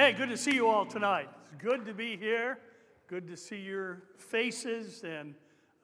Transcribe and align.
Hey, 0.00 0.12
good 0.12 0.30
to 0.30 0.36
see 0.38 0.54
you 0.54 0.66
all 0.66 0.86
tonight. 0.86 1.28
It's 1.52 1.62
good 1.62 1.84
to 1.84 1.92
be 1.92 2.16
here. 2.16 2.56
Good 3.06 3.28
to 3.28 3.36
see 3.36 3.58
your 3.58 4.04
faces, 4.16 5.02
and 5.04 5.34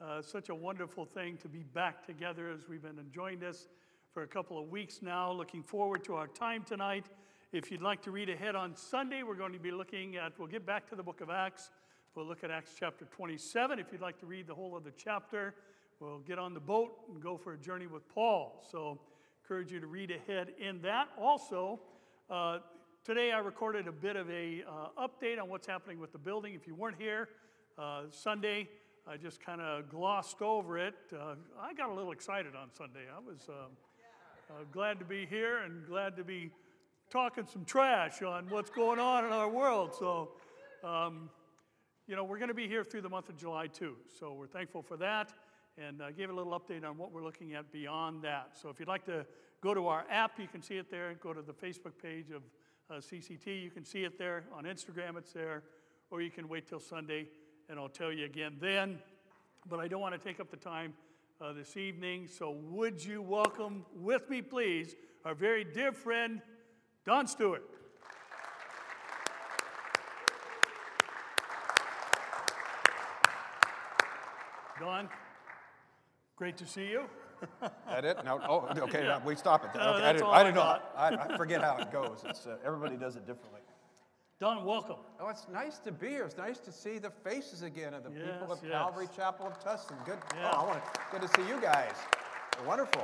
uh, 0.01 0.23
such 0.23 0.49
a 0.49 0.55
wonderful 0.55 1.05
thing 1.05 1.37
to 1.37 1.47
be 1.47 1.61
back 1.61 2.03
together 2.03 2.49
as 2.49 2.67
we've 2.67 2.81
been 2.81 2.97
enjoying 2.97 3.37
this 3.37 3.67
for 4.15 4.23
a 4.23 4.27
couple 4.27 4.57
of 4.57 4.71
weeks 4.71 5.03
now. 5.03 5.31
Looking 5.31 5.61
forward 5.61 6.03
to 6.05 6.15
our 6.15 6.25
time 6.25 6.63
tonight. 6.63 7.05
If 7.51 7.69
you'd 7.69 7.83
like 7.83 8.01
to 8.01 8.09
read 8.09 8.27
ahead 8.27 8.55
on 8.55 8.75
Sunday, 8.75 9.21
we're 9.21 9.35
going 9.35 9.53
to 9.53 9.59
be 9.59 9.69
looking 9.69 10.15
at, 10.15 10.33
we'll 10.39 10.47
get 10.47 10.65
back 10.65 10.89
to 10.89 10.95
the 10.95 11.03
book 11.03 11.21
of 11.21 11.29
Acts. 11.29 11.69
We'll 12.15 12.25
look 12.25 12.43
at 12.43 12.49
Acts 12.49 12.71
chapter 12.75 13.05
27. 13.05 13.77
If 13.77 13.91
you'd 13.91 14.01
like 14.01 14.19
to 14.21 14.25
read 14.25 14.47
the 14.47 14.55
whole 14.55 14.75
of 14.75 14.83
the 14.83 14.93
chapter, 14.97 15.53
we'll 15.99 16.21
get 16.21 16.39
on 16.39 16.55
the 16.55 16.59
boat 16.59 17.01
and 17.13 17.21
go 17.21 17.37
for 17.37 17.53
a 17.53 17.57
journey 17.57 17.85
with 17.85 18.09
Paul. 18.09 18.65
So, 18.71 18.97
encourage 19.43 19.71
you 19.71 19.79
to 19.79 19.85
read 19.85 20.09
ahead 20.09 20.53
in 20.59 20.81
that. 20.81 21.09
Also, 21.19 21.79
uh, 22.31 22.57
Today 23.07 23.31
I 23.31 23.39
recorded 23.39 23.87
a 23.87 23.91
bit 23.93 24.17
of 24.17 24.29
a 24.29 24.65
uh, 24.67 25.07
update 25.07 25.41
on 25.41 25.47
what's 25.47 25.65
happening 25.65 25.97
with 25.97 26.11
the 26.11 26.17
building. 26.17 26.55
If 26.55 26.67
you 26.67 26.75
weren't 26.75 26.97
here 26.99 27.29
uh, 27.77 28.01
Sunday, 28.11 28.67
I 29.07 29.15
just 29.15 29.39
kind 29.39 29.61
of 29.61 29.87
glossed 29.89 30.41
over 30.41 30.77
it. 30.77 30.93
Uh, 31.13 31.35
I 31.57 31.73
got 31.73 31.89
a 31.89 31.93
little 31.93 32.11
excited 32.11 32.53
on 32.53 32.67
Sunday. 32.77 33.05
I 33.09 33.19
was 33.19 33.47
um, 33.47 33.71
uh, 34.49 34.65
glad 34.73 34.99
to 34.99 35.05
be 35.05 35.25
here 35.25 35.59
and 35.59 35.87
glad 35.87 36.17
to 36.17 36.25
be 36.25 36.51
talking 37.09 37.45
some 37.45 37.63
trash 37.63 38.21
on 38.23 38.49
what's 38.49 38.69
going 38.69 38.99
on 38.99 39.23
in 39.23 39.31
our 39.31 39.47
world. 39.47 39.95
So, 39.97 40.31
um, 40.83 41.29
you 42.07 42.17
know, 42.17 42.25
we're 42.25 42.39
going 42.39 42.49
to 42.49 42.53
be 42.53 42.67
here 42.67 42.83
through 42.83 43.03
the 43.03 43.09
month 43.09 43.29
of 43.29 43.37
July 43.37 43.67
too. 43.67 43.95
So 44.19 44.33
we're 44.33 44.47
thankful 44.47 44.81
for 44.81 44.97
that. 44.97 45.31
And 45.77 46.03
I 46.03 46.11
gave 46.11 46.29
a 46.29 46.33
little 46.33 46.59
update 46.59 46.83
on 46.83 46.97
what 46.97 47.13
we're 47.13 47.23
looking 47.23 47.53
at 47.53 47.71
beyond 47.71 48.23
that. 48.23 48.57
So 48.61 48.67
if 48.67 48.81
you'd 48.81 48.89
like 48.89 49.05
to 49.05 49.25
go 49.61 49.73
to 49.73 49.87
our 49.87 50.03
app, 50.09 50.37
you 50.41 50.49
can 50.49 50.61
see 50.61 50.75
it 50.75 50.91
there. 50.91 51.13
Go 51.23 51.31
to 51.31 51.41
the 51.41 51.53
Facebook 51.53 51.93
page 52.03 52.31
of 52.35 52.41
uh, 52.89 52.95
CCT. 52.95 53.61
You 53.61 53.69
can 53.69 53.83
see 53.83 54.03
it 54.03 54.17
there. 54.17 54.43
On 54.53 54.63
Instagram, 54.63 55.17
it's 55.17 55.33
there. 55.33 55.63
Or 56.09 56.21
you 56.21 56.31
can 56.31 56.47
wait 56.47 56.67
till 56.67 56.79
Sunday, 56.79 57.27
and 57.69 57.77
I'll 57.77 57.89
tell 57.89 58.11
you 58.11 58.25
again 58.25 58.55
then. 58.59 58.99
But 59.69 59.79
I 59.79 59.87
don't 59.87 59.99
want 59.99 60.13
to 60.13 60.19
take 60.19 60.39
up 60.39 60.49
the 60.49 60.57
time 60.57 60.93
uh, 61.41 61.51
this 61.53 61.75
evening. 61.75 62.27
So, 62.27 62.51
would 62.51 63.03
you 63.03 63.21
welcome 63.21 63.85
with 63.93 64.29
me, 64.29 64.41
please, 64.41 64.95
our 65.25 65.35
very 65.35 65.65
dear 65.65 65.91
friend, 65.91 66.41
Don 67.05 67.27
Stewart? 67.27 67.63
Don, 74.79 75.09
great 76.37 76.55
to 76.57 76.65
see 76.65 76.87
you. 76.87 77.03
That 77.89 78.05
it? 78.05 78.17
No. 78.25 78.39
Oh, 78.47 78.67
okay. 78.77 79.05
Yeah. 79.05 79.19
we 79.25 79.35
stop 79.35 79.65
it. 79.65 79.77
No, 79.77 79.95
okay, 79.95 80.03
I 80.03 80.13
didn't, 80.13 80.25
all 80.25 80.33
I 80.33 80.39
I 80.39 80.43
didn't 80.43 80.55
know. 80.55 80.79
I, 80.95 81.07
I 81.15 81.37
forget 81.37 81.61
how 81.61 81.77
it 81.77 81.91
goes. 81.91 82.23
It's, 82.25 82.45
uh, 82.45 82.57
everybody 82.65 82.95
does 82.97 83.15
it 83.15 83.25
differently. 83.25 83.61
Don, 84.39 84.65
welcome. 84.65 84.97
Oh, 85.19 85.29
it's 85.29 85.47
nice 85.51 85.79
to 85.79 85.91
be 85.91 86.09
here. 86.09 86.23
It's 86.23 86.37
nice 86.37 86.59
to 86.59 86.71
see 86.71 86.99
the 86.99 87.09
faces 87.09 87.63
again 87.63 87.95
of 87.95 88.03
the 88.03 88.11
people 88.11 88.51
of 88.51 88.59
yes. 88.61 88.71
Calvary 88.71 89.07
Chapel 89.15 89.47
of 89.47 89.59
Tustin. 89.59 90.03
Good. 90.05 90.19
Yeah. 90.35 90.51
Oh, 90.53 90.61
I 90.61 90.65
want 90.65 90.83
to. 90.83 90.99
Good 91.11 91.21
to 91.23 91.27
see 91.29 91.47
you 91.47 91.59
guys. 91.59 91.95
Wonderful. 92.65 93.03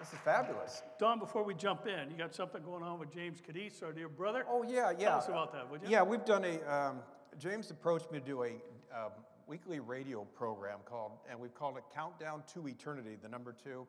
This 0.00 0.14
is 0.14 0.18
fabulous. 0.24 0.82
Don, 0.98 1.18
before 1.18 1.44
we 1.44 1.54
jump 1.54 1.86
in, 1.86 2.10
you 2.10 2.16
got 2.16 2.34
something 2.34 2.62
going 2.62 2.82
on 2.82 2.98
with 2.98 3.12
James 3.12 3.40
Cadiz, 3.40 3.82
our 3.82 3.92
dear 3.92 4.08
brother? 4.08 4.44
Oh 4.48 4.64
yeah, 4.64 4.90
yeah. 4.98 5.10
Tell 5.10 5.18
us 5.18 5.28
about 5.28 5.52
that, 5.52 5.70
would 5.70 5.82
you? 5.82 5.88
Yeah, 5.90 6.02
we've 6.02 6.24
done 6.24 6.44
a. 6.44 6.60
Um, 6.62 6.96
James 7.38 7.70
approached 7.70 8.10
me 8.10 8.18
to 8.18 8.24
do 8.24 8.42
a 8.42 8.48
um, 8.92 9.12
weekly 9.46 9.80
radio 9.80 10.24
program 10.34 10.78
called, 10.84 11.12
and 11.30 11.38
we've 11.38 11.54
called 11.54 11.76
it 11.76 11.84
Countdown 11.94 12.42
to 12.54 12.66
Eternity, 12.68 13.16
the 13.20 13.28
number 13.28 13.54
two, 13.64 13.86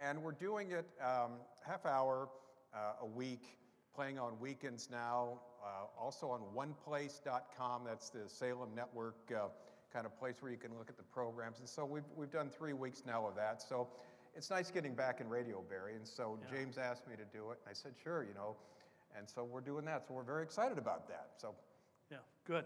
and 0.00 0.22
we're 0.22 0.32
doing 0.32 0.72
it 0.72 0.86
um, 1.00 1.32
half 1.66 1.86
hour 1.86 2.28
uh, 2.74 3.02
a 3.02 3.06
week, 3.06 3.58
playing 3.94 4.18
on 4.18 4.38
weekends 4.40 4.88
now. 4.90 5.40
Uh, 5.62 5.86
also 6.00 6.28
on 6.28 6.40
OnePlace.com, 6.56 7.82
that's 7.86 8.10
the 8.10 8.28
Salem 8.28 8.70
Network 8.74 9.16
uh, 9.34 9.48
kind 9.92 10.06
of 10.06 10.18
place 10.18 10.36
where 10.40 10.50
you 10.50 10.58
can 10.58 10.76
look 10.78 10.88
at 10.88 10.96
the 10.96 11.02
programs. 11.04 11.60
And 11.60 11.68
so 11.68 11.84
we've 11.84 12.02
we've 12.16 12.30
done 12.32 12.48
three 12.48 12.72
weeks 12.72 13.02
now 13.06 13.26
of 13.26 13.34
that. 13.36 13.62
So. 13.62 13.88
It's 14.34 14.48
nice 14.48 14.70
getting 14.70 14.94
back 14.94 15.20
in 15.20 15.28
radio, 15.28 15.62
Barry. 15.68 15.94
And 15.94 16.08
so 16.08 16.38
Yeah. 16.40 16.56
James 16.56 16.78
asked 16.78 17.06
me 17.06 17.16
to 17.16 17.24
do 17.36 17.50
it. 17.50 17.58
And 17.60 17.68
I 17.68 17.74
said, 17.74 17.92
sure, 18.02 18.24
you 18.24 18.32
know. 18.32 18.56
And 19.14 19.28
so 19.28 19.44
we're 19.44 19.60
doing 19.60 19.84
that. 19.84 20.06
So 20.08 20.14
we're 20.14 20.22
very 20.22 20.42
excited 20.42 20.78
about 20.78 21.06
that. 21.08 21.32
So 21.36 21.54
Yeah, 22.10 22.16
good. 22.46 22.64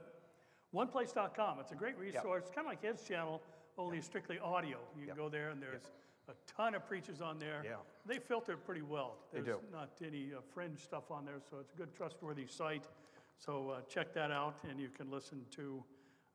OnePlace.com, 0.76 1.58
it's 1.58 1.72
a 1.72 1.74
great 1.74 1.98
resource. 1.98 2.42
It's 2.44 2.54
kind 2.54 2.66
of 2.66 2.70
like 2.70 2.82
his 2.82 3.00
channel, 3.08 3.40
only 3.78 4.02
strictly 4.02 4.38
audio. 4.38 4.76
You 5.00 5.06
can 5.06 5.16
go 5.16 5.30
there 5.30 5.48
and 5.48 5.62
there's 5.62 5.90
a 6.28 6.32
ton 6.46 6.74
of 6.74 6.86
preachers 6.86 7.22
on 7.22 7.38
there. 7.38 7.62
Yeah. 7.64 7.76
They 8.04 8.18
filter 8.18 8.52
it 8.52 8.66
pretty 8.66 8.82
well. 8.82 9.16
They 9.32 9.40
There's 9.40 9.56
do. 9.56 9.62
not 9.72 9.90
any 10.04 10.32
uh, 10.36 10.40
fringe 10.52 10.78
stuff 10.80 11.10
on 11.10 11.24
there, 11.24 11.40
so 11.48 11.56
it's 11.60 11.72
a 11.72 11.76
good, 11.76 11.94
trustworthy 11.94 12.46
site. 12.46 12.84
So 13.38 13.70
uh, 13.70 13.80
check 13.88 14.12
that 14.14 14.30
out 14.30 14.56
and 14.68 14.78
you 14.78 14.88
can 14.88 15.10
listen 15.10 15.40
to 15.52 15.82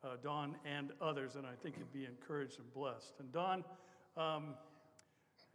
uh, 0.04 0.08
Don 0.24 0.56
and 0.66 0.92
others, 1.00 1.36
and 1.36 1.46
I 1.46 1.54
think 1.62 1.76
you'd 1.78 1.94
be 1.94 2.06
encouraged 2.06 2.58
and 2.58 2.74
blessed. 2.74 3.14
And 3.20 3.32
Don, 3.32 3.64
um, 4.18 4.56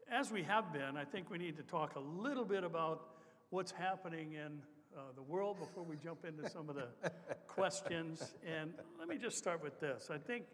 as 0.09 0.31
we 0.31 0.45
have 0.45 0.73
been, 0.73 0.97
I 0.97 1.05
think 1.05 1.29
we 1.29 1.39
need 1.39 1.57
to 1.57 1.65
talk 1.65 1.97
a 1.97 2.01
little 2.01 2.45
bit 2.45 2.63
about 2.63 3.09
what's 3.51 3.73
happening 3.73 4.35
in 4.35 4.61
uh, 4.97 5.01
the 5.15 5.23
world 5.23 5.59
before 5.59 5.83
we 5.83 5.97
jump 5.97 6.25
into 6.25 6.49
some 6.49 6.71
of 6.71 6.77
the 6.77 6.89
questions. 7.49 8.35
And 8.47 8.73
let 8.99 9.09
me 9.09 9.19
just 9.19 9.37
start 9.37 9.63
with 9.63 9.79
this. 9.79 10.09
I 10.11 10.17
think, 10.17 10.45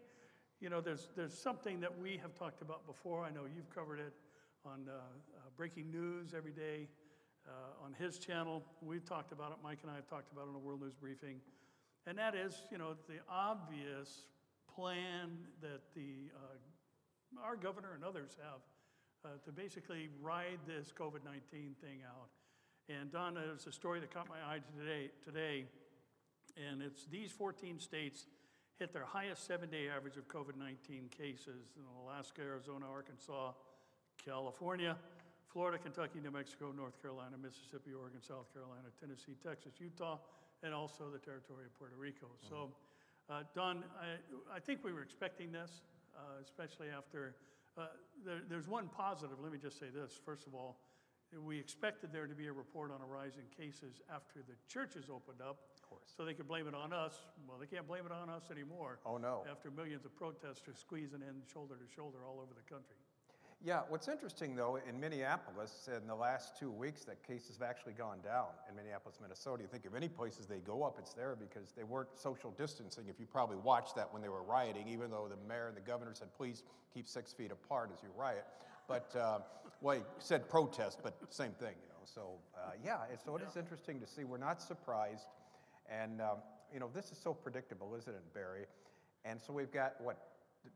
you 0.59 0.69
know, 0.69 0.81
there's, 0.81 1.07
there's 1.15 1.37
something 1.41 1.79
that 1.79 1.97
we 1.97 2.17
have 2.21 2.35
talked 2.35 2.61
about 2.61 2.85
before. 2.85 3.23
I 3.23 3.29
know 3.29 3.41
you've 3.55 3.73
covered 3.73 3.99
it 3.99 4.13
on 4.65 4.87
uh, 4.89 4.93
uh, 4.93 5.39
breaking 5.55 5.91
news 5.91 6.33
every 6.35 6.51
day 6.51 6.87
uh, 7.47 7.85
on 7.85 7.93
his 7.93 8.17
channel. 8.17 8.63
We've 8.81 9.05
talked 9.05 9.31
about 9.31 9.51
it. 9.51 9.57
Mike 9.63 9.79
and 9.81 9.91
I 9.91 9.95
have 9.95 10.07
talked 10.07 10.31
about 10.31 10.45
it 10.45 10.49
on 10.49 10.55
a 10.55 10.59
World 10.59 10.81
News 10.81 10.95
Briefing. 10.99 11.39
And 12.05 12.17
that 12.17 12.35
is, 12.35 12.63
you 12.69 12.77
know, 12.77 12.95
the 13.07 13.19
obvious 13.29 14.27
plan 14.75 15.37
that 15.61 15.81
the, 15.95 16.31
uh, 16.35 17.41
our 17.41 17.55
governor 17.55 17.93
and 17.95 18.03
others 18.03 18.37
have 18.41 18.59
uh, 19.23 19.37
to 19.45 19.51
basically 19.53 20.09
ride 20.21 20.59
this 20.67 20.91
COVID 20.91 21.23
19 21.23 21.75
thing 21.81 21.99
out. 22.05 22.27
And 22.89 23.09
Don, 23.11 23.35
there's 23.35 23.65
a 23.65 23.71
story 23.71 24.01
that 24.01 24.13
caught 24.13 24.27
my 24.27 24.43
eye 24.43 24.59
today, 24.77 25.09
today, 25.23 25.63
and 26.59 26.81
it's 26.81 27.05
these 27.05 27.31
14 27.31 27.79
states 27.79 28.25
hit 28.77 28.91
their 28.91 29.05
highest 29.05 29.47
seven 29.47 29.69
day 29.69 29.87
average 29.87 30.17
of 30.17 30.27
COVID 30.27 30.57
19 30.57 31.07
cases 31.07 31.71
in 31.77 31.83
Alaska, 32.03 32.41
Arizona, 32.41 32.85
Arkansas, 32.91 33.53
California, 34.25 34.97
Florida, 35.47 35.77
Kentucky, 35.77 36.19
New 36.21 36.31
Mexico, 36.31 36.73
North 36.75 37.01
Carolina, 37.01 37.37
Mississippi, 37.41 37.91
Oregon, 37.97 38.19
South 38.21 38.51
Carolina, 38.51 38.91
Tennessee, 38.99 39.37
Texas, 39.41 39.79
Utah, 39.79 40.17
and 40.61 40.73
also 40.73 41.05
the 41.09 41.19
territory 41.19 41.65
of 41.65 41.79
Puerto 41.79 41.95
Rico. 41.95 42.27
So, 42.49 42.69
uh, 43.29 43.43
Don, 43.55 43.85
I, 43.95 44.57
I 44.57 44.59
think 44.59 44.83
we 44.83 44.91
were 44.91 45.03
expecting 45.03 45.53
this, 45.53 45.83
uh, 46.17 46.43
especially 46.43 46.87
after. 46.89 47.35
Uh, 47.77 47.87
there, 48.25 48.41
there's 48.49 48.67
one 48.67 48.89
positive. 48.89 49.37
Let 49.41 49.53
me 49.53 49.57
just 49.57 49.79
say 49.79 49.87
this. 49.87 50.19
First 50.25 50.47
of 50.47 50.53
all, 50.53 50.77
we 51.45 51.59
expected 51.59 52.11
there 52.11 52.27
to 52.27 52.35
be 52.35 52.47
a 52.47 52.53
report 52.53 52.91
on 52.91 53.01
a 53.01 53.05
rise 53.05 53.33
in 53.37 53.43
cases 53.55 54.01
after 54.13 54.39
the 54.39 54.55
churches 54.67 55.05
opened 55.09 55.41
up. 55.41 55.57
Of 55.75 55.89
course. 55.89 56.13
So 56.15 56.25
they 56.25 56.33
could 56.33 56.47
blame 56.47 56.67
it 56.67 56.75
on 56.75 56.93
us. 56.93 57.13
Well, 57.47 57.57
they 57.59 57.67
can't 57.67 57.87
blame 57.87 58.05
it 58.05 58.11
on 58.11 58.29
us 58.29 58.43
anymore. 58.51 58.99
Oh, 59.05 59.17
no. 59.17 59.43
After 59.49 59.71
millions 59.71 60.05
of 60.05 60.15
protesters 60.15 60.77
squeezing 60.79 61.21
in 61.21 61.41
shoulder 61.51 61.75
to 61.75 61.95
shoulder 61.95 62.19
all 62.27 62.39
over 62.41 62.53
the 62.53 62.67
country. 62.69 62.95
Yeah, 63.65 63.83
what's 63.87 64.09
interesting 64.09 64.57
though, 64.57 64.77
in 64.89 64.99
Minneapolis, 64.99 65.87
in 65.87 66.05
the 66.05 66.15
last 66.15 66.57
two 66.59 66.69
weeks, 66.69 67.05
that 67.05 67.25
cases 67.25 67.57
have 67.57 67.69
actually 67.69 67.93
gone 67.93 68.17
down 68.21 68.47
in 68.69 68.75
Minneapolis, 68.75 69.19
Minnesota. 69.21 69.63
You 69.63 69.69
think 69.69 69.85
of 69.85 69.95
any 69.95 70.09
places 70.09 70.47
they 70.47 70.59
go 70.59 70.83
up, 70.83 70.97
it's 70.99 71.13
there 71.13 71.37
because 71.37 71.71
they 71.71 71.85
weren't 71.85 72.09
social 72.13 72.51
distancing. 72.51 73.05
If 73.07 73.21
you 73.21 73.25
probably 73.25 73.55
watched 73.55 73.95
that 73.95 74.11
when 74.11 74.21
they 74.21 74.27
were 74.27 74.43
rioting, 74.43 74.89
even 74.89 75.09
though 75.09 75.29
the 75.29 75.37
mayor 75.47 75.67
and 75.69 75.77
the 75.77 75.81
governor 75.81 76.11
said, 76.13 76.27
please 76.35 76.63
keep 76.93 77.07
six 77.07 77.31
feet 77.31 77.53
apart 77.53 77.89
as 77.93 78.03
you 78.03 78.09
riot. 78.17 78.43
But, 78.87 79.15
uh, 79.15 79.39
well, 79.81 79.97
he 79.97 80.03
said 80.19 80.49
protest, 80.49 80.99
but 81.03 81.15
same 81.29 81.51
thing, 81.51 81.75
you 81.81 81.89
know. 81.89 82.03
So, 82.03 82.39
uh, 82.55 82.71
yeah, 82.83 82.97
so 83.23 83.35
it 83.35 83.43
is 83.47 83.55
interesting 83.57 83.99
to 83.99 84.07
see. 84.07 84.23
We're 84.23 84.37
not 84.37 84.61
surprised. 84.61 85.27
And, 85.89 86.21
um, 86.21 86.37
you 86.73 86.79
know, 86.79 86.89
this 86.93 87.11
is 87.11 87.17
so 87.17 87.33
predictable, 87.33 87.95
isn't 87.95 88.13
it, 88.13 88.33
Barry? 88.33 88.65
And 89.25 89.39
so 89.39 89.53
we've 89.53 89.71
got, 89.71 89.99
what, 90.01 90.17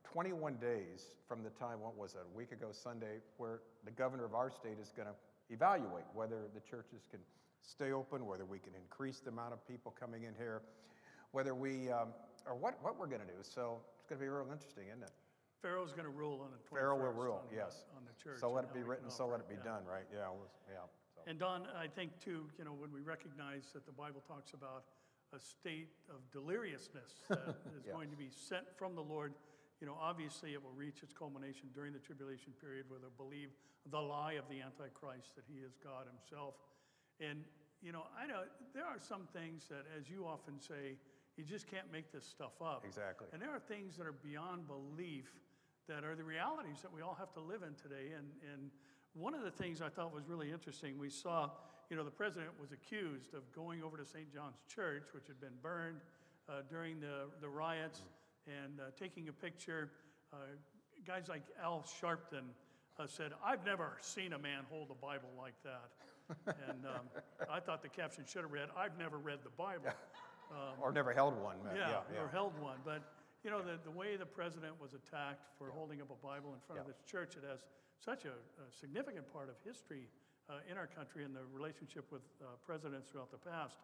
21 0.03 0.55
days 0.55 1.15
from 1.27 1.43
the 1.43 1.49
time, 1.51 1.79
what 1.81 1.97
was 1.97 2.13
it, 2.13 2.21
a 2.33 2.37
week 2.37 2.51
ago 2.51 2.67
Sunday, 2.71 3.19
where 3.37 3.61
the 3.85 3.91
governor 3.91 4.25
of 4.25 4.33
our 4.33 4.49
state 4.49 4.77
is 4.81 4.91
going 4.95 5.07
to 5.07 5.13
evaluate 5.53 6.05
whether 6.13 6.43
the 6.53 6.59
churches 6.59 7.05
can 7.09 7.19
stay 7.61 7.91
open, 7.91 8.25
whether 8.25 8.45
we 8.45 8.59
can 8.59 8.73
increase 8.75 9.19
the 9.19 9.29
amount 9.29 9.53
of 9.53 9.65
people 9.67 9.93
coming 9.99 10.23
in 10.23 10.33
here, 10.37 10.61
whether 11.31 11.55
we, 11.55 11.89
um, 11.89 12.09
or 12.45 12.55
what, 12.55 12.81
what 12.81 12.97
we're 12.97 13.07
going 13.07 13.21
to 13.21 13.27
do. 13.27 13.39
So 13.41 13.79
it's 13.97 14.05
going 14.05 14.19
to 14.19 14.25
be 14.25 14.29
real 14.29 14.47
interesting, 14.51 14.87
isn't 14.87 15.03
it? 15.03 15.11
Pharaoh's 15.61 15.91
going 15.91 16.05
to 16.05 16.13
rule 16.13 16.41
on 16.43 16.51
the 16.51 16.57
21st. 16.57 16.79
Pharaoh 16.79 16.97
will 16.97 17.13
rule, 17.13 17.41
on 17.47 17.55
yes. 17.55 17.83
On 17.95 18.03
the 18.05 18.13
church. 18.21 18.39
So 18.39 18.51
let 18.51 18.63
it 18.63 18.73
be 18.73 18.83
written, 18.83 19.09
so 19.09 19.27
let 19.27 19.39
it 19.39 19.49
be 19.49 19.55
Yeah. 19.55 19.63
done, 19.63 19.85
right? 19.85 20.05
Yeah, 20.13 20.29
was, 20.29 20.49
yeah. 20.69 20.85
So. 21.15 21.21
And 21.25 21.39
Don, 21.39 21.67
I 21.75 21.87
think 21.87 22.19
too, 22.19 22.49
you 22.57 22.65
know, 22.65 22.73
when 22.73 22.91
we 22.91 23.01
recognize 23.01 23.71
that 23.73 23.85
the 23.85 23.91
Bible 23.91 24.21
talks 24.27 24.53
about 24.53 24.85
a 25.33 25.39
state 25.39 25.89
of 26.09 26.21
deliriousness 26.31 27.21
that 27.29 27.55
is 27.75 27.85
Yeah. 27.85 27.93
going 27.93 28.09
to 28.11 28.17
be 28.17 28.29
sent 28.29 28.65
from 28.77 28.95
the 28.95 29.03
Lord, 29.03 29.33
you 29.81 29.87
know, 29.87 29.97
obviously 29.99 30.53
it 30.53 30.63
will 30.63 30.73
reach 30.73 31.03
its 31.03 31.13
culmination 31.13 31.69
during 31.73 31.93
the 31.93 31.99
tribulation 31.99 32.53
period 32.61 32.89
where 32.89 32.99
they'll 32.99 33.09
believe 33.17 33.49
the 33.89 34.01
lie 34.01 34.33
of 34.33 34.47
the 34.49 34.61
Antichrist 34.61 35.35
that 35.35 35.45
he 35.47 35.59
is 35.59 35.77
God 35.83 36.07
himself. 36.07 36.55
And 37.19 37.43
you 37.81 37.91
know, 37.91 38.03
I 38.17 38.25
know 38.25 38.41
there 38.73 38.85
are 38.85 38.97
some 38.97 39.27
things 39.33 39.67
that, 39.69 39.85
as 39.95 40.09
you 40.09 40.25
often 40.25 40.59
say, 40.59 40.97
you 41.37 41.43
just 41.43 41.67
can't 41.67 41.91
make 41.91 42.11
this 42.11 42.25
stuff 42.25 42.59
up. 42.59 42.83
Exactly. 42.83 43.27
And 43.31 43.39
there 43.39 43.51
are 43.51 43.59
things 43.59 43.95
that 43.97 44.07
are 44.07 44.17
beyond 44.25 44.65
belief 44.67 45.25
that 45.87 46.03
are 46.03 46.15
the 46.15 46.23
realities 46.23 46.81
that 46.81 46.93
we 46.93 47.01
all 47.01 47.15
have 47.17 47.33
to 47.33 47.39
live 47.39 47.63
in 47.63 47.73
today. 47.75 48.11
And, 48.15 48.27
and 48.53 48.69
one 49.13 49.33
of 49.33 49.41
the 49.43 49.51
things 49.51 49.81
I 49.81 49.89
thought 49.89 50.13
was 50.13 50.23
really 50.27 50.51
interesting, 50.51 50.97
we 50.99 51.09
saw, 51.09 51.49
you 51.89 51.95
know, 51.95 52.03
the 52.03 52.11
president 52.11 52.51
was 52.59 52.71
accused 52.71 53.33
of 53.33 53.41
going 53.53 53.81
over 53.83 53.97
to 53.97 54.05
St. 54.05 54.31
John's 54.33 54.59
Church, 54.73 55.07
which 55.13 55.27
had 55.27 55.39
been 55.39 55.55
burned 55.61 56.01
uh, 56.49 56.61
during 56.69 56.99
the, 56.99 57.27
the 57.41 57.49
riots, 57.49 58.01
and 58.47 58.79
uh, 58.79 58.83
taking 58.99 59.29
a 59.29 59.33
picture. 59.33 59.91
Uh, 60.33 60.37
guys 61.05 61.27
like 61.29 61.43
Al 61.61 61.85
Sharpton 62.01 62.43
uh, 62.99 63.07
said, 63.07 63.31
I've 63.43 63.65
never 63.65 63.97
seen 64.01 64.33
a 64.33 64.39
man 64.39 64.63
hold 64.69 64.89
a 64.91 64.95
Bible 64.95 65.29
like 65.37 65.55
that. 65.63 65.89
and 66.69 66.85
um, 66.85 67.07
I 67.51 67.59
thought 67.59 67.81
the 67.81 67.89
caption 67.89 68.23
should 68.27 68.41
have 68.41 68.51
read, 68.51 68.69
I've 68.77 68.97
never 68.97 69.17
read 69.17 69.39
the 69.43 69.51
Bible. 69.57 69.85
Or 70.81 70.93
never 70.93 71.13
held 71.13 71.35
one. 71.41 71.57
uh, 71.65 71.75
Yeah, 72.13 72.21
or 72.21 72.29
held 72.29 72.57
one. 72.61 72.77
But, 72.85 73.01
you 73.43 73.49
know, 73.51 73.61
the, 73.61 73.79
the 73.83 73.91
way 73.91 74.15
the 74.15 74.25
president 74.25 74.73
was 74.81 74.93
attacked 74.93 75.45
for 75.57 75.69
holding 75.69 76.01
up 76.01 76.09
a 76.09 76.19
Bible 76.25 76.53
in 76.53 76.59
front 76.65 76.81
of 76.81 76.87
this 76.87 77.01
church, 77.05 77.35
it 77.35 77.43
has 77.47 77.59
such 78.03 78.25
a, 78.25 78.33
a 78.33 78.67
significant 78.71 79.31
part 79.31 79.49
of 79.49 79.55
history 79.65 80.09
uh, 80.49 80.59
in 80.69 80.77
our 80.77 80.87
country 80.87 81.23
and 81.23 81.35
the 81.35 81.45
relationship 81.53 82.11
with 82.11 82.21
uh, 82.41 82.55
presidents 82.65 83.09
throughout 83.09 83.31
the 83.31 83.37
past. 83.37 83.77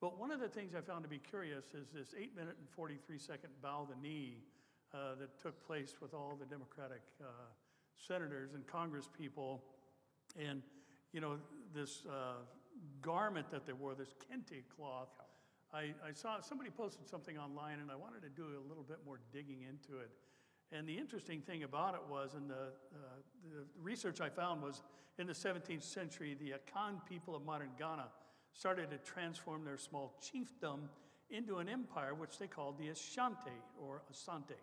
But 0.00 0.18
one 0.18 0.30
of 0.30 0.40
the 0.40 0.48
things 0.48 0.74
I 0.74 0.80
found 0.80 1.04
to 1.04 1.10
be 1.10 1.18
curious 1.18 1.66
is 1.74 1.88
this 1.92 2.14
eight 2.18 2.34
minute 2.34 2.56
and 2.58 2.68
43 2.70 3.18
second 3.18 3.50
bow 3.62 3.86
the 3.88 4.00
knee 4.00 4.38
uh, 4.94 5.14
that 5.20 5.38
took 5.40 5.64
place 5.66 5.96
with 6.00 6.14
all 6.14 6.36
the 6.38 6.46
Democratic 6.46 7.02
uh, 7.20 7.26
senators 7.96 8.54
and 8.54 8.66
Congress 8.66 9.08
people. 9.16 9.62
And, 10.38 10.62
you 11.12 11.20
know, 11.20 11.36
this 11.74 12.06
uh, 12.06 12.42
garment 13.02 13.50
that 13.50 13.66
they 13.66 13.72
wore, 13.72 13.94
this 13.94 14.14
kente 14.30 14.62
cloth, 14.74 15.08
I, 15.72 15.94
I 16.06 16.12
saw 16.12 16.40
somebody 16.40 16.70
posted 16.70 17.08
something 17.08 17.38
online 17.38 17.78
and 17.80 17.90
I 17.90 17.96
wanted 17.96 18.22
to 18.22 18.28
do 18.28 18.44
a 18.44 18.68
little 18.68 18.82
bit 18.82 18.98
more 19.06 19.20
digging 19.32 19.62
into 19.62 20.00
it. 20.00 20.10
And 20.72 20.88
the 20.88 20.96
interesting 20.96 21.40
thing 21.40 21.64
about 21.64 21.94
it 21.94 22.00
was, 22.08 22.34
and 22.34 22.48
the, 22.48 22.72
uh, 22.94 22.98
the 23.50 23.64
research 23.80 24.20
I 24.20 24.28
found 24.28 24.62
was 24.62 24.82
in 25.18 25.26
the 25.26 25.32
17th 25.32 25.82
century, 25.82 26.36
the 26.38 26.52
Akan 26.52 27.04
people 27.08 27.34
of 27.34 27.44
modern 27.44 27.70
Ghana 27.78 28.06
started 28.52 28.90
to 28.90 28.98
transform 28.98 29.64
their 29.64 29.78
small 29.78 30.14
chiefdom 30.22 30.80
into 31.30 31.58
an 31.58 31.68
empire, 31.68 32.14
which 32.14 32.38
they 32.38 32.46
called 32.46 32.78
the 32.78 32.88
Ashanti 32.88 33.50
or 33.80 34.02
Asante. 34.12 34.58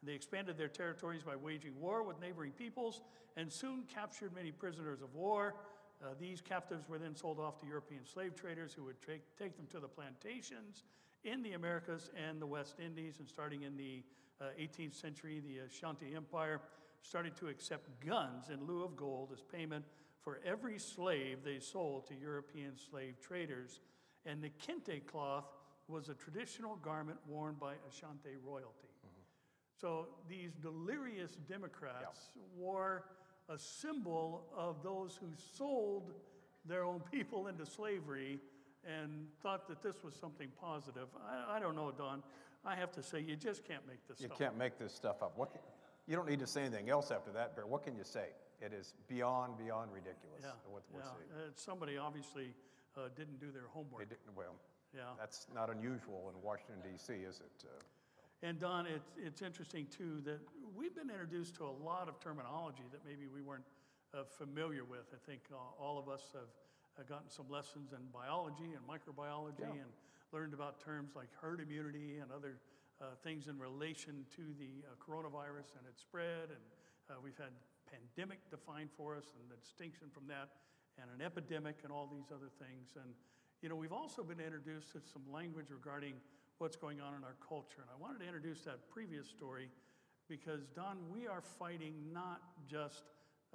And 0.00 0.08
they 0.08 0.14
expanded 0.14 0.56
their 0.56 0.68
territories 0.68 1.22
by 1.22 1.36
waging 1.36 1.78
war 1.78 2.02
with 2.02 2.20
neighboring 2.20 2.52
peoples 2.52 3.02
and 3.36 3.52
soon 3.52 3.84
captured 3.92 4.34
many 4.34 4.50
prisoners 4.50 5.02
of 5.02 5.14
war. 5.14 5.54
Uh, 6.02 6.14
these 6.20 6.40
captives 6.40 6.88
were 6.88 6.98
then 6.98 7.14
sold 7.14 7.40
off 7.40 7.60
to 7.60 7.66
European 7.66 8.06
slave 8.06 8.36
traders 8.36 8.72
who 8.72 8.84
would 8.84 9.00
take 9.02 9.22
take 9.36 9.56
them 9.56 9.66
to 9.66 9.80
the 9.80 9.88
plantations 9.88 10.84
in 11.24 11.42
the 11.42 11.52
Americas 11.52 12.10
and 12.28 12.40
the 12.40 12.46
West 12.46 12.76
Indies. 12.84 13.16
And 13.18 13.28
starting 13.28 13.62
in 13.62 13.76
the 13.76 14.04
uh, 14.40 14.46
18th 14.60 14.94
century, 14.94 15.40
the 15.40 15.58
Ashanti 15.58 16.14
Empire 16.14 16.60
started 17.02 17.36
to 17.36 17.48
accept 17.48 17.88
guns 18.04 18.50
in 18.52 18.64
lieu 18.64 18.84
of 18.84 18.96
gold 18.96 19.30
as 19.32 19.42
payment 19.42 19.84
for 20.20 20.40
every 20.44 20.78
slave 20.78 21.38
they 21.44 21.58
sold 21.58 22.06
to 22.06 22.14
European 22.14 22.72
slave 22.76 23.14
traders. 23.20 23.80
And 24.26 24.42
the 24.42 24.50
kente 24.50 25.04
cloth 25.06 25.46
was 25.88 26.08
a 26.08 26.14
traditional 26.14 26.76
garment 26.76 27.18
worn 27.26 27.56
by 27.58 27.74
Ashanti 27.88 28.36
royalty. 28.44 28.88
So 29.80 30.08
these 30.28 30.54
delirious 30.54 31.36
Democrats 31.48 32.30
wore 32.56 33.04
a 33.48 33.58
symbol 33.58 34.44
of 34.56 34.82
those 34.82 35.18
who 35.20 35.28
sold 35.56 36.12
their 36.64 36.84
own 36.84 37.00
people 37.10 37.46
into 37.48 37.64
slavery 37.64 38.38
and 38.86 39.26
thought 39.42 39.66
that 39.68 39.82
this 39.82 40.02
was 40.04 40.14
something 40.14 40.48
positive. 40.60 41.08
I, 41.28 41.56
I 41.56 41.60
don't 41.60 41.74
know, 41.76 41.90
Don. 41.96 42.22
I 42.64 42.74
have 42.74 42.92
to 42.92 43.02
say, 43.02 43.20
you 43.20 43.36
just 43.36 43.64
can't 43.66 43.86
make 43.86 44.06
this 44.06 44.18
up. 44.18 44.22
You 44.22 44.28
can't 44.36 44.56
make 44.58 44.78
this 44.78 44.92
stuff 44.92 45.22
up. 45.22 45.32
What, 45.36 45.52
can- 45.52 45.60
you 46.06 46.16
don't 46.16 46.28
need 46.28 46.40
to 46.40 46.46
say 46.46 46.62
anything 46.62 46.90
else 46.90 47.10
after 47.10 47.30
that, 47.32 47.54
Barry. 47.54 47.68
What 47.68 47.84
can 47.84 47.96
you 47.96 48.04
say? 48.04 48.28
It 48.60 48.72
is 48.72 48.94
beyond, 49.08 49.56
beyond 49.56 49.92
ridiculous, 49.92 50.42
Yeah, 50.42 50.50
what 50.70 50.82
yeah. 50.92 51.00
Uh, 51.00 51.50
somebody 51.54 51.96
obviously 51.96 52.54
uh, 52.96 53.08
didn't 53.16 53.38
do 53.40 53.52
their 53.52 53.62
They 53.62 53.68
homework. 53.72 54.08
didn't, 54.08 54.34
well, 54.36 54.56
Yeah. 54.94 55.02
that's 55.18 55.46
not 55.54 55.70
unusual 55.70 56.32
in 56.34 56.42
Washington 56.42 56.76
DC, 56.82 57.10
is 57.28 57.40
it? 57.40 57.64
Uh, 57.64 57.68
And 58.42 58.58
Don, 58.58 58.86
it's, 58.86 59.10
it's 59.18 59.42
interesting 59.42 59.86
too 59.90 60.22
that 60.24 60.38
we've 60.76 60.94
been 60.94 61.10
introduced 61.10 61.56
to 61.56 61.64
a 61.66 61.74
lot 61.82 62.08
of 62.08 62.20
terminology 62.20 62.84
that 62.92 63.00
maybe 63.04 63.26
we 63.26 63.42
weren't 63.42 63.66
uh, 64.14 64.22
familiar 64.38 64.84
with. 64.84 65.10
I 65.12 65.18
think 65.26 65.40
uh, 65.50 65.56
all 65.82 65.98
of 65.98 66.08
us 66.08 66.30
have 66.34 66.46
uh, 66.98 67.02
gotten 67.08 67.28
some 67.28 67.50
lessons 67.50 67.90
in 67.90 67.98
biology 68.14 68.78
and 68.78 68.82
microbiology 68.86 69.66
Yeah. 69.66 69.82
and 69.82 69.90
learned 70.32 70.54
about 70.54 70.78
terms 70.78 71.16
like 71.16 71.28
herd 71.40 71.60
immunity 71.60 72.18
and 72.22 72.30
other 72.30 72.60
uh, 73.00 73.18
things 73.24 73.48
in 73.48 73.58
relation 73.58 74.24
to 74.36 74.42
the 74.58 74.86
uh, 74.86 74.94
coronavirus 75.02 75.74
and 75.74 75.86
its 75.90 76.00
spread. 76.00 76.54
And 76.54 76.62
uh, 77.10 77.14
we've 77.22 77.38
had 77.38 77.50
pandemic 77.90 78.38
defined 78.50 78.90
for 78.96 79.16
us 79.16 79.34
and 79.34 79.50
the 79.50 79.56
distinction 79.56 80.06
from 80.14 80.28
that, 80.28 80.50
and 81.00 81.10
an 81.10 81.24
epidemic 81.24 81.82
and 81.82 81.90
all 81.90 82.06
these 82.06 82.30
other 82.30 82.50
things. 82.58 82.94
And 82.94 83.10
you 83.62 83.68
know, 83.68 83.74
we've 83.74 83.92
also 83.92 84.22
been 84.22 84.38
introduced 84.38 84.92
to 84.92 85.00
some 85.02 85.22
language 85.32 85.66
regarding 85.70 86.14
what's 86.58 86.76
going 86.76 87.00
on 87.00 87.14
in 87.14 87.22
our 87.22 87.36
culture. 87.46 87.82
And 87.82 87.90
I 87.90 87.96
wanted 88.00 88.18
to 88.20 88.26
introduce 88.26 88.62
that 88.62 88.90
previous 88.90 89.26
story 89.28 89.70
because, 90.28 90.66
Don, 90.74 90.98
we 91.10 91.26
are 91.26 91.40
fighting 91.40 91.94
not 92.12 92.42
just 92.68 93.04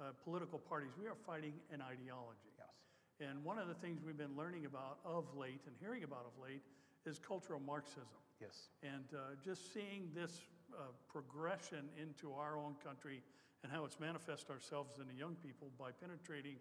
uh, 0.00 0.10
political 0.24 0.58
parties, 0.58 0.90
we 0.98 1.06
are 1.06 1.14
fighting 1.26 1.52
an 1.72 1.80
ideology. 1.80 2.50
Yes. 2.58 3.28
And 3.28 3.44
one 3.44 3.58
of 3.58 3.68
the 3.68 3.74
things 3.74 4.02
we've 4.04 4.18
been 4.18 4.36
learning 4.36 4.66
about 4.66 4.98
of 5.04 5.24
late 5.36 5.60
and 5.66 5.76
hearing 5.78 6.02
about 6.02 6.26
of 6.26 6.42
late 6.42 6.62
is 7.06 7.18
cultural 7.18 7.60
Marxism. 7.60 8.18
Yes. 8.40 8.70
And 8.82 9.04
uh, 9.14 9.36
just 9.44 9.72
seeing 9.72 10.10
this 10.14 10.40
uh, 10.72 10.90
progression 11.06 11.86
into 12.00 12.32
our 12.32 12.58
own 12.58 12.74
country 12.82 13.22
and 13.62 13.70
how 13.70 13.84
it's 13.84 14.00
manifest 14.00 14.50
ourselves 14.50 14.98
in 14.98 15.06
the 15.06 15.14
young 15.14 15.36
people 15.36 15.68
by 15.78 15.90
penetrating, 15.92 16.56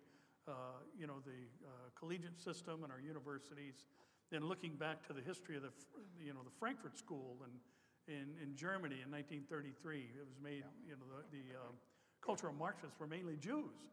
uh, 0.47 0.51
you 0.97 1.07
know, 1.07 1.19
the 1.25 1.47
uh, 1.65 1.89
collegiate 1.97 2.39
system 2.39 2.83
and 2.83 2.91
our 2.91 2.99
universities, 2.99 3.87
then 4.31 4.47
looking 4.47 4.75
back 4.75 5.05
to 5.07 5.13
the 5.13 5.21
history 5.21 5.55
of 5.55 5.63
the, 5.63 5.71
you 6.23 6.33
know, 6.33 6.41
the 6.43 6.55
Frankfurt 6.59 6.97
School 6.97 7.37
and 7.43 7.53
in, 8.07 8.35
in 8.43 8.55
Germany 8.55 8.99
in 8.99 9.09
1933. 9.11 10.11
It 10.11 10.27
was 10.27 10.39
made, 10.43 10.67
you 10.83 10.95
know, 10.99 11.07
the, 11.07 11.23
the 11.31 11.45
um, 11.55 11.75
cultural 12.19 12.51
Marxists 12.51 12.99
were 12.99 13.07
mainly 13.07 13.39
Jews. 13.39 13.91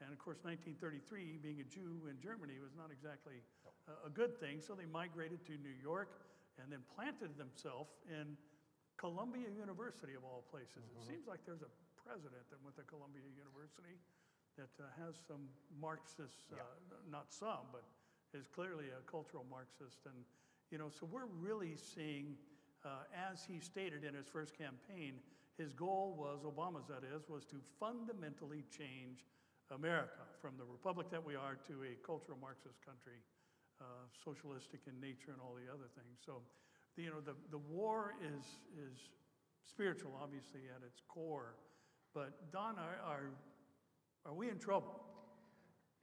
And 0.00 0.16
of 0.16 0.16
course, 0.16 0.40
1933, 0.48 1.44
being 1.44 1.60
a 1.60 1.68
Jew 1.68 2.08
in 2.08 2.16
Germany 2.24 2.56
was 2.56 2.72
not 2.72 2.88
exactly 2.88 3.44
a, 3.84 4.08
a 4.08 4.12
good 4.12 4.32
thing. 4.40 4.64
So 4.64 4.72
they 4.72 4.88
migrated 4.88 5.44
to 5.52 5.60
New 5.60 5.76
York 5.76 6.08
and 6.56 6.72
then 6.72 6.80
planted 6.96 7.36
themselves 7.36 8.00
in 8.08 8.32
Columbia 8.96 9.52
University, 9.52 10.16
of 10.16 10.24
all 10.24 10.44
places. 10.48 10.88
It 10.96 11.04
seems 11.04 11.28
like 11.28 11.44
there's 11.44 11.64
a 11.64 11.72
president 12.00 12.48
that 12.48 12.60
went 12.64 12.80
to 12.80 12.84
Columbia 12.88 13.28
University 13.28 14.00
that 14.56 14.72
uh, 14.80 14.88
has 14.96 15.20
some 15.28 15.52
Marxist, 15.76 16.48
uh, 16.52 16.64
not 17.12 17.28
some, 17.28 17.68
but 17.68 17.84
is 18.34 18.46
clearly 18.46 18.86
a 18.94 19.02
cultural 19.10 19.44
Marxist. 19.50 20.06
And, 20.06 20.16
you 20.70 20.78
know, 20.78 20.88
so 20.88 21.06
we're 21.10 21.30
really 21.40 21.76
seeing, 21.76 22.36
uh, 22.84 23.04
as 23.12 23.44
he 23.44 23.60
stated 23.60 24.04
in 24.04 24.14
his 24.14 24.26
first 24.26 24.56
campaign, 24.56 25.18
his 25.58 25.72
goal 25.72 26.16
was, 26.16 26.40
Obama's 26.46 26.88
that 26.88 27.04
is, 27.04 27.28
was 27.28 27.44
to 27.46 27.60
fundamentally 27.78 28.64
change 28.70 29.26
America 29.70 30.24
from 30.40 30.56
the 30.56 30.64
republic 30.64 31.10
that 31.10 31.22
we 31.22 31.36
are 31.36 31.58
to 31.68 31.84
a 31.84 31.94
cultural 32.06 32.38
Marxist 32.40 32.80
country, 32.84 33.20
uh, 33.80 33.84
socialistic 34.24 34.80
in 34.86 34.98
nature 35.00 35.30
and 35.30 35.40
all 35.42 35.54
the 35.54 35.68
other 35.70 35.86
things. 35.94 36.18
So, 36.24 36.42
the, 36.96 37.02
you 37.02 37.10
know, 37.10 37.20
the, 37.20 37.36
the 37.50 37.58
war 37.58 38.14
is, 38.24 38.44
is 38.74 38.98
spiritual, 39.68 40.18
obviously, 40.20 40.66
at 40.74 40.82
its 40.82 41.02
core. 41.06 41.54
But, 42.14 42.50
Don, 42.50 42.76
are, 42.78 42.98
are, 43.06 43.30
are 44.26 44.34
we 44.34 44.48
in 44.48 44.58
trouble? 44.58 45.09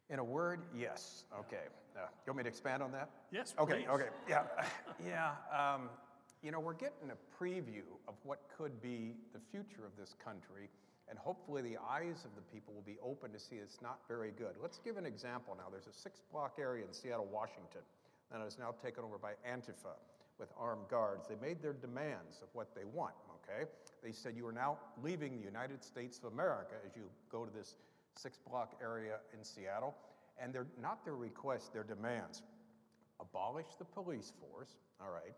In 0.09 0.19
a 0.19 0.23
word, 0.23 0.61
yes. 0.75 1.25
Okay. 1.37 1.63
Uh, 1.95 2.01
you 2.25 2.31
want 2.31 2.37
me 2.37 2.43
to 2.43 2.49
expand 2.49 2.81
on 2.83 2.91
that? 2.91 3.09
Yes, 3.31 3.53
Okay, 3.59 3.79
please. 3.79 3.87
okay, 3.89 4.07
yeah, 4.29 4.43
yeah. 5.05 5.31
Um, 5.51 5.89
you 6.43 6.51
know, 6.51 6.59
we're 6.59 6.73
getting 6.75 7.09
a 7.11 7.43
preview 7.43 7.83
of 8.07 8.13
what 8.23 8.39
could 8.55 8.79
be 8.81 9.15
the 9.33 9.39
future 9.51 9.83
of 9.85 9.91
this 9.99 10.13
country, 10.23 10.69
and 11.09 11.17
hopefully 11.17 11.61
the 11.63 11.77
eyes 11.89 12.23
of 12.23 12.31
the 12.35 12.41
people 12.53 12.73
will 12.73 12.83
be 12.85 12.97
open 13.03 13.31
to 13.33 13.39
see 13.39 13.55
it's 13.55 13.81
not 13.81 13.99
very 14.07 14.31
good. 14.37 14.55
Let's 14.61 14.77
give 14.77 14.97
an 14.97 15.05
example 15.05 15.55
now. 15.57 15.65
There's 15.71 15.87
a 15.87 15.91
six 15.93 16.21
block 16.31 16.57
area 16.59 16.85
in 16.85 16.93
Seattle, 16.93 17.27
Washington, 17.31 17.81
that 18.31 18.39
is 18.45 18.57
now 18.59 18.75
taken 18.81 19.03
over 19.03 19.17
by 19.17 19.31
Antifa 19.49 19.97
with 20.39 20.49
armed 20.57 20.87
guards. 20.89 21.27
They 21.27 21.35
made 21.45 21.61
their 21.63 21.73
demands 21.73 22.39
of 22.43 22.47
what 22.53 22.75
they 22.75 22.85
want, 22.85 23.15
okay? 23.41 23.67
They 24.03 24.11
said 24.11 24.35
you 24.37 24.45
are 24.45 24.51
now 24.51 24.77
leaving 25.03 25.35
the 25.39 25.43
United 25.45 25.83
States 25.83 26.19
of 26.19 26.31
America 26.31 26.75
as 26.85 26.95
you 26.95 27.09
go 27.31 27.43
to 27.43 27.51
this 27.51 27.75
six 28.17 28.37
block 28.37 28.73
area 28.81 29.17
in 29.37 29.43
Seattle, 29.43 29.95
and 30.41 30.53
they're 30.53 30.67
not 30.81 31.03
their 31.05 31.15
requests, 31.15 31.69
their 31.69 31.83
demands 31.83 32.43
abolish 33.19 33.67
the 33.79 33.85
police 33.85 34.31
force, 34.39 34.77
all 35.01 35.09
right. 35.09 35.35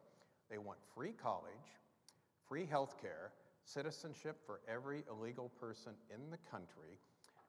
They 0.50 0.58
want 0.58 0.80
free 0.96 1.14
college, 1.22 1.78
free 2.48 2.66
health 2.66 2.96
care, 3.00 3.32
citizenship 3.64 4.38
for 4.46 4.62
every 4.68 5.04
illegal 5.10 5.52
person 5.60 5.94
in 6.14 6.32
the 6.32 6.38
country. 6.50 6.98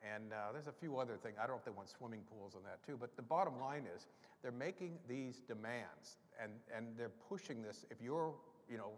And 0.03 0.33
uh, 0.33 0.53
there's 0.53 0.67
a 0.67 0.73
few 0.73 0.99
other 0.99 1.17
things. 1.17 1.37
I 1.39 1.43
don't 1.43 1.57
know 1.57 1.59
if 1.59 1.65
they 1.65 1.71
want 1.71 1.89
swimming 1.89 2.23
pools 2.31 2.55
and 2.55 2.65
that 2.65 2.85
too. 2.87 2.97
But 2.99 3.17
the 3.17 3.23
bottom 3.23 3.59
line 3.61 3.85
is 3.95 4.07
they're 4.43 4.53
making 4.53 4.99
these 5.09 5.41
demands 5.47 6.17
and, 6.43 6.53
and 6.75 6.87
they're 6.97 7.13
pushing 7.29 7.63
this. 7.63 7.85
If 7.91 7.99
you're, 8.03 8.33
you 8.71 8.79
know, 8.79 8.93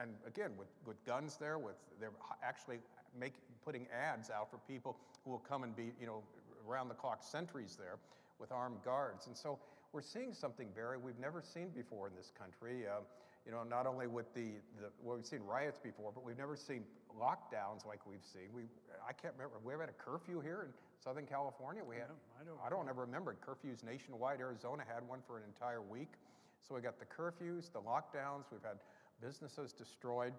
and 0.00 0.10
again, 0.26 0.50
with, 0.58 0.68
with 0.86 1.02
guns 1.04 1.36
there, 1.38 1.58
with 1.58 1.76
they're 2.00 2.10
actually 2.42 2.78
make, 3.18 3.34
putting 3.64 3.86
ads 3.92 4.30
out 4.30 4.50
for 4.50 4.58
people 4.68 4.96
who 5.24 5.30
will 5.30 5.44
come 5.48 5.62
and 5.62 5.74
be, 5.74 5.92
you 6.00 6.06
know, 6.06 6.22
around 6.68 6.88
the 6.88 6.94
clock 6.94 7.22
sentries 7.22 7.76
there 7.78 7.96
with 8.38 8.52
armed 8.52 8.82
guards. 8.84 9.26
And 9.26 9.36
so 9.36 9.58
we're 9.92 10.02
seeing 10.02 10.32
something, 10.32 10.68
Barry, 10.74 10.98
we've 10.98 11.18
never 11.18 11.42
seen 11.42 11.68
before 11.74 12.08
in 12.08 12.14
this 12.16 12.32
country. 12.38 12.86
Uh, 12.86 13.00
you 13.46 13.52
know, 13.52 13.62
not 13.62 13.86
only 13.86 14.06
with 14.06 14.32
the, 14.34 14.56
the 14.80 14.88
well, 15.02 15.16
we've 15.16 15.26
seen 15.26 15.42
riots 15.44 15.78
before, 15.78 16.10
but 16.14 16.24
we've 16.24 16.38
never 16.38 16.56
seen 16.56 16.82
lockdowns 17.18 17.86
like 17.86 18.00
we've 18.06 18.24
seen. 18.24 18.48
We, 18.54 18.62
I 19.06 19.12
can't 19.12 19.34
remember, 19.36 19.56
we 19.62 19.72
ever 19.74 19.82
had 19.82 19.90
a 19.90 20.02
curfew 20.02 20.40
here 20.40 20.62
in 20.66 20.72
Southern 21.02 21.26
California? 21.26 21.82
We 21.84 21.96
had, 21.96 22.08
don't- 22.08 22.40
I 22.40 22.44
don't 22.44 22.60
I 22.66 22.70
don't 22.70 22.88
ever 22.88 23.02
remember 23.02 23.36
curfews 23.46 23.84
nationwide. 23.84 24.40
Arizona 24.40 24.82
had 24.86 25.06
one 25.06 25.20
for 25.26 25.36
an 25.36 25.44
entire 25.46 25.82
week. 25.82 26.12
So 26.66 26.74
we 26.74 26.80
got 26.80 26.98
the 26.98 27.04
curfews, 27.04 27.70
the 27.70 27.80
lockdowns, 27.80 28.44
we've 28.50 28.64
had 28.64 28.78
businesses 29.20 29.72
destroyed. 29.72 30.32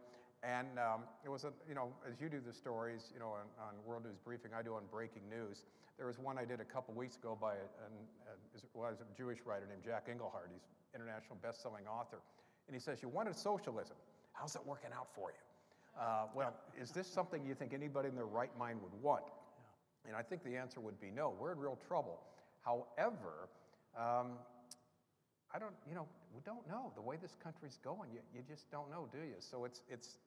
And 0.46 0.78
um, 0.78 1.02
it 1.26 1.30
was, 1.30 1.44
a, 1.44 1.52
you 1.68 1.74
know, 1.74 1.90
as 2.06 2.22
you 2.22 2.30
do 2.30 2.38
the 2.38 2.54
stories, 2.54 3.10
you 3.12 3.20
know, 3.20 3.34
on, 3.34 3.50
on 3.58 3.74
World 3.84 4.04
News 4.06 4.18
Briefing, 4.24 4.52
I 4.54 4.62
do 4.62 4.76
on 4.76 4.84
breaking 4.92 5.24
news. 5.28 5.66
There 5.98 6.06
was 6.06 6.20
one 6.20 6.38
I 6.38 6.46
did 6.46 6.62
a 6.62 6.66
couple 6.66 6.94
weeks 6.94 7.18
ago 7.18 7.36
by 7.40 7.56
a, 7.56 7.66
an, 7.90 7.94
a, 8.30 8.80
a 8.80 9.18
Jewish 9.18 9.40
writer 9.44 9.66
named 9.66 9.82
Jack 9.84 10.06
Engelhard. 10.08 10.54
He's 10.54 10.62
international 10.94 11.38
best-selling 11.42 11.88
author. 11.88 12.20
And 12.68 12.76
he 12.76 12.80
says, 12.80 13.02
you 13.02 13.10
wanted 13.10 13.36
socialism. 13.36 13.96
How's 14.34 14.56
it 14.56 14.62
working 14.66 14.92
out 14.96 15.08
for 15.16 15.32
you? 15.32 16.00
Uh, 16.00 16.28
well, 16.36 16.54
is 16.80 16.92
this 16.92 17.08
something 17.08 17.44
you 17.44 17.56
think 17.56 17.74
anybody 17.74 18.10
in 18.10 18.16
their 18.16 18.26
right 18.26 18.56
mind 18.60 18.80
would 18.84 18.94
want? 19.02 19.24
And 20.06 20.16
I 20.16 20.22
think 20.22 20.44
the 20.44 20.56
answer 20.56 20.80
would 20.80 21.00
be 21.02 21.10
no. 21.10 21.34
We're 21.40 21.54
in 21.54 21.58
real 21.58 21.80
trouble. 21.88 22.20
However, 22.62 23.50
um, 23.98 24.38
I 25.54 25.58
don't, 25.58 25.74
you 25.90 25.96
know, 25.96 26.06
we 26.36 26.42
don't 26.46 26.68
know 26.68 26.92
the 26.96 27.02
way 27.02 27.16
this 27.20 27.36
country's 27.42 27.80
going. 27.84 28.12
You, 28.14 28.20
you 28.36 28.42
just 28.48 28.70
don't 28.70 28.92
know, 28.92 29.08
do 29.12 29.20
you? 29.20 29.40
So 29.40 29.66
it's, 29.66 29.82
it's. 29.90 30.18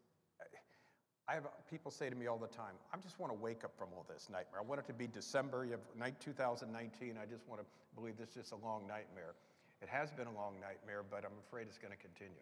I 1.29 1.35
have 1.35 1.45
people 1.69 1.91
say 1.91 2.09
to 2.09 2.17
me 2.17 2.27
all 2.27 2.39
the 2.39 2.49
time, 2.49 2.73
I 2.93 2.97
just 2.97 3.21
want 3.21 3.31
to 3.33 3.39
wake 3.39 3.63
up 3.63 3.77
from 3.77 3.89
all 3.95 4.07
this 4.09 4.29
nightmare. 4.33 4.61
I 4.61 4.65
want 4.65 4.81
it 4.81 4.87
to 4.87 4.95
be 4.95 5.07
December, 5.07 5.67
have 5.69 5.85
2019. 6.21 7.17
I 7.21 7.27
just 7.27 7.47
want 7.47 7.61
to 7.61 7.67
believe 7.95 8.17
this 8.17 8.31
is 8.31 8.35
just 8.49 8.53
a 8.53 8.57
long 8.65 8.87
nightmare. 8.89 9.37
It 9.83 9.89
has 9.93 10.11
been 10.11 10.27
a 10.27 10.33
long 10.33 10.55
nightmare, 10.59 11.05
but 11.05 11.25
I'm 11.29 11.37
afraid 11.47 11.67
it's 11.69 11.77
going 11.77 11.93
to 11.93 12.01
continue. 12.01 12.41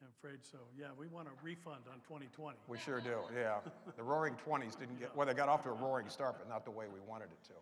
I'm 0.00 0.08
afraid 0.16 0.40
so. 0.40 0.56
Yeah, 0.78 0.86
we 0.96 1.06
want 1.06 1.28
a 1.28 1.36
refund 1.44 1.84
on 1.92 2.00
2020. 2.08 2.56
We 2.66 2.78
sure 2.78 3.00
do, 3.00 3.18
yeah. 3.36 3.58
The 3.96 4.02
Roaring 4.02 4.36
Twenties 4.36 4.74
didn't 4.74 4.98
get, 4.98 5.14
well, 5.14 5.26
they 5.26 5.34
got 5.34 5.48
off 5.50 5.64
to 5.64 5.70
a 5.70 5.72
roaring 5.76 6.08
start, 6.08 6.36
but 6.38 6.48
not 6.48 6.64
the 6.64 6.70
way 6.70 6.86
we 6.88 7.00
wanted 7.06 7.28
it 7.28 7.42
to. 7.52 7.56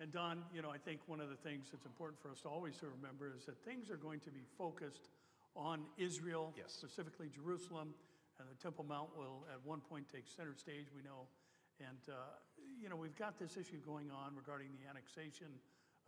And 0.00 0.10
Don, 0.10 0.44
you 0.54 0.62
know, 0.62 0.70
I 0.70 0.78
think 0.78 1.00
one 1.06 1.20
of 1.20 1.28
the 1.28 1.36
things 1.36 1.66
that's 1.72 1.84
important 1.84 2.22
for 2.22 2.30
us 2.30 2.40
to 2.42 2.48
always 2.48 2.78
to 2.78 2.86
remember 2.88 3.30
is 3.36 3.44
that 3.44 3.58
things 3.66 3.90
are 3.90 3.98
going 3.98 4.20
to 4.20 4.30
be 4.30 4.40
focused 4.56 5.10
on 5.54 5.82
Israel, 5.98 6.54
Yes. 6.56 6.72
specifically 6.72 7.28
Jerusalem, 7.28 7.92
and 8.40 8.48
the 8.48 8.56
Temple 8.56 8.88
Mount 8.88 9.12
will 9.12 9.44
at 9.52 9.60
one 9.68 9.84
point 9.84 10.08
take 10.08 10.24
center 10.24 10.56
stage, 10.56 10.88
we 10.96 11.04
know. 11.04 11.28
And, 11.76 12.00
uh, 12.08 12.40
you 12.80 12.88
know, 12.88 12.96
we've 12.96 13.16
got 13.16 13.36
this 13.38 13.56
issue 13.60 13.80
going 13.84 14.08
on 14.08 14.32
regarding 14.32 14.72
the 14.80 14.88
annexation 14.88 15.52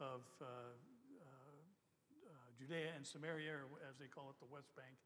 of 0.01 0.25
uh, 0.41 0.45
uh, 0.45 1.29
uh, 1.29 2.49
Judea 2.57 2.97
and 2.97 3.05
Samaria, 3.05 3.53
or 3.61 3.69
as 3.89 4.01
they 4.01 4.09
call 4.09 4.33
it, 4.33 4.41
the 4.41 4.49
West 4.49 4.73
Bank. 4.77 4.97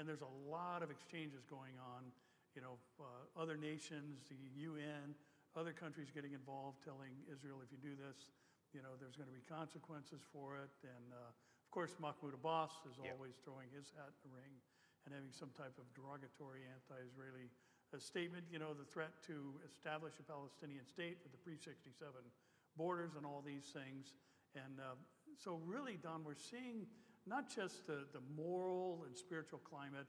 And 0.00 0.08
there's 0.08 0.24
a 0.24 0.34
lot 0.48 0.80
of 0.80 0.88
exchanges 0.88 1.44
going 1.44 1.76
on, 1.76 2.08
you 2.56 2.64
know, 2.64 2.80
uh, 2.96 3.04
other 3.36 3.56
nations, 3.60 4.24
the 4.32 4.40
UN, 4.64 5.12
other 5.56 5.72
countries 5.72 6.08
getting 6.08 6.32
involved, 6.32 6.80
telling 6.80 7.12
Israel, 7.28 7.60
if 7.60 7.68
you 7.68 7.80
do 7.80 7.92
this, 7.96 8.32
you 8.72 8.80
know, 8.80 8.96
there's 8.96 9.16
going 9.16 9.28
to 9.28 9.34
be 9.36 9.44
consequences 9.44 10.24
for 10.32 10.56
it. 10.56 10.72
And 10.84 11.12
uh, 11.12 11.28
of 11.28 11.70
course, 11.72 11.92
Mahmoud 12.00 12.32
Abbas 12.32 12.72
is 12.88 12.96
Yeah. 12.96 13.12
always 13.12 13.36
throwing 13.44 13.68
his 13.72 13.92
hat 13.96 14.12
in 14.24 14.32
the 14.32 14.36
ring 14.36 14.56
and 15.04 15.14
having 15.14 15.32
some 15.32 15.50
type 15.56 15.74
of 15.80 15.86
derogatory 15.96 16.66
anti-Israeli 16.68 17.48
uh, 17.92 17.98
statement. 17.98 18.44
You 18.50 18.58
know, 18.58 18.74
the 18.74 18.86
threat 18.88 19.16
to 19.26 19.56
establish 19.64 20.18
a 20.20 20.26
Palestinian 20.26 20.86
state 20.86 21.18
with 21.22 21.32
the 21.32 21.40
pre-67 21.40 22.00
borders 22.76 23.16
and 23.16 23.24
all 23.24 23.42
these 23.44 23.72
things. 23.72 24.14
And 24.54 24.80
uh, 24.80 24.98
so 25.38 25.60
really, 25.64 25.98
Don, 25.98 26.24
we're 26.24 26.38
seeing 26.38 26.86
not 27.26 27.48
just 27.48 27.86
the, 27.86 28.06
the 28.12 28.22
moral 28.36 29.04
and 29.06 29.16
spiritual 29.16 29.60
climate, 29.60 30.06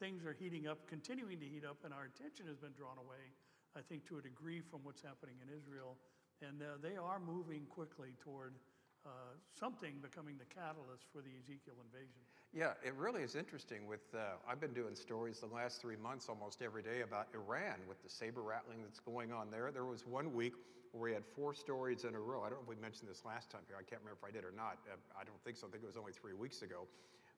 things 0.00 0.24
are 0.24 0.32
heating 0.32 0.66
up, 0.66 0.86
continuing 0.88 1.40
to 1.40 1.46
heat 1.46 1.64
up, 1.64 1.78
and 1.84 1.92
our 1.92 2.08
attention 2.08 2.46
has 2.46 2.56
been 2.56 2.72
drawn 2.72 2.98
away, 2.98 3.32
I 3.76 3.80
think, 3.80 4.06
to 4.08 4.18
a 4.18 4.22
degree 4.22 4.60
from 4.60 4.80
what's 4.82 5.02
happening 5.02 5.36
in 5.40 5.48
Israel. 5.48 5.96
And 6.42 6.60
uh, 6.60 6.76
they 6.82 6.96
are 6.96 7.18
moving 7.18 7.64
quickly 7.70 8.12
toward 8.20 8.54
uh, 9.06 9.38
something 9.54 10.02
becoming 10.02 10.34
the 10.36 10.48
catalyst 10.50 11.06
for 11.14 11.22
the 11.22 11.30
Ezekiel 11.38 11.78
invasion. 11.78 12.20
Yeah, 12.52 12.74
it 12.82 12.94
really 12.94 13.22
is 13.22 13.36
interesting. 13.38 13.86
With 13.86 14.02
uh, 14.14 14.42
I've 14.48 14.60
been 14.60 14.74
doing 14.74 14.94
stories 14.94 15.38
the 15.38 15.54
last 15.54 15.80
three 15.80 15.96
months, 15.96 16.28
almost 16.28 16.62
every 16.62 16.82
day, 16.82 17.02
about 17.02 17.28
Iran 17.34 17.78
with 17.88 18.02
the 18.02 18.10
saber 18.10 18.42
rattling 18.42 18.82
that's 18.82 18.98
going 19.00 19.32
on 19.32 19.50
there. 19.50 19.70
There 19.70 19.84
was 19.84 20.06
one 20.06 20.34
week 20.34 20.54
where 20.92 21.10
we 21.10 21.12
had 21.12 21.24
four 21.24 21.54
stories 21.54 22.04
in 22.04 22.14
a 22.14 22.20
row. 22.20 22.42
I 22.42 22.50
don't 22.50 22.58
know 22.58 22.72
if 22.72 22.76
we 22.76 22.82
mentioned 22.82 23.08
this 23.08 23.24
last 23.24 23.50
time 23.50 23.62
here. 23.68 23.76
I 23.78 23.84
can't 23.84 24.00
remember 24.02 24.18
if 24.22 24.26
I 24.26 24.32
did 24.32 24.44
or 24.44 24.54
not. 24.56 24.78
Uh, 24.90 24.96
I 25.14 25.24
don't 25.24 25.38
think 25.44 25.56
so. 25.56 25.66
I 25.66 25.70
think 25.70 25.84
it 25.84 25.86
was 25.86 25.96
only 25.96 26.12
three 26.12 26.34
weeks 26.34 26.62
ago. 26.62 26.88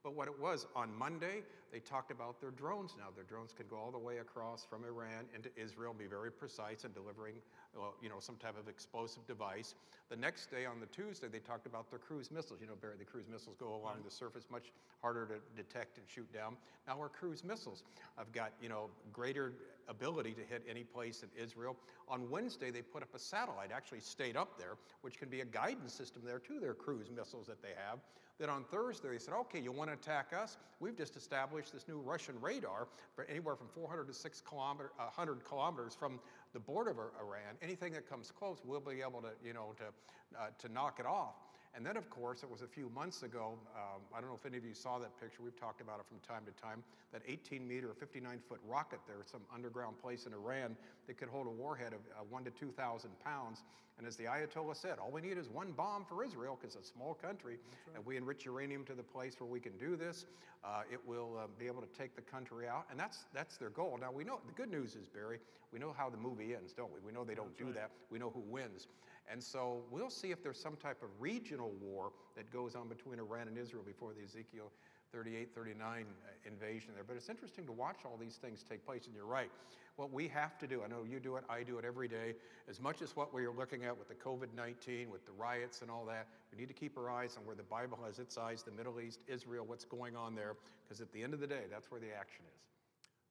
But 0.04 0.14
what 0.14 0.28
it 0.28 0.40
was 0.40 0.66
on 0.76 0.96
Monday, 0.96 1.42
they 1.72 1.80
talked 1.80 2.10
about 2.10 2.40
their 2.40 2.52
drones 2.52 2.94
now. 2.96 3.06
Their 3.14 3.24
drones 3.24 3.52
can 3.52 3.66
go 3.68 3.76
all 3.76 3.90
the 3.90 3.98
way 3.98 4.18
across 4.18 4.64
from 4.64 4.84
Iran 4.84 5.26
into 5.34 5.50
Israel, 5.56 5.94
be 5.96 6.06
very 6.06 6.30
precise 6.30 6.84
in 6.84 6.92
delivering, 6.92 7.34
well, 7.76 7.94
you 8.00 8.08
know, 8.08 8.20
some 8.20 8.36
type 8.36 8.58
of 8.58 8.68
explosive 8.68 9.26
device. 9.26 9.74
The 10.08 10.16
next 10.16 10.50
day 10.50 10.66
on 10.66 10.80
the 10.80 10.86
Tuesday, 10.86 11.26
they 11.26 11.40
talked 11.40 11.66
about 11.66 11.90
their 11.90 11.98
cruise 11.98 12.30
missiles. 12.30 12.60
You 12.60 12.68
know, 12.68 12.76
Barry, 12.80 12.94
the 12.98 13.04
cruise 13.04 13.26
missiles 13.30 13.56
go 13.58 13.74
along 13.74 13.96
mm-hmm. 13.96 14.04
the 14.04 14.10
surface 14.10 14.46
much 14.50 14.72
harder 15.02 15.26
to 15.26 15.62
detect 15.62 15.98
and 15.98 16.06
shoot 16.08 16.32
down. 16.32 16.56
Now 16.86 16.98
our 16.98 17.08
cruise 17.08 17.42
missiles 17.42 17.82
have 18.16 18.30
got, 18.32 18.52
you 18.62 18.68
know, 18.68 18.90
greater 19.12 19.52
ability 19.88 20.32
to 20.32 20.42
hit 20.42 20.62
any 20.68 20.84
place 20.84 21.22
in 21.22 21.42
Israel. 21.42 21.76
On 22.08 22.30
Wednesday, 22.30 22.70
they 22.70 22.82
put 22.82 23.02
up 23.02 23.14
a 23.14 23.18
satellite, 23.18 23.70
actually 23.74 24.00
stayed 24.00 24.36
up 24.36 24.58
there, 24.58 24.76
which 25.02 25.18
can 25.18 25.28
be 25.28 25.40
a 25.40 25.44
guidance 25.44 25.92
system 25.92 26.22
there 26.24 26.38
to 26.38 26.60
their 26.60 26.74
cruise 26.74 27.10
missiles 27.14 27.46
that 27.46 27.60
they 27.62 27.72
have. 27.88 27.98
Then 28.38 28.50
on 28.50 28.64
Thursday, 28.64 29.08
they 29.10 29.18
said, 29.18 29.34
okay, 29.34 29.58
you 29.58 29.72
want 29.72 29.90
to 29.90 29.94
attack 29.94 30.32
us? 30.32 30.58
We've 30.78 30.96
just 30.96 31.16
established 31.16 31.72
this 31.72 31.88
new 31.88 31.98
Russian 31.98 32.36
radar 32.40 32.86
for 33.16 33.24
anywhere 33.24 33.56
from 33.56 33.66
400 33.68 34.06
to 34.06 34.14
6 34.14 34.42
kilometer, 34.42 34.92
uh, 34.98 35.04
100 35.04 35.44
kilometers 35.44 35.94
from 35.94 36.20
the 36.52 36.60
border 36.60 36.90
of 36.90 36.98
Iran. 36.98 37.56
Anything 37.62 37.92
that 37.94 38.08
comes 38.08 38.30
close, 38.30 38.58
we'll 38.64 38.80
be 38.80 39.02
able 39.02 39.20
to, 39.22 39.30
you 39.44 39.54
know, 39.54 39.74
to, 39.78 40.38
uh, 40.38 40.46
to 40.58 40.68
knock 40.72 41.00
it 41.00 41.06
off. 41.06 41.34
And 41.74 41.86
then, 41.86 41.96
of 41.96 42.10
course, 42.10 42.42
it 42.42 42.50
was 42.50 42.62
a 42.62 42.66
few 42.66 42.90
months 42.94 43.22
ago. 43.22 43.54
Um, 43.76 44.02
I 44.14 44.20
don't 44.20 44.28
know 44.28 44.38
if 44.38 44.46
any 44.46 44.56
of 44.56 44.64
you 44.64 44.74
saw 44.74 44.98
that 44.98 45.18
picture. 45.20 45.42
We've 45.42 45.58
talked 45.58 45.80
about 45.80 46.00
it 46.00 46.06
from 46.06 46.18
time 46.26 46.42
to 46.46 46.62
time. 46.62 46.82
That 47.12 47.22
18 47.26 47.66
meter, 47.66 47.94
59 47.98 48.40
foot 48.48 48.60
rocket 48.66 49.00
there, 49.06 49.16
some 49.24 49.42
underground 49.54 49.98
place 50.00 50.26
in 50.26 50.32
Iran 50.32 50.76
that 51.06 51.18
could 51.18 51.28
hold 51.28 51.46
a 51.46 51.50
warhead 51.50 51.92
of 51.92 52.00
uh, 52.12 52.24
one 52.28 52.44
to 52.44 52.50
2,000 52.50 53.10
pounds. 53.24 53.62
And 53.98 54.06
as 54.06 54.16
the 54.16 54.24
Ayatollah 54.24 54.76
said, 54.76 54.98
all 54.98 55.10
we 55.10 55.20
need 55.20 55.38
is 55.38 55.48
one 55.48 55.72
bomb 55.72 56.04
for 56.04 56.24
Israel 56.24 56.56
because 56.60 56.76
it's 56.76 56.88
a 56.88 56.92
small 56.92 57.14
country, 57.14 57.58
and 57.96 58.06
we 58.06 58.16
enrich 58.16 58.44
uranium 58.44 58.84
to 58.84 58.94
the 58.94 59.02
place 59.02 59.34
where 59.38 59.48
we 59.48 59.58
can 59.58 59.76
do 59.76 59.96
this. 59.96 60.26
Uh, 60.64 60.82
it 60.90 61.00
will 61.04 61.36
uh, 61.36 61.46
be 61.58 61.66
able 61.66 61.82
to 61.82 61.88
take 61.98 62.14
the 62.14 62.22
country 62.22 62.68
out, 62.68 62.86
and 62.90 62.98
that's 62.98 63.24
that's 63.34 63.56
their 63.56 63.70
goal. 63.70 63.98
Now 64.00 64.12
we 64.12 64.22
know 64.22 64.38
the 64.46 64.52
good 64.52 64.70
news 64.70 64.94
is 64.94 65.08
Barry. 65.08 65.38
We 65.72 65.78
know 65.78 65.92
how 65.96 66.08
the 66.08 66.16
movie 66.16 66.54
ends, 66.54 66.72
don't 66.72 66.92
we? 66.92 67.00
We 67.04 67.12
know 67.12 67.24
they 67.24 67.34
don't 67.34 67.56
do 67.58 67.72
that. 67.72 67.90
We 68.10 68.18
know 68.18 68.30
who 68.30 68.42
wins. 68.48 68.86
And 69.30 69.42
so 69.42 69.82
we'll 69.90 70.10
see 70.10 70.30
if 70.30 70.42
there's 70.42 70.60
some 70.60 70.76
type 70.76 71.02
of 71.02 71.08
regional 71.18 71.72
war 71.80 72.12
that 72.36 72.50
goes 72.50 72.74
on 72.74 72.88
between 72.88 73.18
Iran 73.18 73.48
and 73.48 73.58
Israel 73.58 73.82
before 73.84 74.12
the 74.12 74.24
Ezekiel 74.24 74.70
38, 75.12 75.54
39 75.54 76.04
uh, 76.04 76.28
invasion 76.46 76.90
there. 76.94 77.04
But 77.06 77.16
it's 77.16 77.28
interesting 77.28 77.64
to 77.66 77.72
watch 77.72 78.00
all 78.04 78.16
these 78.18 78.36
things 78.36 78.62
take 78.68 78.84
place, 78.84 79.06
and 79.06 79.14
you're 79.14 79.26
right. 79.26 79.50
What 79.96 80.12
we 80.12 80.28
have 80.28 80.58
to 80.58 80.66
do, 80.66 80.82
I 80.84 80.88
know 80.88 81.02
you 81.08 81.18
do 81.18 81.36
it, 81.36 81.44
I 81.48 81.62
do 81.62 81.78
it 81.78 81.84
every 81.84 82.08
day, 82.08 82.34
as 82.68 82.80
much 82.80 83.02
as 83.02 83.16
what 83.16 83.32
we're 83.32 83.50
looking 83.50 83.84
at 83.84 83.98
with 83.98 84.08
the 84.08 84.14
COVID 84.14 84.54
19, 84.54 85.10
with 85.10 85.24
the 85.24 85.32
riots 85.32 85.82
and 85.82 85.90
all 85.90 86.04
that, 86.06 86.26
we 86.52 86.58
need 86.58 86.68
to 86.68 86.74
keep 86.74 86.96
our 86.96 87.10
eyes 87.10 87.36
on 87.38 87.46
where 87.46 87.56
the 87.56 87.64
Bible 87.64 87.98
has 88.04 88.18
its 88.18 88.36
eyes, 88.38 88.62
the 88.62 88.70
Middle 88.70 89.00
East, 89.00 89.20
Israel, 89.26 89.64
what's 89.66 89.84
going 89.84 90.14
on 90.14 90.34
there, 90.34 90.54
because 90.84 91.00
at 91.00 91.10
the 91.12 91.22
end 91.22 91.34
of 91.34 91.40
the 91.40 91.46
day, 91.46 91.64
that's 91.70 91.90
where 91.90 92.00
the 92.00 92.12
action 92.12 92.44
is. 92.54 92.62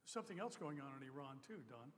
Something 0.05 0.39
else 0.39 0.55
going 0.55 0.79
on 0.81 0.91
in 1.01 1.07
Iran, 1.07 1.37
too, 1.45 1.61
Don. 1.69 1.91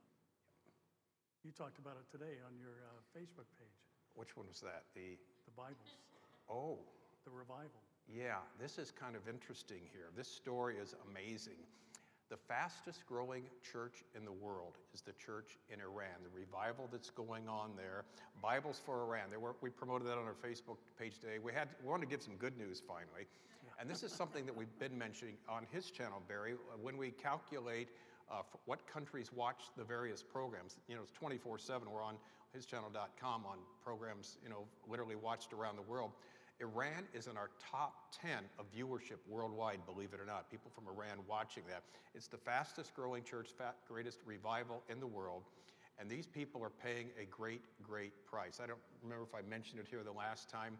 You 1.44 1.52
talked 1.52 1.80
about 1.80 1.96
it 1.96 2.12
today 2.12 2.44
on 2.46 2.58
your 2.60 2.84
uh, 2.84 3.18
Facebook 3.18 3.48
page 3.58 3.89
Which 4.16 4.36
one 4.36 4.48
was 4.48 4.62
that? 4.62 4.84
The, 4.96 5.18
the 5.46 5.54
Bibles, 5.56 5.98
oh, 6.50 6.78
the 7.26 7.32
revival. 7.32 7.82
Yeah, 8.08 8.42
this 8.60 8.78
is 8.78 8.92
kind 8.92 9.16
of 9.16 9.28
interesting 9.28 9.82
here. 9.94 10.10
This 10.18 10.28
story 10.28 10.78
is 10.82 10.96
amazing. 11.10 11.62
The 12.30 12.38
fastest 12.38 13.08
growing 13.08 13.44
church 13.72 14.04
in 14.16 14.24
the 14.24 14.32
world 14.32 14.78
is 14.94 15.02
the 15.02 15.14
church 15.14 15.58
in 15.74 15.80
Iran, 15.82 16.22
the 16.24 16.40
revival 16.40 16.88
that's 16.92 17.10
going 17.10 17.48
on 17.48 17.72
there. 17.76 18.06
Bibles 18.42 18.80
for 18.86 19.02
Iran. 19.02 19.30
Were, 19.40 19.56
we 19.62 19.70
promoted 19.70 20.08
that 20.08 20.18
on 20.18 20.26
our 20.26 20.36
Facebook 20.36 20.78
page 20.98 21.20
today. 21.20 21.40
We, 21.44 21.54
had, 21.54 21.70
we 21.84 21.90
wanted 21.90 22.06
to 22.06 22.10
give 22.10 22.22
some 22.22 22.36
good 22.36 22.56
news 22.58 22.82
finally. 22.88 23.26
And 23.80 23.90
this 23.90 24.04
is 24.04 24.12
something 24.12 24.46
that 24.46 24.56
we've 24.56 24.78
been 24.78 24.98
mentioning 24.98 25.36
on 25.48 25.66
his 25.72 25.90
channel, 25.90 26.22
Barry. 26.28 26.54
When 26.82 26.98
we 26.98 27.12
calculate 27.12 27.88
uh, 28.30 28.42
what 28.66 28.86
countries 28.86 29.32
watch 29.34 29.72
the 29.78 29.84
various 29.84 30.22
programs, 30.22 30.76
you 30.88 30.96
know, 30.96 31.02
it's 31.02 31.14
24 31.14 31.58
7. 31.58 31.90
We're 31.90 32.04
on 32.04 32.16
hischannel.com 32.56 33.46
on 33.46 33.58
programs, 33.84 34.38
you 34.44 34.50
know, 34.50 34.66
literally 34.88 35.16
watched 35.16 35.54
around 35.54 35.76
the 35.76 35.84
world. 35.84 36.12
Iran 36.62 37.08
is 37.14 37.28
in 37.28 37.38
our 37.38 37.52
top 37.72 38.14
10 38.22 38.32
of 38.58 38.66
viewership 38.72 39.20
worldwide, 39.28 39.80
believe 39.86 40.14
it 40.14 40.20
or 40.20 40.26
not. 40.26 40.50
People 40.52 40.72
from 40.74 40.86
Iran 40.88 41.20
watching 41.28 41.64
that. 41.70 41.84
It's 42.14 42.28
the 42.28 42.38
fastest 42.38 42.94
growing 42.94 43.24
church, 43.24 43.50
greatest 43.88 44.20
revival 44.26 44.84
in 44.90 45.00
the 45.00 45.08
world. 45.08 45.44
And 46.00 46.10
these 46.10 46.28
people 46.28 46.62
are 46.64 46.70
paying 46.70 47.08
a 47.22 47.26
great, 47.26 47.62
great 47.82 48.26
price. 48.26 48.60
I 48.62 48.68
don't 48.68 48.80
remember 49.02 49.24
if 49.24 49.36
I 49.36 49.48
mentioned 49.48 49.80
it 49.80 49.88
here 49.90 50.04
the 50.04 50.12
last 50.12 50.50
time, 50.50 50.78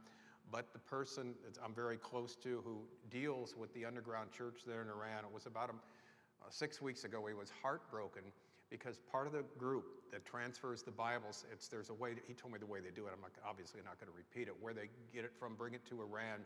but 0.52 0.74
the 0.74 0.80
person 0.80 1.34
I'm 1.64 1.74
very 1.74 1.98
close 1.98 2.36
to 2.38 2.62
who 2.66 2.82
deals 3.10 3.56
with 3.56 3.74
the 3.74 3.86
underground 3.86 4.32
church 4.32 4.62
there 4.66 4.82
in 4.82 4.88
Iran, 4.88 5.24
it 5.24 5.34
was 5.34 5.46
about 5.46 5.70
a, 5.70 5.74
uh, 5.74 6.50
six 6.50 6.82
weeks 6.82 7.04
ago, 7.04 7.26
he 7.28 7.34
was 7.34 7.52
heartbroken 7.62 8.24
because 8.70 9.00
part 9.12 9.28
of 9.28 9.34
the 9.34 9.44
group 9.58 9.86
that 10.12 10.26
transfers 10.26 10.84
the 10.84 10.92
Bibles, 10.92 11.46
it's, 11.52 11.68
there's 11.68 11.90
a 11.90 11.94
way, 11.94 12.14
he 12.28 12.34
told 12.34 12.54
me 12.54 12.60
the 12.60 12.66
way 12.66 12.80
they 12.80 12.92
do 12.92 13.08
it, 13.08 13.12
I'm 13.14 13.22
not, 13.22 13.32
obviously 13.48 13.82
not 13.84 14.00
going 14.00 14.12
to 14.12 14.18
repeat 14.18 14.48
it, 14.48 14.56
where 14.60 14.74
they 14.74 14.90
get 15.14 15.26
it 15.26 15.32
from, 15.40 15.56
bring 15.56 15.74
it 15.74 15.86
to 15.90 16.02
Iran. 16.02 16.42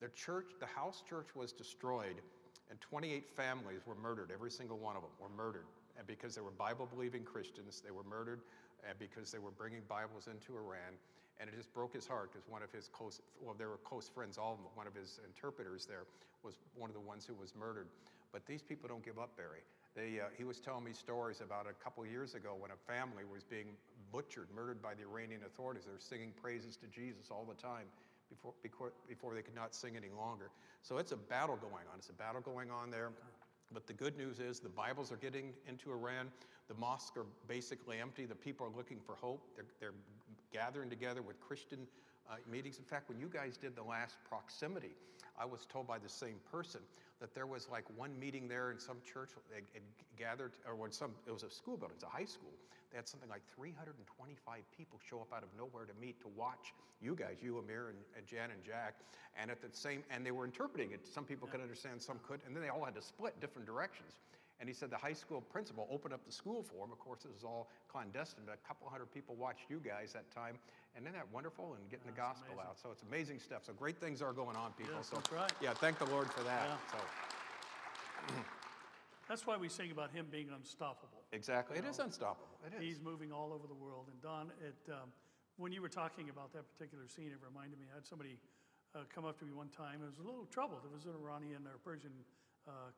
The 0.00 0.08
church, 0.08 0.52
the 0.60 0.66
house 0.66 1.02
church 1.08 1.28
was 1.34 1.52
destroyed, 1.52 2.20
and 2.70 2.80
28 2.80 3.28
families 3.28 3.80
were 3.86 3.94
murdered. 3.94 4.30
Every 4.32 4.50
single 4.50 4.78
one 4.78 4.96
of 4.96 5.02
them 5.02 5.12
were 5.20 5.30
murdered. 5.30 5.66
And 5.98 6.06
because 6.06 6.34
they 6.34 6.42
were 6.42 6.50
Bible 6.50 6.86
believing 6.86 7.22
Christians, 7.24 7.82
they 7.84 7.90
were 7.90 8.04
murdered 8.04 8.40
and 8.88 8.98
because 8.98 9.30
they 9.30 9.38
were 9.38 9.50
bringing 9.50 9.80
Bibles 9.88 10.28
into 10.28 10.56
Iran. 10.56 10.98
And 11.40 11.48
it 11.48 11.56
just 11.56 11.72
broke 11.74 11.92
his 11.92 12.06
heart 12.06 12.32
because 12.32 12.48
one 12.48 12.62
of 12.62 12.72
his 12.72 12.88
close, 12.88 13.20
well, 13.40 13.54
they 13.58 13.66
were 13.66 13.78
close 13.84 14.08
friends, 14.08 14.38
all 14.38 14.52
of 14.52 14.58
them. 14.58 14.68
One 14.74 14.86
of 14.86 14.94
his 14.94 15.20
interpreters 15.26 15.86
there 15.86 16.04
was 16.42 16.56
one 16.76 16.88
of 16.88 16.94
the 16.94 17.00
ones 17.00 17.26
who 17.26 17.34
was 17.34 17.54
murdered. 17.54 17.88
But 18.32 18.46
these 18.46 18.62
people 18.62 18.88
don't 18.88 19.04
give 19.04 19.18
up, 19.18 19.36
Barry. 19.36 19.60
They, 19.96 20.20
uh, 20.20 20.28
he 20.36 20.44
was 20.44 20.60
telling 20.60 20.84
me 20.84 20.92
stories 20.92 21.40
about 21.40 21.66
a 21.66 21.72
couple 21.82 22.04
years 22.04 22.34
ago 22.34 22.54
when 22.58 22.70
a 22.70 22.76
family 22.76 23.24
was 23.24 23.42
being 23.42 23.68
butchered, 24.12 24.48
murdered 24.54 24.82
by 24.82 24.92
the 24.94 25.02
Iranian 25.02 25.40
authorities. 25.46 25.84
They 25.86 25.92
were 25.92 25.98
singing 25.98 26.32
praises 26.40 26.76
to 26.76 26.86
Jesus 26.86 27.30
all 27.30 27.46
the 27.48 27.60
time 27.60 27.86
before, 28.28 28.52
before, 28.62 28.92
before 29.08 29.34
they 29.34 29.40
could 29.40 29.54
not 29.54 29.74
sing 29.74 29.96
any 29.96 30.10
longer. 30.14 30.50
So 30.82 30.98
it's 30.98 31.12
a 31.12 31.16
battle 31.16 31.56
going 31.56 31.88
on. 31.90 31.98
It's 31.98 32.10
a 32.10 32.12
battle 32.12 32.42
going 32.42 32.70
on 32.70 32.90
there. 32.90 33.10
But 33.72 33.86
the 33.86 33.94
good 33.94 34.16
news 34.18 34.38
is 34.38 34.60
the 34.60 34.68
Bibles 34.68 35.10
are 35.10 35.16
getting 35.16 35.52
into 35.66 35.90
Iran. 35.90 36.28
The 36.68 36.74
mosques 36.74 37.16
are 37.16 37.26
basically 37.48 37.98
empty. 37.98 38.26
The 38.26 38.34
people 38.34 38.66
are 38.66 38.76
looking 38.76 38.98
for 39.04 39.14
hope. 39.16 39.42
They're, 39.56 39.64
they're 39.80 39.94
gathering 40.52 40.90
together 40.90 41.22
with 41.22 41.40
Christian 41.40 41.80
uh, 42.30 42.36
meetings. 42.50 42.78
In 42.78 42.84
fact, 42.84 43.08
when 43.08 43.18
you 43.18 43.28
guys 43.28 43.56
did 43.56 43.76
the 43.76 43.82
last 43.82 44.16
proximity, 44.28 44.94
I 45.38 45.44
was 45.44 45.66
told 45.66 45.86
by 45.86 45.98
the 45.98 46.08
same 46.08 46.36
person 46.50 46.80
that 47.20 47.34
there 47.34 47.46
was 47.46 47.68
like 47.70 47.84
one 47.96 48.18
meeting 48.18 48.48
there 48.48 48.70
in 48.70 48.78
some 48.78 48.96
church 49.04 49.30
it, 49.56 49.64
it 49.74 49.82
gathered, 50.18 50.52
or 50.66 50.74
when 50.74 50.92
some, 50.92 51.12
it 51.26 51.32
was 51.32 51.42
a 51.42 51.50
school 51.50 51.76
building, 51.76 51.94
it's 51.94 52.04
a 52.04 52.08
high 52.08 52.24
school. 52.24 52.52
They 52.90 52.96
had 52.96 53.08
something 53.08 53.28
like 53.28 53.42
325 53.54 54.60
people 54.76 55.00
show 55.08 55.20
up 55.20 55.32
out 55.34 55.42
of 55.42 55.48
nowhere 55.56 55.84
to 55.84 55.92
meet 56.00 56.20
to 56.20 56.28
watch 56.36 56.72
you 57.00 57.14
guys, 57.14 57.36
you, 57.42 57.58
Amir, 57.58 57.88
and, 57.88 57.98
and 58.16 58.26
Jan 58.26 58.50
and 58.50 58.62
Jack, 58.64 58.94
and 59.40 59.50
at 59.50 59.60
the 59.60 59.68
same, 59.72 60.02
and 60.10 60.24
they 60.24 60.30
were 60.30 60.44
interpreting 60.44 60.92
it. 60.92 61.06
Some 61.06 61.24
people 61.24 61.48
could 61.48 61.60
understand, 61.60 62.00
some 62.00 62.20
could, 62.26 62.40
and 62.46 62.54
then 62.54 62.62
they 62.62 62.68
all 62.68 62.84
had 62.84 62.94
to 62.94 63.02
split 63.02 63.38
different 63.40 63.66
directions. 63.66 64.16
And 64.58 64.68
he 64.68 64.74
said 64.74 64.90
the 64.90 64.96
high 64.96 65.12
school 65.12 65.40
principal 65.40 65.86
opened 65.90 66.14
up 66.14 66.24
the 66.24 66.32
school 66.32 66.62
for 66.62 66.84
him. 66.84 66.92
Of 66.92 66.98
course, 66.98 67.24
it 67.24 67.32
was 67.32 67.44
all 67.44 67.68
clandestine, 67.88 68.44
but 68.46 68.54
a 68.54 68.66
couple 68.66 68.88
hundred 68.88 69.12
people 69.12 69.34
watched 69.36 69.68
you 69.68 69.80
guys 69.84 70.12
that 70.14 70.30
time. 70.30 70.56
And 70.96 71.04
isn't 71.04 71.14
that 71.14 71.30
wonderful? 71.30 71.76
And 71.78 71.90
getting 71.90 72.06
the 72.06 72.16
gospel 72.16 72.54
amazing. 72.54 72.70
out. 72.70 72.78
So 72.80 72.88
it's 72.90 73.02
amazing 73.02 73.38
stuff. 73.38 73.64
So 73.64 73.74
great 73.74 73.98
things 73.98 74.22
are 74.22 74.32
going 74.32 74.56
on, 74.56 74.72
people. 74.72 74.94
Yes, 74.96 75.08
so 75.08 75.16
that's 75.16 75.30
right. 75.30 75.52
yeah, 75.60 75.74
thank 75.74 75.98
the 75.98 76.06
Lord 76.06 76.32
for 76.32 76.42
that. 76.44 76.68
Yeah. 76.68 76.98
So 76.98 78.34
That's 79.28 79.44
why 79.44 79.56
we 79.56 79.68
sing 79.68 79.90
about 79.90 80.12
him 80.14 80.26
being 80.30 80.50
unstoppable. 80.54 81.26
exactly, 81.32 81.76
it 81.76 81.84
is 81.84 81.98
know, 81.98 82.04
unstoppable. 82.04 82.58
It 82.62 82.78
is. 82.78 82.80
He's 82.80 83.00
moving 83.02 83.32
all 83.32 83.52
over 83.52 83.66
the 83.66 83.74
world. 83.74 84.06
And 84.06 84.22
Don, 84.22 84.52
it, 84.62 84.78
um, 84.86 85.10
when 85.58 85.72
you 85.72 85.82
were 85.82 85.90
talking 85.90 86.30
about 86.30 86.52
that 86.54 86.62
particular 86.70 87.08
scene, 87.10 87.34
it 87.34 87.42
reminded 87.42 87.78
me, 87.80 87.86
I 87.90 87.96
had 87.98 88.06
somebody 88.06 88.38
uh, 88.94 89.02
come 89.12 89.24
up 89.26 89.38
to 89.40 89.44
me 89.44 89.50
one 89.50 89.68
time, 89.74 89.98
and 89.98 90.06
was 90.06 90.22
a 90.22 90.26
little 90.26 90.46
troubled. 90.46 90.86
It 90.86 90.94
was 90.94 91.06
an 91.10 91.18
Iranian 91.18 91.66
or 91.66 91.74
Persian 91.82 92.14
uh, 92.68 92.94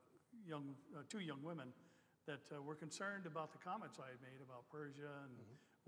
young, 0.46 0.74
uh, 0.94 1.02
two 1.08 1.20
young 1.20 1.42
women 1.42 1.72
that 2.28 2.44
uh, 2.52 2.60
were 2.60 2.76
concerned 2.76 3.24
about 3.24 3.56
the 3.56 3.62
comments 3.64 3.96
I 3.96 4.12
had 4.12 4.20
made 4.20 4.44
about 4.44 4.68
Persia 4.68 5.24
and 5.24 5.32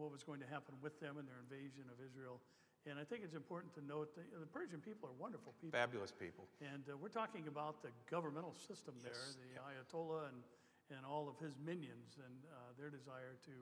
what 0.00 0.08
was 0.08 0.24
going 0.24 0.40
to 0.40 0.48
happen 0.48 0.72
with 0.80 0.96
them 0.96 1.20
and 1.20 1.28
their 1.28 1.36
invasion 1.44 1.84
of 1.92 2.00
Israel. 2.00 2.40
And 2.88 2.96
I 2.96 3.04
think 3.04 3.20
it's 3.20 3.36
important 3.36 3.76
to 3.76 3.84
note 3.84 4.16
that 4.16 4.24
the 4.32 4.48
Persian 4.48 4.80
people 4.80 5.04
are 5.04 5.16
wonderful 5.20 5.52
people. 5.60 5.76
Fabulous 5.76 6.16
people. 6.16 6.48
And 6.64 6.80
uh, 6.88 6.96
we're 6.96 7.12
talking 7.12 7.44
about 7.44 7.84
the 7.84 7.92
governmental 8.08 8.56
system 8.56 8.96
there, 9.04 9.20
the 9.36 9.60
Ayatollah 9.60 10.32
and, 10.32 10.40
and 10.88 11.04
all 11.04 11.28
of 11.28 11.36
his 11.36 11.60
minions, 11.60 12.16
and 12.16 12.40
uh, 12.48 12.72
their 12.80 12.88
desire 12.88 13.36
to 13.44 13.52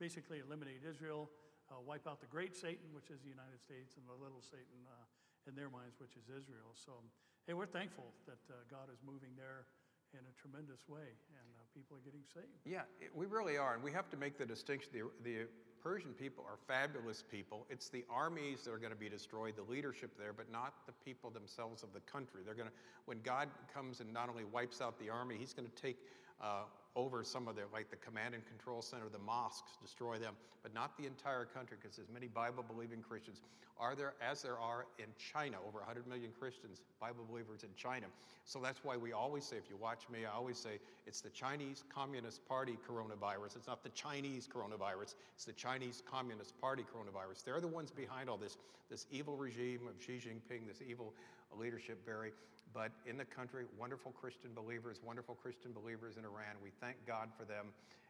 basically 0.00 0.40
eliminate 0.40 0.80
Israel, 0.88 1.28
uh, 1.68 1.76
wipe 1.84 2.08
out 2.08 2.24
the 2.24 2.32
great 2.32 2.56
Satan, 2.56 2.88
which 2.96 3.12
is 3.12 3.20
the 3.20 3.28
United 3.28 3.60
States, 3.60 4.00
and 4.00 4.08
the 4.08 4.16
little 4.16 4.40
Satan 4.40 4.88
uh, 4.88 5.04
in 5.44 5.52
their 5.52 5.68
minds, 5.68 6.00
which 6.00 6.16
is 6.16 6.32
Israel. 6.32 6.72
So, 6.72 6.96
hey, 7.44 7.52
we're 7.52 7.68
thankful 7.68 8.08
that 8.24 8.40
uh, 8.48 8.64
God 8.72 8.88
is 8.88 9.04
moving 9.04 9.36
there 9.36 9.68
in 10.14 10.20
a 10.20 10.34
tremendous 10.40 10.88
way, 10.88 11.16
and 11.32 11.48
uh, 11.56 11.64
people 11.74 11.96
are 11.96 12.04
getting 12.04 12.22
saved. 12.32 12.60
Yeah, 12.64 12.82
it, 13.00 13.10
we 13.14 13.26
really 13.26 13.56
are, 13.56 13.74
and 13.74 13.82
we 13.82 13.92
have 13.92 14.10
to 14.10 14.16
make 14.16 14.38
the 14.38 14.46
distinction. 14.46 14.90
The, 14.92 15.02
the 15.24 15.46
Persian 15.82 16.12
people 16.12 16.44
are 16.46 16.58
fabulous 16.68 17.24
people. 17.28 17.66
It's 17.68 17.88
the 17.88 18.04
armies 18.08 18.62
that 18.64 18.72
are 18.72 18.78
going 18.78 18.92
to 18.92 18.98
be 18.98 19.08
destroyed, 19.08 19.54
the 19.56 19.70
leadership 19.70 20.12
there, 20.18 20.32
but 20.32 20.50
not 20.50 20.74
the 20.86 20.92
people 21.04 21.30
themselves 21.30 21.82
of 21.82 21.92
the 21.92 22.00
country. 22.00 22.42
They're 22.44 22.54
going 22.54 22.68
to, 22.68 22.74
when 23.06 23.20
God 23.22 23.48
comes 23.72 24.00
and 24.00 24.12
not 24.12 24.28
only 24.28 24.44
wipes 24.44 24.80
out 24.80 24.98
the 24.98 25.10
army, 25.10 25.36
He's 25.38 25.52
going 25.52 25.68
to 25.68 25.82
take 25.82 25.98
uh, 26.40 26.64
over 26.94 27.24
some 27.24 27.48
of 27.48 27.56
their, 27.56 27.66
like 27.72 27.90
the 27.90 27.96
command 27.96 28.34
and 28.34 28.46
control 28.46 28.82
center, 28.82 29.08
the 29.10 29.18
mosques, 29.18 29.78
destroy 29.80 30.18
them, 30.18 30.34
but 30.62 30.74
not 30.74 30.96
the 30.98 31.06
entire 31.06 31.44
country, 31.44 31.76
because 31.80 31.98
as 31.98 32.08
many 32.12 32.28
Bible-believing 32.28 33.02
Christians 33.02 33.40
are 33.80 33.94
there, 33.94 34.14
as 34.22 34.42
there 34.42 34.58
are 34.58 34.86
in 34.98 35.06
China, 35.18 35.56
over 35.66 35.78
100 35.78 36.06
million 36.06 36.30
Christians, 36.38 36.82
Bible 37.00 37.24
believers 37.28 37.64
in 37.64 37.70
China. 37.76 38.06
So 38.44 38.60
that's 38.62 38.84
why 38.84 38.96
we 38.96 39.12
always 39.12 39.44
say, 39.44 39.56
if 39.56 39.68
you 39.70 39.76
watch 39.76 40.02
me, 40.12 40.20
I 40.24 40.36
always 40.36 40.58
say, 40.58 40.78
it's 41.06 41.20
the 41.20 41.30
Chinese 41.30 41.82
Communist 41.92 42.46
Party 42.46 42.78
coronavirus. 42.88 43.56
It's 43.56 43.66
not 43.66 43.82
the 43.82 43.90
Chinese 43.90 44.46
coronavirus. 44.46 45.14
It's 45.34 45.46
the 45.46 45.52
Chinese 45.52 46.02
Communist 46.08 46.60
Party 46.60 46.84
coronavirus. 46.84 47.44
They're 47.44 47.60
the 47.60 47.68
ones 47.68 47.90
behind 47.90 48.28
all 48.28 48.36
this, 48.36 48.56
this 48.90 49.06
evil 49.10 49.36
regime 49.36 49.80
of 49.88 50.00
Xi 50.04 50.12
Jinping, 50.12 50.68
this 50.68 50.82
evil 50.86 51.12
leadership, 51.58 52.04
Barry. 52.06 52.32
But 52.74 52.92
in 53.06 53.16
the 53.16 53.24
country, 53.24 53.64
wonderful 53.78 54.12
Christian 54.12 54.50
believers, 54.54 55.00
wonderful 55.04 55.34
Christian 55.34 55.72
believers 55.72 56.16
in 56.16 56.24
Iran. 56.24 56.56
We 56.62 56.70
thank 56.80 56.96
God 57.06 57.28
for 57.36 57.44
them. 57.44 57.66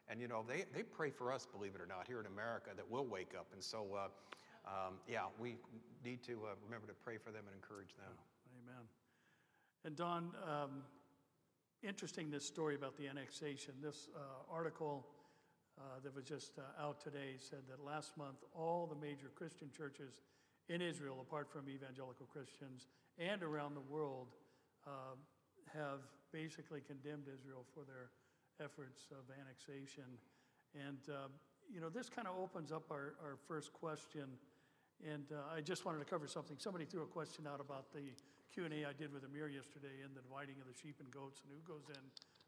And 0.09 0.21
you 0.21 0.29
know, 0.29 0.45
they, 0.47 0.65
they 0.75 0.83
pray 0.83 1.11
for 1.11 1.33
us, 1.33 1.47
believe 1.47 1.75
it 1.75 1.81
or 1.81 1.87
not, 1.87 2.07
here 2.07 2.21
in 2.21 2.27
America 2.27 2.71
that 2.77 2.89
we'll 2.89 3.07
wake 3.07 3.33
up. 3.39 3.47
And 3.53 3.63
so, 3.63 3.87
uh, 3.95 4.09
um, 4.67 4.95
yeah, 5.09 5.27
we 5.39 5.57
need 6.05 6.23
to 6.25 6.33
uh, 6.45 6.55
remember 6.65 6.87
to 6.87 6.95
pray 7.05 7.19
for 7.19 7.31
them 7.31 7.45
and 7.47 7.55
encourage 7.55 7.95
them. 7.97 8.13
Amen. 8.63 8.85
And 9.85 9.97
Don, 9.97 10.31
um, 10.47 10.83
interesting 11.83 12.31
this 12.31 12.47
story 12.47 12.75
about 12.75 12.97
the 12.97 13.09
annexation. 13.09 13.75
This 13.83 14.09
uh, 14.15 14.21
article 14.53 15.07
uh, 15.79 16.01
that 16.05 16.15
was 16.15 16.25
just 16.25 16.59
uh, 16.59 16.83
out 16.83 17.01
today 17.01 17.37
said 17.39 17.61
that 17.69 17.85
last 17.85 18.17
month 18.17 18.45
all 18.55 18.87
the 18.87 19.07
major 19.07 19.31
Christian 19.35 19.71
churches 19.77 20.21
in 20.69 20.81
Israel, 20.81 21.19
apart 21.21 21.51
from 21.51 21.69
evangelical 21.69 22.27
Christians 22.27 22.87
and 23.19 23.43
around 23.43 23.75
the 23.75 23.81
world, 23.81 24.29
uh, 24.87 25.17
have 25.73 26.01
basically 26.33 26.81
condemned 26.81 27.29
Israel 27.29 27.65
for 27.75 27.85
their 27.85 28.11
efforts 28.61 29.09
of 29.13 29.29
annexation. 29.33 30.07
And, 30.75 31.01
uh, 31.09 31.29
you 31.73 31.81
know, 31.81 31.89
this 31.89 32.09
kind 32.09 32.29
of 32.29 32.37
opens 32.39 32.73
up 32.73 32.91
our, 32.91 33.15
our 33.23 33.37
first 33.49 33.73
question. 33.73 34.29
And 35.03 35.25
uh, 35.33 35.55
I 35.55 35.61
just 35.61 35.85
wanted 35.85 35.99
to 35.99 36.09
cover 36.09 36.27
something. 36.27 36.57
Somebody 36.59 36.85
threw 36.85 37.03
a 37.03 37.11
question 37.11 37.47
out 37.47 37.61
about 37.61 37.93
the 37.93 38.15
Q&A 38.53 38.85
I 38.85 38.93
did 38.93 39.13
with 39.13 39.25
Amir 39.25 39.49
yesterday 39.49 40.05
and 40.05 40.15
the 40.15 40.21
dividing 40.21 40.61
of 40.61 40.69
the 40.69 40.77
sheep 40.77 41.01
and 41.01 41.11
goats 41.11 41.41
and 41.43 41.51
who 41.51 41.61
goes 41.65 41.89
in 41.89 42.05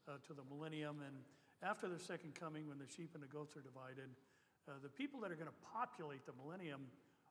uh, 0.07 0.21
to 0.29 0.33
the 0.37 0.45
millennium. 0.53 1.01
And 1.01 1.17
after 1.65 1.89
the 1.89 1.99
second 1.99 2.35
coming, 2.37 2.69
when 2.69 2.79
the 2.79 2.87
sheep 2.87 3.17
and 3.17 3.23
the 3.23 3.33
goats 3.33 3.57
are 3.57 3.65
divided, 3.65 4.13
uh, 4.69 4.77
the 4.83 4.93
people 4.93 5.21
that 5.21 5.33
are 5.33 5.37
going 5.37 5.51
to 5.51 5.61
populate 5.65 6.25
the 6.27 6.37
millennium 6.37 6.87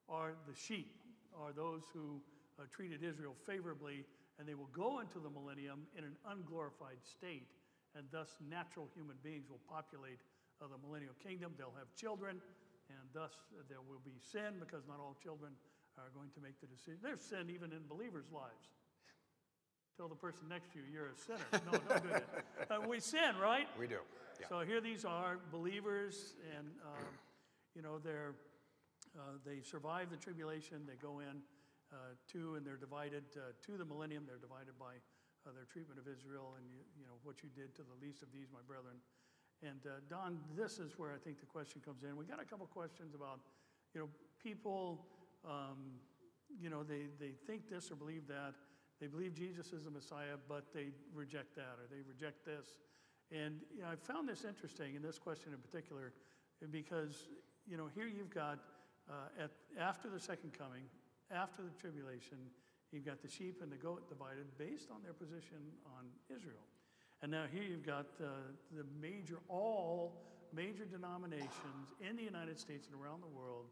are 0.09 0.33
the 0.49 0.53
sheep, 0.53 0.97
are 1.37 1.53
those 1.53 1.83
who 1.93 2.19
uh, 2.59 2.65
treated 2.69 3.03
Israel 3.03 3.33
favorably, 3.45 4.05
and 4.39 4.47
they 4.47 4.53
will 4.53 4.71
go 4.73 4.99
into 4.99 5.19
the 5.19 5.29
millennium 5.29 5.85
in 5.97 6.03
an 6.03 6.15
unglorified 6.25 7.01
state, 7.03 7.49
and 7.95 8.05
thus 8.11 8.37
natural 8.49 8.89
human 8.95 9.17
beings 9.23 9.49
will 9.49 9.61
populate 9.69 10.19
uh, 10.61 10.65
the 10.67 10.79
millennial 10.81 11.13
kingdom. 11.21 11.53
They'll 11.57 11.77
have 11.77 11.93
children, 11.95 12.41
and 12.89 13.05
thus 13.13 13.31
uh, 13.53 13.63
there 13.69 13.81
will 13.85 14.01
be 14.03 14.17
sin 14.17 14.57
because 14.59 14.87
not 14.87 14.97
all 14.97 15.15
children 15.21 15.53
are 15.97 16.09
going 16.15 16.29
to 16.33 16.41
make 16.41 16.57
the 16.61 16.67
decision. 16.67 16.97
There's 17.03 17.21
sin 17.21 17.53
even 17.53 17.71
in 17.71 17.85
believers' 17.87 18.31
lives. 18.33 18.73
Tell 19.97 20.07
the 20.07 20.15
person 20.15 20.49
next 20.49 20.73
to 20.73 20.79
you 20.79 20.85
you're 20.91 21.13
a 21.13 21.17
sinner. 21.17 21.45
No, 21.69 21.77
don't 21.77 22.03
do 22.03 22.09
that. 22.09 22.25
Uh, 22.71 22.87
we 22.87 22.99
sin, 22.99 23.37
right? 23.39 23.67
We 23.77 23.85
do. 23.85 24.01
Yeah. 24.41 24.47
So 24.49 24.59
here 24.61 24.81
these 24.81 25.05
are 25.05 25.37
believers, 25.51 26.33
and 26.57 26.67
um, 26.81 27.05
you 27.75 27.83
know 27.83 27.99
they're 27.99 28.33
uh, 29.15 29.37
they 29.45 29.61
survive 29.61 30.09
the 30.09 30.17
tribulation. 30.17 30.81
They 30.87 30.95
go 30.95 31.19
in 31.19 31.43
uh, 31.93 32.17
to, 32.33 32.57
and 32.57 32.65
they're 32.65 32.81
divided 32.81 33.23
uh, 33.37 33.53
to 33.61 33.77
the 33.77 33.85
millennium. 33.85 34.25
They're 34.25 34.41
divided 34.41 34.73
by 34.81 34.97
uh, 35.45 35.53
their 35.53 35.69
treatment 35.69 36.01
of 36.01 36.09
Israel, 36.09 36.57
and 36.57 36.65
you, 36.65 36.81
you 36.97 37.05
know 37.05 37.21
what 37.21 37.45
you 37.45 37.53
did 37.53 37.77
to 37.77 37.85
the 37.85 37.97
least 38.01 38.25
of 38.25 38.33
these, 38.33 38.49
my 38.49 38.65
brethren. 38.65 38.97
And 39.61 39.79
Don, 40.09 40.39
this 40.57 40.75
is 40.75 40.99
where 40.99 41.13
I 41.13 41.19
think 41.23 41.39
the 41.39 41.45
question 41.45 41.79
comes 41.79 42.03
in. 42.03 42.17
We 42.17 42.25
got 42.25 42.41
a 42.41 42.43
couple 42.43 42.67
questions 42.67 43.15
about, 43.15 43.39
you 43.95 44.01
know, 44.01 44.09
people, 44.43 45.07
um, 45.47 45.95
you 46.59 46.69
know, 46.69 46.83
they, 46.83 47.07
they 47.17 47.31
think 47.47 47.69
this 47.69 47.89
or 47.89 47.95
believe 47.95 48.27
that. 48.27 48.55
They 48.99 49.07
believe 49.07 49.33
Jesus 49.33 49.71
is 49.71 49.85
the 49.85 49.91
Messiah, 49.91 50.35
but 50.49 50.73
they 50.73 50.87
reject 51.13 51.55
that 51.55 51.79
or 51.79 51.87
they 51.89 52.01
reject 52.07 52.45
this. 52.45 52.79
And 53.31 53.61
you 53.75 53.81
know, 53.81 53.87
I 53.87 53.95
found 53.95 54.27
this 54.27 54.43
interesting 54.43 54.95
in 54.95 55.01
this 55.01 55.17
question 55.17 55.53
in 55.53 55.59
particular 55.59 56.13
because, 56.71 57.27
you 57.67 57.77
know, 57.77 57.87
here 57.93 58.07
you've 58.07 58.33
got 58.33 58.59
uh, 59.09 59.43
at, 59.43 59.51
after 59.79 60.09
the 60.09 60.19
second 60.19 60.53
coming, 60.57 60.83
after 61.31 61.61
the 61.63 61.73
tribulation, 61.79 62.37
you've 62.91 63.05
got 63.05 63.21
the 63.21 63.29
sheep 63.29 63.59
and 63.61 63.71
the 63.71 63.77
goat 63.77 64.09
divided 64.09 64.45
based 64.57 64.89
on 64.91 65.01
their 65.03 65.13
position 65.13 65.59
on 65.97 66.05
Israel. 66.33 66.63
And 67.21 67.31
now 67.31 67.45
here 67.51 67.63
you've 67.63 67.85
got 67.85 68.07
uh, 68.21 68.27
the 68.75 68.83
major, 69.01 69.39
all 69.47 70.19
major 70.53 70.85
denominations 70.85 71.93
in 72.01 72.15
the 72.15 72.23
United 72.23 72.59
States 72.59 72.87
and 72.91 72.99
around 73.01 73.21
the 73.21 73.31
world 73.31 73.67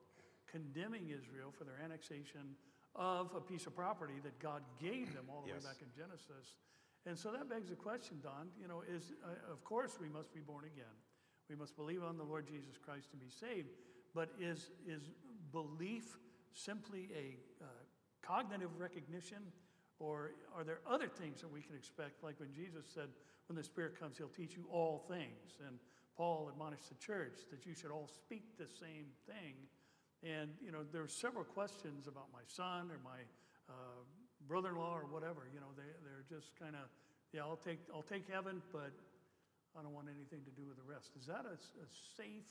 condemning 0.49 1.07
Israel 1.09 1.51
for 1.57 1.63
their 1.63 1.79
annexation 1.83 2.55
of 2.95 3.31
a 3.35 3.41
piece 3.41 3.67
of 3.67 3.75
property 3.75 4.15
that 4.23 4.37
God 4.39 4.63
gave 4.79 5.13
them 5.13 5.25
all 5.29 5.41
the 5.41 5.49
Yes. 5.53 5.63
way 5.63 5.69
back 5.69 5.81
in 5.81 5.87
Genesis. 5.95 6.55
And 7.05 7.17
so 7.17 7.31
that 7.31 7.49
begs 7.49 7.69
the 7.69 7.75
question, 7.75 8.19
Don, 8.21 8.49
you 8.61 8.67
know, 8.67 8.83
is, 8.87 9.13
uh, 9.23 9.51
of 9.51 9.63
course, 9.63 9.97
we 9.99 10.09
must 10.09 10.33
be 10.33 10.41
born 10.41 10.65
again. 10.65 10.95
We 11.49 11.55
must 11.55 11.75
believe 11.75 12.03
on 12.03 12.17
the 12.17 12.23
Lord 12.23 12.47
Jesus 12.47 12.77
Christ 12.77 13.09
to 13.11 13.17
be 13.17 13.29
saved. 13.29 13.69
But 14.13 14.29
is, 14.39 14.71
is 14.87 15.09
belief 15.51 16.17
simply 16.53 17.09
a 17.15 17.63
uh, 17.63 17.67
cognitive 18.21 18.69
recognition, 18.77 19.39
or 19.99 20.31
are 20.55 20.63
there 20.63 20.79
other 20.89 21.07
things 21.07 21.41
that 21.41 21.51
we 21.51 21.61
can 21.61 21.75
expect? 21.75 22.23
Like 22.23 22.39
when 22.39 22.53
Jesus 22.53 22.85
said, 22.93 23.09
when 23.47 23.55
the 23.55 23.63
Spirit 23.63 23.99
comes, 23.99 24.17
He'll 24.17 24.27
teach 24.27 24.55
you 24.55 24.65
all 24.71 25.05
things. 25.07 25.59
And 25.67 25.77
Paul 26.17 26.49
admonished 26.51 26.89
the 26.89 26.95
church 26.95 27.39
that 27.51 27.65
you 27.65 27.73
should 27.73 27.91
all 27.91 28.07
speak 28.07 28.57
the 28.57 28.67
same 28.67 29.07
thing. 29.25 29.55
And, 30.23 30.51
you 30.63 30.71
know, 30.71 30.83
there 30.91 31.01
are 31.01 31.07
several 31.09 31.43
questions 31.43 32.07
about 32.07 32.27
my 32.31 32.45
son 32.45 32.91
or 32.91 32.99
my 33.03 33.21
uh, 33.69 34.01
brother-in-law 34.47 34.97
or 34.97 35.07
whatever. 35.09 35.49
You 35.53 35.59
know, 35.59 35.73
they, 35.75 35.89
they're 36.05 36.25
just 36.29 36.53
kind 36.59 36.75
of, 36.75 36.89
yeah, 37.33 37.41
I'll 37.41 37.57
take, 37.57 37.79
I'll 37.93 38.05
take 38.05 38.29
heaven, 38.29 38.61
but 38.71 38.93
I 39.77 39.81
don't 39.81 39.93
want 39.93 40.07
anything 40.13 40.45
to 40.45 40.51
do 40.51 40.67
with 40.67 40.77
the 40.77 40.85
rest. 40.85 41.11
Is 41.19 41.25
that 41.25 41.45
a 41.47 41.57
safe 42.17 42.45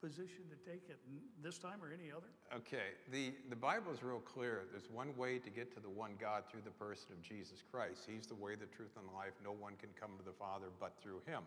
position 0.00 0.46
to 0.50 0.56
take 0.70 0.82
n- 0.90 1.20
this 1.42 1.58
time 1.58 1.82
or 1.82 1.92
any 1.92 2.10
other? 2.10 2.26
Okay, 2.54 2.96
the, 3.10 3.32
the 3.50 3.56
Bible 3.56 3.92
is 3.92 4.02
real 4.02 4.20
clear. 4.20 4.64
There's 4.70 4.90
one 4.90 5.16
way 5.16 5.38
to 5.38 5.50
get 5.50 5.74
to 5.74 5.80
the 5.80 5.90
one 5.90 6.12
God 6.20 6.44
through 6.50 6.62
the 6.64 6.70
person 6.70 7.12
of 7.12 7.22
Jesus 7.22 7.62
Christ. 7.70 8.06
He's 8.06 8.26
the 8.26 8.34
way, 8.34 8.54
the 8.54 8.66
truth, 8.66 8.96
and 8.96 9.06
life. 9.14 9.34
No 9.44 9.52
one 9.52 9.74
can 9.80 9.90
come 9.98 10.10
to 10.18 10.24
the 10.24 10.36
Father 10.38 10.66
but 10.80 10.94
through 11.02 11.20
him. 11.26 11.42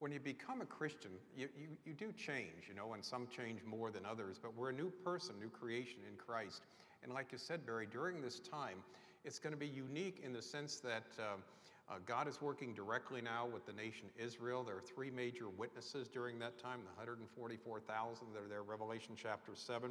When 0.00 0.12
you 0.12 0.20
become 0.20 0.60
a 0.60 0.66
Christian, 0.66 1.12
you, 1.36 1.48
you, 1.56 1.68
you 1.84 1.92
do 1.94 2.12
change, 2.12 2.68
you 2.68 2.74
know, 2.74 2.94
and 2.94 3.04
some 3.04 3.26
change 3.28 3.60
more 3.64 3.90
than 3.90 4.04
others, 4.04 4.38
but 4.42 4.56
we're 4.56 4.70
a 4.70 4.74
new 4.74 4.90
person, 5.04 5.34
new 5.40 5.48
creation 5.48 6.00
in 6.10 6.16
Christ. 6.16 6.62
And 7.02 7.12
like 7.12 7.32
you 7.32 7.38
said, 7.38 7.64
Barry, 7.64 7.86
during 7.90 8.20
this 8.20 8.40
time, 8.40 8.78
it's 9.24 9.38
going 9.38 9.52
to 9.52 9.58
be 9.58 9.68
unique 9.68 10.20
in 10.24 10.32
the 10.32 10.42
sense 10.42 10.76
that 10.80 11.06
um, 11.18 11.40
uh, 11.88 11.96
God 12.06 12.26
is 12.28 12.40
working 12.40 12.72
directly 12.72 13.20
now 13.20 13.46
with 13.46 13.66
the 13.66 13.72
nation 13.72 14.06
Israel. 14.16 14.64
There 14.64 14.76
are 14.76 14.80
three 14.80 15.10
major 15.10 15.50
witnesses 15.50 16.08
during 16.08 16.38
that 16.38 16.58
time 16.58 16.80
the 16.80 16.96
144,000 16.96 18.26
that 18.32 18.42
are 18.42 18.48
there, 18.48 18.62
Revelation 18.62 19.14
chapter 19.14 19.52
7. 19.54 19.90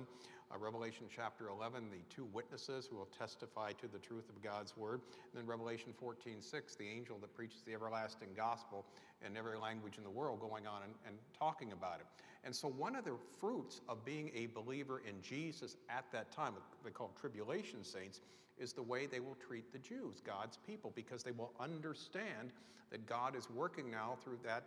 Uh, 0.52 0.58
Revelation 0.58 1.06
chapter 1.14 1.50
11, 1.50 1.90
the 1.92 2.02
two 2.10 2.26
witnesses 2.34 2.88
who 2.90 2.98
will 2.98 3.10
testify 3.18 3.74
to 3.74 3.88
the 3.88 4.00
truth 4.00 4.28
of 4.30 4.42
God's 4.42 4.76
word. 4.76 5.02
And 5.32 5.42
then 5.42 5.46
Revelation 5.46 5.94
14, 6.00 6.42
6, 6.42 6.76
the 6.76 6.88
angel 6.88 7.20
that 7.22 7.34
preaches 7.36 7.62
the 7.62 7.74
everlasting 7.74 8.30
gospel 8.36 8.86
in 9.26 9.38
every 9.38 9.60
language 9.60 9.98
in 9.98 10.04
the 10.04 10.10
world 10.10 10.40
going 10.40 10.66
on 10.66 10.82
and, 10.84 10.94
and 11.06 11.16
talking 11.38 11.74
about 11.74 12.00
it. 12.00 12.08
And 12.44 12.56
so, 12.56 12.68
one 12.68 12.96
of 12.96 13.06
the 13.06 13.16
fruits 13.40 13.82
of 13.88 14.04
being 14.04 14.30
a 14.36 14.48
believer 14.48 15.02
in 15.08 15.22
Jesus 15.22 15.78
at 15.90 16.06
that 16.12 16.32
time, 16.32 16.54
they 16.84 16.92
call 16.92 17.12
tribulation 17.20 17.84
saints, 17.84 18.20
is 18.58 18.74
the 18.74 18.84
way 18.84 19.06
they 19.06 19.20
will 19.20 19.38
treat 19.48 19.72
the 19.72 19.80
Jews, 19.80 20.22
God's 20.26 20.58
people, 20.58 20.92
because 20.96 21.24
they 21.24 21.32
will 21.32 21.54
understand 21.60 22.52
that 22.92 23.06
God 23.08 23.36
is 23.36 23.50
working 23.50 23.90
now 23.90 24.18
through 24.24 24.40
that 24.44 24.64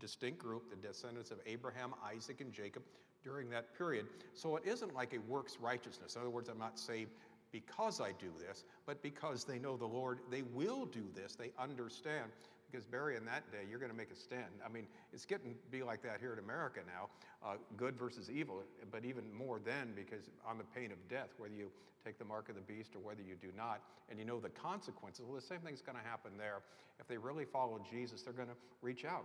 distinct 0.00 0.38
group, 0.38 0.70
the 0.70 0.88
descendants 0.88 1.30
of 1.30 1.38
Abraham, 1.46 1.94
Isaac, 2.04 2.40
and 2.40 2.52
Jacob, 2.52 2.82
during 3.22 3.50
that 3.50 3.76
period. 3.76 4.06
So 4.34 4.56
it 4.56 4.64
isn't 4.64 4.94
like 4.94 5.14
a 5.14 5.18
works 5.30 5.58
righteousness. 5.60 6.14
In 6.14 6.22
other 6.22 6.30
words, 6.30 6.48
I'm 6.48 6.58
not 6.58 6.78
saved 6.78 7.10
because 7.52 8.00
I 8.00 8.12
do 8.12 8.30
this, 8.38 8.64
but 8.86 9.02
because 9.02 9.44
they 9.44 9.58
know 9.58 9.76
the 9.76 9.86
Lord, 9.86 10.20
they 10.30 10.42
will 10.42 10.86
do 10.86 11.04
this. 11.14 11.34
They 11.34 11.50
understand. 11.58 12.30
Because 12.70 12.84
Barry, 12.84 13.16
in 13.16 13.24
that 13.24 13.50
day, 13.50 13.66
you're 13.68 13.78
going 13.78 13.90
to 13.90 13.96
make 13.96 14.10
a 14.10 14.16
stand. 14.16 14.62
I 14.64 14.68
mean, 14.68 14.86
it's 15.12 15.24
getting 15.24 15.54
to 15.54 15.68
be 15.70 15.82
like 15.82 16.02
that 16.02 16.20
here 16.20 16.32
in 16.32 16.38
America 16.38 16.80
now, 16.86 17.08
uh, 17.44 17.56
good 17.76 17.96
versus 17.96 18.30
evil, 18.30 18.62
but 18.92 19.04
even 19.04 19.24
more 19.32 19.58
then, 19.58 19.92
because 19.96 20.30
on 20.46 20.58
the 20.58 20.64
pain 20.64 20.92
of 20.92 20.98
death, 21.08 21.30
whether 21.38 21.54
you 21.54 21.70
take 22.04 22.18
the 22.18 22.24
mark 22.24 22.48
of 22.48 22.54
the 22.54 22.62
beast 22.62 22.94
or 22.94 23.00
whether 23.00 23.22
you 23.22 23.34
do 23.40 23.48
not, 23.56 23.80
and 24.08 24.18
you 24.18 24.24
know 24.24 24.38
the 24.38 24.48
consequences. 24.48 25.24
Well, 25.26 25.34
the 25.34 25.46
same 25.46 25.60
thing's 25.60 25.82
going 25.82 25.98
to 25.98 26.04
happen 26.04 26.32
there. 26.38 26.62
If 26.98 27.08
they 27.08 27.18
really 27.18 27.44
follow 27.44 27.80
Jesus, 27.90 28.22
they're 28.22 28.32
going 28.32 28.48
to 28.48 28.56
reach 28.82 29.04
out 29.04 29.24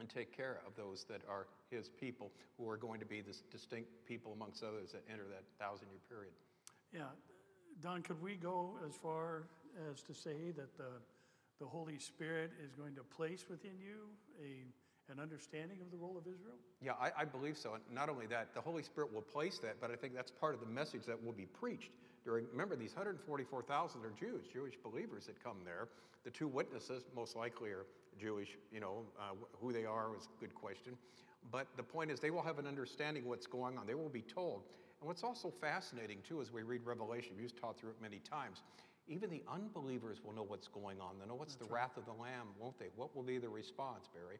and 0.00 0.08
take 0.08 0.36
care 0.36 0.60
of 0.66 0.74
those 0.76 1.04
that 1.04 1.22
are 1.28 1.46
his 1.70 1.88
people, 1.88 2.30
who 2.58 2.68
are 2.68 2.76
going 2.76 3.00
to 3.00 3.06
be 3.06 3.20
this 3.20 3.42
distinct 3.50 3.88
people 4.06 4.32
amongst 4.32 4.62
others 4.62 4.92
that 4.92 5.02
enter 5.10 5.24
that 5.30 5.44
thousand 5.58 5.88
year 5.88 6.00
period. 6.08 6.32
Yeah. 6.92 7.12
Don, 7.80 8.02
could 8.02 8.20
we 8.20 8.34
go 8.34 8.76
as 8.86 8.96
far 8.96 9.44
as 9.90 10.02
to 10.02 10.14
say 10.14 10.52
that 10.56 10.76
the, 10.76 11.00
the 11.60 11.66
Holy 11.66 11.98
Spirit 11.98 12.50
is 12.64 12.72
going 12.72 12.94
to 12.94 13.02
place 13.02 13.46
within 13.48 13.78
you 13.78 14.08
a, 14.40 15.12
an 15.12 15.20
understanding 15.20 15.78
of 15.80 15.90
the 15.90 15.96
role 15.96 16.16
of 16.16 16.26
Israel? 16.26 16.56
Yeah, 16.80 16.92
I, 17.00 17.22
I 17.22 17.24
believe 17.24 17.56
so. 17.56 17.74
And 17.74 17.82
not 17.92 18.08
only 18.08 18.26
that, 18.26 18.54
the 18.54 18.60
Holy 18.60 18.82
Spirit 18.82 19.12
will 19.12 19.22
place 19.22 19.58
that, 19.58 19.76
but 19.80 19.90
I 19.90 19.96
think 19.96 20.14
that's 20.14 20.30
part 20.30 20.54
of 20.54 20.60
the 20.60 20.66
message 20.66 21.04
that 21.06 21.22
will 21.22 21.32
be 21.32 21.46
preached 21.46 21.90
during. 22.24 22.46
Remember, 22.50 22.76
these 22.76 22.94
144,000 22.94 24.04
are 24.04 24.10
Jews, 24.10 24.46
Jewish 24.52 24.74
believers 24.82 25.26
that 25.26 25.42
come 25.42 25.58
there. 25.64 25.88
The 26.24 26.30
two 26.30 26.48
witnesses 26.48 27.04
most 27.14 27.36
likely 27.36 27.70
are 27.70 27.86
Jewish. 28.18 28.56
You 28.72 28.80
know, 28.80 29.02
uh, 29.18 29.34
who 29.60 29.72
they 29.72 29.84
are 29.84 30.16
is 30.16 30.28
a 30.36 30.40
good 30.40 30.54
question. 30.54 30.96
But 31.50 31.66
the 31.76 31.82
point 31.82 32.10
is, 32.10 32.20
they 32.20 32.30
will 32.30 32.42
have 32.42 32.58
an 32.58 32.66
understanding 32.66 33.24
of 33.24 33.28
what's 33.28 33.46
going 33.46 33.76
on. 33.76 33.86
They 33.86 33.94
will 33.94 34.08
be 34.08 34.22
told. 34.22 34.62
And 35.00 35.08
what's 35.08 35.24
also 35.24 35.50
fascinating, 35.50 36.18
too, 36.26 36.40
as 36.40 36.52
we 36.52 36.62
read 36.62 36.82
Revelation, 36.84 37.32
you've 37.40 37.60
taught 37.60 37.76
through 37.76 37.90
it 37.90 37.96
many 38.00 38.20
times, 38.20 38.62
even 39.08 39.30
the 39.30 39.42
unbelievers 39.52 40.18
will 40.24 40.32
know 40.32 40.44
what's 40.44 40.68
going 40.68 41.00
on. 41.00 41.18
They'll 41.18 41.28
know 41.28 41.34
what's 41.34 41.56
the 41.56 41.64
wrath 41.66 41.96
of 41.96 42.04
the 42.06 42.12
Lamb, 42.12 42.48
won't 42.58 42.78
they? 42.78 42.86
What 42.96 43.14
will 43.14 43.22
be 43.22 43.38
the 43.38 43.48
response, 43.48 44.08
Barry? 44.12 44.38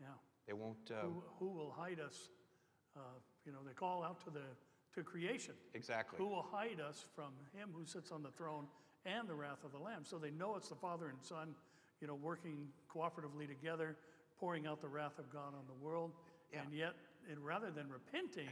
Yeah. 0.00 0.06
They 0.46 0.52
won't. 0.52 0.90
Uh, 0.90 1.06
Who, 1.06 1.22
who 1.38 1.48
will 1.50 1.74
hide 1.76 2.00
us? 2.00 2.28
Uh, 2.96 3.00
you 3.44 3.52
know, 3.52 3.58
they 3.66 3.72
call 3.72 4.02
out 4.02 4.20
to 4.24 4.30
the 4.30 4.40
to 4.94 5.02
creation. 5.02 5.54
exactly. 5.74 6.16
Who 6.18 6.26
will 6.26 6.46
hide 6.50 6.80
us 6.80 7.04
from 7.14 7.32
him 7.54 7.68
who 7.76 7.84
sits 7.84 8.10
on 8.10 8.22
the 8.22 8.30
throne 8.30 8.66
and 9.04 9.28
the 9.28 9.34
wrath 9.34 9.62
of 9.64 9.72
the 9.72 9.78
Lamb? 9.78 10.02
So 10.04 10.16
they 10.16 10.30
know 10.30 10.56
it's 10.56 10.68
the 10.70 10.74
Father 10.74 11.08
and 11.08 11.18
Son, 11.20 11.54
you 12.00 12.06
know, 12.06 12.14
working 12.14 12.68
cooperatively 12.92 13.46
together, 13.46 13.96
pouring 14.40 14.66
out 14.66 14.80
the 14.80 14.88
wrath 14.88 15.18
of 15.18 15.30
God 15.30 15.48
on 15.48 15.64
the 15.66 15.84
world. 15.84 16.12
Yeah. 16.52 16.62
And 16.62 16.72
yet, 16.72 16.94
and 17.30 17.44
rather 17.44 17.70
than 17.70 17.88
repenting, 17.90 18.48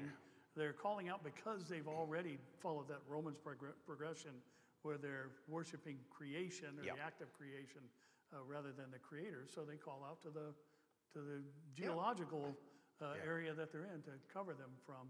they're 0.56 0.72
calling 0.74 1.08
out 1.08 1.24
because 1.24 1.66
they've 1.68 1.88
already 1.88 2.38
followed 2.60 2.88
that 2.88 2.98
Romans 3.08 3.38
progr- 3.44 3.72
progression 3.86 4.32
where 4.84 4.98
they're 4.98 5.30
worshiping 5.48 5.96
creation 6.10 6.78
or 6.78 6.84
Yeah. 6.84 6.94
the 6.94 7.00
act 7.00 7.22
of 7.22 7.32
creation 7.32 7.82
uh, 8.32 8.42
rather 8.44 8.70
than 8.72 8.90
the 8.90 8.98
creator. 8.98 9.46
So 9.48 9.64
they 9.64 9.76
call 9.76 10.04
out 10.04 10.20
to 10.22 10.30
the 10.30 10.54
to 11.12 11.20
the 11.20 11.42
geological 11.74 12.56
uh, 13.00 13.14
Yeah. 13.16 13.22
area 13.24 13.54
that 13.54 13.70
they're 13.72 13.86
in 13.86 14.02
to 14.02 14.10
cover 14.32 14.52
them 14.52 14.70
from 14.84 15.08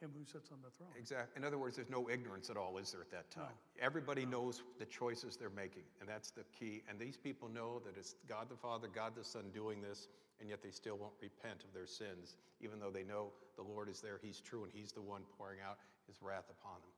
him 0.00 0.12
who 0.16 0.24
sits 0.24 0.52
on 0.52 0.60
the 0.62 0.70
throne. 0.70 0.92
Exactly. 0.96 1.36
In 1.40 1.44
other 1.44 1.56
words, 1.58 1.74
there's 1.76 1.88
no 1.90 2.08
ignorance 2.10 2.50
at 2.50 2.56
all, 2.56 2.76
is 2.78 2.92
there, 2.92 3.00
at 3.00 3.10
that 3.10 3.30
time? 3.30 3.54
Everybody 3.80 4.26
knows 4.26 4.62
the 4.78 4.84
choices 4.86 5.36
they're 5.36 5.48
making, 5.50 5.84
and 6.00 6.08
that's 6.08 6.30
the 6.30 6.44
key. 6.52 6.82
And 6.88 6.98
these 7.00 7.16
people 7.16 7.48
know 7.48 7.80
that 7.80 7.96
it's 7.96 8.14
God 8.28 8.48
the 8.50 8.56
Father, 8.56 8.88
God 8.88 9.14
the 9.16 9.24
Son 9.24 9.50
doing 9.52 9.80
this, 9.80 10.08
and 10.38 10.48
yet 10.48 10.62
they 10.62 10.70
still 10.70 10.96
won't 10.98 11.14
repent 11.20 11.64
of 11.64 11.72
their 11.72 11.86
sins, 11.86 12.36
even 12.60 12.78
though 12.78 12.90
they 12.90 13.02
know 13.04 13.32
the 13.56 13.62
Lord 13.62 13.88
is 13.88 14.00
there, 14.00 14.18
He's 14.22 14.40
true, 14.40 14.64
and 14.64 14.72
He's 14.72 14.92
the 14.92 15.02
one 15.02 15.22
pouring 15.36 15.58
out 15.66 15.78
His 16.06 16.20
wrath 16.22 16.48
upon 16.50 16.74
them. 16.80 16.90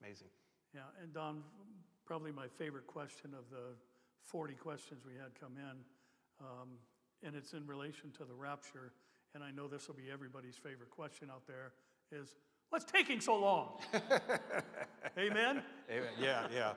Amazing. 0.00 0.28
Yeah, 0.74 0.80
and 1.00 1.12
Don, 1.14 1.42
probably 2.04 2.32
my 2.32 2.48
favorite 2.48 2.88
question 2.88 3.30
of 3.32 3.48
the 3.50 3.76
40 4.24 4.54
questions 4.54 5.04
we 5.06 5.12
had 5.14 5.38
come 5.38 5.52
in, 5.56 5.76
um, 6.44 6.68
and 7.22 7.36
it's 7.36 7.52
in 7.52 7.64
relation 7.64 8.10
to 8.18 8.24
the 8.24 8.34
rapture, 8.34 8.90
and 9.34 9.44
I 9.44 9.52
know 9.52 9.68
this 9.68 9.86
will 9.86 9.94
be 9.94 10.10
everybody's 10.12 10.56
favorite 10.56 10.90
question 10.90 11.30
out 11.30 11.46
there, 11.46 11.72
is 12.10 12.34
what's 12.70 12.84
taking 12.84 13.20
so 13.20 13.38
long? 13.38 13.80
Amen? 15.18 15.62
Amen. 15.88 16.08
Yeah, 16.20 16.48
yeah. 16.52 16.72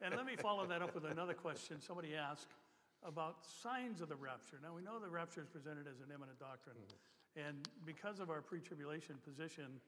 And 0.00 0.16
let 0.16 0.24
me 0.24 0.36
follow 0.36 0.66
that 0.66 0.80
up 0.80 0.94
with 0.94 1.04
another 1.04 1.34
question 1.34 1.82
somebody 1.82 2.14
asked 2.16 2.54
about 3.06 3.44
signs 3.62 4.00
of 4.00 4.08
the 4.08 4.16
rapture. 4.16 4.58
Now, 4.62 4.72
we 4.74 4.80
know 4.80 4.98
the 4.98 5.10
rapture 5.10 5.42
is 5.42 5.48
presented 5.48 5.86
as 5.86 6.00
an 6.00 6.06
imminent 6.14 6.38
doctrine. 6.38 6.76
And 7.36 7.68
because 7.84 8.20
of 8.20 8.30
our 8.30 8.40
pre 8.40 8.60
tribulation 8.60 9.16
position, 9.22 9.80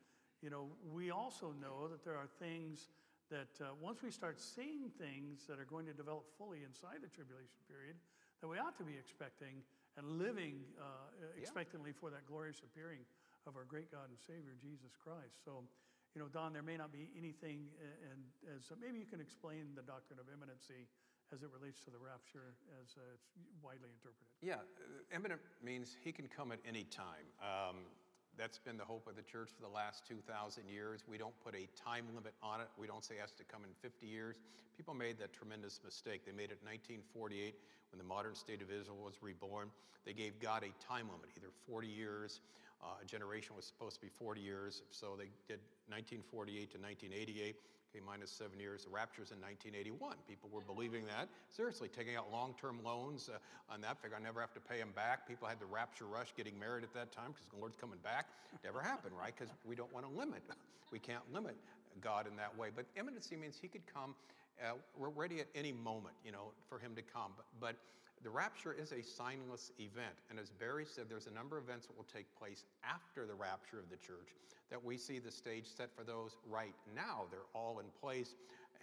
you 0.43 0.51
know, 0.51 0.67
we 0.93 1.11
also 1.11 1.55
know 1.61 1.89
that 1.89 2.05
there 2.05 2.17
are 2.17 2.29
things 2.39 2.89
that 3.31 3.55
uh, 3.61 3.75
once 3.81 4.03
we 4.03 4.11
start 4.11 4.41
seeing 4.41 4.91
things 4.99 5.47
that 5.49 5.59
are 5.59 5.67
going 5.67 5.87
to 5.87 5.95
develop 5.95 6.31
fully 6.39 6.63
inside 6.63 7.03
the 7.03 7.11
tribulation 7.11 7.59
period, 7.67 7.97
that 8.41 8.49
we 8.49 8.59
ought 8.59 8.77
to 8.79 8.85
be 8.85 8.95
expecting 8.95 9.65
and 9.97 10.21
living 10.21 10.61
uh, 10.77 11.11
expectantly 11.41 11.91
for 11.91 12.11
that 12.11 12.27
glorious 12.29 12.61
appearing 12.61 13.01
of 13.49 13.57
our 13.57 13.65
great 13.65 13.91
God 13.91 14.13
and 14.13 14.19
Savior, 14.21 14.53
Jesus 14.61 14.93
Christ. 14.99 15.41
So, 15.41 15.65
you 16.15 16.21
know, 16.21 16.29
Don, 16.29 16.53
there 16.53 16.67
may 16.67 16.77
not 16.77 16.93
be 16.93 17.09
anything, 17.17 17.71
uh, 17.81 18.13
and 18.13 18.21
as 18.57 18.69
maybe 18.77 18.99
you 18.99 19.09
can 19.09 19.21
explain 19.21 19.73
the 19.75 19.83
doctrine 19.83 20.19
of 20.21 20.29
imminency 20.29 20.87
as 21.35 21.43
it 21.43 21.51
relates 21.51 21.83
to 21.83 21.91
the 21.91 21.99
rapture 21.99 22.55
as 22.79 22.95
uh, 22.95 23.17
it's 23.17 23.27
widely 23.63 23.91
interpreted. 23.91 24.31
Yeah, 24.43 24.63
uh, 24.79 25.17
imminent 25.17 25.41
means 25.65 25.97
he 25.99 26.13
can 26.13 26.29
come 26.29 26.53
at 26.53 26.61
any 26.69 26.85
time. 26.85 27.27
Um, 27.43 27.91
that's 28.39 28.59
been 28.59 28.77
the 28.77 28.85
hope 28.85 29.07
of 29.09 29.17
the 29.17 29.23
church 29.23 29.49
for 29.55 29.63
the 29.63 29.75
last 29.75 30.07
2,000 30.07 30.69
years. 30.69 31.05
We 31.09 31.19
don't 31.19 31.35
put 31.45 31.55
a 31.55 31.69
time 31.77 32.05
limit 32.15 32.35
on 32.43 32.61
it. 32.61 32.69
We 32.79 32.87
don't 32.87 33.05
say 33.05 33.17
it 33.17 33.21
has 33.21 33.33
to 33.33 33.45
come 33.45 33.63
in 33.65 33.71
50 33.83 34.07
years. 34.07 34.37
People 34.77 34.95
made 34.95 35.19
that 35.19 35.33
tremendous 35.33 35.81
mistake. 35.85 36.27
They 36.27 36.33
made 36.33 36.53
it 36.53 36.61
in 36.61 36.69
1948 37.09 37.55
when 37.93 37.99
the 37.99 38.05
modern 38.05 38.35
state 38.35 38.61
of 38.61 38.71
Israel 38.71 39.01
was 39.03 39.15
reborn. 39.23 39.69
They 40.05 40.13
gave 40.13 40.39
God 40.39 40.63
a 40.63 40.71
time 40.85 41.09
limit, 41.09 41.33
either 41.37 41.51
40 41.67 41.89
years, 41.89 42.41
uh, 42.83 43.03
a 43.03 43.07
generation 43.07 43.57
was 43.57 43.65
supposed 43.65 43.97
to 43.97 44.03
be 44.03 44.09
40 44.09 44.41
years, 44.41 44.83
so 44.91 45.17
they 45.17 45.33
did 45.49 45.61
1948 45.89 46.71
to 46.73 46.79
1988 46.79 47.57
minus 48.05 48.31
seven 48.31 48.59
years. 48.59 48.85
The 48.85 48.91
rapture's 48.91 49.31
in 49.31 49.41
1981. 49.41 50.17
People 50.29 50.51
were 50.53 50.61
believing 50.61 51.07
that. 51.07 51.29
Seriously, 51.51 51.89
taking 51.89 52.17
out 52.17 52.33
long 52.33 52.55
term 52.61 52.81
loans 52.85 53.31
uh, 53.33 53.39
on 53.73 53.81
that 53.83 54.01
figure. 54.03 54.17
I 54.19 54.23
never 54.23 54.41
have 54.41 54.53
to 54.55 54.61
pay 54.61 54.79
them 54.79 54.93
back. 54.95 55.29
People 55.29 55.49
had 55.49 55.61
the 55.61 55.67
rapture 55.67 56.07
rush 56.07 56.35
getting 56.37 56.59
married 56.59 56.85
at 56.85 56.93
that 56.95 57.13
time 57.13 57.33
because 57.33 57.47
the 57.53 57.59
Lord's 57.59 57.77
coming 57.77 57.99
back. 58.03 58.27
Never 58.65 58.81
happened, 58.81 59.15
right? 59.19 59.33
Because 59.37 59.53
we 59.65 59.77
don't 59.77 59.93
want 59.93 60.07
to 60.07 60.13
limit. 60.13 60.43
We 60.93 61.01
can't 61.01 61.25
limit 61.35 61.57
God 62.01 62.29
in 62.29 62.37
that 62.37 62.57
way. 62.57 62.69
But 62.75 62.87
imminency 62.97 63.35
means 63.35 63.59
He 63.61 63.67
could 63.67 63.83
come. 63.93 64.15
Uh, 64.63 64.75
we're 64.97 65.09
ready 65.09 65.41
at 65.41 65.49
any 65.53 65.73
moment, 65.73 66.15
you 66.25 66.31
know, 66.31 66.53
for 66.69 66.79
Him 66.79 66.95
to 66.95 67.03
come. 67.03 67.33
But, 67.37 67.47
but 67.61 67.77
the 68.23 68.31
rapture 68.31 68.73
is 68.73 68.93
a 68.93 69.03
signless 69.03 69.71
event. 69.79 70.17
And 70.31 70.39
as 70.39 70.51
Barry 70.51 70.85
said, 70.87 71.05
there's 71.09 71.27
a 71.27 71.35
number 71.35 71.59
of 71.59 71.65
events 71.65 71.87
that 71.87 71.97
will 71.97 72.09
take 72.13 72.27
place 72.39 72.65
after 72.83 73.27
the 73.27 73.35
rapture 73.35 73.79
of 73.79 73.91
the 73.91 73.97
church 73.97 74.35
that 74.71 74.83
we 74.83 74.97
see 74.97 75.19
the 75.19 75.31
stage 75.31 75.67
set 75.67 75.95
for 75.97 76.03
those 76.03 76.37
right 76.49 76.75
now. 76.95 77.25
They're 77.31 77.51
all 77.55 77.79
in 77.79 77.87
place. 78.01 78.35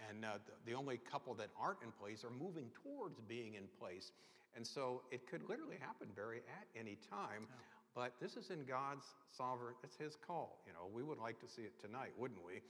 And 0.10 0.26
uh, 0.26 0.40
the, 0.46 0.72
the 0.72 0.78
only 0.78 0.98
couple 0.98 1.34
that 1.36 1.50
aren't 1.60 1.82
in 1.84 1.92
place 1.92 2.24
are 2.24 2.32
moving 2.32 2.70
towards 2.84 3.20
being 3.22 3.56
in 3.56 3.64
place. 3.80 4.12
And 4.56 4.66
so 4.66 5.02
it 5.12 5.28
could 5.28 5.48
literally 5.50 5.78
happen, 5.80 6.08
Barry, 6.16 6.42
at 6.48 6.68
any 6.80 6.98
time. 7.10 7.48
Yeah. 7.50 7.56
But 7.96 8.14
this 8.20 8.38
is 8.38 8.50
in 8.50 8.66
God's 8.66 9.06
sovereign, 9.36 9.76
it's 9.84 9.96
His 9.96 10.16
call. 10.16 10.60
You 10.66 10.74
know, 10.74 10.90
we 10.94 11.04
would 11.04 11.20
like 11.20 11.40
to 11.42 11.48
see 11.48 11.62
it 11.62 11.80
tonight, 11.80 12.12
wouldn't 12.18 12.44
we? 12.46 12.62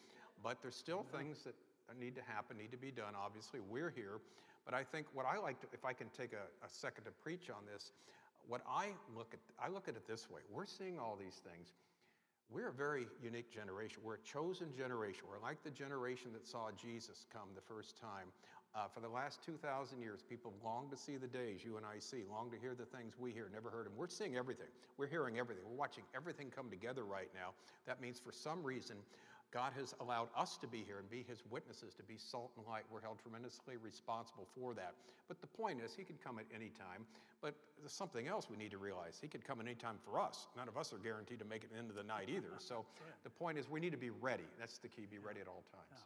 But 0.44 0.62
there's 0.62 0.76
still 0.76 1.06
things 1.16 1.44
that 1.44 1.56
need 2.00 2.16
to 2.16 2.22
happen, 2.28 2.58
need 2.58 2.72
to 2.72 2.78
be 2.78 2.92
done. 2.92 3.14
Obviously, 3.16 3.60
we're 3.60 3.90
here. 3.90 4.20
But 4.66 4.74
I 4.74 4.84
think 4.84 5.08
what 5.14 5.26
I 5.26 5.38
like 5.38 5.60
to, 5.62 5.68
if 5.74 5.86
I 5.86 5.94
can 5.94 6.08
take 6.18 6.34
a, 6.34 6.66
a 6.66 6.70
second 6.70 7.06
to 7.06 7.12
preach 7.12 7.50
on 7.50 7.64
this, 7.72 7.92
what 8.48 8.62
I 8.68 8.90
look 9.16 9.34
at, 9.34 9.40
I 9.64 9.70
look 9.70 9.88
at 9.88 9.96
it 9.96 10.08
this 10.08 10.30
way. 10.30 10.42
We're 10.52 10.66
seeing 10.66 11.00
all 11.00 11.18
these 11.20 11.42
things. 11.44 11.74
We're 12.50 12.70
a 12.70 12.74
very 12.74 13.08
unique 13.22 13.52
generation. 13.52 14.02
We're 14.04 14.16
a 14.16 14.22
chosen 14.22 14.68
generation. 14.76 15.24
We're 15.30 15.42
like 15.42 15.64
the 15.64 15.72
generation 15.72 16.32
that 16.34 16.48
saw 16.48 16.70
Jesus 16.78 17.26
come 17.34 17.50
the 17.56 17.62
first 17.62 18.00
time. 18.00 18.28
Uh, 18.76 18.88
for 18.92 19.02
the 19.02 19.10
last 19.10 19.44
2,000 19.46 20.02
years, 20.02 20.22
people 20.28 20.52
long 20.64 20.90
to 20.90 20.98
see 20.98 21.16
the 21.18 21.28
days 21.28 21.62
you 21.64 21.78
and 21.78 21.86
I 21.86 22.00
see, 22.00 22.24
long 22.30 22.50
to 22.50 22.58
hear 22.58 22.74
the 22.74 22.86
things 22.86 23.14
we 23.20 23.32
hear, 23.32 23.48
never 23.54 23.70
heard 23.70 23.86
them. 23.86 23.94
We're 23.96 24.08
seeing 24.08 24.36
everything. 24.36 24.66
We're 24.98 25.08
hearing 25.08 25.38
everything. 25.38 25.64
We're 25.70 25.78
watching 25.78 26.04
everything 26.16 26.50
come 26.50 26.72
together 26.72 27.06
right 27.06 27.30
now. 27.36 27.54
That 27.86 28.02
means 28.02 28.20
for 28.20 28.32
some 28.32 28.64
reason, 28.64 28.98
God 29.54 29.72
has 29.78 29.94
allowed 30.02 30.30
us 30.36 30.58
to 30.58 30.68
be 30.68 30.82
here 30.82 30.98
and 30.98 31.08
be 31.10 31.24
his 31.30 31.44
witnesses, 31.52 31.94
to 31.94 32.04
be 32.04 32.18
salt 32.18 32.50
and 32.58 32.66
light. 32.66 32.90
We're 32.90 33.06
held 33.06 33.22
tremendously 33.22 33.78
responsible 33.78 34.48
for 34.58 34.74
that. 34.74 34.98
But 35.30 35.42
the 35.42 35.48
point 35.48 35.78
is, 35.78 35.94
he 35.94 36.04
could 36.04 36.18
come 36.24 36.40
at 36.42 36.50
any 36.50 36.74
time. 36.74 37.06
But 37.38 37.54
there's 37.78 37.94
something 37.94 38.28
else 38.28 38.50
we 38.50 38.58
need 38.58 38.72
to 38.72 38.82
realize. 38.82 39.20
He 39.22 39.28
could 39.28 39.46
come 39.46 39.62
at 39.62 39.68
any 39.68 39.76
time 39.76 40.02
for 40.02 40.18
us. 40.18 40.48
None 40.58 40.68
of 40.68 40.76
us 40.76 40.92
are 40.92 40.98
guaranteed 40.98 41.38
to 41.38 41.46
make 41.46 41.64
it 41.64 41.70
into 41.78 41.94
the 41.94 42.02
night 42.02 42.34
either. 42.34 42.58
So 42.58 42.86
the 43.24 43.30
point 43.30 43.60
is, 43.60 43.70
we 43.70 43.80
need 43.80 43.92
to 43.92 44.02
be 44.02 44.10
ready. 44.10 44.48
That's 44.58 44.80
the 44.80 44.88
key, 44.88 45.06
be 45.06 45.20
ready 45.22 45.40
at 45.40 45.48
all 45.48 45.62
times. 45.70 46.02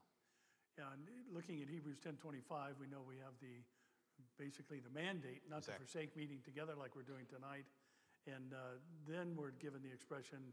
Yeah, 0.75 0.83
yeah 0.83 0.93
and 0.97 1.07
looking 1.31 1.61
at 1.63 1.69
Hebrews 1.71 2.03
10.25, 2.03 2.75
we 2.83 2.91
know 2.91 2.99
we 3.07 3.15
have 3.23 3.37
the, 3.39 3.63
basically 4.35 4.83
the 4.83 4.91
mandate 4.91 5.39
not 5.47 5.63
exactly. 5.63 5.85
to 5.85 5.91
forsake 5.91 6.11
meeting 6.17 6.43
together 6.43 6.73
like 6.75 6.99
we're 6.99 7.07
doing 7.07 7.23
tonight. 7.31 7.63
And 8.27 8.51
uh, 8.51 8.83
then 9.07 9.39
we're 9.39 9.55
given 9.55 9.79
the 9.79 9.93
expression, 9.93 10.51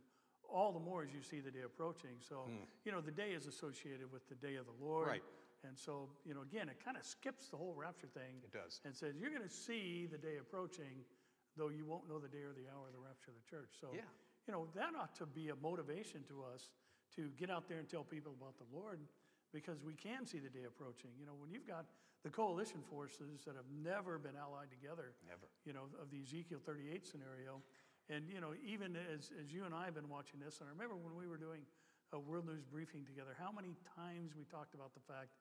all 0.52 0.72
the 0.72 0.80
more 0.80 1.02
as 1.02 1.12
you 1.12 1.22
see 1.22 1.40
the 1.40 1.50
day 1.50 1.64
approaching. 1.64 2.16
So, 2.20 2.46
mm. 2.48 2.64
you 2.84 2.92
know, 2.92 3.00
the 3.00 3.12
day 3.12 3.32
is 3.32 3.46
associated 3.46 4.10
with 4.12 4.28
the 4.28 4.34
day 4.34 4.56
of 4.56 4.66
the 4.66 4.76
Lord. 4.84 5.08
Right. 5.08 5.22
And 5.66 5.78
so, 5.78 6.08
you 6.24 6.34
know, 6.34 6.42
again, 6.42 6.68
it 6.68 6.76
kind 6.84 6.96
of 6.96 7.04
skips 7.04 7.48
the 7.48 7.56
whole 7.56 7.72
rapture 7.72 8.08
thing. 8.12 8.44
It 8.44 8.52
does. 8.52 8.80
And 8.84 8.94
says, 8.94 9.16
you're 9.16 9.30
going 9.32 9.46
to 9.46 9.54
see 9.54 10.06
the 10.10 10.18
day 10.18 10.36
approaching, 10.36 11.00
though 11.56 11.72
you 11.72 11.86
won't 11.86 12.08
know 12.08 12.18
the 12.18 12.28
day 12.28 12.44
or 12.44 12.52
the 12.52 12.68
hour 12.68 12.88
of 12.88 12.92
the 12.92 13.00
rapture 13.00 13.32
of 13.32 13.36
the 13.40 13.46
church. 13.48 13.72
So, 13.80 13.88
yeah. 13.92 14.04
you 14.46 14.52
know, 14.52 14.68
that 14.76 14.92
ought 14.92 15.16
to 15.16 15.26
be 15.26 15.48
a 15.48 15.56
motivation 15.56 16.20
to 16.28 16.44
us 16.52 16.68
to 17.16 17.32
get 17.40 17.48
out 17.48 17.68
there 17.68 17.78
and 17.78 17.88
tell 17.88 18.04
people 18.04 18.36
about 18.36 18.60
the 18.60 18.68
Lord 18.68 19.00
because 19.52 19.80
we 19.80 19.94
can 19.94 20.26
see 20.26 20.38
the 20.38 20.50
day 20.50 20.66
approaching. 20.66 21.10
You 21.18 21.24
know, 21.24 21.38
when 21.38 21.48
you've 21.48 21.66
got 21.66 21.86
the 22.24 22.30
coalition 22.30 22.80
forces 22.90 23.44
that 23.46 23.54
have 23.54 23.68
never 23.70 24.18
been 24.18 24.34
allied 24.34 24.68
together, 24.68 25.12
never, 25.28 25.46
you 25.64 25.72
know, 25.72 25.86
of 26.00 26.10
the 26.10 26.20
Ezekiel 26.20 26.58
38 26.64 27.06
scenario, 27.06 27.62
and, 28.10 28.28
you 28.28 28.40
know, 28.40 28.52
even 28.60 28.96
as, 29.14 29.30
as 29.40 29.52
you 29.52 29.64
and 29.64 29.74
I 29.74 29.86
have 29.86 29.94
been 29.94 30.08
watching 30.08 30.40
this, 30.40 30.60
and 30.60 30.68
I 30.68 30.72
remember 30.72 30.96
when 30.96 31.16
we 31.16 31.26
were 31.26 31.40
doing 31.40 31.64
a 32.12 32.20
World 32.20 32.46
News 32.46 32.62
briefing 32.64 33.04
together, 33.04 33.32
how 33.40 33.50
many 33.50 33.72
times 33.96 34.36
we 34.36 34.44
talked 34.44 34.74
about 34.74 34.92
the 34.92 35.04
fact 35.08 35.32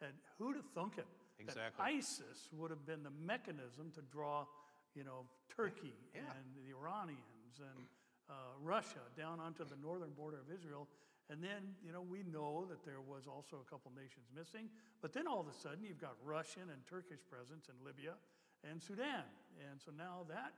that 0.00 0.14
who'd 0.38 0.56
have 0.56 0.70
thunk 0.74 0.98
it? 0.98 1.06
Exactly. 1.38 1.62
That 1.66 1.82
ISIS 1.82 2.46
would 2.54 2.70
have 2.70 2.86
been 2.86 3.02
the 3.02 3.12
mechanism 3.12 3.90
to 3.98 4.02
draw, 4.06 4.46
you 4.94 5.02
know, 5.02 5.26
Turkey 5.50 5.98
yeah. 6.14 6.22
and 6.30 6.46
the 6.54 6.70
Iranians 6.70 7.58
and 7.58 7.86
uh, 8.30 8.54
Russia 8.62 9.02
down 9.18 9.40
onto 9.40 9.64
the 9.66 9.76
northern 9.82 10.14
border 10.14 10.38
of 10.38 10.46
Israel. 10.46 10.86
And 11.30 11.42
then, 11.42 11.74
you 11.82 11.92
know, 11.92 12.02
we 12.02 12.22
know 12.22 12.66
that 12.70 12.84
there 12.84 13.00
was 13.00 13.26
also 13.26 13.58
a 13.58 13.66
couple 13.66 13.90
nations 13.94 14.30
missing. 14.30 14.70
But 15.00 15.12
then 15.12 15.26
all 15.26 15.40
of 15.40 15.48
a 15.48 15.54
sudden, 15.54 15.82
you've 15.82 16.00
got 16.00 16.14
Russian 16.22 16.70
and 16.70 16.80
Turkish 16.86 17.20
presence 17.26 17.66
in 17.66 17.74
Libya 17.82 18.14
and 18.62 18.82
Sudan. 18.82 19.26
And 19.70 19.80
so 19.80 19.90
now 19.90 20.22
that 20.28 20.54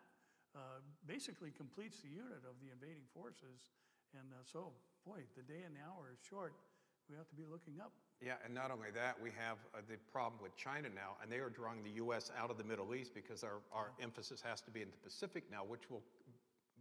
uh, 0.55 0.81
basically 1.07 1.51
completes 1.51 2.01
the 2.01 2.09
unit 2.09 2.47
of 2.47 2.55
the 2.63 2.71
invading 2.71 3.05
forces. 3.13 3.75
And 4.15 4.31
uh, 4.31 4.47
so, 4.47 4.71
boy, 5.05 5.27
the 5.37 5.43
day 5.43 5.67
and 5.67 5.75
the 5.75 5.83
hour 5.83 6.11
is 6.15 6.19
short. 6.23 6.55
We 7.11 7.17
have 7.17 7.29
to 7.29 7.37
be 7.37 7.45
looking 7.45 7.83
up. 7.83 7.93
Yeah, 8.23 8.41
and 8.45 8.55
not 8.55 8.71
only 8.71 8.89
that, 8.95 9.21
we 9.21 9.31
have 9.37 9.59
uh, 9.75 9.85
the 9.85 9.99
problem 10.11 10.41
with 10.41 10.57
China 10.57 10.89
now, 10.89 11.21
and 11.21 11.31
they 11.31 11.37
are 11.39 11.51
drawing 11.51 11.83
the 11.83 12.01
U.S. 12.07 12.31
out 12.39 12.51
of 12.51 12.57
the 12.57 12.65
Middle 12.65 12.95
East 12.95 13.13
because 13.13 13.45
our, 13.45 13.61
our 13.73 13.93
emphasis 14.01 14.41
has 14.41 14.63
to 14.63 14.71
be 14.71 14.81
in 14.81 14.89
the 14.89 14.97
Pacific 15.05 15.45
now, 15.51 15.65
which 15.67 15.91
will 15.91 16.03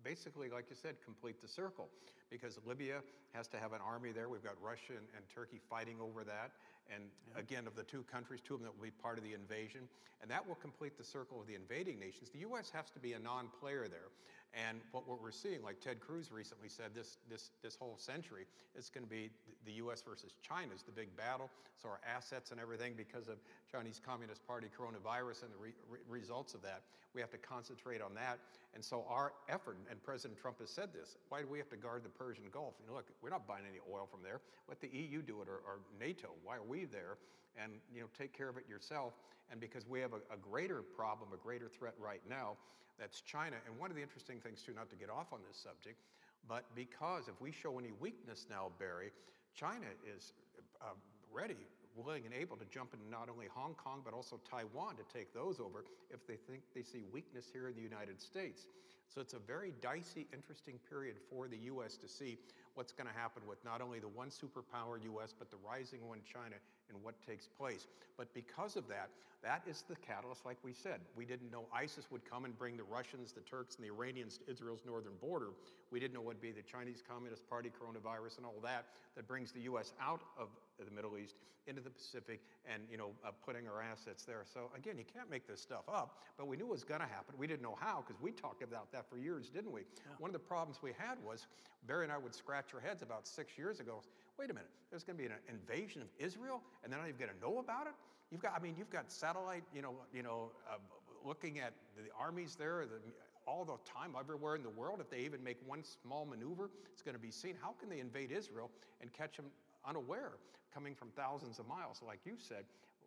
basically, 0.03 0.49
like 0.49 0.65
you 0.69 0.75
said, 0.75 0.95
complete 1.03 1.41
the 1.41 1.47
circle 1.47 1.89
because 2.29 2.59
Libya 2.65 3.01
has 3.33 3.47
to 3.49 3.57
have 3.57 3.73
an 3.73 3.79
army 3.85 4.11
there. 4.11 4.29
We've 4.29 4.43
got 4.43 4.55
Russia 4.61 4.93
and, 4.97 5.07
and 5.15 5.23
Turkey 5.33 5.59
fighting 5.69 5.97
over 6.01 6.23
that. 6.23 6.51
And 6.93 7.03
yeah. 7.33 7.39
again, 7.39 7.67
of 7.67 7.75
the 7.75 7.83
two 7.83 8.03
countries, 8.03 8.41
two 8.41 8.55
of 8.55 8.59
them 8.59 8.67
that 8.67 8.77
will 8.77 8.83
be 8.83 8.91
part 8.91 9.17
of 9.17 9.23
the 9.23 9.33
invasion. 9.33 9.81
And 10.21 10.31
that 10.31 10.45
will 10.47 10.55
complete 10.55 10.97
the 10.97 11.03
circle 11.03 11.39
of 11.39 11.47
the 11.47 11.55
invading 11.55 11.99
nations. 11.99 12.29
The 12.29 12.39
U.S. 12.39 12.71
has 12.73 12.89
to 12.91 12.99
be 12.99 13.13
a 13.13 13.19
non 13.19 13.47
player 13.59 13.87
there. 13.89 14.09
And 14.53 14.81
what, 14.91 15.07
we're 15.07 15.31
seeing, 15.31 15.63
like 15.63 15.81
Ted 15.81 15.99
Cruz 15.99 16.31
recently 16.31 16.69
said, 16.69 16.93
this, 16.93 17.17
this, 17.29 17.49
this 17.63 17.75
whole 17.75 17.95
century, 17.97 18.45
it's 18.75 18.89
going 18.89 19.03
to 19.03 19.09
be 19.09 19.31
the 19.65 19.73
U.S. 19.83 20.03
versus 20.07 20.33
China 20.47 20.69
is 20.75 20.83
the 20.83 20.91
big 20.91 21.15
battle. 21.17 21.49
So 21.81 21.89
our 21.89 21.99
assets 22.05 22.51
and 22.51 22.59
everything, 22.59 22.93
because 22.95 23.27
of 23.27 23.37
Chinese 23.71 23.99
Communist 24.05 24.45
Party 24.45 24.67
coronavirus 24.69 25.43
and 25.43 25.51
the 25.51 25.57
re, 25.57 25.71
results 26.07 26.53
of 26.53 26.61
that, 26.61 26.83
we 27.15 27.21
have 27.21 27.31
to 27.31 27.37
concentrate 27.37 28.01
on 28.01 28.13
that. 28.13 28.37
And 28.75 28.83
so 28.83 29.05
our 29.09 29.33
effort, 29.49 29.77
and 29.89 30.01
President 30.03 30.39
Trump 30.39 30.59
has 30.59 30.69
said 30.69 30.89
this, 30.93 31.17
why 31.29 31.41
do 31.41 31.47
we 31.47 31.57
have 31.57 31.69
to 31.69 31.77
guard 31.77 32.03
the 32.03 32.09
Persian 32.09 32.45
Gulf? 32.51 32.75
You 32.79 32.87
know, 32.87 32.95
look, 32.95 33.07
we're 33.21 33.29
not 33.29 33.47
buying 33.47 33.65
any 33.67 33.79
oil 33.91 34.07
from 34.09 34.21
there. 34.21 34.39
Let 34.69 34.81
the 34.81 34.89
EU 34.89 35.21
do 35.23 35.41
it 35.41 35.49
or, 35.49 35.61
or 35.65 35.79
NATO. 35.99 36.29
Why 36.43 36.57
are 36.57 36.63
we 36.63 36.85
there? 36.85 37.17
And 37.57 37.71
you 37.93 38.01
know, 38.01 38.07
take 38.17 38.37
care 38.37 38.49
of 38.49 38.57
it 38.57 38.65
yourself. 38.69 39.13
And 39.51 39.59
because 39.59 39.87
we 39.87 39.99
have 39.99 40.13
a, 40.13 40.21
a 40.33 40.37
greater 40.37 40.81
problem, 40.81 41.29
a 41.33 41.37
greater 41.37 41.69
threat 41.69 41.93
right 41.99 42.21
now, 42.29 42.57
that's 42.99 43.21
China. 43.21 43.57
And 43.65 43.77
one 43.79 43.89
of 43.89 43.95
the 43.95 44.01
interesting 44.01 44.39
things, 44.39 44.61
too, 44.61 44.73
not 44.73 44.89
to 44.89 44.95
get 44.95 45.09
off 45.09 45.33
on 45.33 45.39
this 45.47 45.57
subject, 45.57 45.99
but 46.47 46.65
because 46.75 47.27
if 47.27 47.39
we 47.41 47.51
show 47.51 47.79
any 47.79 47.91
weakness 47.99 48.45
now, 48.49 48.71
Barry, 48.79 49.11
China 49.55 49.87
is 50.03 50.33
uh, 50.81 50.95
ready, 51.31 51.57
willing, 51.95 52.25
and 52.25 52.33
able 52.33 52.57
to 52.57 52.65
jump 52.65 52.93
into 52.93 53.07
not 53.09 53.29
only 53.29 53.47
Hong 53.53 53.75
Kong, 53.75 54.01
but 54.03 54.13
also 54.13 54.39
Taiwan 54.49 54.95
to 54.97 55.03
take 55.13 55.33
those 55.33 55.59
over 55.59 55.85
if 56.11 56.25
they 56.27 56.35
think 56.35 56.61
they 56.75 56.83
see 56.83 57.03
weakness 57.11 57.45
here 57.51 57.67
in 57.67 57.75
the 57.75 57.81
United 57.81 58.21
States. 58.21 58.65
So 59.13 59.21
it's 59.21 59.33
a 59.33 59.39
very 59.39 59.73
dicey, 59.81 60.25
interesting 60.33 60.79
period 60.89 61.17
for 61.29 61.47
the 61.47 61.57
U.S. 61.69 61.97
to 61.97 62.07
see 62.07 62.37
what's 62.73 62.91
going 62.91 63.07
to 63.07 63.13
happen 63.13 63.43
with 63.47 63.63
not 63.63 63.79
only 63.81 63.99
the 63.99 64.07
one 64.07 64.29
superpower 64.29 64.97
U.S., 65.03 65.35
but 65.37 65.51
the 65.51 65.57
rising 65.61 66.07
one, 66.07 66.19
China, 66.25 66.55
in 66.89 66.95
what 67.01 67.15
takes 67.25 67.47
place. 67.47 67.87
But 68.17 68.33
because 68.33 68.75
of 68.75 68.87
that, 68.87 69.09
that 69.43 69.61
is 69.67 69.83
the 69.89 69.95
catalyst, 69.95 70.45
like 70.45 70.57
we 70.63 70.71
said. 70.71 71.01
We 71.17 71.25
didn't 71.25 71.51
know 71.51 71.65
ISIS 71.73 72.07
would 72.11 72.23
come 72.29 72.45
and 72.45 72.57
bring 72.57 72.77
the 72.77 72.83
Russians, 72.83 73.33
the 73.33 73.41
Turks, 73.41 73.75
and 73.75 73.83
the 73.83 73.89
Iranians 73.89 74.37
to 74.37 74.51
Israel's 74.51 74.83
northern 74.85 75.15
border. 75.19 75.49
We 75.91 75.99
didn't 75.99 76.13
know 76.13 76.21
it 76.21 76.27
would 76.27 76.41
be 76.41 76.51
the 76.51 76.61
Chinese 76.61 77.03
Communist 77.07 77.49
Party, 77.49 77.69
coronavirus, 77.69 78.37
and 78.37 78.45
all 78.45 78.55
that 78.63 78.85
that 79.15 79.27
brings 79.27 79.51
the 79.51 79.61
U.S. 79.61 79.91
out 80.01 80.21
of 80.39 80.47
the 80.79 80.91
Middle 80.91 81.17
East 81.17 81.35
into 81.67 81.81
the 81.81 81.89
Pacific 81.89 82.41
and, 82.71 82.83
you 82.89 82.97
know, 82.97 83.11
uh, 83.25 83.31
putting 83.45 83.67
our 83.67 83.81
assets 83.81 84.23
there. 84.23 84.43
So 84.53 84.71
again, 84.77 84.97
you 84.97 85.05
can't 85.05 85.29
make 85.29 85.47
this 85.47 85.61
stuff 85.61 85.83
up, 85.87 86.19
but 86.37 86.47
we 86.47 86.57
knew 86.57 86.65
it 86.65 86.71
was 86.71 86.83
going 86.83 87.01
to 87.01 87.07
happen. 87.07 87.35
We 87.37 87.47
didn't 87.47 87.61
know 87.61 87.77
how 87.79 88.03
because 88.05 88.21
we 88.21 88.31
talked 88.31 88.63
about 88.63 88.91
that 88.91 89.09
for 89.09 89.17
years, 89.17 89.49
didn't 89.49 89.71
we? 89.71 89.81
One 90.19 90.29
of 90.29 90.33
the 90.33 90.39
problems 90.39 90.79
we 90.81 90.91
had 90.97 91.17
was 91.23 91.47
Barry 91.87 92.03
and 92.03 92.11
I 92.11 92.17
would 92.17 92.35
scratch 92.35 92.73
our 92.73 92.79
heads 92.79 93.01
about 93.01 93.27
six 93.27 93.57
years 93.57 93.79
ago. 93.79 94.01
Wait 94.37 94.49
a 94.49 94.53
minute, 94.53 94.69
there's 94.89 95.03
going 95.03 95.17
to 95.17 95.23
be 95.23 95.29
an 95.29 95.35
invasion 95.47 96.01
of 96.01 96.07
Israel, 96.17 96.61
and 96.83 96.91
they're 96.91 96.99
not 96.99 97.07
even 97.07 97.19
going 97.19 97.31
to 97.31 97.39
know 97.39 97.59
about 97.59 97.87
it. 97.87 97.93
You've 98.31 98.41
got, 98.41 98.53
I 98.57 98.59
mean, 98.59 98.75
you've 98.77 98.89
got 98.89 99.11
satellite, 99.11 99.63
you 99.75 99.81
know, 99.81 99.93
you 100.13 100.23
know, 100.23 100.51
uh, 100.69 100.77
looking 101.23 101.59
at 101.59 101.73
the 101.95 102.09
armies 102.19 102.55
there, 102.55 102.85
the, 102.85 102.97
all 103.45 103.63
the 103.63 103.77
time, 103.89 104.15
everywhere 104.19 104.55
in 104.55 104.63
the 104.63 104.69
world. 104.69 104.99
If 104.99 105.09
they 105.09 105.19
even 105.19 105.43
make 105.43 105.57
one 105.65 105.83
small 105.83 106.25
maneuver, 106.25 106.71
it's 106.91 107.01
going 107.01 107.15
to 107.15 107.21
be 107.21 107.29
seen. 107.29 107.55
How 107.61 107.75
can 107.79 107.89
they 107.89 107.99
invade 107.99 108.31
Israel 108.31 108.71
and 109.01 109.13
catch 109.13 109.37
them 109.37 109.45
unaware, 109.87 110.31
coming 110.73 110.95
from 110.95 111.09
thousands 111.09 111.59
of 111.59 111.67
miles, 111.67 112.01
like 112.05 112.19
you 112.25 112.33
said? 112.37 112.65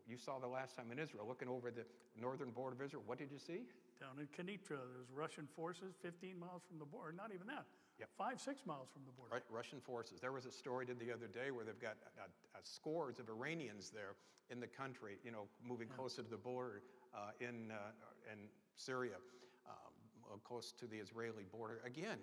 You 0.09 0.17
saw 0.17 0.39
the 0.39 0.47
last 0.47 0.77
time 0.77 0.93
in 0.93 0.99
Israel, 1.01 1.27
looking 1.27 1.49
over 1.49 1.73
the 1.73 1.85
northern 2.21 2.51
border 2.51 2.77
of 2.77 2.83
Israel. 2.83 3.03
What 3.07 3.19
did 3.19 3.33
you 3.33 3.39
see? 3.39 3.63
Down 3.99 4.21
in 4.21 4.29
Quneitra, 4.29 4.79
there's 4.79 5.11
Russian 5.13 5.49
forces 5.57 5.95
15 6.03 6.39
miles 6.39 6.63
from 6.69 6.79
the 6.79 6.85
border, 6.85 7.13
not 7.13 7.33
even 7.35 7.49
that, 7.49 7.65
Yep. 7.99 8.09
five, 8.19 8.41
six 8.41 8.67
miles 8.67 8.89
from 8.93 9.03
the 9.07 9.13
border. 9.13 9.35
Right, 9.35 9.43
Russian 9.51 9.81
forces. 9.81 10.21
There 10.21 10.33
was 10.33 10.45
a 10.45 10.53
story 10.53 10.85
did 10.85 10.99
the 11.01 11.13
other 11.13 11.29
day 11.29 11.51
where 11.51 11.65
they've 11.65 11.81
got 11.81 11.97
uh, 12.19 12.25
uh, 12.25 12.59
scores 12.63 13.19
of 13.19 13.29
Iranians 13.29 13.91
there 13.91 14.17
in 14.51 14.61
the 14.61 14.67
country, 14.67 15.17
you 15.25 15.33
know, 15.33 15.49
moving 15.65 15.89
closer 15.89 16.23
to 16.23 16.29
the 16.29 16.37
border 16.37 16.83
uh, 17.15 17.31
in, 17.41 17.73
uh, 17.73 18.33
in 18.33 18.39
Syria, 18.77 19.17
um, 19.67 20.41
close 20.45 20.73
to 20.73 20.87
the 20.87 20.97
Israeli 20.97 21.45
border. 21.51 21.81
Again, 21.85 22.19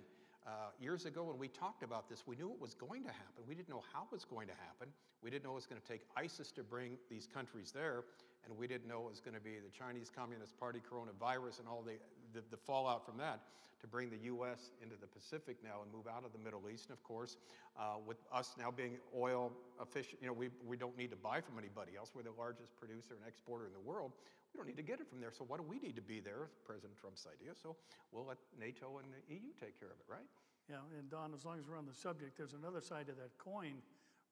uh, 0.45 0.75
years 0.79 1.05
ago 1.05 1.23
when 1.23 1.37
we 1.37 1.47
talked 1.47 1.83
about 1.83 2.09
this, 2.09 2.27
we 2.27 2.35
knew 2.35 2.51
it 2.51 2.59
was 2.59 2.73
going 2.73 3.03
to 3.03 3.11
happen. 3.11 3.43
We 3.47 3.55
didn't 3.55 3.69
know 3.69 3.83
how 3.93 4.03
it 4.03 4.11
was 4.11 4.25
going 4.25 4.47
to 4.47 4.53
happen. 4.53 4.89
We 5.23 5.29
didn't 5.29 5.45
know 5.45 5.51
it 5.51 5.63
was 5.63 5.65
going 5.65 5.81
to 5.81 5.87
take 5.87 6.01
ISIS 6.17 6.51
to 6.53 6.63
bring 6.63 6.97
these 7.09 7.27
countries 7.27 7.71
there, 7.71 8.03
and 8.45 8.57
we 8.57 8.67
didn't 8.67 8.87
know 8.87 9.07
it 9.07 9.11
was 9.11 9.21
going 9.21 9.35
to 9.35 9.43
be 9.43 9.55
the 9.63 9.71
Chinese 9.71 10.11
Communist 10.13 10.59
Party 10.59 10.81
coronavirus 10.83 11.59
and 11.59 11.67
all 11.67 11.81
the, 11.81 11.95
the, 12.33 12.41
the 12.51 12.57
fallout 12.57 13.05
from 13.05 13.17
that 13.17 13.41
to 13.81 13.87
bring 13.87 14.09
the 14.09 14.17
U.S. 14.31 14.71
into 14.81 14.95
the 14.99 15.07
Pacific 15.07 15.57
now 15.63 15.83
and 15.83 15.91
move 15.91 16.07
out 16.07 16.23
of 16.23 16.31
the 16.31 16.39
Middle 16.39 16.69
East. 16.71 16.87
And 16.87 16.95
of 16.95 17.03
course, 17.03 17.35
uh, 17.77 17.99
with 18.05 18.17
us 18.31 18.55
now 18.57 18.71
being 18.71 18.95
oil 19.15 19.51
efficient, 19.81 20.21
you 20.21 20.27
know, 20.27 20.33
we, 20.33 20.49
we 20.65 20.77
don't 20.77 20.97
need 20.97 21.11
to 21.11 21.17
buy 21.19 21.41
from 21.41 21.59
anybody 21.59 21.91
else. 21.97 22.11
We're 22.15 22.23
the 22.23 22.31
largest 22.37 22.75
producer 22.79 23.13
and 23.19 23.27
exporter 23.27 23.65
in 23.67 23.73
the 23.73 23.83
world. 23.83 24.13
We 24.53 24.57
don't 24.59 24.67
need 24.67 24.77
to 24.77 24.87
get 24.87 25.01
it 25.01 25.09
from 25.09 25.19
there. 25.19 25.31
So 25.35 25.43
why 25.47 25.57
do 25.57 25.63
we 25.63 25.79
need 25.79 25.95
to 25.97 26.01
be 26.05 26.21
there? 26.21 26.47
President 26.63 26.95
Trump's 26.95 27.27
idea. 27.27 27.51
So 27.61 27.75
we'll 28.13 28.25
let 28.25 28.37
NATO 28.57 29.01
and 29.03 29.11
the 29.11 29.19
EU 29.35 29.51
take 29.59 29.75
care 29.79 29.89
of 29.91 29.99
it, 29.99 30.07
right? 30.07 30.27
Yeah, 30.69 30.79
and 30.97 31.09
Don, 31.11 31.33
as 31.33 31.43
long 31.43 31.59
as 31.59 31.67
we're 31.67 31.77
on 31.77 31.85
the 31.85 31.93
subject, 31.93 32.37
there's 32.37 32.53
another 32.53 32.79
side 32.79 33.09
of 33.09 33.17
that 33.17 33.35
coin 33.37 33.83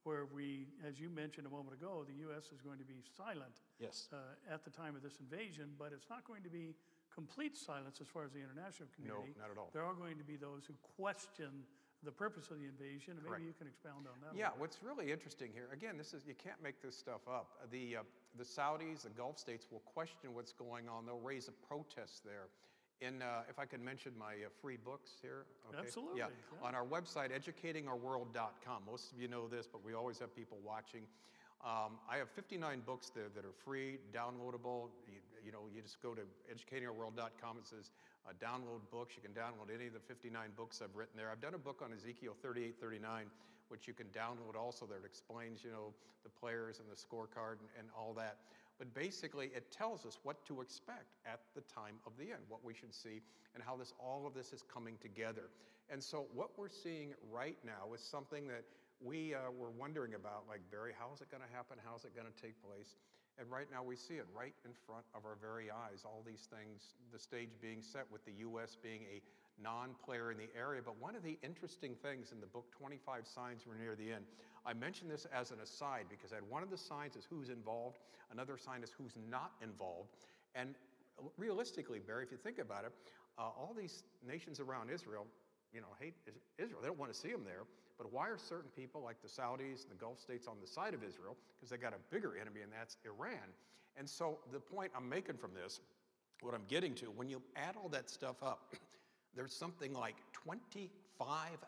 where 0.04 0.24
we, 0.34 0.66
as 0.88 0.98
you 0.98 1.10
mentioned 1.10 1.46
a 1.46 1.50
moment 1.50 1.74
ago, 1.76 2.04
the 2.08 2.16
U.S. 2.26 2.50
is 2.54 2.60
going 2.64 2.78
to 2.78 2.84
be 2.84 3.04
silent 3.16 3.60
Yes. 3.78 4.08
uh, 4.12 4.16
at 4.50 4.64
the 4.64 4.70
time 4.70 4.96
of 4.96 5.02
this 5.02 5.18
invasion, 5.20 5.70
but 5.78 5.92
it's 5.92 6.08
not 6.08 6.24
going 6.24 6.42
to 6.42 6.50
be 6.50 6.74
complete 7.14 7.56
silence 7.56 8.00
as 8.00 8.08
far 8.08 8.24
as 8.24 8.32
the 8.32 8.40
international 8.40 8.88
community. 8.96 9.34
No, 9.36 9.42
not 9.42 9.50
at 9.52 9.58
all. 9.58 9.70
There 9.72 9.84
are 9.84 9.94
going 9.94 10.18
to 10.18 10.24
be 10.24 10.36
those 10.36 10.64
who 10.66 10.74
question 10.96 11.64
the 12.04 12.10
purpose 12.10 12.50
of 12.50 12.58
the 12.58 12.66
invasion, 12.66 13.14
and 13.14 13.22
Correct. 13.22 13.40
maybe 13.40 13.46
you 13.46 13.54
can 13.56 13.68
expound 13.68 14.06
on 14.10 14.18
that. 14.26 14.36
Yeah, 14.36 14.50
what's 14.58 14.82
really 14.82 15.12
interesting 15.12 15.50
here, 15.54 15.68
again, 15.72 15.96
this 15.96 16.12
is 16.14 16.26
you 16.26 16.34
can't 16.34 16.60
make 16.62 16.82
this 16.82 16.96
stuff 16.98 17.22
up. 17.30 17.62
The 17.70 17.98
uh, 17.98 18.02
the 18.36 18.44
Saudis, 18.44 19.02
the 19.02 19.10
Gulf 19.10 19.38
states 19.38 19.66
will 19.70 19.84
question 19.86 20.34
what's 20.34 20.52
going 20.52 20.88
on. 20.88 21.06
They'll 21.06 21.20
raise 21.20 21.48
a 21.48 21.52
protest 21.66 22.24
there. 22.24 22.48
In, 23.02 23.20
uh, 23.20 23.42
if 23.50 23.58
I 23.58 23.66
can 23.66 23.84
mention 23.84 24.12
my 24.16 24.34
uh, 24.46 24.48
free 24.60 24.78
books 24.78 25.10
here. 25.20 25.44
okay? 25.68 25.78
Absolutely, 25.84 26.20
Yeah. 26.20 26.26
yeah. 26.30 26.66
On 26.68 26.72
our 26.74 26.84
website, 26.86 27.30
educatingourworld.com. 27.34 28.82
Most 28.86 29.10
of 29.12 29.20
you 29.20 29.26
know 29.26 29.48
this, 29.48 29.66
but 29.66 29.84
we 29.84 29.92
always 29.92 30.20
have 30.20 30.34
people 30.34 30.58
watching. 30.64 31.02
Um, 31.64 31.98
I 32.08 32.16
have 32.18 32.30
59 32.30 32.82
books 32.86 33.10
there 33.10 33.28
that 33.34 33.44
are 33.44 33.52
free, 33.64 33.98
downloadable. 34.14 34.90
You, 35.06 35.18
you 35.44 35.52
know, 35.52 35.66
you 35.74 35.82
just 35.82 36.00
go 36.02 36.14
to 36.14 36.22
educatingourworld.com. 36.48 37.58
It 37.58 37.66
says 37.66 37.90
uh, 38.26 38.32
download 38.38 38.86
books. 38.90 39.14
You 39.16 39.22
can 39.22 39.34
download 39.34 39.74
any 39.74 39.86
of 39.86 39.94
the 39.94 40.04
59 40.06 40.34
books 40.56 40.80
I've 40.82 40.94
written 40.94 41.16
there. 41.16 41.30
I've 41.30 41.40
done 41.42 41.54
a 41.54 41.60
book 41.62 41.82
on 41.84 41.92
Ezekiel 41.92 42.34
38, 42.42 42.76
39, 42.80 43.26
which 43.68 43.86
you 43.86 43.94
can 43.94 44.06
download 44.14 44.56
also 44.58 44.86
that 44.86 45.04
explains, 45.04 45.64
you 45.64 45.70
know, 45.70 45.92
the 46.22 46.30
players 46.30 46.78
and 46.78 46.88
the 46.88 46.98
scorecard 46.98 47.58
and, 47.58 47.70
and 47.78 47.88
all 47.96 48.14
that. 48.14 48.38
But 48.78 48.94
basically, 48.94 49.50
it 49.54 49.70
tells 49.70 50.06
us 50.06 50.18
what 50.22 50.44
to 50.46 50.60
expect 50.60 51.18
at 51.26 51.40
the 51.54 51.60
time 51.62 51.96
of 52.06 52.12
the 52.18 52.32
end, 52.32 52.42
what 52.48 52.64
we 52.64 52.74
should 52.74 52.94
see, 52.94 53.20
and 53.54 53.62
how 53.62 53.76
this 53.76 53.92
all 53.98 54.26
of 54.26 54.34
this 54.34 54.52
is 54.52 54.62
coming 54.62 54.96
together. 55.00 55.50
And 55.90 56.02
so, 56.02 56.26
what 56.32 56.50
we're 56.56 56.72
seeing 56.72 57.14
right 57.30 57.58
now 57.64 57.92
is 57.94 58.00
something 58.00 58.48
that 58.48 58.64
we 59.02 59.34
uh, 59.34 59.50
were 59.58 59.70
wondering 59.70 60.14
about, 60.14 60.44
like 60.48 60.60
Barry, 60.70 60.92
how 60.96 61.12
is 61.14 61.20
it 61.20 61.30
going 61.30 61.42
to 61.42 61.52
happen? 61.54 61.76
How 61.84 61.96
is 61.96 62.04
it 62.04 62.14
going 62.14 62.26
to 62.26 62.42
take 62.42 62.54
place? 62.62 62.96
And 63.38 63.50
right 63.50 63.66
now, 63.72 63.82
we 63.82 63.96
see 63.96 64.14
it 64.14 64.26
right 64.36 64.54
in 64.64 64.72
front 64.86 65.04
of 65.14 65.24
our 65.24 65.36
very 65.40 65.70
eyes. 65.70 66.04
All 66.04 66.22
these 66.26 66.48
things, 66.52 66.94
the 67.12 67.18
stage 67.18 67.48
being 67.60 67.80
set 67.80 68.04
with 68.12 68.24
the 68.24 68.32
U.S. 68.44 68.76
being 68.80 69.02
a 69.08 69.22
non-player 69.62 70.30
in 70.30 70.38
the 70.38 70.48
area. 70.56 70.80
But 70.84 71.00
one 71.00 71.16
of 71.16 71.22
the 71.22 71.38
interesting 71.42 71.94
things 72.02 72.32
in 72.32 72.40
the 72.40 72.46
book, 72.46 72.66
25 72.76 73.26
Signs 73.26 73.62
We're 73.66 73.76
Near 73.76 73.96
the 73.96 74.12
End, 74.12 74.24
I 74.64 74.74
mention 74.74 75.08
this 75.08 75.26
as 75.34 75.50
an 75.50 75.58
aside 75.60 76.06
because 76.08 76.32
I 76.32 76.36
had 76.36 76.48
one 76.48 76.62
of 76.62 76.70
the 76.70 76.76
signs 76.76 77.16
is 77.16 77.26
who's 77.28 77.48
involved, 77.48 77.98
another 78.30 78.56
sign 78.56 78.82
is 78.82 78.90
who's 78.96 79.14
not 79.30 79.52
involved. 79.62 80.10
And 80.54 80.74
realistically, 81.36 81.98
Barry, 81.98 82.24
if 82.24 82.30
you 82.30 82.38
think 82.38 82.58
about 82.58 82.84
it, 82.84 82.92
uh, 83.38 83.42
all 83.42 83.74
these 83.76 84.04
nations 84.26 84.60
around 84.60 84.90
Israel, 84.90 85.26
you 85.72 85.80
know, 85.80 85.88
hate 86.00 86.14
Israel. 86.58 86.80
They 86.80 86.88
don't 86.88 86.98
want 86.98 87.12
to 87.12 87.18
see 87.18 87.30
them 87.30 87.44
there. 87.44 87.64
But 87.98 88.12
why 88.12 88.28
are 88.28 88.38
certain 88.38 88.70
people 88.74 89.02
like 89.02 89.20
the 89.22 89.28
Saudis 89.28 89.82
and 89.82 89.90
the 89.90 90.00
Gulf 90.00 90.20
states 90.20 90.46
on 90.46 90.56
the 90.60 90.66
side 90.66 90.94
of 90.94 91.04
Israel? 91.04 91.36
Because 91.56 91.70
they 91.70 91.76
got 91.76 91.92
a 91.92 92.02
bigger 92.10 92.34
enemy, 92.40 92.60
and 92.62 92.72
that's 92.72 92.96
Iran. 93.04 93.46
And 93.96 94.08
so 94.08 94.38
the 94.50 94.60
point 94.60 94.90
I'm 94.96 95.08
making 95.08 95.36
from 95.36 95.52
this, 95.54 95.80
what 96.40 96.54
I'm 96.54 96.64
getting 96.68 96.94
to, 96.96 97.06
when 97.06 97.28
you 97.28 97.42
add 97.56 97.76
all 97.80 97.88
that 97.90 98.10
stuff 98.10 98.42
up, 98.42 98.74
there's 99.36 99.52
something 99.52 99.92
like 99.92 100.16
25 100.32 100.90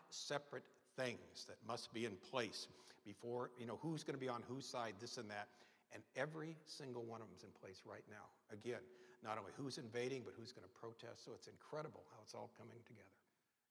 separate 0.09 0.63
things 0.97 1.45
that 1.47 1.57
must 1.67 1.93
be 1.93 2.05
in 2.05 2.13
place 2.31 2.67
before, 3.05 3.51
you 3.59 3.65
know, 3.65 3.77
who's 3.81 4.03
going 4.03 4.15
to 4.15 4.19
be 4.19 4.29
on 4.29 4.43
whose 4.47 4.65
side, 4.65 4.93
this 4.99 5.17
and 5.17 5.29
that. 5.29 5.47
And 5.93 6.03
every 6.17 6.57
single 6.65 7.03
one 7.03 7.21
of 7.21 7.27
them 7.27 7.37
is 7.37 7.43
in 7.43 7.53
place 7.61 7.81
right 7.85 8.03
now. 8.09 8.27
Again, 8.51 8.81
not 9.23 9.37
only 9.37 9.51
who's 9.55 9.77
invading, 9.77 10.23
but 10.25 10.33
who's 10.37 10.51
going 10.51 10.67
to 10.67 10.73
protest. 10.75 11.23
So 11.23 11.31
it's 11.33 11.47
incredible 11.47 12.03
how 12.11 12.19
it's 12.21 12.33
all 12.33 12.51
coming 12.57 12.75
together. 12.85 13.24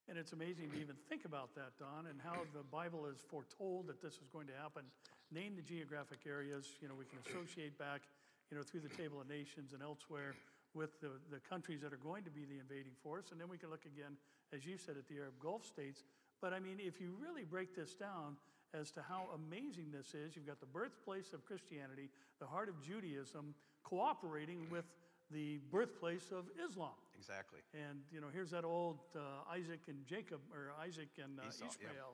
And 0.09 0.19
it's 0.19 0.33
amazing 0.33 0.69
to 0.71 0.77
even 0.77 0.97
think 1.09 1.25
about 1.25 1.55
that, 1.57 1.73
Don, 1.79 2.07
and 2.07 2.21
how 2.21 2.45
the 2.53 2.62
Bible 2.62 3.07
is 3.07 3.25
foretold 3.25 3.88
that 3.88 4.03
this 4.03 4.21
is 4.21 4.29
going 4.29 4.47
to 4.49 4.57
happen. 4.61 4.85
Name 5.33 5.57
the 5.57 5.62
geographic 5.62 6.29
areas, 6.29 6.77
you 6.81 6.88
know, 6.88 6.95
we 6.95 7.07
can 7.09 7.19
associate 7.25 7.79
back, 7.79 8.03
you 8.51 8.57
know, 8.57 8.62
through 8.62 8.81
the 8.81 8.93
Table 8.93 9.21
of 9.21 9.29
Nations 9.29 9.73
and 9.73 9.83
elsewhere 9.83 10.37
with 10.75 11.01
the, 11.01 11.09
the 11.33 11.40
countries 11.40 11.81
that 11.81 11.93
are 11.93 12.03
going 12.05 12.23
to 12.25 12.31
be 12.31 12.45
the 12.45 12.61
invading 12.61 12.93
force. 13.03 13.33
And 13.33 13.40
then 13.40 13.49
we 13.49 13.57
can 13.57 13.71
look 13.71 13.87
again, 13.87 14.21
as 14.53 14.67
you 14.67 14.77
said, 14.77 14.97
at 14.99 15.09
the 15.09 15.17
Arab 15.17 15.40
Gulf 15.40 15.64
states. 15.64 16.05
But 16.43 16.53
I 16.53 16.61
mean, 16.61 16.77
if 16.79 17.01
you 17.01 17.17
really 17.19 17.45
break 17.45 17.75
this 17.75 17.95
down 17.95 18.37
as 18.75 18.90
to 18.93 19.01
how 19.01 19.33
amazing 19.33 19.88
this 19.90 20.12
is, 20.12 20.37
you've 20.37 20.47
got 20.47 20.61
the 20.61 20.67
birthplace 20.67 21.33
of 21.33 21.47
Christianity, 21.47 22.11
the 22.40 22.47
heart 22.47 22.69
of 22.69 22.83
Judaism, 22.83 23.55
cooperating 23.85 24.67
with 24.71 24.85
the 25.31 25.61
birthplace 25.71 26.31
of 26.31 26.45
Islam. 26.61 26.93
Exactly. 27.24 27.64
And 27.72 28.04
you 28.12 28.20
know, 28.20 28.28
here's 28.28 28.52
that 28.52 28.68
old 28.68 29.00
uh, 29.16 29.48
Isaac 29.48 29.80
and 29.88 30.04
Jacob, 30.04 30.44
or 30.52 30.76
Isaac 30.76 31.08
and 31.16 31.40
uh, 31.40 31.48
Esau, 31.48 31.72
yeah. 31.80 31.88
Ishmael 31.88 32.12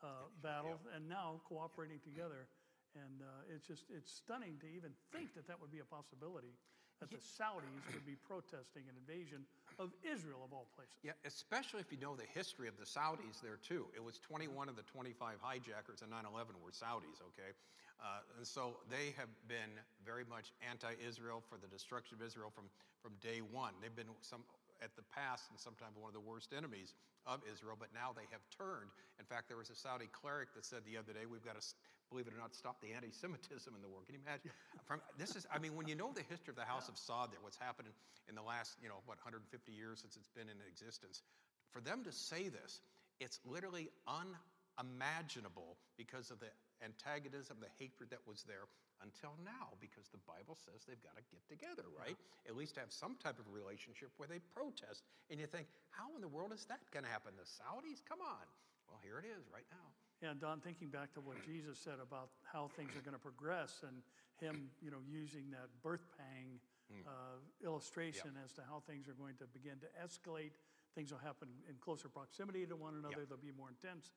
uh, 0.00 0.32
battle, 0.40 0.80
and 0.96 1.04
now 1.08 1.44
cooperating 1.44 2.00
together. 2.00 2.48
And 2.96 3.20
uh, 3.20 3.52
it's 3.52 3.68
just 3.68 3.84
it's 3.92 4.08
stunning 4.08 4.56
to 4.64 4.68
even 4.72 4.96
think 5.12 5.36
that 5.36 5.44
that 5.52 5.60
would 5.60 5.70
be 5.70 5.84
a 5.84 5.88
possibility. 5.88 6.56
That 7.04 7.12
the 7.12 7.20
Saudis 7.20 7.84
would 7.92 8.08
be 8.08 8.16
protesting 8.24 8.88
an 8.88 8.96
invasion 8.96 9.44
of 9.76 9.92
Israel 10.00 10.40
of 10.40 10.56
all 10.56 10.64
places. 10.72 10.96
Yeah, 11.04 11.12
especially 11.28 11.84
if 11.84 11.92
you 11.92 12.00
know 12.00 12.16
the 12.16 12.24
history 12.32 12.72
of 12.72 12.80
the 12.80 12.88
Saudis 12.88 13.44
there 13.44 13.60
too. 13.60 13.84
It 13.92 14.00
was 14.00 14.16
21 14.24 14.72
of 14.72 14.80
the 14.80 14.86
25 14.88 15.36
hijackers 15.44 16.00
in 16.00 16.08
9 16.08 16.24
11 16.24 16.56
were 16.64 16.72
Saudis, 16.72 17.20
okay? 17.36 17.52
Uh, 17.96 18.20
and 18.36 18.46
so 18.46 18.76
they 18.90 19.16
have 19.16 19.32
been 19.48 19.72
very 20.04 20.24
much 20.28 20.52
anti 20.60 20.92
Israel 21.00 21.42
for 21.48 21.56
the 21.56 21.66
destruction 21.66 22.16
of 22.20 22.26
Israel 22.26 22.52
from, 22.52 22.68
from 23.00 23.12
day 23.24 23.40
one. 23.40 23.72
They've 23.80 23.94
been 23.94 24.12
some 24.20 24.44
at 24.84 24.92
the 24.96 25.04
past 25.08 25.48
and 25.48 25.56
sometimes 25.56 25.96
one 25.96 26.08
of 26.08 26.16
the 26.16 26.24
worst 26.24 26.52
enemies 26.52 26.92
of 27.24 27.40
Israel, 27.48 27.76
but 27.78 27.88
now 27.96 28.12
they 28.12 28.28
have 28.30 28.44
turned. 28.52 28.92
In 29.18 29.24
fact, 29.24 29.48
there 29.48 29.56
was 29.56 29.70
a 29.70 29.78
Saudi 29.78 30.06
cleric 30.12 30.52
that 30.54 30.64
said 30.64 30.84
the 30.84 31.00
other 31.00 31.16
day, 31.16 31.24
we've 31.24 31.44
got 31.44 31.56
to, 31.56 31.64
believe 32.12 32.28
it 32.28 32.36
or 32.36 32.40
not, 32.40 32.54
stop 32.54 32.78
the 32.84 32.92
anti 32.92 33.10
Semitism 33.10 33.72
in 33.72 33.80
the 33.82 33.88
world. 33.88 34.06
Can 34.06 34.14
you 34.14 34.24
imagine? 34.24 34.52
From, 34.84 35.00
this 35.18 35.34
is, 35.34 35.48
I 35.50 35.58
mean, 35.58 35.74
when 35.74 35.88
you 35.88 35.96
know 35.96 36.12
the 36.12 36.26
history 36.28 36.52
of 36.52 36.60
the 36.60 36.68
House 36.68 36.88
of 36.88 36.94
Saud 37.00 37.32
there, 37.32 37.40
what's 37.42 37.58
happened 37.58 37.88
in, 37.88 37.96
in 38.30 38.34
the 38.36 38.44
last, 38.44 38.76
you 38.78 38.88
know, 38.88 39.00
what, 39.08 39.18
150 39.18 39.48
years 39.72 40.04
since 40.04 40.14
it's 40.14 40.30
been 40.30 40.46
in 40.46 40.58
existence, 40.68 41.24
for 41.72 41.80
them 41.80 42.04
to 42.04 42.12
say 42.12 42.48
this, 42.48 42.80
it's 43.18 43.40
literally 43.48 43.88
unimaginable 44.06 45.76
because 45.96 46.30
of 46.30 46.38
the 46.38 46.52
antagonism, 46.84 47.56
the 47.60 47.72
hatred 47.78 48.10
that 48.10 48.20
was 48.26 48.44
there 48.44 48.68
until 49.04 49.36
now 49.44 49.76
because 49.80 50.08
the 50.08 50.20
Bible 50.24 50.56
says 50.56 50.84
they've 50.88 51.00
got 51.04 51.16
to 51.16 51.24
get 51.28 51.44
together, 51.48 51.84
right? 51.92 52.16
At 52.48 52.56
least 52.56 52.76
have 52.80 52.92
some 52.92 53.16
type 53.20 53.36
of 53.36 53.46
relationship 53.52 54.08
where 54.16 54.28
they 54.28 54.40
protest. 54.56 55.04
And 55.28 55.40
you 55.40 55.46
think, 55.46 55.68
how 55.92 56.12
in 56.16 56.22
the 56.24 56.30
world 56.30 56.52
is 56.52 56.64
that 56.72 56.80
going 56.92 57.04
to 57.04 57.12
happen? 57.12 57.36
The 57.36 57.48
Saudis? 57.48 58.00
Come 58.04 58.24
on. 58.24 58.44
Well, 58.88 59.00
here 59.02 59.18
it 59.20 59.26
is 59.26 59.48
right 59.52 59.66
now. 59.68 59.88
And 60.24 60.40
Don, 60.40 60.64
thinking 60.64 60.88
back 60.88 61.12
to 61.14 61.20
what 61.20 61.36
Jesus 61.44 61.76
said 61.76 62.00
about 62.00 62.32
how 62.48 62.72
things 62.72 62.96
are 62.96 63.04
going 63.04 63.16
to 63.16 63.20
progress 63.20 63.84
and 63.84 64.00
him, 64.40 64.72
you 64.80 64.90
know, 64.90 65.04
using 65.04 65.52
that 65.52 65.68
birth 65.82 66.08
pang 66.16 66.56
uh, 67.04 67.42
illustration 67.64 68.32
as 68.44 68.52
to 68.54 68.62
how 68.64 68.80
things 68.86 69.08
are 69.08 69.18
going 69.18 69.34
to 69.36 69.46
begin 69.52 69.76
to 69.82 69.88
escalate. 70.00 70.56
Things 70.94 71.12
will 71.12 71.20
happen 71.20 71.48
in 71.68 71.76
closer 71.82 72.08
proximity 72.08 72.64
to 72.64 72.76
one 72.76 72.94
another. 72.96 73.28
They'll 73.28 73.36
be 73.36 73.52
more 73.52 73.68
intense 73.68 74.08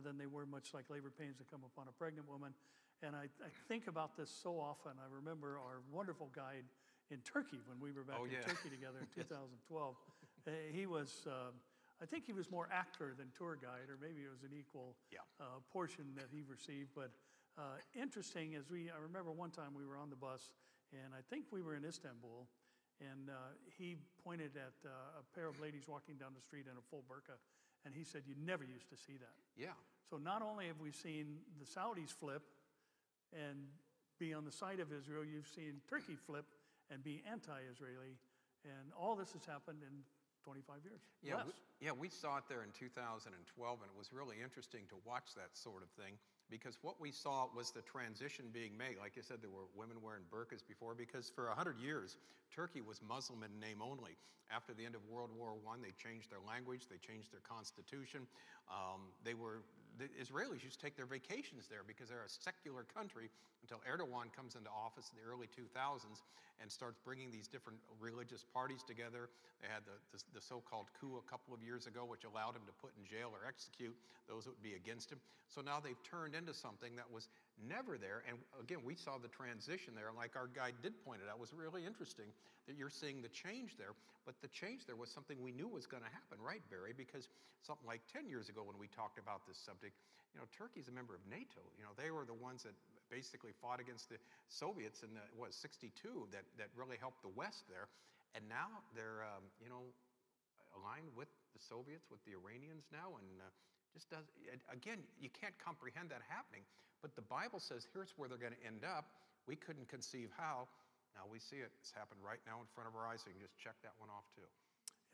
than 0.00 0.18
they 0.18 0.26
were, 0.26 0.46
much 0.46 0.74
like 0.74 0.90
labor 0.90 1.10
pains 1.10 1.38
that 1.38 1.50
come 1.50 1.60
upon 1.64 1.88
a 1.88 1.92
pregnant 1.92 2.28
woman. 2.28 2.52
And 3.02 3.14
I, 3.14 3.30
I 3.44 3.50
think 3.68 3.86
about 3.86 4.16
this 4.16 4.30
so 4.30 4.58
often. 4.58 4.92
I 4.98 5.06
remember 5.12 5.58
our 5.58 5.80
wonderful 5.92 6.28
guide 6.34 6.64
in 7.10 7.18
Turkey 7.22 7.60
when 7.66 7.78
we 7.80 7.92
were 7.92 8.02
back 8.02 8.18
Oh, 8.20 8.24
in 8.24 8.32
yeah. 8.32 8.42
Turkey 8.46 8.68
together 8.70 8.98
in 9.00 9.08
2012. 9.14 9.94
Uh, 10.46 10.50
he 10.72 10.86
was, 10.86 11.26
uh, 11.26 11.54
I 12.02 12.06
think 12.06 12.26
he 12.26 12.32
was 12.32 12.50
more 12.50 12.68
actor 12.72 13.14
than 13.16 13.30
tour 13.36 13.54
guide, 13.60 13.86
or 13.88 13.98
maybe 14.00 14.22
it 14.26 14.30
was 14.30 14.42
an 14.42 14.50
equal 14.56 14.96
Yeah. 15.14 15.22
uh, 15.40 15.62
portion 15.72 16.10
that 16.16 16.26
he 16.34 16.42
received. 16.42 16.90
But 16.94 17.10
uh, 17.56 17.78
interesting 17.94 18.54
as 18.54 18.68
we, 18.70 18.90
I 18.90 18.98
remember 19.00 19.30
one 19.30 19.50
time 19.50 19.74
we 19.76 19.86
were 19.86 19.96
on 19.96 20.10
the 20.10 20.18
bus, 20.18 20.50
and 20.92 21.14
I 21.14 21.22
think 21.30 21.46
we 21.50 21.62
were 21.62 21.74
in 21.76 21.84
Istanbul, 21.84 22.46
and 22.98 23.30
uh, 23.30 23.54
he 23.78 23.94
pointed 24.24 24.58
at 24.58 24.74
uh, 24.82 25.22
a 25.22 25.24
pair 25.34 25.46
of 25.46 25.58
ladies 25.62 25.86
walking 25.86 26.16
down 26.18 26.34
the 26.34 26.42
street 26.42 26.66
in 26.66 26.74
a 26.74 26.84
full 26.90 27.04
burqa, 27.06 27.38
and 27.84 27.94
he 27.94 28.04
said, 28.04 28.22
"You 28.26 28.34
never 28.38 28.64
used 28.64 28.88
to 28.90 28.96
see 28.96 29.16
that." 29.18 29.34
Yeah. 29.56 29.74
So 30.10 30.16
not 30.16 30.42
only 30.42 30.66
have 30.66 30.80
we 30.80 30.92
seen 30.92 31.38
the 31.58 31.66
Saudis 31.66 32.10
flip 32.10 32.42
and 33.32 33.68
be 34.18 34.32
on 34.32 34.44
the 34.44 34.52
side 34.52 34.80
of 34.80 34.92
Israel, 34.92 35.24
you've 35.24 35.48
seen 35.48 35.80
Turkey 35.88 36.16
flip 36.16 36.46
and 36.90 37.02
be 37.04 37.22
anti-Israeli, 37.30 38.16
and 38.64 38.92
all 38.96 39.14
this 39.14 39.32
has 39.32 39.44
happened 39.44 39.82
in 39.82 40.02
25 40.44 40.80
years. 40.84 41.02
Yeah, 41.22 41.44
we, 41.44 41.52
yeah, 41.80 41.92
we 41.92 42.08
saw 42.08 42.38
it 42.38 42.44
there 42.48 42.62
in 42.62 42.72
2012, 42.72 43.36
and 43.36 43.90
it 43.90 43.98
was 43.98 44.12
really 44.12 44.40
interesting 44.42 44.88
to 44.88 44.96
watch 45.04 45.36
that 45.36 45.52
sort 45.52 45.82
of 45.82 45.90
thing 45.90 46.16
because 46.50 46.78
what 46.82 47.00
we 47.00 47.10
saw 47.10 47.46
was 47.54 47.70
the 47.70 47.82
transition 47.82 48.46
being 48.52 48.76
made. 48.76 48.96
Like 48.98 49.16
you 49.16 49.22
said, 49.22 49.38
there 49.40 49.50
were 49.50 49.68
women 49.76 49.98
wearing 50.02 50.24
burqas 50.32 50.66
before 50.66 50.94
because 50.94 51.30
for 51.30 51.48
100 51.48 51.78
years, 51.78 52.16
Turkey 52.54 52.80
was 52.80 53.00
Muslim 53.06 53.42
in 53.42 53.52
name 53.60 53.82
only. 53.82 54.16
After 54.48 54.72
the 54.72 54.84
end 54.84 54.94
of 54.94 55.04
World 55.10 55.28
War 55.36 55.52
I, 55.52 55.76
they 55.76 55.92
changed 55.92 56.32
their 56.32 56.40
language, 56.40 56.88
they 56.88 56.96
changed 56.96 57.28
their 57.32 57.44
constitution. 57.44 58.24
Um, 58.72 59.12
they 59.24 59.34
were, 59.34 59.60
the 59.98 60.06
Israelis 60.16 60.62
used 60.62 60.78
to 60.78 60.84
take 60.84 60.96
their 60.96 61.10
vacations 61.10 61.66
there 61.66 61.82
because 61.82 62.08
they're 62.08 62.24
a 62.24 62.30
secular 62.30 62.86
country 62.86 63.28
until 63.62 63.82
Erdogan 63.84 64.30
comes 64.30 64.54
into 64.54 64.70
office 64.70 65.10
in 65.10 65.18
the 65.18 65.26
early 65.26 65.50
2000s 65.50 66.22
and 66.62 66.70
starts 66.70 66.98
bringing 67.02 67.30
these 67.30 67.46
different 67.46 67.78
religious 68.00 68.46
parties 68.54 68.82
together. 68.82 69.30
They 69.62 69.68
had 69.70 69.82
the, 69.86 69.98
the, 70.14 70.38
the 70.38 70.42
so-called 70.42 70.90
coup 70.94 71.18
a 71.18 71.26
couple 71.30 71.54
of 71.54 71.62
years 71.62 71.86
ago, 71.86 72.06
which 72.06 72.22
allowed 72.22 72.54
him 72.54 72.66
to 72.66 72.74
put 72.78 72.94
in 72.98 73.02
jail 73.06 73.30
or 73.34 73.46
execute 73.46 73.94
those 74.30 74.44
that 74.46 74.54
would 74.54 74.62
be 74.62 74.74
against 74.74 75.10
him. 75.10 75.18
So 75.50 75.62
now 75.62 75.82
they've 75.82 76.00
turned 76.06 76.34
into 76.34 76.54
something 76.54 76.94
that 76.96 77.10
was 77.10 77.28
never 77.62 77.98
there. 77.98 78.22
And 78.28 78.38
again, 78.60 78.84
we 78.84 78.94
saw 78.94 79.18
the 79.18 79.28
transition 79.28 79.94
there, 79.94 80.10
like 80.14 80.36
our 80.36 80.46
guide 80.46 80.78
did 80.82 80.94
point 81.04 81.20
it 81.22 81.28
out. 81.30 81.36
It 81.36 81.42
was 81.42 81.54
really 81.54 81.86
interesting 81.86 82.30
that 82.66 82.76
you're 82.76 82.92
seeing 82.92 83.22
the 83.22 83.32
change 83.32 83.74
there. 83.78 83.96
But 84.28 84.36
the 84.44 84.52
change 84.52 84.84
there 84.84 84.96
was 84.96 85.08
something 85.08 85.40
we 85.40 85.56
knew 85.56 85.66
was 85.66 85.88
going 85.88 86.04
to 86.04 86.12
happen, 86.12 86.36
right, 86.36 86.60
Barry? 86.68 86.92
Because 86.92 87.32
something 87.64 87.88
like 87.88 88.04
10 88.12 88.28
years 88.28 88.52
ago 88.52 88.60
when 88.60 88.76
we 88.76 88.86
talked 88.92 89.16
about 89.16 89.48
this 89.48 89.56
subject, 89.56 89.96
you 90.36 90.38
know, 90.38 90.46
Turkey's 90.52 90.92
a 90.92 90.94
member 90.94 91.16
of 91.16 91.24
NATO. 91.24 91.64
You 91.80 91.88
know, 91.88 91.96
they 91.96 92.12
were 92.12 92.28
the 92.28 92.36
ones 92.36 92.68
that 92.68 92.76
basically 93.08 93.56
fought 93.56 93.80
against 93.80 94.12
the 94.12 94.20
Soviets 94.52 95.00
in 95.00 95.16
the, 95.16 95.24
what, 95.32 95.56
62 95.56 95.88
that, 96.28 96.44
that 96.60 96.68
really 96.76 97.00
helped 97.00 97.24
the 97.24 97.32
West 97.32 97.64
there. 97.72 97.88
And 98.36 98.44
now 98.44 98.84
they're, 98.92 99.24
um, 99.24 99.48
you 99.64 99.72
know, 99.72 99.88
aligned 100.76 101.08
with 101.16 101.32
the 101.56 101.62
Soviets, 101.64 102.12
with 102.12 102.20
the 102.28 102.36
Iranians 102.36 102.84
now, 102.92 103.16
and 103.16 103.28
uh, 103.40 103.48
just 103.92 104.10
does, 104.10 104.26
again, 104.72 105.00
you 105.20 105.28
can't 105.32 105.54
comprehend 105.56 106.10
that 106.10 106.22
happening. 106.28 106.62
But 107.00 107.14
the 107.14 107.24
Bible 107.24 107.62
says 107.62 107.86
here's 107.94 108.14
where 108.18 108.28
they're 108.28 108.40
going 108.40 108.56
to 108.58 108.64
end 108.66 108.82
up. 108.82 109.06
We 109.46 109.54
couldn't 109.54 109.88
conceive 109.88 110.34
how. 110.34 110.66
Now 111.14 111.26
we 111.30 111.38
see 111.38 111.62
it. 111.62 111.70
It's 111.80 111.94
happened 111.94 112.20
right 112.22 112.42
now 112.46 112.60
in 112.62 112.68
front 112.74 112.90
of 112.90 112.94
our 112.94 113.06
eyes, 113.06 113.22
so 113.22 113.30
you 113.30 113.38
can 113.38 113.46
just 113.46 113.58
check 113.58 113.78
that 113.82 113.94
one 113.98 114.10
off 114.10 114.26
too. 114.34 114.46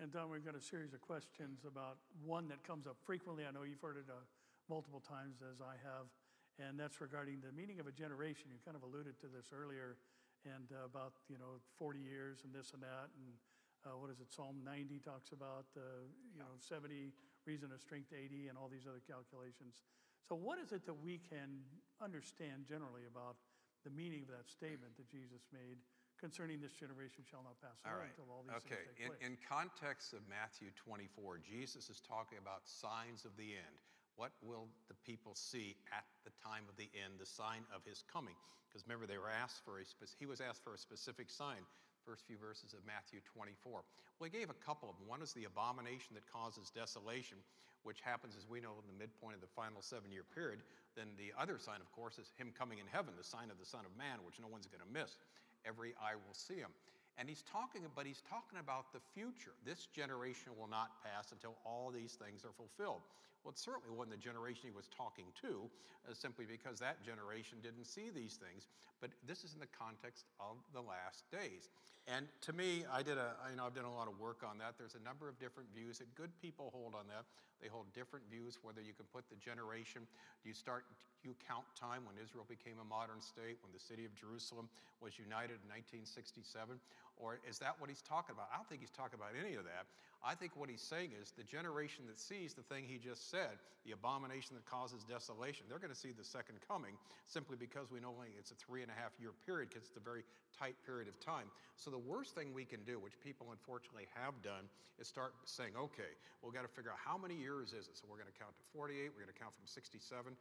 And 0.02 0.10
Don, 0.10 0.26
we've 0.26 0.44
got 0.44 0.58
a 0.58 0.64
series 0.64 0.90
of 0.90 1.00
questions 1.00 1.62
about 1.62 2.02
one 2.26 2.50
that 2.50 2.66
comes 2.66 2.90
up 2.90 2.98
frequently. 3.06 3.46
I 3.46 3.54
know 3.54 3.62
you've 3.62 3.84
heard 3.84 3.96
it 3.96 4.10
uh, 4.10 4.18
multiple 4.66 4.98
times, 4.98 5.38
as 5.38 5.62
I 5.62 5.78
have, 5.86 6.10
and 6.58 6.74
that's 6.74 6.98
regarding 6.98 7.38
the 7.46 7.54
meaning 7.54 7.78
of 7.78 7.86
a 7.86 7.94
generation. 7.94 8.50
You 8.50 8.58
kind 8.66 8.74
of 8.74 8.82
alluded 8.82 9.20
to 9.22 9.30
this 9.30 9.54
earlier, 9.54 9.94
and 10.42 10.66
uh, 10.74 10.90
about 10.90 11.14
you 11.30 11.38
know 11.38 11.62
40 11.78 12.02
years 12.02 12.42
and 12.42 12.50
this 12.50 12.74
and 12.74 12.82
that, 12.82 13.08
and 13.14 13.38
uh, 13.86 13.94
what 13.94 14.10
is 14.10 14.18
it? 14.18 14.34
Psalm 14.34 14.66
90 14.66 14.98
talks 15.04 15.30
about 15.30 15.70
uh, 15.78 16.04
you 16.34 16.42
know 16.42 16.52
70 16.58 17.14
reason 17.46 17.72
of 17.72 17.80
strength 17.80 18.12
80, 18.12 18.48
and 18.48 18.58
all 18.58 18.68
these 18.68 18.88
other 18.88 19.02
calculations. 19.04 19.84
So, 20.24 20.34
what 20.34 20.58
is 20.58 20.72
it 20.72 20.84
that 20.86 20.96
we 20.96 21.20
can 21.20 21.64
understand 22.00 22.64
generally 22.64 23.04
about 23.08 23.36
the 23.84 23.92
meaning 23.92 24.24
of 24.24 24.32
that 24.32 24.48
statement 24.48 24.96
that 24.96 25.08
Jesus 25.08 25.44
made 25.52 25.76
concerning 26.16 26.60
this 26.60 26.72
generation 26.72 27.20
shall 27.28 27.44
not 27.44 27.60
pass 27.60 27.76
away 27.84 28.08
right. 28.08 28.12
until 28.16 28.32
all 28.32 28.40
these 28.46 28.56
Okay. 28.64 28.80
things 28.80 28.96
take 28.96 29.04
In, 29.04 29.10
place? 29.12 29.22
in 29.28 29.32
context 29.44 30.16
of 30.16 30.24
Matthew 30.24 30.72
24, 30.72 31.44
Jesus 31.44 31.92
is 31.92 32.00
talking 32.00 32.40
about 32.40 32.64
signs 32.64 33.28
of 33.28 33.36
the 33.36 33.52
end. 33.60 33.76
What 34.16 34.32
will 34.40 34.70
the 34.88 34.96
people 35.04 35.34
see 35.34 35.76
at 35.92 36.06
the 36.24 36.30
time 36.38 36.64
of 36.70 36.78
the 36.78 36.88
end, 36.94 37.18
the 37.18 37.26
sign 37.28 37.66
of 37.74 37.84
his 37.84 38.00
coming? 38.06 38.38
Because 38.70 38.86
remember, 38.86 39.06
they 39.06 39.18
were 39.18 39.30
asked 39.30 39.60
for 39.66 39.78
a 39.78 39.84
he 40.18 40.24
was 40.26 40.40
asked 40.40 40.62
for 40.62 40.72
a 40.72 40.78
specific 40.78 41.30
sign. 41.30 41.66
First 42.04 42.28
few 42.28 42.36
verses 42.36 42.76
of 42.76 42.84
Matthew 42.84 43.24
24. 43.24 43.80
Well, 44.20 44.28
he 44.28 44.32
gave 44.32 44.52
a 44.52 44.60
couple 44.60 44.92
of 44.92 45.00
them. 45.00 45.08
One 45.08 45.24
is 45.24 45.32
the 45.32 45.48
abomination 45.48 46.12
that 46.14 46.28
causes 46.28 46.68
desolation, 46.68 47.40
which 47.82 48.04
happens, 48.04 48.36
as 48.36 48.44
we 48.44 48.60
know, 48.60 48.76
in 48.76 48.86
the 48.86 49.00
midpoint 49.00 49.34
of 49.34 49.42
the 49.42 49.50
final 49.56 49.80
seven-year 49.80 50.28
period. 50.36 50.60
Then 50.96 51.16
the 51.16 51.32
other 51.34 51.56
sign, 51.56 51.80
of 51.80 51.88
course, 51.96 52.20
is 52.20 52.30
him 52.36 52.52
coming 52.52 52.76
in 52.76 52.86
heaven, 52.92 53.16
the 53.16 53.24
sign 53.24 53.48
of 53.48 53.56
the 53.56 53.64
Son 53.64 53.88
of 53.88 53.92
Man, 53.96 54.20
which 54.24 54.36
no 54.36 54.52
one's 54.52 54.68
going 54.68 54.84
to 54.84 54.92
miss. 54.92 55.16
Every 55.64 55.96
eye 55.96 56.14
will 56.14 56.36
see 56.36 56.60
him. 56.60 56.70
And 57.16 57.28
he's 57.28 57.42
talking, 57.46 57.80
but 57.96 58.04
he's 58.04 58.22
talking 58.28 58.58
about 58.58 58.92
the 58.92 59.00
future. 59.14 59.56
This 59.64 59.86
generation 59.88 60.52
will 60.58 60.68
not 60.68 61.00
pass 61.00 61.32
until 61.32 61.56
all 61.64 61.88
these 61.88 62.18
things 62.20 62.44
are 62.44 62.52
fulfilled. 62.52 63.06
Well, 63.44 63.52
it 63.52 63.60
certainly 63.60 63.92
wasn't 63.92 64.16
the 64.16 64.24
generation 64.24 64.72
he 64.72 64.74
was 64.74 64.88
talking 64.88 65.28
to, 65.44 65.68
uh, 66.08 66.16
simply 66.16 66.48
because 66.48 66.80
that 66.80 67.04
generation 67.04 67.60
didn't 67.60 67.84
see 67.84 68.08
these 68.08 68.40
things. 68.40 68.72
But 69.04 69.12
this 69.28 69.44
is 69.44 69.52
in 69.52 69.60
the 69.60 69.68
context 69.68 70.24
of 70.40 70.56
the 70.72 70.80
last 70.80 71.28
days. 71.28 71.68
And 72.08 72.24
to 72.48 72.56
me, 72.56 72.88
I 72.88 73.04
did 73.04 73.20
a, 73.20 73.36
you 73.52 73.60
know, 73.60 73.68
I've 73.68 73.76
done 73.76 73.84
a 73.84 73.92
lot 73.92 74.08
of 74.08 74.16
work 74.16 74.40
on 74.40 74.56
that. 74.64 74.80
There's 74.80 74.96
a 74.96 75.04
number 75.04 75.28
of 75.28 75.36
different 75.36 75.68
views 75.76 76.00
that 76.00 76.08
good 76.16 76.32
people 76.40 76.72
hold 76.72 76.96
on 76.96 77.04
that. 77.12 77.28
They 77.60 77.68
hold 77.68 77.92
different 77.92 78.24
views, 78.32 78.60
whether 78.60 78.80
you 78.80 78.92
can 78.96 79.08
put 79.12 79.28
the 79.28 79.36
generation, 79.40 80.04
do 80.42 80.48
you 80.48 80.56
start, 80.56 80.84
do 81.22 81.32
you 81.32 81.36
count 81.48 81.64
time 81.72 82.04
when 82.04 82.16
Israel 82.20 82.44
became 82.44 82.76
a 82.80 82.84
modern 82.84 83.24
state, 83.24 83.56
when 83.64 83.72
the 83.72 83.80
city 83.80 84.04
of 84.04 84.12
Jerusalem 84.12 84.68
was 85.00 85.16
united 85.16 85.60
in 85.64 85.68
1967? 85.72 86.76
Or 87.16 87.38
is 87.48 87.58
that 87.58 87.78
what 87.78 87.88
he's 87.88 88.02
talking 88.02 88.34
about? 88.34 88.50
I 88.52 88.56
don't 88.56 88.68
think 88.68 88.80
he's 88.80 88.90
talking 88.90 89.18
about 89.18 89.38
any 89.38 89.54
of 89.54 89.64
that. 89.64 89.86
I 90.24 90.34
think 90.34 90.56
what 90.56 90.72
he's 90.72 90.80
saying 90.80 91.12
is 91.20 91.36
the 91.36 91.44
generation 91.44 92.08
that 92.08 92.18
sees 92.18 92.54
the 92.54 92.64
thing 92.64 92.88
he 92.88 92.96
just 92.96 93.30
said, 93.30 93.60
the 93.84 93.92
abomination 93.92 94.56
that 94.56 94.64
causes 94.64 95.04
desolation, 95.04 95.68
they're 95.68 95.78
going 95.78 95.92
to 95.92 95.98
see 95.98 96.16
the 96.16 96.24
second 96.24 96.58
coming 96.64 96.96
simply 97.28 97.60
because 97.60 97.92
we 97.92 98.00
know 98.00 98.16
it's 98.38 98.50
a 98.50 98.56
three 98.56 98.80
and 98.80 98.90
a 98.90 98.96
half 98.96 99.12
year 99.20 99.36
period 99.44 99.68
because 99.68 99.84
it's 99.84 100.00
a 100.00 100.02
very 100.02 100.24
tight 100.56 100.74
period 100.88 101.12
of 101.12 101.20
time. 101.20 101.52
So 101.76 101.92
the 101.92 102.00
worst 102.00 102.34
thing 102.34 102.56
we 102.56 102.64
can 102.64 102.80
do, 102.88 102.96
which 102.98 103.20
people 103.20 103.52
unfortunately 103.52 104.08
have 104.16 104.34
done, 104.40 104.64
is 104.98 105.08
start 105.08 105.34
saying, 105.44 105.76
okay, 105.76 106.16
we've 106.40 106.54
got 106.54 106.62
to 106.62 106.72
figure 106.72 106.90
out 106.90 107.02
how 107.02 107.18
many 107.18 107.34
years 107.34 107.76
is 107.76 107.90
it. 107.90 107.98
So 107.98 108.06
we're 108.08 108.16
going 108.16 108.30
to 108.32 108.38
count 108.38 108.56
to 108.56 108.64
48, 108.72 109.12
we're 109.12 109.26
going 109.26 109.34
to 109.34 109.40
count 109.40 109.52
from 109.52 109.66
67. 109.66 110.32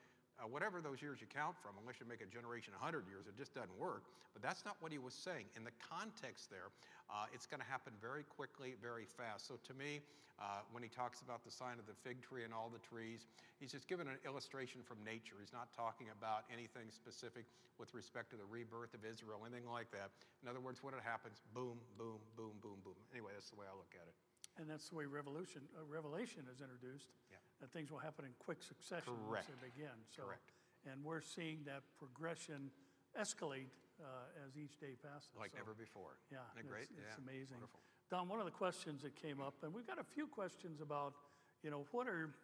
Uh, 0.41 0.49
whatever 0.49 0.81
those 0.81 1.01
years 1.01 1.21
you 1.21 1.27
count 1.29 1.53
from, 1.61 1.77
unless 1.77 2.01
you 2.01 2.09
make 2.09 2.21
a 2.21 2.29
generation 2.29 2.73
100 2.73 3.05
years, 3.05 3.29
it 3.29 3.37
just 3.37 3.53
doesn't 3.53 3.73
work. 3.77 4.09
But 4.33 4.41
that's 4.41 4.65
not 4.65 4.75
what 4.81 4.91
he 4.91 4.97
was 4.97 5.13
saying. 5.13 5.45
In 5.53 5.63
the 5.63 5.75
context 5.77 6.49
there, 6.49 6.73
uh, 7.05 7.29
it's 7.29 7.45
going 7.45 7.61
to 7.61 7.69
happen 7.69 7.93
very 8.01 8.25
quickly, 8.25 8.73
very 8.81 9.05
fast. 9.05 9.45
So 9.45 9.61
to 9.61 9.73
me, 9.77 10.01
uh, 10.41 10.65
when 10.73 10.81
he 10.81 10.89
talks 10.89 11.21
about 11.21 11.45
the 11.45 11.53
sign 11.53 11.77
of 11.77 11.85
the 11.85 11.93
fig 12.01 12.25
tree 12.25 12.41
and 12.41 12.49
all 12.49 12.73
the 12.73 12.81
trees, 12.81 13.29
he's 13.61 13.69
just 13.69 13.85
given 13.85 14.09
an 14.09 14.17
illustration 14.25 14.81
from 14.81 14.97
nature. 15.05 15.37
He's 15.37 15.53
not 15.53 15.69
talking 15.69 16.09
about 16.09 16.49
anything 16.49 16.89
specific 16.89 17.45
with 17.77 17.93
respect 17.93 18.33
to 18.33 18.37
the 18.37 18.47
rebirth 18.49 18.97
of 18.97 19.05
Israel, 19.05 19.45
anything 19.45 19.69
like 19.69 19.93
that. 19.93 20.09
In 20.41 20.49
other 20.49 20.61
words, 20.61 20.81
when 20.81 20.97
it 20.97 21.05
happens, 21.05 21.45
boom, 21.53 21.77
boom, 22.01 22.17
boom, 22.33 22.57
boom, 22.65 22.81
boom. 22.81 22.97
Anyway, 23.13 23.29
that's 23.37 23.53
the 23.53 23.59
way 23.61 23.69
I 23.69 23.75
look 23.77 23.93
at 23.93 24.09
it. 24.09 24.17
And 24.57 24.65
that's 24.69 24.89
the 24.89 24.97
way 24.97 25.05
revolution, 25.05 25.61
uh, 25.77 25.85
Revelation 25.85 26.45
is 26.49 26.61
introduced. 26.61 27.13
Yeah. 27.29 27.41
That 27.63 27.71
things 27.71 27.87
will 27.95 28.03
happen 28.03 28.27
in 28.27 28.35
quick 28.43 28.59
succession 28.59 29.15
Correct. 29.23 29.47
once 29.47 29.55
they 29.55 29.71
begin. 29.71 29.95
So, 30.11 30.27
Correct. 30.27 30.51
And 30.83 30.99
we're 30.99 31.23
seeing 31.23 31.63
that 31.63 31.87
progression 31.95 32.67
escalate 33.15 33.71
uh, 34.03 34.43
as 34.43 34.59
each 34.59 34.75
day 34.83 34.99
passes. 34.99 35.31
Like 35.31 35.55
So, 35.55 35.63
never 35.63 35.71
before. 35.71 36.19
Yeah, 36.27 36.43
Isn't 36.59 36.67
it 36.67 36.67
great? 36.67 36.91
it's, 36.91 36.99
it's 36.99 37.15
Yeah, 37.15 37.23
amazing. 37.23 37.63
Wonderful. 37.63 37.79
Don, 38.11 38.27
one 38.27 38.43
of 38.43 38.47
the 38.51 38.51
questions 38.51 38.99
that 39.07 39.15
came 39.15 39.39
up, 39.39 39.55
and 39.63 39.71
we've 39.71 39.87
got 39.87 39.95
a 39.95 40.03
few 40.03 40.27
questions 40.27 40.83
about, 40.83 41.15
you 41.63 41.71
know, 41.71 41.87
what 41.95 42.03
are 42.11 42.35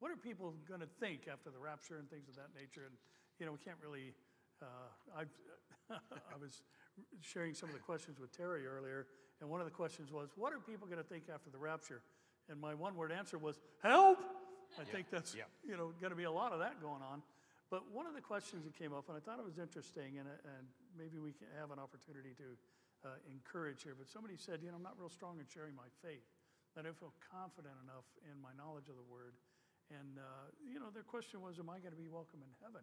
what 0.00 0.08
are 0.10 0.16
people 0.16 0.56
going 0.64 0.80
to 0.80 0.88
think 1.00 1.28
after 1.28 1.52
the 1.52 1.60
rapture 1.60 2.00
and 2.00 2.08
things 2.08 2.24
of 2.32 2.34
that 2.40 2.48
nature? 2.56 2.88
And 2.88 2.96
you 3.36 3.44
know, 3.44 3.52
we 3.52 3.60
can't 3.60 3.76
really 3.84 4.16
Uh, 4.64 5.20
I've, 5.20 5.28
I 6.32 6.36
was 6.40 6.64
sharing 7.20 7.52
some 7.52 7.68
of 7.68 7.74
the 7.76 7.84
questions 7.84 8.16
with 8.18 8.32
Terry 8.32 8.64
earlier, 8.64 9.04
and 9.42 9.50
one 9.50 9.60
of 9.60 9.66
the 9.68 9.76
questions 9.76 10.08
was, 10.10 10.30
what 10.34 10.54
are 10.54 10.60
people 10.64 10.86
going 10.88 11.02
to 11.02 11.04
think 11.04 11.28
after 11.28 11.50
the 11.50 11.58
rapture? 11.60 12.00
And 12.50 12.60
my 12.60 12.74
one-word 12.74 13.12
answer 13.12 13.38
was, 13.38 13.58
help! 13.82 14.18
I 14.74 14.84
think 14.84 15.06
that's, 15.06 15.34
yeah. 15.38 15.46
you 15.62 15.78
know, 15.78 15.94
going 16.02 16.10
to 16.10 16.18
be 16.18 16.26
a 16.26 16.32
lot 16.34 16.52
of 16.52 16.58
that 16.58 16.82
going 16.82 17.00
on. 17.00 17.22
But 17.70 17.88
one 17.94 18.06
of 18.06 18.14
the 18.14 18.20
questions 18.20 18.66
that 18.66 18.74
came 18.74 18.92
up, 18.92 19.08
and 19.08 19.16
I 19.16 19.22
thought 19.22 19.38
it 19.38 19.46
was 19.46 19.58
interesting, 19.58 20.18
and, 20.18 20.28
and 20.28 20.64
maybe 20.98 21.22
we 21.22 21.32
can 21.32 21.48
have 21.56 21.70
an 21.70 21.78
opportunity 21.78 22.34
to 22.36 22.48
uh, 23.06 23.16
encourage 23.30 23.82
here, 23.86 23.94
but 23.96 24.10
somebody 24.10 24.34
said, 24.36 24.60
you 24.60 24.68
know, 24.68 24.76
I'm 24.76 24.84
not 24.84 24.98
real 24.98 25.12
strong 25.12 25.38
in 25.38 25.46
sharing 25.46 25.78
my 25.78 25.88
faith, 26.02 26.26
that 26.74 26.84
I 26.84 26.90
don't 26.90 26.98
feel 26.98 27.14
confident 27.22 27.74
enough 27.86 28.08
in 28.26 28.36
my 28.42 28.50
knowledge 28.58 28.90
of 28.90 28.98
the 28.98 29.06
word. 29.06 29.38
And, 29.92 30.18
uh, 30.18 30.48
you 30.64 30.80
know, 30.80 30.88
their 30.90 31.06
question 31.06 31.44
was, 31.44 31.60
am 31.60 31.68
I 31.68 31.78
going 31.78 31.92
to 31.92 32.00
be 32.00 32.08
welcome 32.10 32.40
in 32.42 32.50
heaven? 32.64 32.82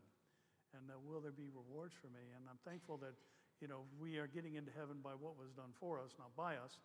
And 0.77 0.87
uh, 0.87 0.95
will 1.01 1.19
there 1.19 1.35
be 1.35 1.51
rewards 1.51 1.97
for 1.97 2.07
me? 2.07 2.23
And 2.37 2.47
I'm 2.47 2.61
thankful 2.63 2.95
that, 3.03 3.17
you 3.59 3.67
know, 3.67 3.83
we 3.99 4.15
are 4.21 4.29
getting 4.31 4.55
into 4.55 4.71
heaven 4.71 5.03
by 5.03 5.17
what 5.17 5.35
was 5.35 5.51
done 5.51 5.75
for 5.75 5.99
us, 5.99 6.15
not 6.15 6.31
by 6.37 6.55
us. 6.55 6.79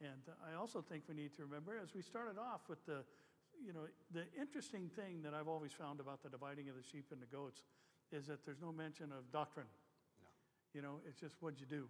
And 0.00 0.24
I 0.40 0.56
also 0.56 0.80
think 0.80 1.04
we 1.08 1.14
need 1.14 1.36
to 1.36 1.44
remember, 1.44 1.76
as 1.76 1.94
we 1.94 2.00
started 2.00 2.40
off 2.40 2.64
with 2.68 2.84
the, 2.86 3.04
you 3.60 3.72
know, 3.72 3.84
the 4.12 4.24
interesting 4.40 4.88
thing 4.96 5.20
that 5.22 5.34
I've 5.34 5.48
always 5.48 5.72
found 5.72 6.00
about 6.00 6.22
the 6.22 6.32
dividing 6.32 6.68
of 6.68 6.76
the 6.76 6.82
sheep 6.82 7.12
and 7.12 7.20
the 7.20 7.28
goats 7.28 7.60
is 8.10 8.26
that 8.26 8.44
there's 8.44 8.60
no 8.60 8.72
mention 8.72 9.12
of 9.12 9.30
doctrine. 9.30 9.68
No. 10.24 10.28
You 10.72 10.80
know, 10.80 11.04
it's 11.06 11.20
just 11.20 11.36
what'd 11.40 11.60
you 11.60 11.68
do? 11.68 11.84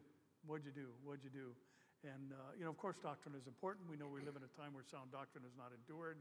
What'd 0.44 0.66
you 0.66 0.72
do? 0.74 0.90
What'd 1.04 1.22
you 1.22 1.30
do? 1.30 1.54
And, 2.02 2.32
uh, 2.32 2.56
you 2.58 2.64
know, 2.64 2.70
of 2.70 2.78
course, 2.78 2.96
doctrine 2.98 3.34
is 3.38 3.46
important. 3.46 3.86
We 3.88 3.96
know 3.96 4.08
we 4.08 4.24
live 4.24 4.34
in 4.34 4.42
a 4.42 4.52
time 4.58 4.72
where 4.74 4.82
sound 4.82 5.12
doctrine 5.12 5.44
is 5.44 5.54
not 5.56 5.70
endured. 5.70 6.18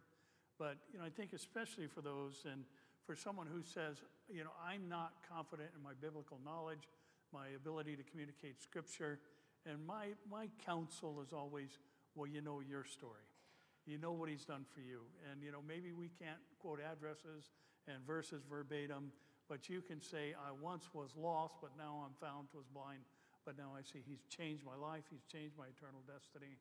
But, 0.59 0.77
you 0.91 0.99
know, 0.99 1.05
I 1.05 1.09
think 1.09 1.31
especially 1.33 1.87
for 1.87 2.01
those 2.01 2.43
and 2.45 2.67
for 3.07 3.15
someone 3.15 3.47
who 3.47 3.63
says, 3.63 4.03
you 4.27 4.43
know, 4.43 4.51
I'm 4.59 4.91
not 4.91 5.15
confident 5.25 5.71
in 5.73 5.81
my 5.81 5.95
biblical 5.97 6.37
knowledge, 6.43 6.85
my 7.31 7.55
ability 7.55 7.95
to 7.95 8.03
communicate 8.03 8.61
scripture, 8.61 9.19
and 9.69 9.85
my, 9.85 10.17
my 10.29 10.49
counsel 10.65 11.21
is 11.21 11.31
always, 11.31 11.77
well, 12.15 12.27
you 12.27 12.41
know 12.41 12.59
your 12.59 12.83
story. 12.83 13.27
You 13.85 13.97
know 13.97 14.11
what 14.11 14.29
he's 14.29 14.45
done 14.45 14.65
for 14.73 14.81
you. 14.81 15.05
And, 15.29 15.41
you 15.41 15.51
know, 15.51 15.61
maybe 15.65 15.93
we 15.93 16.09
can't 16.17 16.41
quote 16.57 16.79
addresses 16.81 17.53
and 17.87 18.01
verses 18.05 18.43
verbatim, 18.49 19.11
but 19.47 19.69
you 19.69 19.81
can 19.81 20.01
say, 20.01 20.33
I 20.33 20.51
once 20.61 20.89
was 20.93 21.09
lost, 21.17 21.55
but 21.61 21.71
now 21.77 22.05
I'm 22.05 22.13
found, 22.17 22.49
was 22.53 22.65
blind, 22.69 23.01
but 23.45 23.57
now 23.57 23.73
I 23.73 23.81
see 23.81 24.01
he's 24.05 24.25
changed 24.29 24.65
my 24.65 24.77
life, 24.77 25.05
he's 25.09 25.25
changed 25.25 25.57
my 25.57 25.69
eternal 25.73 26.01
destiny. 26.05 26.57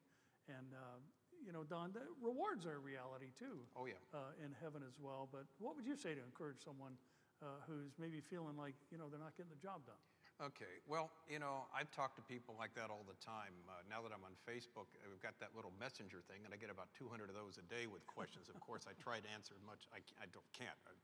And, 0.49 0.73
uh, 0.73 1.01
you 1.45 1.53
know, 1.53 1.65
Don, 1.65 1.93
the 1.93 2.05
rewards 2.25 2.65
are 2.65 2.77
a 2.77 2.83
reality 2.83 3.33
too. 3.37 3.61
Oh, 3.77 3.85
yeah. 3.85 4.01
Uh, 4.13 4.33
in 4.41 4.57
heaven 4.61 4.81
as 4.85 4.97
well. 4.97 5.29
But 5.29 5.45
what 5.61 5.77
would 5.77 5.85
you 5.85 5.97
say 5.97 6.17
to 6.17 6.23
encourage 6.25 6.65
someone 6.65 6.97
uh, 7.45 7.61
who's 7.69 7.93
maybe 8.01 8.21
feeling 8.25 8.57
like, 8.57 8.75
you 8.91 8.97
know, 8.97 9.09
they're 9.13 9.21
not 9.21 9.37
getting 9.37 9.53
the 9.53 9.61
job 9.61 9.85
done? 9.85 10.01
Okay, 10.39 10.79
well, 10.87 11.11
you 11.27 11.43
know, 11.43 11.67
I've 11.75 11.91
talked 11.91 12.15
to 12.15 12.23
people 12.23 12.55
like 12.55 12.71
that 12.79 12.95
all 12.95 13.03
the 13.03 13.19
time. 13.19 13.51
Uh, 13.67 13.83
now 13.91 14.07
that 14.07 14.15
I'm 14.15 14.23
on 14.23 14.39
Facebook, 14.47 14.87
uh, 14.95 15.11
we've 15.11 15.19
got 15.19 15.35
that 15.43 15.51
little 15.59 15.75
messenger 15.83 16.23
thing, 16.31 16.47
and 16.47 16.55
I 16.55 16.57
get 16.63 16.71
about 16.71 16.95
200 16.95 17.27
of 17.27 17.35
those 17.35 17.59
a 17.59 17.67
day 17.67 17.91
with 17.91 18.07
questions. 18.07 18.47
of 18.47 18.55
course, 18.63 18.87
I 18.87 18.95
try 19.03 19.19
to 19.19 19.27
answer 19.35 19.59
as 19.59 19.67
much 19.67 19.91
I, 19.91 19.99
I 20.23 20.31
don't, 20.31 20.47
can't, 20.55 20.79
uh, 20.87 20.95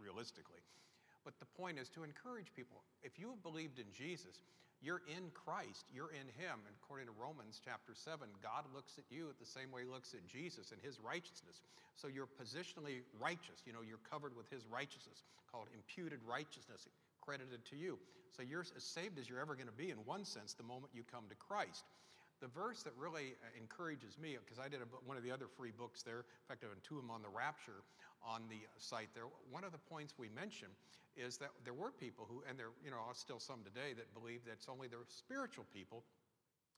realistically. 0.00 0.64
But 1.28 1.36
the 1.44 1.50
point 1.60 1.76
is 1.76 1.92
to 1.92 2.08
encourage 2.08 2.56
people. 2.56 2.80
If 3.04 3.20
you 3.20 3.28
have 3.36 3.44
believed 3.44 3.76
in 3.76 3.92
Jesus, 3.92 4.40
you're 4.80 5.04
in 5.12 5.28
Christ, 5.36 5.84
you're 5.92 6.16
in 6.16 6.24
Him. 6.40 6.64
And 6.64 6.72
according 6.80 7.12
to 7.12 7.14
Romans 7.20 7.60
chapter 7.60 7.92
7, 7.92 8.24
God 8.40 8.64
looks 8.72 8.96
at 8.96 9.04
you 9.12 9.36
the 9.36 9.44
same 9.44 9.68
way 9.76 9.84
He 9.84 9.92
looks 9.92 10.16
at 10.16 10.24
Jesus 10.24 10.72
and 10.72 10.80
His 10.80 10.96
righteousness. 11.04 11.60
So 12.00 12.08
you're 12.08 12.32
positionally 12.32 13.04
righteous. 13.20 13.60
You 13.68 13.76
know, 13.76 13.84
you're 13.84 14.00
covered 14.08 14.32
with 14.32 14.48
His 14.48 14.64
righteousness, 14.72 15.20
called 15.52 15.68
imputed 15.76 16.24
righteousness 16.24 16.88
credited 17.24 17.64
to 17.70 17.76
you. 17.76 17.98
So 18.36 18.42
you're 18.42 18.66
as 18.76 18.82
saved 18.82 19.18
as 19.18 19.28
you're 19.28 19.40
ever 19.40 19.54
going 19.54 19.70
to 19.70 19.72
be 19.72 19.90
in 19.90 19.98
one 20.04 20.24
sense 20.24 20.54
the 20.54 20.66
moment 20.66 20.92
you 20.92 21.02
come 21.06 21.24
to 21.28 21.36
Christ. 21.36 21.84
The 22.42 22.50
verse 22.50 22.82
that 22.82 22.92
really 22.98 23.38
uh, 23.40 23.46
encourages 23.56 24.18
me, 24.18 24.36
because 24.42 24.58
I 24.58 24.68
did 24.68 24.82
a, 24.82 24.88
one 25.06 25.16
of 25.16 25.22
the 25.22 25.30
other 25.30 25.46
free 25.46 25.70
books 25.70 26.02
there, 26.02 26.26
in 26.26 26.46
fact, 26.48 26.64
I 26.64 26.68
have 26.68 26.82
two 26.82 26.98
of 26.98 27.06
them 27.06 27.10
on 27.14 27.22
the 27.22 27.30
rapture 27.30 27.86
on 28.26 28.42
the 28.50 28.66
site 28.76 29.08
there. 29.14 29.30
One 29.50 29.62
of 29.62 29.70
the 29.70 29.78
points 29.78 30.18
we 30.18 30.28
mentioned 30.34 30.74
is 31.16 31.38
that 31.38 31.54
there 31.62 31.72
were 31.72 31.94
people 31.94 32.26
who, 32.26 32.42
and 32.48 32.58
there 32.58 32.74
you 32.82 32.90
know 32.90 32.98
are 32.98 33.14
still 33.14 33.38
some 33.38 33.62
today, 33.62 33.94
that 33.94 34.10
believe 34.12 34.42
that 34.44 34.58
it's 34.58 34.68
only 34.68 34.88
the 34.88 34.98
spiritual 35.06 35.64
people 35.72 36.02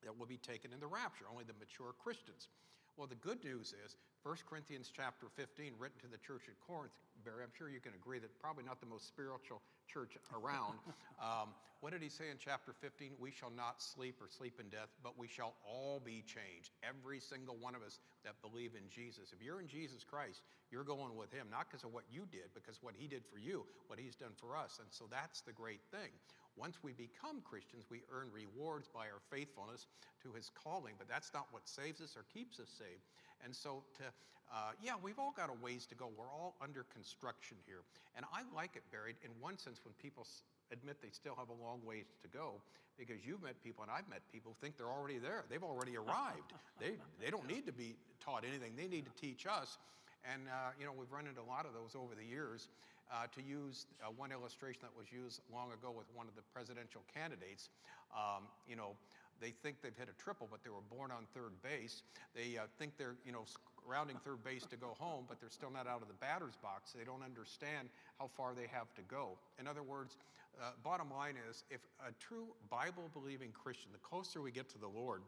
that 0.05 0.13
will 0.13 0.29
be 0.29 0.37
taken 0.37 0.77
in 0.77 0.81
the 0.81 0.87
rapture, 0.87 1.25
only 1.31 1.45
the 1.45 1.57
mature 1.57 1.97
Christians. 1.97 2.53
Well, 2.97 3.09
the 3.09 3.17
good 3.21 3.43
news 3.45 3.73
is 3.85 3.97
1 4.23 4.37
Corinthians 4.49 4.93
chapter 4.95 5.27
15, 5.37 5.73
written 5.79 6.01
to 6.01 6.09
the 6.09 6.21
church 6.21 6.49
at 6.49 6.57
Corinth, 6.61 6.93
Barry, 7.27 7.43
I'm 7.43 7.51
sure 7.59 7.67
you 7.67 7.83
can 7.83 7.91
agree 7.99 8.23
that 8.23 8.31
probably 8.39 8.63
not 8.63 8.79
the 8.79 8.87
most 8.87 9.11
spiritual 9.11 9.59
church 9.91 10.15
around. 10.31 10.79
um, 11.19 11.51
what 11.83 11.91
did 11.91 12.01
he 12.01 12.09
say 12.09 12.31
in 12.31 12.39
chapter 12.39 12.71
15? 12.71 13.19
We 13.19 13.35
shall 13.35 13.51
not 13.51 13.83
sleep 13.83 14.23
or 14.23 14.31
sleep 14.31 14.63
in 14.63 14.71
death, 14.71 14.95
but 15.03 15.19
we 15.19 15.27
shall 15.27 15.59
all 15.67 15.99
be 15.99 16.23
changed. 16.23 16.71
Every 16.87 17.19
single 17.19 17.59
one 17.59 17.75
of 17.75 17.83
us 17.83 17.99
that 18.23 18.39
believe 18.41 18.79
in 18.79 18.87
Jesus. 18.89 19.35
If 19.35 19.43
you're 19.43 19.61
in 19.61 19.67
Jesus 19.67 20.07
Christ, 20.07 20.47
you're 20.71 20.87
going 20.87 21.19
with 21.19 21.35
him, 21.35 21.51
not 21.51 21.67
because 21.69 21.83
of 21.83 21.93
what 21.93 22.07
you 22.07 22.31
did, 22.31 22.55
because 22.55 22.79
what 22.81 22.95
he 22.97 23.07
did 23.11 23.27
for 23.27 23.39
you, 23.39 23.67
what 23.91 23.99
he's 23.99 24.15
done 24.15 24.39
for 24.39 24.57
us. 24.57 24.79
And 24.79 24.89
so 24.91 25.05
that's 25.11 25.43
the 25.43 25.53
great 25.53 25.83
thing. 25.91 26.15
Once 26.57 26.79
we 26.83 26.93
become 26.93 27.41
Christians, 27.45 27.85
we 27.91 28.01
earn 28.13 28.29
rewards 28.33 28.89
by 28.89 29.07
our 29.13 29.21
faithfulness 29.31 29.87
to 30.23 30.33
his 30.33 30.51
calling, 30.51 30.95
but 30.99 31.09
that's 31.09 31.33
not 31.33 31.47
what 31.51 31.69
saves 31.69 32.01
us 32.01 32.17
or 32.17 32.25
keeps 32.33 32.59
us 32.59 32.69
saved. 32.73 33.05
And 33.45 33.55
so, 33.55 33.85
to, 33.99 34.05
uh, 34.49 34.73
yeah, 34.83 34.97
we've 35.01 35.19
all 35.19 35.35
got 35.37 35.51
a 35.51 35.57
ways 35.63 35.87
to 35.87 35.95
go. 35.95 36.09
We're 36.17 36.33
all 36.33 36.57
under 36.63 36.85
construction 36.93 37.59
here. 37.67 37.85
And 38.17 38.25
I 38.33 38.43
like 38.57 38.77
it, 38.77 38.83
Barry, 38.91 39.15
in 39.23 39.31
one 39.41 39.59
sense, 39.59 39.81
when 39.85 39.93
people 40.01 40.27
admit 40.73 40.97
they 41.03 41.13
still 41.13 41.37
have 41.37 41.49
a 41.51 41.59
long 41.63 41.85
ways 41.85 42.07
to 42.23 42.29
go, 42.29 42.63
because 42.99 43.21
you've 43.27 43.43
met 43.43 43.63
people 43.63 43.85
and 43.85 43.93
I've 43.93 44.09
met 44.09 44.23
people 44.33 44.57
who 44.57 44.65
think 44.65 44.79
they're 44.79 44.91
already 44.91 45.19
there. 45.19 45.45
They've 45.51 45.63
already 45.63 45.97
arrived. 45.97 46.57
they, 46.81 46.97
they 47.23 47.31
don't 47.31 47.47
need 47.47 47.67
to 47.67 47.73
be 47.73 47.95
taught 48.25 48.45
anything, 48.49 48.73
they 48.77 48.89
need 48.89 49.05
to 49.05 49.15
teach 49.21 49.47
us. 49.47 49.79
And, 50.25 50.49
uh, 50.49 50.73
you 50.79 50.87
know, 50.87 50.93
we've 50.97 51.11
run 51.13 51.27
into 51.27 51.41
a 51.41 51.49
lot 51.49 51.67
of 51.67 51.75
those 51.75 51.95
over 51.95 52.15
the 52.15 52.25
years. 52.25 52.69
Uh, 53.07 53.23
to 53.31 53.39
use 53.39 53.87
uh, 54.03 54.11
one 54.19 54.33
illustration 54.33 54.83
that 54.83 54.91
was 54.91 55.07
used 55.15 55.39
long 55.55 55.71
ago 55.71 55.95
with 55.95 56.11
one 56.11 56.27
of 56.27 56.35
the 56.35 56.43
presidential 56.51 57.07
candidates, 57.07 57.71
um, 58.11 58.43
you 58.67 58.75
know, 58.75 58.99
they 59.41 59.55
think 59.63 59.79
they've 59.83 59.97
hit 59.97 60.09
a 60.11 60.17
triple, 60.23 60.49
but 60.51 60.65
they 60.65 60.71
were 60.71 60.83
born 60.91 61.11
on 61.11 61.23
third 61.35 61.53
base. 61.63 62.03
They 62.35 62.59
uh, 62.59 62.67
think 62.79 62.99
they're, 62.99 63.15
you 63.25 63.31
know, 63.31 63.45
rounding 63.87 64.17
third 64.25 64.43
base 64.43 64.67
to 64.67 64.77
go 64.77 64.97
home, 64.99 65.25
but 65.29 65.41
they're 65.41 65.55
still 65.55 65.71
not 65.71 65.87
out 65.87 66.03
of 66.03 66.09
the 66.09 66.19
batter's 66.19 66.57
box. 66.57 66.93
They 66.99 67.05
don't 67.05 67.23
understand 67.23 67.89
how 68.19 68.29
far 68.37 68.55
they 68.55 68.67
have 68.73 68.93
to 68.95 69.03
go. 69.03 69.39
In 69.61 69.69
other 69.69 69.83
words, 69.83 70.17
uh, 70.61 70.73
bottom 70.83 71.11
line 71.11 71.35
is 71.49 71.65
if 71.71 71.81
a 72.01 72.13
true 72.19 72.47
Bible 72.71 73.11
believing 73.13 73.53
Christian, 73.53 73.91
the 73.93 73.99
closer 73.99 74.41
we 74.41 74.51
get 74.51 74.69
to 74.71 74.79
the 74.79 74.89
Lord, 74.89 75.23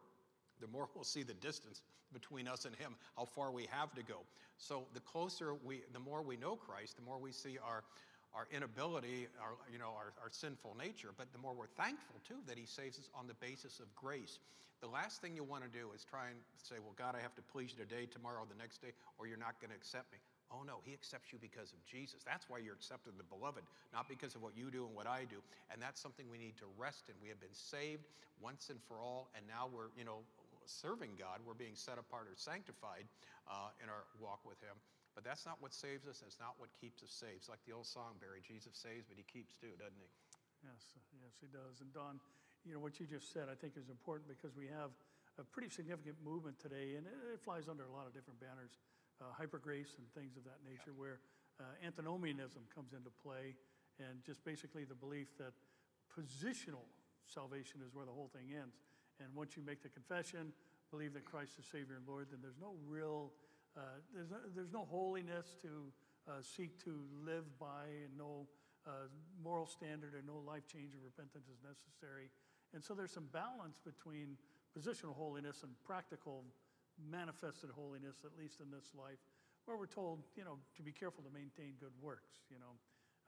the 0.60 0.68
more 0.68 0.88
we'll 0.94 1.04
see 1.04 1.22
the 1.22 1.34
distance 1.34 1.82
between 2.12 2.48
us 2.48 2.64
and 2.64 2.74
him, 2.76 2.94
how 3.16 3.24
far 3.24 3.50
we 3.50 3.66
have 3.70 3.94
to 3.94 4.02
go. 4.02 4.20
So 4.56 4.86
the 4.94 5.00
closer 5.00 5.54
we, 5.54 5.82
the 5.92 6.00
more 6.00 6.22
we 6.22 6.36
know 6.36 6.56
Christ, 6.56 6.96
the 6.96 7.02
more 7.02 7.18
we 7.18 7.32
see 7.32 7.58
our, 7.64 7.84
our 8.34 8.48
inability, 8.50 9.28
our, 9.40 9.52
you 9.72 9.78
know, 9.78 9.92
our, 9.96 10.12
our 10.22 10.30
sinful 10.30 10.76
nature, 10.78 11.10
but 11.16 11.32
the 11.32 11.38
more 11.38 11.54
we're 11.54 11.66
thankful 11.76 12.20
too 12.26 12.40
that 12.46 12.58
he 12.58 12.66
saves 12.66 12.98
us 12.98 13.10
on 13.14 13.26
the 13.26 13.34
basis 13.34 13.80
of 13.80 13.94
grace. 13.94 14.38
The 14.80 14.88
last 14.88 15.20
thing 15.20 15.34
you 15.34 15.42
want 15.42 15.64
to 15.64 15.70
do 15.70 15.90
is 15.94 16.04
try 16.04 16.30
and 16.30 16.38
say, 16.62 16.76
well, 16.78 16.94
God, 16.94 17.18
I 17.18 17.20
have 17.20 17.34
to 17.34 17.42
please 17.42 17.74
you 17.76 17.82
today, 17.82 18.06
tomorrow, 18.06 18.46
the 18.48 18.54
next 18.54 18.78
day, 18.78 18.94
or 19.18 19.26
you're 19.26 19.40
not 19.40 19.58
going 19.60 19.70
to 19.70 19.76
accept 19.76 20.12
me. 20.12 20.18
Oh 20.48 20.62
no, 20.64 20.80
he 20.84 20.94
accepts 20.94 21.32
you 21.32 21.38
because 21.42 21.74
of 21.76 21.84
Jesus. 21.84 22.24
That's 22.24 22.48
why 22.48 22.58
you're 22.58 22.78
accepted 22.78 23.12
the 23.18 23.26
beloved, 23.26 23.66
not 23.92 24.08
because 24.08 24.34
of 24.34 24.40
what 24.40 24.56
you 24.56 24.70
do 24.70 24.86
and 24.86 24.94
what 24.94 25.06
I 25.06 25.26
do. 25.28 25.42
And 25.68 25.82
that's 25.82 26.00
something 26.00 26.24
we 26.30 26.38
need 26.38 26.56
to 26.62 26.64
rest 26.78 27.10
in. 27.10 27.14
We 27.20 27.28
have 27.28 27.40
been 27.40 27.52
saved 27.52 28.06
once 28.40 28.70
and 28.70 28.78
for 28.88 29.02
all, 29.02 29.28
and 29.36 29.44
now 29.44 29.68
we're, 29.68 29.92
you 29.98 30.06
know, 30.06 30.24
serving 30.68 31.16
God. 31.16 31.40
We're 31.42 31.58
being 31.58 31.74
set 31.74 31.96
apart 31.96 32.28
or 32.28 32.36
sanctified 32.36 33.08
uh, 33.48 33.72
in 33.80 33.88
our 33.88 34.04
walk 34.20 34.44
with 34.44 34.60
him. 34.60 34.76
But 35.16 35.26
that's 35.26 35.42
not 35.42 35.58
what 35.58 35.74
saves 35.74 36.06
us. 36.06 36.22
It's 36.22 36.38
not 36.38 36.54
what 36.62 36.70
keeps 36.78 37.02
us 37.02 37.10
saved. 37.10 37.42
It's 37.42 37.50
like 37.50 37.64
the 37.66 37.74
old 37.74 37.90
song, 37.90 38.20
Barry, 38.22 38.38
Jesus 38.38 38.78
saves, 38.78 39.08
but 39.08 39.18
he 39.18 39.26
keeps 39.26 39.58
too, 39.58 39.74
doesn't 39.74 39.98
he? 39.98 40.12
Yes, 40.62 40.94
yes, 41.18 41.34
he 41.42 41.50
does. 41.50 41.82
And 41.82 41.90
Don, 41.90 42.22
you 42.62 42.76
know, 42.76 42.78
what 42.78 43.02
you 43.02 43.06
just 43.08 43.34
said, 43.34 43.50
I 43.50 43.58
think 43.58 43.74
is 43.74 43.90
important 43.90 44.30
because 44.30 44.54
we 44.54 44.70
have 44.70 44.94
a 45.38 45.44
pretty 45.46 45.70
significant 45.70 46.18
movement 46.22 46.58
today, 46.58 46.98
and 46.98 47.06
it, 47.06 47.38
flies 47.42 47.70
under 47.70 47.86
a 47.86 47.92
lot 47.94 48.06
of 48.06 48.14
different 48.14 48.38
banners, 48.42 48.78
uh, 49.22 49.30
hyper 49.30 49.58
grace 49.58 49.94
and 49.98 50.06
things 50.14 50.38
of 50.38 50.42
that 50.46 50.62
nature, 50.66 50.94
where 50.94 51.22
uh, 51.58 51.66
antinomianism 51.82 52.62
comes 52.70 52.94
into 52.94 53.10
play, 53.22 53.54
and 53.98 54.22
just 54.26 54.42
basically 54.46 54.82
the 54.82 54.98
belief 54.98 55.30
that 55.38 55.54
positional 56.10 56.86
salvation 57.26 57.82
is 57.82 57.94
where 57.94 58.06
the 58.06 58.14
whole 58.14 58.30
thing 58.34 58.50
ends. 58.54 58.78
And 59.20 59.34
once 59.34 59.56
you 59.56 59.62
make 59.62 59.82
the 59.82 59.88
confession, 59.88 60.52
believe 60.90 61.12
that 61.14 61.24
Christ 61.24 61.58
is 61.58 61.66
Savior 61.66 61.96
and 61.96 62.06
Lord, 62.06 62.28
then 62.30 62.40
there's 62.40 62.60
no 62.60 62.74
real, 62.86 63.32
uh, 63.76 64.00
there's, 64.14 64.30
no, 64.30 64.36
there's 64.54 64.72
no 64.72 64.84
holiness 64.84 65.56
to 65.62 65.92
uh, 66.28 66.42
seek 66.42 66.82
to 66.84 66.94
live 67.24 67.44
by, 67.58 67.88
and 68.04 68.16
no 68.16 68.46
uh, 68.86 69.08
moral 69.42 69.66
standard 69.66 70.14
or 70.14 70.22
no 70.26 70.40
life 70.46 70.66
change 70.66 70.94
or 70.94 71.00
repentance 71.04 71.48
is 71.48 71.60
necessary. 71.64 72.30
And 72.74 72.84
so 72.84 72.94
there's 72.94 73.12
some 73.12 73.28
balance 73.32 73.80
between 73.80 74.36
positional 74.76 75.16
holiness 75.16 75.62
and 75.62 75.72
practical 75.84 76.44
manifested 77.10 77.70
holiness, 77.70 78.24
at 78.24 78.36
least 78.38 78.60
in 78.60 78.70
this 78.70 78.92
life, 78.94 79.20
where 79.64 79.76
we're 79.76 79.86
told, 79.88 80.24
you 80.36 80.44
know, 80.44 80.58
to 80.76 80.82
be 80.82 80.92
careful 80.92 81.22
to 81.24 81.30
maintain 81.30 81.74
good 81.80 81.94
works. 82.00 82.44
You 82.50 82.58
know, 82.58 82.74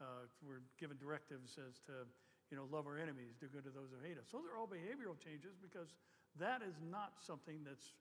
uh, 0.01 0.29
we're 0.45 0.65
given 0.79 0.97
directives 0.97 1.57
as 1.61 1.79
to, 1.87 2.09
you 2.51 2.59
know, 2.59 2.67
love 2.71 2.87
our 2.87 2.99
enemies, 2.99 3.39
do 3.39 3.47
good 3.47 3.65
to 3.65 3.71
those 3.71 3.95
who 3.95 4.03
hate 4.03 4.19
us. 4.19 4.27
Those 4.35 4.43
are 4.51 4.59
all 4.59 4.67
behavioral 4.67 5.15
changes 5.19 5.55
because 5.63 5.95
that 6.39 6.63
is 6.67 6.75
not 6.91 7.15
something 7.23 7.63
that's 7.63 7.95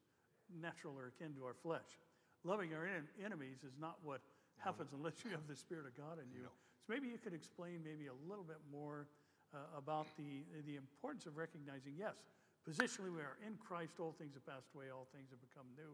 natural 0.49 0.97
or 0.97 1.13
akin 1.13 1.37
to 1.37 1.45
our 1.45 1.53
flesh. 1.53 2.01
Loving 2.43 2.73
our 2.73 2.85
en- 2.85 3.09
enemies 3.21 3.61
is 3.61 3.77
not 3.77 4.01
what 4.01 4.21
happens 4.57 4.89
unless 4.91 5.21
you 5.23 5.31
have 5.31 5.45
the 5.47 5.55
Spirit 5.55 5.85
of 5.85 5.93
God 5.93 6.17
in 6.17 6.27
you. 6.33 6.49
So 6.49 6.89
maybe 6.89 7.07
you 7.07 7.21
could 7.21 7.33
explain 7.33 7.85
maybe 7.85 8.09
a 8.09 8.17
little 8.25 8.43
bit 8.43 8.59
more 8.73 9.05
uh, 9.53 9.77
about 9.77 10.09
the, 10.17 10.45
the 10.65 10.75
importance 10.75 11.25
of 11.25 11.37
recognizing, 11.37 11.93
yes, 11.97 12.17
positionally 12.65 13.13
we 13.13 13.21
are 13.21 13.37
in 13.45 13.57
Christ, 13.61 14.01
all 14.01 14.13
things 14.17 14.33
have 14.33 14.45
passed 14.45 14.73
away, 14.73 14.89
all 14.89 15.07
things 15.13 15.29
have 15.29 15.41
become 15.41 15.65
new, 15.77 15.93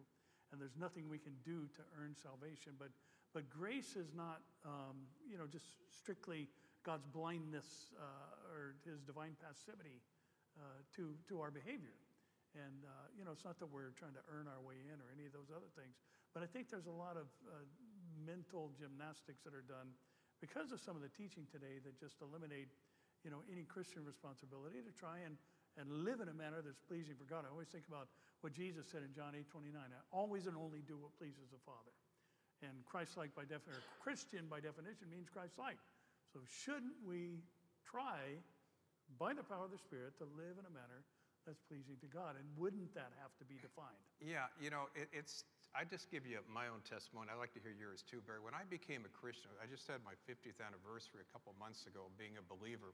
and 0.52 0.60
there's 0.60 0.76
nothing 0.80 1.08
we 1.12 1.20
can 1.20 1.36
do 1.44 1.68
to 1.76 1.82
earn 2.00 2.16
salvation. 2.16 2.74
But, 2.80 2.92
but 3.34 3.48
grace 3.52 3.96
is 3.96 4.16
not, 4.16 4.40
um, 4.64 5.08
you 5.28 5.38
know, 5.38 5.48
just 5.48 5.68
strictly 5.92 6.48
God's 6.86 7.10
blindness 7.10 7.90
uh, 7.98 8.54
or 8.54 8.78
his 8.86 9.02
divine 9.02 9.34
passivity 9.42 10.06
uh, 10.56 10.86
to, 10.96 11.18
to 11.28 11.42
our 11.42 11.50
behavior. 11.50 11.98
And, 12.56 12.86
uh, 12.88 13.12
you 13.18 13.26
know, 13.28 13.36
it's 13.36 13.44
not 13.44 13.60
that 13.60 13.68
we're 13.68 13.92
trying 14.00 14.16
to 14.16 14.24
earn 14.32 14.48
our 14.48 14.64
way 14.64 14.80
in 14.88 14.96
or 15.02 15.12
any 15.12 15.28
of 15.28 15.36
those 15.36 15.52
other 15.52 15.68
things, 15.76 16.00
but 16.32 16.40
I 16.40 16.48
think 16.48 16.72
there's 16.72 16.88
a 16.88 16.94
lot 16.94 17.20
of 17.20 17.28
uh, 17.52 17.68
mental 18.24 18.72
gymnastics 18.80 19.44
that 19.44 19.52
are 19.52 19.66
done 19.66 19.92
because 20.40 20.72
of 20.72 20.80
some 20.80 20.96
of 20.96 21.04
the 21.04 21.12
teaching 21.12 21.44
today 21.52 21.84
that 21.84 22.00
just 22.00 22.24
eliminate, 22.24 22.72
you 23.28 23.34
know, 23.34 23.44
any 23.52 23.68
Christian 23.68 24.08
responsibility 24.08 24.80
to 24.80 24.94
try 24.96 25.20
and, 25.26 25.36
and 25.76 25.92
live 26.08 26.24
in 26.24 26.32
a 26.32 26.38
manner 26.38 26.64
that's 26.64 26.80
pleasing 26.80 27.20
for 27.20 27.28
God. 27.28 27.44
I 27.44 27.52
always 27.52 27.68
think 27.74 27.90
about 27.92 28.08
what 28.40 28.56
Jesus 28.56 28.88
said 28.88 29.04
in 29.04 29.12
John 29.12 29.36
8 29.36 29.50
29. 29.52 29.76
I 29.76 30.00
always 30.16 30.48
and 30.48 30.56
only 30.56 30.80
do 30.86 30.96
what 30.96 31.12
pleases 31.20 31.52
the 31.52 31.60
Father. 31.68 31.92
And 32.64 32.86
Christ 32.88 33.20
like 33.20 33.36
by 33.36 33.44
definition, 33.44 33.84
Christian 34.00 34.48
by 34.48 34.64
definition 34.64 35.12
means 35.12 35.28
Christ 35.28 35.60
like. 35.60 35.80
So 36.36 36.44
shouldn't 36.52 37.00
we 37.08 37.40
try, 37.88 38.44
by 39.16 39.32
the 39.32 39.48
power 39.48 39.64
of 39.64 39.72
the 39.72 39.80
Spirit, 39.80 40.20
to 40.20 40.28
live 40.36 40.60
in 40.60 40.68
a 40.68 40.74
manner 40.76 41.08
that's 41.48 41.64
pleasing 41.72 41.96
to 42.04 42.12
God? 42.12 42.36
And 42.36 42.44
wouldn't 42.60 42.92
that 42.92 43.16
have 43.24 43.32
to 43.40 43.48
be 43.48 43.56
defined? 43.56 44.04
Yeah, 44.20 44.52
you 44.60 44.68
know, 44.68 44.92
it, 45.00 45.08
it's, 45.16 45.48
I 45.72 45.88
just 45.88 46.12
give 46.12 46.28
you 46.28 46.44
my 46.52 46.68
own 46.68 46.84
testimony. 46.84 47.32
I'd 47.32 47.40
like 47.40 47.56
to 47.56 47.64
hear 47.64 47.72
yours 47.72 48.04
too, 48.04 48.20
Barry. 48.28 48.44
When 48.44 48.52
I 48.52 48.68
became 48.68 49.08
a 49.08 49.14
Christian, 49.16 49.48
I 49.64 49.66
just 49.72 49.88
had 49.88 50.04
my 50.04 50.12
50th 50.28 50.60
anniversary 50.60 51.24
a 51.24 51.30
couple 51.32 51.56
months 51.56 51.88
ago 51.88 52.12
being 52.20 52.36
a 52.36 52.44
believer. 52.44 52.92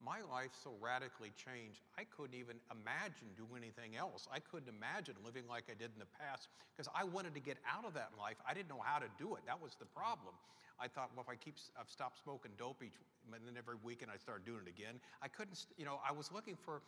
My 0.00 0.24
life 0.32 0.56
so 0.64 0.72
radically 0.80 1.32
changed, 1.36 1.84
I 2.00 2.08
couldn't 2.08 2.32
even 2.32 2.56
imagine 2.72 3.36
doing 3.36 3.60
anything 3.60 4.00
else. 4.00 4.26
I 4.32 4.40
couldn't 4.40 4.72
imagine 4.72 5.14
living 5.24 5.44
like 5.44 5.68
I 5.68 5.76
did 5.76 5.92
in 5.92 6.00
the 6.00 6.08
past 6.16 6.48
because 6.72 6.88
I 6.96 7.04
wanted 7.04 7.36
to 7.36 7.40
get 7.40 7.58
out 7.68 7.84
of 7.84 7.92
that 7.94 8.16
life. 8.16 8.40
I 8.48 8.54
didn't 8.54 8.72
know 8.72 8.80
how 8.80 8.98
to 8.98 9.08
do 9.20 9.36
it. 9.36 9.44
That 9.44 9.60
was 9.60 9.76
the 9.76 9.84
problem. 9.84 10.32
I 10.80 10.88
thought, 10.88 11.12
well, 11.12 11.20
if 11.20 11.28
I 11.28 11.36
keep, 11.36 11.60
I've 11.76 11.92
stopped 11.92 12.16
smoking 12.24 12.52
dope 12.56 12.80
each, 12.80 12.96
and 13.28 13.36
then 13.44 13.52
every 13.60 13.76
weekend 13.84 14.08
I 14.08 14.16
started 14.16 14.48
doing 14.48 14.64
it 14.64 14.70
again. 14.72 14.96
I 15.20 15.28
couldn't, 15.28 15.68
you 15.76 15.84
know, 15.84 16.00
I 16.00 16.12
was 16.12 16.32
looking 16.32 16.56
for 16.56 16.80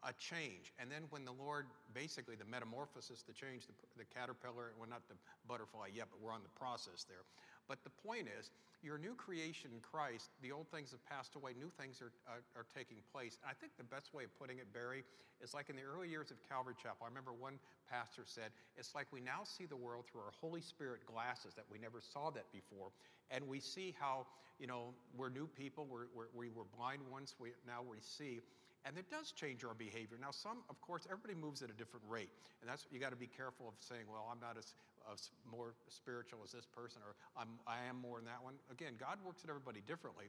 a 0.00 0.16
change. 0.16 0.72
And 0.80 0.88
then 0.90 1.04
when 1.12 1.28
the 1.28 1.36
Lord, 1.36 1.68
basically 1.92 2.36
the 2.36 2.48
metamorphosis, 2.48 3.20
the 3.20 3.36
change, 3.36 3.68
the, 3.68 3.76
the 4.00 4.08
caterpillar, 4.08 4.72
well, 4.80 4.88
not 4.88 5.04
the 5.12 5.16
butterfly 5.44 5.92
yet, 5.92 6.08
but 6.08 6.24
we're 6.24 6.32
on 6.32 6.40
the 6.40 6.54
process 6.56 7.04
there. 7.04 7.28
But 7.68 7.82
the 7.84 7.90
point 7.90 8.28
is, 8.28 8.50
you're 8.84 8.96
a 8.96 9.00
new 9.00 9.14
creation 9.16 9.70
in 9.72 9.80
Christ. 9.80 10.28
The 10.42 10.52
old 10.52 10.68
things 10.68 10.92
have 10.92 11.00
passed 11.08 11.36
away, 11.36 11.56
new 11.56 11.72
things 11.80 12.04
are, 12.04 12.12
are, 12.28 12.44
are, 12.52 12.66
taking 12.76 12.98
place. 13.12 13.40
And 13.40 13.48
I 13.48 13.56
think 13.56 13.72
the 13.80 13.88
best 13.88 14.12
way 14.12 14.24
of 14.24 14.38
putting 14.38 14.58
it, 14.58 14.68
Barry, 14.74 15.04
is 15.40 15.54
like 15.54 15.70
in 15.70 15.76
the 15.76 15.82
early 15.88 16.08
years 16.08 16.30
of 16.30 16.36
Calvary 16.44 16.74
Chapel. 16.76 17.00
I 17.00 17.08
remember 17.08 17.32
one 17.32 17.56
pastor 17.88 18.22
said, 18.26 18.52
It's 18.76 18.94
like 18.94 19.08
we 19.10 19.20
now 19.24 19.40
see 19.44 19.64
the 19.64 19.76
world 19.76 20.04
through 20.04 20.20
our 20.20 20.36
Holy 20.38 20.60
Spirit 20.60 21.00
glasses 21.06 21.54
that 21.56 21.64
we 21.72 21.78
never 21.78 22.00
saw 22.04 22.28
that 22.36 22.44
before. 22.52 22.92
And 23.30 23.48
we 23.48 23.58
see 23.58 23.96
how, 23.98 24.26
you 24.60 24.66
know, 24.66 24.92
we're 25.16 25.30
new 25.30 25.48
people, 25.48 25.88
we're, 25.88 26.12
we're, 26.14 26.28
we 26.36 26.50
were 26.52 26.68
blind 26.76 27.00
once, 27.10 27.34
we, 27.40 27.56
now 27.66 27.80
we 27.80 27.96
see. 28.00 28.40
And 28.84 28.98
it 28.98 29.08
does 29.10 29.32
change 29.32 29.64
our 29.64 29.72
behavior. 29.72 30.20
Now, 30.20 30.30
some, 30.30 30.60
of 30.68 30.80
course, 30.80 31.08
everybody 31.08 31.34
moves 31.34 31.62
at 31.62 31.70
a 31.70 31.72
different 31.72 32.04
rate. 32.08 32.28
And 32.60 32.68
that's, 32.68 32.84
you 32.92 33.00
got 33.00 33.10
to 33.10 33.20
be 33.20 33.26
careful 33.26 33.68
of 33.68 33.74
saying, 33.80 34.04
well, 34.12 34.28
I'm 34.28 34.40
not 34.40 34.60
as, 34.60 34.76
as 35.08 35.32
more 35.48 35.72
spiritual 35.88 36.40
as 36.44 36.52
this 36.52 36.68
person, 36.68 37.00
or 37.00 37.16
I'm, 37.32 37.48
I 37.66 37.80
am 37.88 37.96
more 37.96 38.20
than 38.20 38.28
that 38.28 38.44
one. 38.44 38.60
Again, 38.70 39.00
God 39.00 39.16
works 39.24 39.40
at 39.42 39.48
everybody 39.48 39.80
differently. 39.88 40.28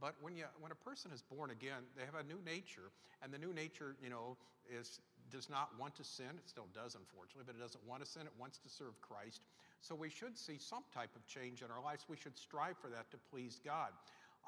But 0.00 0.16
when, 0.24 0.34
you, 0.34 0.48
when 0.60 0.72
a 0.72 0.80
person 0.80 1.12
is 1.12 1.20
born 1.20 1.50
again, 1.52 1.84
they 1.92 2.08
have 2.08 2.16
a 2.16 2.24
new 2.24 2.40
nature, 2.40 2.88
and 3.20 3.28
the 3.28 3.38
new 3.38 3.52
nature, 3.52 3.96
you 4.02 4.08
know, 4.08 4.40
is, 4.64 5.00
does 5.28 5.50
not 5.50 5.68
want 5.78 5.94
to 5.96 6.04
sin. 6.04 6.32
It 6.40 6.48
still 6.48 6.68
does, 6.72 6.96
unfortunately, 6.96 7.44
but 7.44 7.52
it 7.52 7.60
doesn't 7.60 7.84
want 7.84 8.00
to 8.00 8.08
sin. 8.08 8.24
It 8.24 8.32
wants 8.40 8.56
to 8.64 8.68
serve 8.72 8.96
Christ. 9.04 9.44
So 9.80 9.94
we 9.94 10.08
should 10.08 10.36
see 10.36 10.56
some 10.56 10.84
type 10.92 11.12
of 11.16 11.26
change 11.26 11.60
in 11.60 11.68
our 11.70 11.82
lives. 11.84 12.04
We 12.08 12.16
should 12.16 12.36
strive 12.36 12.76
for 12.80 12.88
that 12.88 13.10
to 13.12 13.18
please 13.30 13.60
God. 13.64 13.92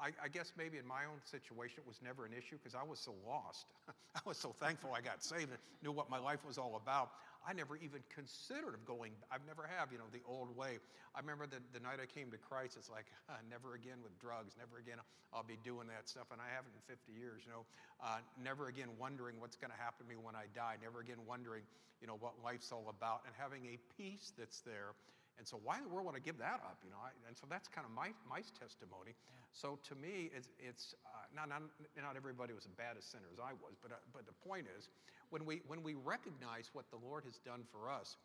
I, 0.01 0.09
I, 0.23 0.27
guess 0.27 0.53
maybe 0.57 0.77
in 0.77 0.87
my 0.87 1.05
own 1.05 1.21
situation 1.23 1.79
it 1.79 1.87
was 1.87 2.01
never 2.03 2.25
an 2.25 2.33
issue 2.33 2.57
because 2.57 2.75
I 2.75 2.83
was 2.83 2.99
so 2.99 3.13
lost. 3.27 3.67
I 4.15 4.21
was 4.25 4.37
so 4.37 4.55
thankful 4.59 4.91
I 4.95 5.01
got 5.01 5.23
saved 5.23 5.49
and 5.49 5.61
knew 5.81 5.91
what 5.91 6.09
my 6.09 6.19
life 6.19 6.45
was 6.45 6.57
all 6.57 6.75
about. 6.81 7.11
I 7.43 7.51
never 7.51 7.75
even 7.75 7.99
considered 8.07 8.73
of 8.73 8.87
going, 8.87 9.11
I've 9.27 9.43
never 9.45 9.67
have, 9.67 9.91
you 9.91 9.99
know, 9.99 10.07
the 10.15 10.23
old 10.23 10.55
way. 10.55 10.79
I 11.11 11.19
remember 11.19 11.45
the, 11.45 11.59
the 11.75 11.83
night 11.83 11.99
I 11.99 12.07
came 12.07 12.31
to 12.31 12.39
Christ, 12.39 12.79
it's 12.79 12.89
like, 12.89 13.05
uh, 13.27 13.35
never 13.53 13.75
again 13.75 13.99
with 14.01 14.15
drugs, 14.17 14.55
never 14.55 14.79
again 14.79 14.97
I'll 15.35 15.45
be 15.45 15.59
doing 15.61 15.91
that 15.91 16.07
stuff. 16.07 16.31
And 16.31 16.39
I 16.39 16.47
haven't 16.49 16.71
in 16.71 16.83
50 16.87 17.11
years, 17.13 17.43
you 17.43 17.51
know, 17.51 17.67
uh, 17.99 18.23
never 18.39 18.71
again 18.71 18.95
wondering 18.95 19.41
what's 19.43 19.59
going 19.59 19.71
to 19.71 19.79
happen 19.79 20.05
to 20.05 20.09
me 20.09 20.15
when 20.15 20.35
I 20.35 20.47
die, 20.55 20.79
never 20.79 21.03
again 21.03 21.19
wondering, 21.27 21.67
you 21.99 22.07
know, 22.07 22.17
what 22.19 22.39
life's 22.43 22.71
all 22.71 22.87
about 22.87 23.27
and 23.27 23.33
having 23.35 23.65
a 23.67 23.77
peace 23.95 24.31
that's 24.37 24.61
there 24.61 24.95
and 25.37 25.47
so 25.47 25.59
why 25.59 25.77
in 25.77 25.83
the 25.83 25.91
world 25.91 26.05
would 26.07 26.15
I 26.15 26.23
give 26.23 26.37
that 26.37 26.61
up? 26.61 26.77
You 26.85 26.91
know, 26.93 27.01
I, 27.01 27.11
and 27.27 27.35
so 27.35 27.49
that's 27.49 27.67
kind 27.67 27.85
of 27.85 27.91
my, 27.91 28.13
my 28.29 28.45
testimony. 28.53 29.17
Yeah. 29.17 29.43
So 29.51 29.79
to 29.89 29.93
me, 29.97 30.29
it's, 30.29 30.49
it's 30.61 30.93
uh, 31.05 31.25
not, 31.33 31.49
not, 31.49 31.65
not 31.97 32.13
everybody 32.15 32.53
was 32.53 32.65
as 32.65 32.75
bad 32.77 32.97
a 32.97 33.03
sinner 33.03 33.27
as 33.33 33.41
I 33.41 33.53
was, 33.57 33.73
but, 33.81 33.91
uh, 33.91 34.01
but 34.13 34.25
the 34.29 34.37
point 34.45 34.69
is, 34.69 34.89
when 35.33 35.45
we, 35.49 35.65
when 35.65 35.81
we 35.81 35.97
recognize 35.97 36.69
what 36.77 36.85
the 36.93 37.01
Lord 37.01 37.25
has 37.25 37.41
done 37.41 37.65
for 37.73 37.89
us, 37.89 38.21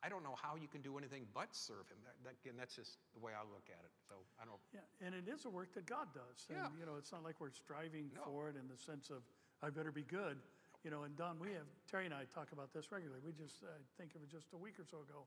I 0.00 0.08
don't 0.08 0.22
know 0.22 0.38
how 0.38 0.54
you 0.54 0.70
can 0.70 0.80
do 0.80 0.96
anything 0.96 1.26
but 1.34 1.50
serve 1.50 1.90
him. 1.90 1.98
That, 2.06 2.16
that, 2.22 2.34
again, 2.40 2.54
that's 2.54 2.78
just 2.78 3.02
the 3.12 3.20
way 3.20 3.34
I 3.34 3.42
look 3.42 3.66
at 3.66 3.82
it. 3.82 3.90
So 4.06 4.14
I 4.38 4.46
don't. 4.46 4.62
Yeah, 4.70 4.86
and 5.02 5.10
it 5.10 5.26
is 5.26 5.42
a 5.44 5.50
work 5.50 5.74
that 5.74 5.90
God 5.90 6.06
does. 6.14 6.46
And, 6.48 6.62
yeah. 6.62 6.70
you 6.78 6.86
know, 6.86 6.94
it's 6.94 7.10
not 7.10 7.26
like 7.26 7.42
we're 7.42 7.50
striving 7.50 8.06
no. 8.14 8.22
for 8.22 8.46
it 8.46 8.54
in 8.54 8.70
the 8.70 8.78
sense 8.78 9.10
of 9.10 9.26
I 9.58 9.74
better 9.74 9.90
be 9.90 10.06
good. 10.06 10.38
You 10.86 10.94
know, 10.94 11.02
and 11.02 11.18
Don, 11.18 11.42
we 11.42 11.50
have 11.58 11.66
Terry 11.90 12.06
and 12.06 12.14
I 12.14 12.30
talk 12.30 12.54
about 12.54 12.70
this 12.70 12.94
regularly. 12.94 13.18
We 13.26 13.34
just 13.34 13.66
I 13.66 13.82
think 13.98 14.14
it 14.14 14.22
was 14.22 14.30
just 14.30 14.54
a 14.54 14.60
week 14.62 14.78
or 14.78 14.86
so 14.86 15.02
ago 15.02 15.26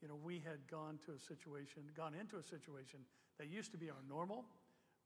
you 0.00 0.08
know, 0.08 0.16
we 0.16 0.40
had 0.40 0.64
gone 0.70 0.98
to 1.04 1.12
a 1.12 1.20
situation, 1.20 1.84
gone 1.92 2.16
into 2.16 2.40
a 2.40 2.44
situation 2.44 3.04
that 3.38 3.48
used 3.48 3.72
to 3.72 3.78
be 3.78 3.92
our 3.92 4.04
normal, 4.08 4.44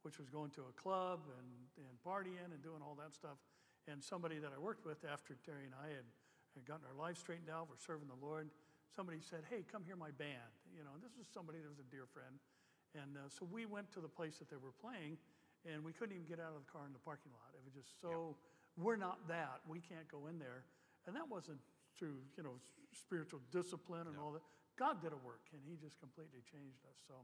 which 0.03 0.19
was 0.19 0.29
going 0.29 0.51
to 0.55 0.63
a 0.67 0.73
club 0.79 1.19
and, 1.35 1.49
and 1.83 1.95
partying 1.99 2.51
and 2.51 2.61
doing 2.63 2.79
all 2.79 2.95
that 2.95 3.11
stuff. 3.13 3.35
And 3.91 4.01
somebody 4.01 4.39
that 4.39 4.55
I 4.55 4.59
worked 4.59 4.85
with 4.87 5.03
after 5.03 5.35
Terry 5.43 5.67
and 5.67 5.75
I 5.75 5.91
had, 5.91 6.07
had 6.55 6.63
gotten 6.63 6.87
our 6.87 6.97
lives 6.97 7.19
straightened 7.19 7.51
out, 7.51 7.67
we're 7.67 7.81
serving 7.81 8.07
the 8.07 8.17
Lord, 8.17 8.49
somebody 8.95 9.19
said, 9.19 9.43
Hey, 9.51 9.67
come 9.67 9.83
hear 9.83 9.99
my 9.99 10.15
band. 10.15 10.51
You 10.71 10.87
know, 10.87 10.95
this 11.03 11.13
was 11.19 11.27
somebody 11.27 11.59
that 11.59 11.69
was 11.69 11.83
a 11.83 11.89
dear 11.91 12.07
friend. 12.07 12.39
And 12.95 13.19
uh, 13.19 13.27
so 13.27 13.43
we 13.43 13.67
went 13.67 13.91
to 13.93 13.99
the 13.99 14.07
place 14.07 14.39
that 14.39 14.47
they 14.47 14.55
were 14.55 14.71
playing, 14.79 15.19
and 15.67 15.83
we 15.83 15.91
couldn't 15.91 16.15
even 16.15 16.25
get 16.25 16.39
out 16.39 16.55
of 16.55 16.63
the 16.63 16.71
car 16.71 16.87
in 16.87 16.95
the 16.95 17.03
parking 17.03 17.35
lot. 17.35 17.51
It 17.51 17.59
was 17.67 17.75
just 17.75 17.99
so, 17.99 18.39
we're 18.79 18.95
not 18.95 19.19
that. 19.27 19.59
We 19.67 19.83
can't 19.83 20.07
go 20.07 20.31
in 20.31 20.39
there. 20.39 20.63
And 21.05 21.15
that 21.15 21.27
wasn't 21.27 21.59
through, 21.99 22.23
you 22.39 22.43
know, 22.43 22.55
spiritual 22.95 23.43
discipline 23.51 24.07
and 24.07 24.15
all 24.15 24.31
that. 24.31 24.45
God 24.75 25.01
did 25.01 25.15
a 25.15 25.21
work, 25.23 25.47
and 25.55 25.61
He 25.63 25.79
just 25.79 25.99
completely 25.99 26.43
changed 26.43 26.83
us. 26.87 26.99
So, 27.07 27.15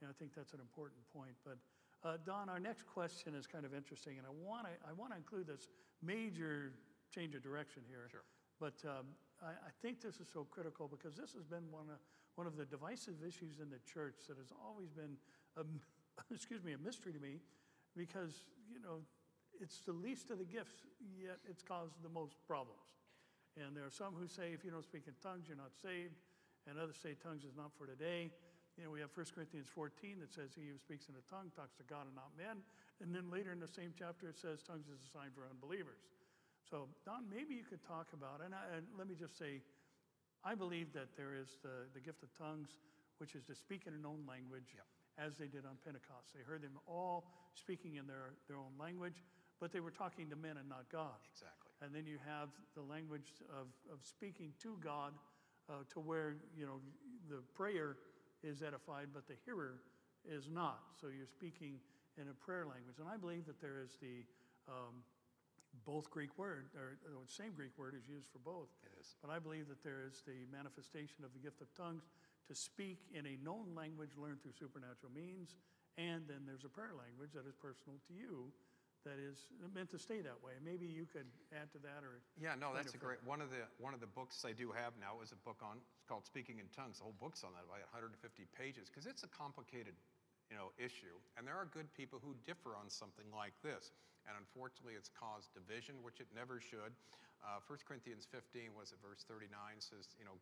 you 0.00 0.06
know, 0.06 0.12
I 0.12 0.16
think 0.16 0.36
that's 0.36 0.52
an 0.52 0.60
important 0.60 1.00
point. 1.12 1.36
But 1.44 1.58
uh, 2.04 2.20
Don, 2.24 2.48
our 2.48 2.60
next 2.60 2.84
question 2.86 3.34
is 3.34 3.46
kind 3.46 3.64
of 3.64 3.74
interesting, 3.74 4.18
and 4.18 4.26
I 4.26 4.34
want 4.34 4.68
to 4.68 4.74
I 4.84 4.92
want 4.92 5.12
to 5.12 5.18
include 5.18 5.46
this 5.46 5.68
major 6.02 6.74
change 7.14 7.34
of 7.34 7.42
direction 7.42 7.82
here. 7.88 8.08
Sure. 8.10 8.26
But 8.60 8.76
um, 8.84 9.06
I, 9.42 9.52
I, 9.52 9.72
think 9.82 10.00
this 10.00 10.20
is 10.20 10.28
so 10.32 10.46
critical 10.46 10.86
because 10.86 11.16
this 11.16 11.32
has 11.34 11.44
been 11.44 11.66
one 11.70 11.90
of 11.90 11.98
one 12.36 12.46
of 12.46 12.56
the 12.56 12.64
divisive 12.64 13.20
issues 13.26 13.60
in 13.60 13.68
the 13.68 13.80
church 13.84 14.28
that 14.28 14.38
has 14.38 14.52
always 14.64 14.90
been, 14.90 15.18
a, 15.56 15.64
excuse 16.34 16.64
me, 16.64 16.72
a 16.72 16.78
mystery 16.78 17.12
to 17.12 17.20
me, 17.20 17.40
because 17.96 18.46
you 18.70 18.80
know 18.80 19.02
it's 19.60 19.80
the 19.80 19.92
least 19.92 20.30
of 20.30 20.38
the 20.38 20.44
gifts, 20.44 20.82
yet 21.18 21.38
it's 21.48 21.62
caused 21.62 22.02
the 22.02 22.08
most 22.08 22.36
problems. 22.46 22.82
And 23.60 23.76
there 23.76 23.84
are 23.84 23.92
some 23.92 24.14
who 24.18 24.26
say 24.26 24.52
if 24.54 24.64
you 24.64 24.70
don't 24.70 24.84
speak 24.84 25.04
in 25.06 25.12
tongues, 25.22 25.44
you're 25.46 25.60
not 25.60 25.76
saved 25.76 26.16
and 26.68 26.78
others 26.78 26.96
say 27.02 27.14
tongues 27.18 27.44
is 27.44 27.56
not 27.56 27.74
for 27.74 27.86
today. 27.86 28.30
You 28.78 28.88
know, 28.88 28.90
we 28.90 29.04
have 29.04 29.12
1 29.12 29.36
Corinthians 29.36 29.68
14 29.68 30.22
that 30.24 30.32
says 30.32 30.56
he 30.56 30.72
who 30.72 30.78
speaks 30.80 31.12
in 31.12 31.14
a 31.18 31.24
tongue 31.28 31.52
talks 31.52 31.76
to 31.76 31.84
God 31.84 32.08
and 32.08 32.16
not 32.16 32.32
men. 32.38 32.64
And 33.04 33.12
then 33.12 33.28
later 33.28 33.52
in 33.52 33.60
the 33.60 33.68
same 33.68 33.92
chapter, 33.92 34.30
it 34.32 34.38
says 34.40 34.64
tongues 34.64 34.88
is 34.88 35.02
a 35.04 35.10
sign 35.12 35.28
for 35.36 35.44
unbelievers. 35.44 36.00
So, 36.64 36.88
Don, 37.04 37.28
maybe 37.28 37.52
you 37.52 37.66
could 37.68 37.84
talk 37.84 38.08
about, 38.16 38.40
and, 38.40 38.54
I, 38.56 38.80
and 38.80 38.86
let 38.96 39.04
me 39.04 39.18
just 39.18 39.36
say, 39.36 39.60
I 40.40 40.54
believe 40.54 40.94
that 40.94 41.12
there 41.18 41.34
is 41.36 41.60
the, 41.60 41.84
the 41.92 42.00
gift 42.00 42.22
of 42.22 42.32
tongues, 42.32 42.80
which 43.18 43.34
is 43.34 43.44
to 43.50 43.54
speak 43.54 43.84
in 43.86 43.92
an 43.92 44.06
own 44.06 44.24
language, 44.24 44.72
yep. 44.72 44.88
as 45.18 45.36
they 45.36 45.46
did 45.46 45.68
on 45.68 45.76
Pentecost. 45.84 46.32
They 46.32 46.42
heard 46.42 46.62
them 46.62 46.78
all 46.88 47.28
speaking 47.54 47.96
in 48.00 48.06
their, 48.06 48.34
their 48.48 48.56
own 48.56 48.72
language, 48.80 49.20
but 49.60 49.70
they 49.70 49.84
were 49.84 49.92
talking 49.92 50.30
to 50.30 50.36
men 50.36 50.56
and 50.56 50.66
not 50.66 50.88
God. 50.90 51.20
Exactly. 51.28 51.76
And 51.82 51.94
then 51.94 52.06
you 52.06 52.16
have 52.24 52.48
the 52.74 52.82
language 52.82 53.36
of, 53.50 53.68
of 53.92 54.00
speaking 54.02 54.54
to 54.62 54.78
God 54.80 55.12
uh, 55.68 55.84
to 55.92 56.00
where 56.00 56.36
you 56.56 56.66
know 56.66 56.80
the 57.28 57.42
prayer 57.54 57.96
is 58.42 58.62
edified, 58.62 59.08
but 59.12 59.26
the 59.26 59.34
hearer 59.44 59.80
is 60.24 60.48
not. 60.48 60.80
So 61.00 61.08
you're 61.08 61.26
speaking 61.26 61.80
in 62.20 62.28
a 62.28 62.34
prayer 62.34 62.66
language, 62.66 62.98
and 62.98 63.08
I 63.08 63.16
believe 63.16 63.46
that 63.46 63.60
there 63.60 63.80
is 63.82 63.96
the 64.00 64.24
Um, 64.68 65.02
both 65.84 66.06
Greek 66.10 66.36
word, 66.38 66.68
or 66.76 67.00
the 67.02 67.32
same 67.32 67.52
Greek 67.56 67.74
word 67.78 67.94
is 67.96 68.06
used 68.06 68.28
for 68.30 68.38
both. 68.38 68.68
It 68.84 68.92
is. 69.00 69.16
But 69.22 69.30
I 69.30 69.38
believe 69.40 69.66
that 69.68 69.82
there 69.82 70.04
is 70.06 70.22
the 70.22 70.46
manifestation 70.52 71.24
of 71.24 71.32
the 71.32 71.40
gift 71.40 71.60
of 71.62 71.68
tongues 71.74 72.04
to 72.46 72.54
speak 72.54 73.08
in 73.10 73.26
a 73.26 73.36
known 73.42 73.74
language 73.74 74.14
learned 74.20 74.42
through 74.42 74.52
supernatural 74.52 75.10
means, 75.10 75.56
and 75.96 76.28
then 76.28 76.44
there's 76.46 76.64
a 76.64 76.68
prayer 76.68 76.94
language 76.94 77.32
that 77.32 77.46
is 77.48 77.56
personal 77.56 77.98
to 78.06 78.12
you 78.12 78.52
that 79.04 79.18
is 79.18 79.50
meant 79.74 79.90
to 79.90 79.98
stay 79.98 80.22
that 80.22 80.38
way. 80.42 80.54
Maybe 80.62 80.86
you 80.86 81.06
could 81.06 81.26
add 81.50 81.70
to 81.74 81.80
that 81.82 82.06
or 82.06 82.22
Yeah, 82.38 82.54
no, 82.54 82.70
that's 82.70 82.94
a 82.94 83.00
great, 83.00 83.18
one 83.26 83.42
of 83.42 83.50
the, 83.50 83.66
one 83.82 83.94
of 83.94 84.00
the 84.00 84.10
books 84.10 84.46
I 84.46 84.54
do 84.54 84.70
have 84.70 84.94
now 84.98 85.18
is 85.22 85.34
a 85.34 85.40
book 85.42 85.58
on, 85.62 85.82
it's 85.82 86.06
called 86.06 86.26
Speaking 86.26 86.62
in 86.62 86.70
Tongues. 86.70 87.02
The 87.02 87.06
whole 87.06 87.18
book's 87.18 87.42
on 87.42 87.54
that, 87.58 87.66
about 87.66 87.82
150 87.90 88.14
pages, 88.54 88.86
because 88.86 89.10
it's 89.10 89.26
a 89.26 89.30
complicated, 89.30 89.98
you 90.50 90.54
know, 90.54 90.70
issue. 90.78 91.14
And 91.34 91.42
there 91.42 91.58
are 91.58 91.66
good 91.70 91.90
people 91.98 92.22
who 92.22 92.38
differ 92.46 92.78
on 92.78 92.86
something 92.86 93.26
like 93.34 93.54
this. 93.66 93.90
And 94.26 94.38
unfortunately, 94.38 94.94
it's 94.94 95.10
caused 95.10 95.50
division, 95.50 95.98
which 96.06 96.22
it 96.22 96.30
never 96.30 96.62
should. 96.62 96.94
Uh, 97.42 97.58
1 97.66 97.82
Corinthians 97.82 98.22
15 98.30 98.70
was 98.70 98.94
it 98.94 99.02
verse 99.02 99.26
39 99.26 99.50
says, 99.82 100.14
you 100.14 100.22
know, 100.22 100.38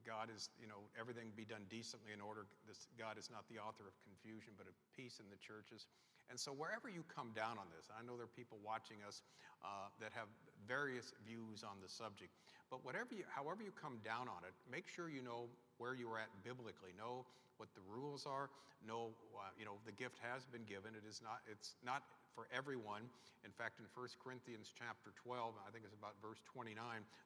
God 0.00 0.32
is, 0.32 0.48
you 0.56 0.64
know, 0.64 0.80
everything 0.96 1.28
be 1.36 1.44
done 1.44 1.68
decently 1.68 2.16
in 2.16 2.24
order. 2.24 2.48
This, 2.64 2.88
God 2.96 3.20
is 3.20 3.28
not 3.28 3.44
the 3.52 3.60
author 3.60 3.84
of 3.84 3.92
confusion, 4.00 4.56
but 4.56 4.64
of 4.64 4.72
peace 4.96 5.20
in 5.20 5.28
the 5.28 5.36
churches. 5.36 5.84
And 6.28 6.38
so 6.38 6.52
wherever 6.52 6.88
you 6.92 7.04
come 7.08 7.32
down 7.32 7.56
on 7.56 7.68
this, 7.72 7.88
I 7.88 8.04
know 8.04 8.16
there 8.16 8.28
are 8.28 8.36
people 8.36 8.60
watching 8.60 9.00
us 9.06 9.24
uh, 9.64 9.88
that 10.00 10.12
have 10.12 10.28
various 10.68 11.16
views 11.24 11.64
on 11.64 11.80
the 11.80 11.88
subject, 11.88 12.30
but 12.68 12.84
whatever 12.84 13.16
you, 13.16 13.24
however 13.32 13.64
you 13.64 13.72
come 13.72 13.96
down 14.04 14.28
on 14.28 14.44
it, 14.44 14.52
make 14.68 14.84
sure 14.84 15.08
you 15.08 15.24
know 15.24 15.48
where 15.80 15.96
you're 15.96 16.20
at 16.20 16.28
biblically. 16.44 16.92
Know 16.92 17.24
what 17.56 17.72
the 17.74 17.82
rules 17.88 18.28
are. 18.28 18.52
Know, 18.86 19.10
uh, 19.34 19.50
you 19.58 19.64
know, 19.64 19.80
the 19.88 19.96
gift 19.96 20.20
has 20.22 20.46
been 20.46 20.62
given. 20.68 20.94
It 20.94 21.02
is 21.08 21.24
not. 21.24 21.40
It's 21.50 21.74
not 21.82 22.04
for 22.38 22.46
everyone. 22.54 23.02
In 23.42 23.50
fact, 23.50 23.82
in 23.82 23.86
1 23.90 24.22
Corinthians 24.22 24.70
chapter 24.70 25.10
12, 25.18 25.58
I 25.58 25.74
think 25.74 25.82
it's 25.82 25.98
about 25.98 26.14
verse 26.22 26.38
29, 26.46 26.78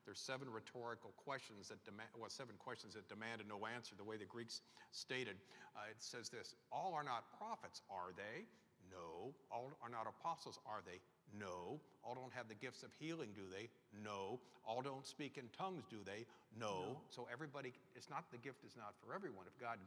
there's 0.09 0.17
seven 0.17 0.49
rhetorical 0.49 1.13
questions 1.21 1.69
that 1.69 1.85
demand, 1.85 2.09
well, 2.17 2.33
seven 2.33 2.57
questions 2.57 2.97
that 2.97 3.05
demand 3.13 3.45
a 3.45 3.47
no 3.49 3.61
answer. 3.69 3.93
The 3.93 4.09
way 4.09 4.17
the 4.17 4.25
Greeks 4.25 4.65
stated, 4.95 5.37
uh, 5.77 5.93
it 5.93 6.01
says 6.01 6.33
this: 6.33 6.57
All 6.73 6.97
are 6.97 7.05
not 7.05 7.29
prophets, 7.37 7.83
are 7.93 8.17
they? 8.17 8.49
No. 8.93 9.33
All 9.51 9.73
are 9.83 9.89
not 9.89 10.07
apostles, 10.07 10.61
are 10.67 10.83
they? 10.85 11.01
No. 11.33 11.81
All 12.05 12.15
don't 12.15 12.33
have 12.33 12.49
the 12.49 12.55
gifts 12.55 12.83
of 12.83 12.91
healing, 13.01 13.31
do 13.35 13.43
they? 13.51 13.69
No. 14.05 14.39
All 14.69 14.83
don't 14.83 15.07
speak 15.07 15.39
in 15.39 15.49
tongues, 15.57 15.85
do 15.91 15.99
they? 16.05 16.27
No. 16.59 17.01
So 17.11 17.27
everybody, 17.33 17.73
it's 17.97 18.11
not 18.11 18.31
the 18.31 18.39
gift 18.39 18.65
is 18.65 18.77
not 18.77 18.95
for 19.01 19.15
everyone. 19.15 19.47
If 19.49 19.59
God 19.59 19.79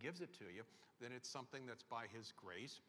gives 0.00 0.20
it 0.20 0.32
to 0.38 0.44
you, 0.44 0.62
then 1.00 1.10
it's 1.14 1.28
something 1.28 1.66
that's 1.66 1.82
by 1.84 2.04
His 2.16 2.32
grace. 2.32 2.80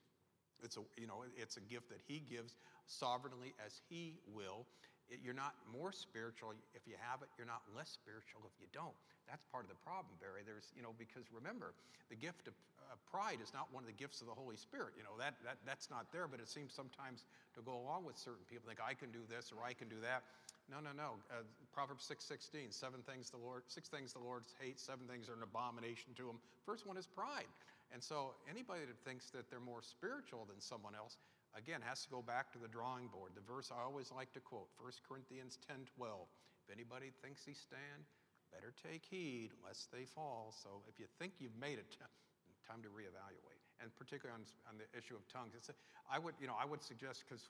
It's 0.64 0.78
a 0.78 0.82
you 0.98 1.08
know 1.08 1.24
it's 1.36 1.58
a 1.58 1.66
gift 1.68 1.90
that 1.90 2.00
He 2.08 2.20
gives 2.20 2.56
sovereignly 2.88 3.54
as 3.66 3.82
He 3.90 4.16
will. 4.34 4.66
You're 5.10 5.38
not 5.38 5.54
more 5.70 5.94
spiritual 5.94 6.58
if 6.74 6.84
you 6.90 6.98
have 6.98 7.22
it. 7.22 7.30
You're 7.38 7.50
not 7.50 7.62
less 7.78 7.94
spiritual 7.94 8.42
if 8.50 8.56
you 8.58 8.66
don't. 8.74 8.96
That's 9.30 9.46
part 9.54 9.66
of 9.66 9.70
the 9.70 9.82
problem, 9.86 10.18
Barry. 10.18 10.42
There's 10.46 10.74
you 10.74 10.82
know 10.82 10.94
because 10.98 11.30
remember 11.30 11.74
the 12.10 12.18
gift 12.18 12.50
of 12.50 12.54
uh, 12.86 12.98
pride 13.10 13.42
is 13.42 13.54
not 13.54 13.70
one 13.74 13.82
of 13.86 13.90
the 13.90 13.98
gifts 13.98 14.22
of 14.22 14.28
the 14.30 14.38
Holy 14.38 14.58
Spirit. 14.58 14.98
You 14.98 15.06
know 15.06 15.18
that 15.22 15.38
that 15.46 15.62
that's 15.66 15.90
not 15.94 16.10
there. 16.10 16.26
But 16.26 16.42
it 16.42 16.50
seems 16.50 16.74
sometimes 16.74 17.26
to 17.54 17.62
go 17.62 17.78
along 17.78 18.06
with 18.06 18.18
certain 18.18 18.46
people 18.50 18.66
think 18.66 18.82
I 18.82 18.98
can 18.98 19.14
do 19.14 19.22
this 19.30 19.54
or 19.54 19.62
I 19.62 19.74
can 19.74 19.90
do 19.90 20.02
that. 20.02 20.26
No, 20.66 20.82
no, 20.82 20.90
no. 20.98 21.22
Uh, 21.30 21.46
Proverbs 21.74 22.10
6:16, 22.10 22.74
seven 22.74 23.02
things 23.06 23.30
the 23.30 23.38
Lord, 23.38 23.64
six 23.70 23.90
things 23.90 24.14
the 24.14 24.26
Lord 24.26 24.44
hates, 24.58 24.82
seven 24.82 25.06
things 25.06 25.30
are 25.30 25.38
an 25.38 25.46
abomination 25.46 26.14
to 26.18 26.30
him. 26.30 26.38
First 26.66 26.86
one 26.90 26.98
is 26.98 27.06
pride. 27.06 27.50
And 27.94 28.02
so 28.02 28.34
anybody 28.50 28.82
that 28.86 28.98
thinks 29.06 29.30
that 29.32 29.50
they're 29.50 29.62
more 29.62 29.82
spiritual 29.82 30.46
than 30.50 30.60
someone 30.60 30.96
else, 30.96 31.18
again, 31.58 31.82
has 31.82 32.04
to 32.04 32.10
go 32.10 32.22
back 32.22 32.52
to 32.54 32.60
the 32.60 32.68
drawing 32.68 33.08
board. 33.08 33.32
The 33.36 33.42
verse 33.42 33.72
I 33.72 33.82
always 33.82 34.12
like 34.12 34.32
to 34.34 34.40
quote, 34.40 34.70
1 34.78 34.92
Corinthians 35.08 35.58
10:12. 35.68 36.28
If 36.68 36.74
anybody 36.74 37.12
thinks 37.22 37.46
he 37.46 37.54
stand, 37.54 38.06
better 38.52 38.74
take 38.76 39.06
heed 39.06 39.52
lest 39.64 39.92
they 39.92 40.06
fall. 40.06 40.54
So 40.56 40.84
if 40.88 41.00
you 41.00 41.06
think 41.20 41.34
you've 41.40 41.58
made 41.58 41.80
it, 41.80 41.98
time 42.68 42.82
to 42.82 42.90
reevaluate. 42.90 43.62
And 43.80 43.94
particularly 43.96 44.34
on, 44.34 44.44
on 44.66 44.76
the 44.82 44.90
issue 44.98 45.14
of 45.14 45.22
tongues, 45.30 45.54
a, 45.70 45.74
I 46.10 46.18
would, 46.18 46.34
you 46.42 46.48
know, 46.48 46.58
I 46.58 46.66
would 46.66 46.82
suggest 46.82 47.24
because 47.28 47.50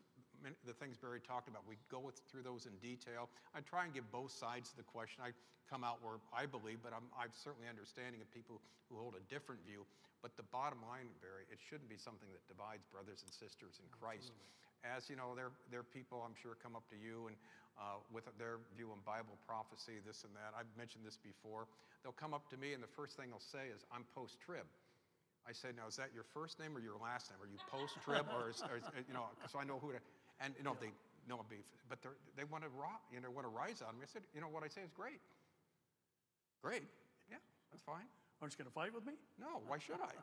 the 0.66 0.74
things 0.78 0.98
Barry 0.98 1.22
talked 1.24 1.48
about, 1.48 1.64
we 1.66 1.78
go 1.90 1.98
with, 1.98 2.22
through 2.30 2.44
those 2.44 2.66
in 2.70 2.76
detail. 2.78 3.30
I 3.56 3.62
try 3.62 3.86
and 3.86 3.94
give 3.94 4.06
both 4.12 4.30
sides 4.32 4.70
of 4.70 4.78
the 4.78 4.88
question. 4.88 5.24
I 5.26 5.34
come 5.66 5.82
out 5.82 6.04
where 6.06 6.22
I 6.30 6.46
believe, 6.46 6.86
but 6.86 6.94
I'm, 6.94 7.10
I'm 7.18 7.34
certainly 7.34 7.66
understanding 7.66 8.22
of 8.22 8.30
people 8.30 8.62
who 8.90 9.02
hold 9.02 9.18
a 9.18 9.24
different 9.32 9.66
view. 9.66 9.88
But 10.22 10.38
the 10.38 10.46
bottom 10.50 10.82
line, 10.86 11.10
Barry, 11.22 11.46
it 11.50 11.58
shouldn't 11.58 11.90
be 11.90 11.98
something 11.98 12.30
that 12.34 12.42
divides 12.50 12.86
brothers 12.90 13.22
and 13.26 13.30
sisters 13.34 13.78
in 13.82 13.88
Christ. 13.94 14.34
As 14.86 15.10
you 15.10 15.18
know, 15.18 15.34
there, 15.34 15.50
there 15.74 15.82
are 15.82 15.90
people 15.94 16.22
I'm 16.22 16.38
sure 16.38 16.54
come 16.62 16.78
up 16.78 16.86
to 16.94 16.98
you 16.98 17.30
and 17.30 17.38
uh, 17.78 18.00
with 18.14 18.26
their 18.38 18.62
view 18.78 18.94
on 18.94 19.02
Bible 19.06 19.38
prophecy, 19.46 20.00
this 20.06 20.24
and 20.24 20.34
that. 20.38 20.54
I've 20.56 20.70
mentioned 20.78 21.04
this 21.04 21.18
before. 21.18 21.66
They'll 22.02 22.16
come 22.16 22.34
up 22.34 22.48
to 22.54 22.58
me 22.58 22.72
and 22.78 22.82
the 22.82 22.94
first 22.94 23.18
thing 23.18 23.34
they'll 23.34 23.42
say 23.42 23.74
is, 23.74 23.84
"I'm 23.92 24.06
post-trib." 24.14 24.66
I 25.46 25.54
say, 25.54 25.70
now, 25.78 25.86
is 25.86 25.96
that 26.02 26.10
your 26.10 26.26
first 26.34 26.58
name 26.58 26.74
or 26.74 26.82
your 26.82 26.98
last 26.98 27.30
name? 27.30 27.38
Are 27.38 27.46
you 27.46 27.62
post-trib 27.70 28.26
or, 28.34 28.50
is, 28.50 28.66
or 28.66 28.82
is- 28.82 28.90
you 29.06 29.14
know, 29.14 29.30
so 29.46 29.62
I 29.62 29.64
know 29.64 29.78
who 29.78 29.94
to, 29.94 30.02
and, 30.40 30.54
you 30.58 30.64
know, 30.64 30.76
they 30.80 30.92
know 31.28 31.42
it'd 31.42 31.50
be, 31.50 31.64
but 31.90 32.02
they're, 32.02 32.18
they 32.38 32.46
want 32.46 32.64
to 32.64 32.72
you 33.14 33.22
know, 33.22 33.32
want 33.32 33.46
to 33.48 33.54
rise 33.54 33.82
on 33.82 33.96
me. 33.98 34.06
I 34.06 34.10
said, 34.10 34.24
you 34.34 34.42
know, 34.42 34.52
what 34.52 34.64
I 34.64 34.70
say 34.70 34.82
is 34.82 34.92
great. 34.94 35.22
Great, 36.62 36.86
yeah, 37.30 37.42
that's 37.70 37.86
fine. 37.86 38.10
aren't 38.42 38.54
you 38.54 38.60
going 38.62 38.70
to 38.70 38.74
fight 38.74 38.94
with 38.94 39.06
me? 39.06 39.14
No, 39.38 39.62
why 39.70 39.78
should 39.78 40.02
I? 40.02 40.14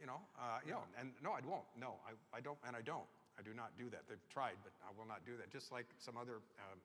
You 0.00 0.08
know, 0.08 0.20
uh, 0.40 0.60
you 0.66 0.72
know, 0.72 0.84
and 0.96 1.12
no, 1.20 1.36
I 1.36 1.44
won't. 1.44 1.68
No, 1.76 2.00
I, 2.08 2.16
I 2.32 2.40
don't, 2.40 2.56
and 2.64 2.72
I 2.72 2.80
don't. 2.80 3.04
I 3.40 3.42
do 3.42 3.56
not 3.56 3.72
do 3.80 3.88
that. 3.88 4.04
They've 4.04 4.20
tried, 4.28 4.60
but 4.60 4.76
I 4.84 4.92
will 4.92 5.08
not 5.08 5.24
do 5.24 5.32
that. 5.40 5.48
Just 5.48 5.72
like 5.72 5.88
some 5.96 6.20
other, 6.20 6.44
um, 6.60 6.76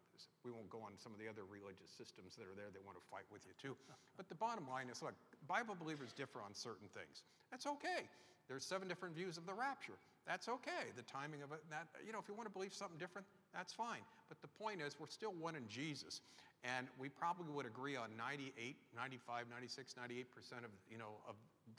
we 0.47 0.55
won't 0.55 0.71
go 0.71 0.79
on 0.79 0.95
some 0.95 1.11
of 1.11 1.19
the 1.19 1.27
other 1.27 1.43
religious 1.43 1.91
systems 1.91 2.39
that 2.39 2.47
are 2.47 2.55
there. 2.55 2.71
They 2.71 2.79
want 2.79 2.95
to 2.95 3.03
fight 3.11 3.27
with 3.27 3.43
you 3.43 3.51
too. 3.59 3.75
But 4.15 4.31
the 4.31 4.39
bottom 4.39 4.63
line 4.71 4.87
is, 4.87 5.03
look, 5.03 5.11
Bible 5.43 5.75
believers 5.75 6.15
differ 6.15 6.39
on 6.39 6.55
certain 6.55 6.87
things. 6.95 7.27
That's 7.51 7.67
okay. 7.67 8.07
There's 8.47 8.63
seven 8.63 8.87
different 8.87 9.11
views 9.11 9.35
of 9.35 9.43
the 9.43 9.51
rapture. 9.51 9.99
That's 10.28 10.49
okay. 10.49 10.89
The 10.97 11.05
timing 11.05 11.43
of 11.43 11.51
it, 11.51 11.61
that 11.69 11.88
you 12.05 12.11
know, 12.11 12.19
if 12.19 12.28
you 12.28 12.34
want 12.34 12.49
to 12.49 12.53
believe 12.53 12.73
something 12.73 12.97
different, 12.97 13.28
that's 13.53 13.73
fine. 13.73 14.01
But 14.28 14.41
the 14.41 14.49
point 14.49 14.82
is, 14.82 14.97
we're 14.99 15.07
still 15.07 15.34
one 15.38 15.55
in 15.55 15.69
Jesus, 15.69 16.21
and 16.65 16.88
we 16.97 17.09
probably 17.09 17.53
would 17.53 17.65
agree 17.65 17.95
on 17.95 18.09
98, 18.17 18.76
95, 18.95 19.45
96, 19.49 19.95
98 19.97 20.26
percent 20.34 20.65
of 20.65 20.71
you 20.89 20.97
know 20.97 21.21
of 21.30 21.36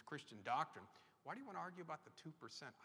Christian 0.06 0.38
doctrine. 0.44 0.86
Why 1.26 1.34
do 1.34 1.42
you 1.42 1.48
want 1.50 1.58
to 1.58 1.66
argue 1.66 1.82
about 1.82 2.06
the 2.06 2.14
2%? 2.22 2.30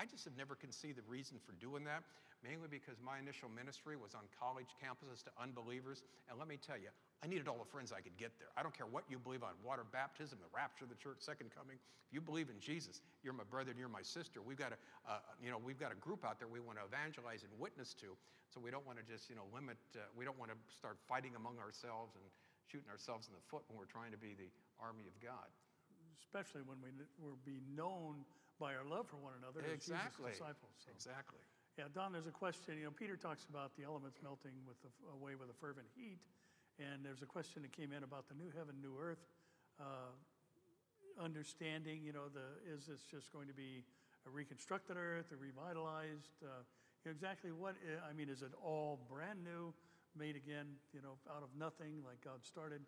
I 0.01 0.09
just 0.09 0.25
have 0.25 0.33
never 0.33 0.57
conceived 0.57 0.97
the 0.97 1.05
reason 1.05 1.37
for 1.45 1.53
doing 1.61 1.85
that, 1.85 2.01
mainly 2.41 2.65
because 2.65 2.97
my 2.97 3.21
initial 3.21 3.53
ministry 3.53 3.93
was 3.93 4.17
on 4.17 4.25
college 4.33 4.73
campuses 4.81 5.21
to 5.29 5.31
unbelievers. 5.37 6.01
And 6.25 6.41
let 6.41 6.49
me 6.49 6.57
tell 6.57 6.73
you, 6.73 6.89
I 7.21 7.29
needed 7.29 7.45
all 7.45 7.61
the 7.61 7.69
friends 7.69 7.93
I 7.93 8.01
could 8.01 8.17
get 8.17 8.33
there. 8.41 8.49
I 8.57 8.65
don't 8.65 8.73
care 8.73 8.89
what 8.89 9.05
you 9.05 9.21
believe 9.21 9.45
on 9.45 9.53
water 9.61 9.85
baptism, 9.85 10.41
the 10.41 10.49
rapture 10.49 10.89
of 10.89 10.91
the 10.91 10.97
church, 10.97 11.21
second 11.21 11.53
coming. 11.53 11.77
If 11.77 12.17
you 12.17 12.17
believe 12.17 12.49
in 12.49 12.57
Jesus, 12.57 13.05
you're 13.21 13.37
my 13.37 13.45
brother 13.45 13.69
and 13.69 13.77
you're 13.77 13.93
my 13.93 14.01
sister. 14.01 14.41
We've 14.41 14.57
got 14.57 14.73
a, 14.73 14.77
uh, 15.05 15.21
you 15.37 15.53
know, 15.53 15.61
we've 15.61 15.77
got 15.77 15.93
a 15.93 15.99
group 16.01 16.25
out 16.25 16.41
there 16.41 16.49
we 16.49 16.57
want 16.57 16.81
to 16.81 16.85
evangelize 16.89 17.45
and 17.45 17.53
witness 17.61 17.93
to. 18.01 18.17
So 18.49 18.57
we 18.57 18.73
don't 18.73 18.89
want 18.89 18.97
to 18.97 19.05
just, 19.05 19.29
you 19.29 19.37
know, 19.37 19.45
limit, 19.53 19.77
uh, 19.93 20.09
we 20.17 20.25
don't 20.25 20.41
want 20.41 20.49
to 20.49 20.57
start 20.73 20.97
fighting 21.05 21.37
among 21.37 21.61
ourselves 21.61 22.17
and 22.17 22.25
shooting 22.65 22.89
ourselves 22.89 23.29
in 23.29 23.37
the 23.37 23.45
foot 23.53 23.61
when 23.69 23.77
we're 23.77 23.85
trying 23.85 24.09
to 24.09 24.19
be 24.19 24.33
the 24.33 24.49
army 24.81 25.05
of 25.05 25.13
God. 25.21 25.45
Especially 26.19 26.61
when 26.65 26.81
we 26.83 26.91
will 27.19 27.39
be 27.45 27.61
known 27.75 28.25
by 28.59 28.75
our 28.75 28.85
love 28.85 29.07
for 29.07 29.17
one 29.17 29.33
another 29.39 29.63
as 29.65 29.73
Exactly. 29.73 30.31
Jesus' 30.31 30.43
disciples. 30.43 30.75
So. 30.83 30.91
Exactly. 30.91 31.41
Yeah, 31.79 31.87
Don, 31.95 32.11
there's 32.11 32.27
a 32.27 32.35
question. 32.35 32.77
You 32.77 32.91
know, 32.91 32.95
Peter 32.95 33.15
talks 33.15 33.47
about 33.47 33.73
the 33.79 33.83
elements 33.87 34.19
melting 34.21 34.53
with 34.67 34.77
the, 34.83 34.91
away 35.15 35.39
with 35.39 35.49
a 35.49 35.57
fervent 35.57 35.87
heat, 35.95 36.19
and 36.77 37.01
there's 37.01 37.23
a 37.23 37.29
question 37.29 37.63
that 37.63 37.71
came 37.71 37.91
in 37.95 38.03
about 38.03 38.27
the 38.27 38.35
new 38.35 38.51
heaven, 38.51 38.75
new 38.81 38.93
earth. 38.99 39.23
Uh, 39.79 40.13
understanding, 41.19 42.01
you 42.03 42.13
know, 42.13 42.29
the 42.31 42.45
is 42.71 42.85
this 42.87 43.01
just 43.03 43.31
going 43.33 43.47
to 43.47 43.53
be 43.53 43.83
a 44.27 44.29
reconstructed 44.29 44.97
earth, 44.97 45.31
a 45.31 45.37
revitalized? 45.37 46.37
Uh, 46.43 46.63
you 47.03 47.09
know, 47.09 47.11
exactly 47.11 47.51
what? 47.51 47.75
I 48.07 48.13
mean, 48.13 48.29
is 48.29 48.41
it 48.41 48.51
all 48.61 48.99
brand 49.09 49.43
new, 49.43 49.73
made 50.17 50.35
again, 50.35 50.77
you 50.93 51.01
know, 51.01 51.17
out 51.31 51.41
of 51.41 51.49
nothing, 51.57 52.03
like 52.05 52.21
God 52.23 52.45
started, 52.45 52.81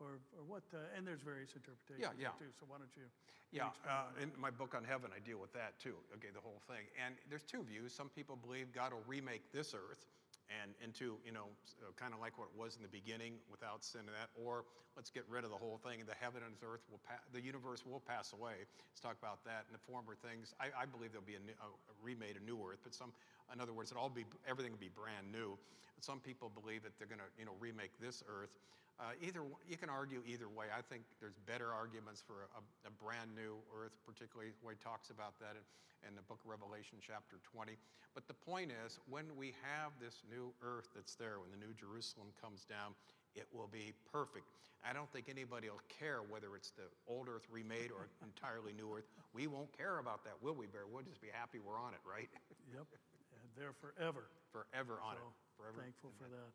or 0.00 0.18
or 0.36 0.42
what? 0.46 0.62
Uh, 0.72 0.78
and 0.96 1.06
there's 1.06 1.20
various 1.22 1.52
interpretations 1.54 2.14
Yeah, 2.18 2.32
yeah. 2.32 2.38
too. 2.38 2.50
So 2.58 2.66
why 2.66 2.78
don't 2.78 2.92
you? 2.96 3.06
Yeah, 3.50 3.72
uh, 3.88 4.12
in 4.20 4.28
my 4.36 4.50
book 4.52 4.76
on 4.76 4.84
heaven, 4.84 5.08
I 5.14 5.20
deal 5.24 5.40
with 5.40 5.52
that 5.56 5.80
too. 5.80 5.96
Okay, 6.20 6.28
the 6.34 6.40
whole 6.44 6.60
thing. 6.68 6.84
And 7.00 7.16
there's 7.32 7.44
two 7.44 7.64
views. 7.64 7.94
Some 7.96 8.10
people 8.12 8.36
believe 8.36 8.72
God 8.76 8.92
will 8.92 9.04
remake 9.08 9.40
this 9.52 9.72
earth 9.72 10.04
and 10.52 10.72
into, 10.84 11.16
you 11.24 11.32
know, 11.32 11.48
kind 11.96 12.12
of 12.12 12.20
like 12.20 12.36
what 12.40 12.48
it 12.52 12.56
was 12.56 12.76
in 12.76 12.82
the 12.84 12.88
beginning 12.92 13.36
without 13.52 13.84
sin 13.84 14.04
and 14.08 14.16
that, 14.16 14.32
or 14.36 14.64
let's 14.96 15.08
get 15.12 15.24
rid 15.28 15.44
of 15.44 15.50
the 15.52 15.56
whole 15.60 15.76
thing. 15.80 16.00
The 16.08 16.16
heaven 16.16 16.40
and 16.44 16.56
earth 16.64 16.84
will, 16.88 17.00
pa- 17.04 17.20
the 17.36 17.40
universe 17.40 17.84
will 17.84 18.00
pass 18.00 18.32
away. 18.32 18.64
Let's 18.88 19.00
talk 19.00 19.16
about 19.20 19.44
that. 19.44 19.68
And 19.68 19.76
the 19.76 19.84
former 19.84 20.16
things, 20.16 20.52
I, 20.56 20.72
I 20.72 20.84
believe 20.88 21.12
there'll 21.12 21.28
be 21.28 21.36
a, 21.36 21.44
new, 21.44 21.56
a 21.60 21.68
remade, 22.00 22.40
a 22.40 22.44
new 22.44 22.56
earth, 22.64 22.80
but 22.84 22.92
some, 22.96 23.12
in 23.52 23.60
other 23.60 23.72
words, 23.76 23.92
it'll 23.92 24.02
all 24.04 24.08
be, 24.12 24.24
everything 24.48 24.72
will 24.72 24.80
be 24.80 24.92
brand 24.92 25.28
new. 25.28 25.56
Some 26.00 26.20
people 26.20 26.48
believe 26.48 26.80
that 26.84 26.96
they're 26.96 27.08
going 27.10 27.20
to, 27.20 27.28
you 27.36 27.44
know, 27.44 27.56
remake 27.60 27.92
this 28.00 28.24
earth. 28.28 28.56
Uh, 28.98 29.14
either 29.22 29.46
you 29.62 29.78
can 29.78 29.86
argue 29.86 30.18
either 30.26 30.50
way. 30.50 30.66
I 30.74 30.82
think 30.82 31.06
there's 31.22 31.38
better 31.46 31.70
arguments 31.70 32.18
for 32.18 32.50
a, 32.50 32.62
a 32.82 32.92
brand 32.98 33.30
new 33.30 33.54
earth, 33.70 33.94
particularly 34.02 34.50
where 34.58 34.74
he 34.74 34.80
talks 34.82 35.14
about 35.14 35.38
that 35.38 35.54
in, 35.54 35.62
in, 36.10 36.12
the 36.18 36.26
book 36.26 36.42
of 36.42 36.50
Revelation, 36.50 36.98
chapter 36.98 37.38
20. 37.46 37.78
But 38.10 38.26
the 38.26 38.34
point 38.34 38.74
is, 38.74 38.98
when 39.06 39.30
we 39.38 39.54
have 39.62 39.94
this 40.02 40.26
new 40.26 40.50
earth 40.66 40.90
that's 40.98 41.14
there, 41.14 41.38
when 41.38 41.54
the 41.54 41.62
new 41.62 41.70
Jerusalem 41.78 42.34
comes 42.42 42.66
down, 42.66 42.98
it 43.38 43.46
will 43.54 43.70
be 43.70 43.94
perfect. 44.10 44.50
I 44.82 44.90
don't 44.90 45.10
think 45.14 45.30
anybody 45.30 45.70
will 45.70 45.82
care 45.86 46.26
whether 46.26 46.58
it's 46.58 46.74
the 46.74 46.90
old 47.06 47.30
earth 47.30 47.46
remade 47.50 47.94
or 47.94 48.10
entirely 48.26 48.74
new 48.74 48.90
earth. 48.98 49.06
We 49.30 49.46
won't 49.46 49.70
care 49.78 50.02
about 50.02 50.26
that, 50.26 50.34
will 50.42 50.58
we, 50.58 50.66
Bear? 50.66 50.90
We'll 50.90 51.06
just 51.06 51.22
be 51.22 51.30
happy 51.30 51.62
we're 51.62 51.78
on 51.78 51.94
it, 51.94 52.02
right? 52.02 52.30
Yep, 52.74 52.86
and 52.90 53.46
there 53.54 53.74
forever. 53.78 54.26
Forever 54.50 54.98
on 54.98 55.14
So, 55.14 55.22
it. 55.22 55.34
Forever. 55.54 55.78
Thankful 55.86 56.10
for 56.18 56.26
that. 56.30 56.50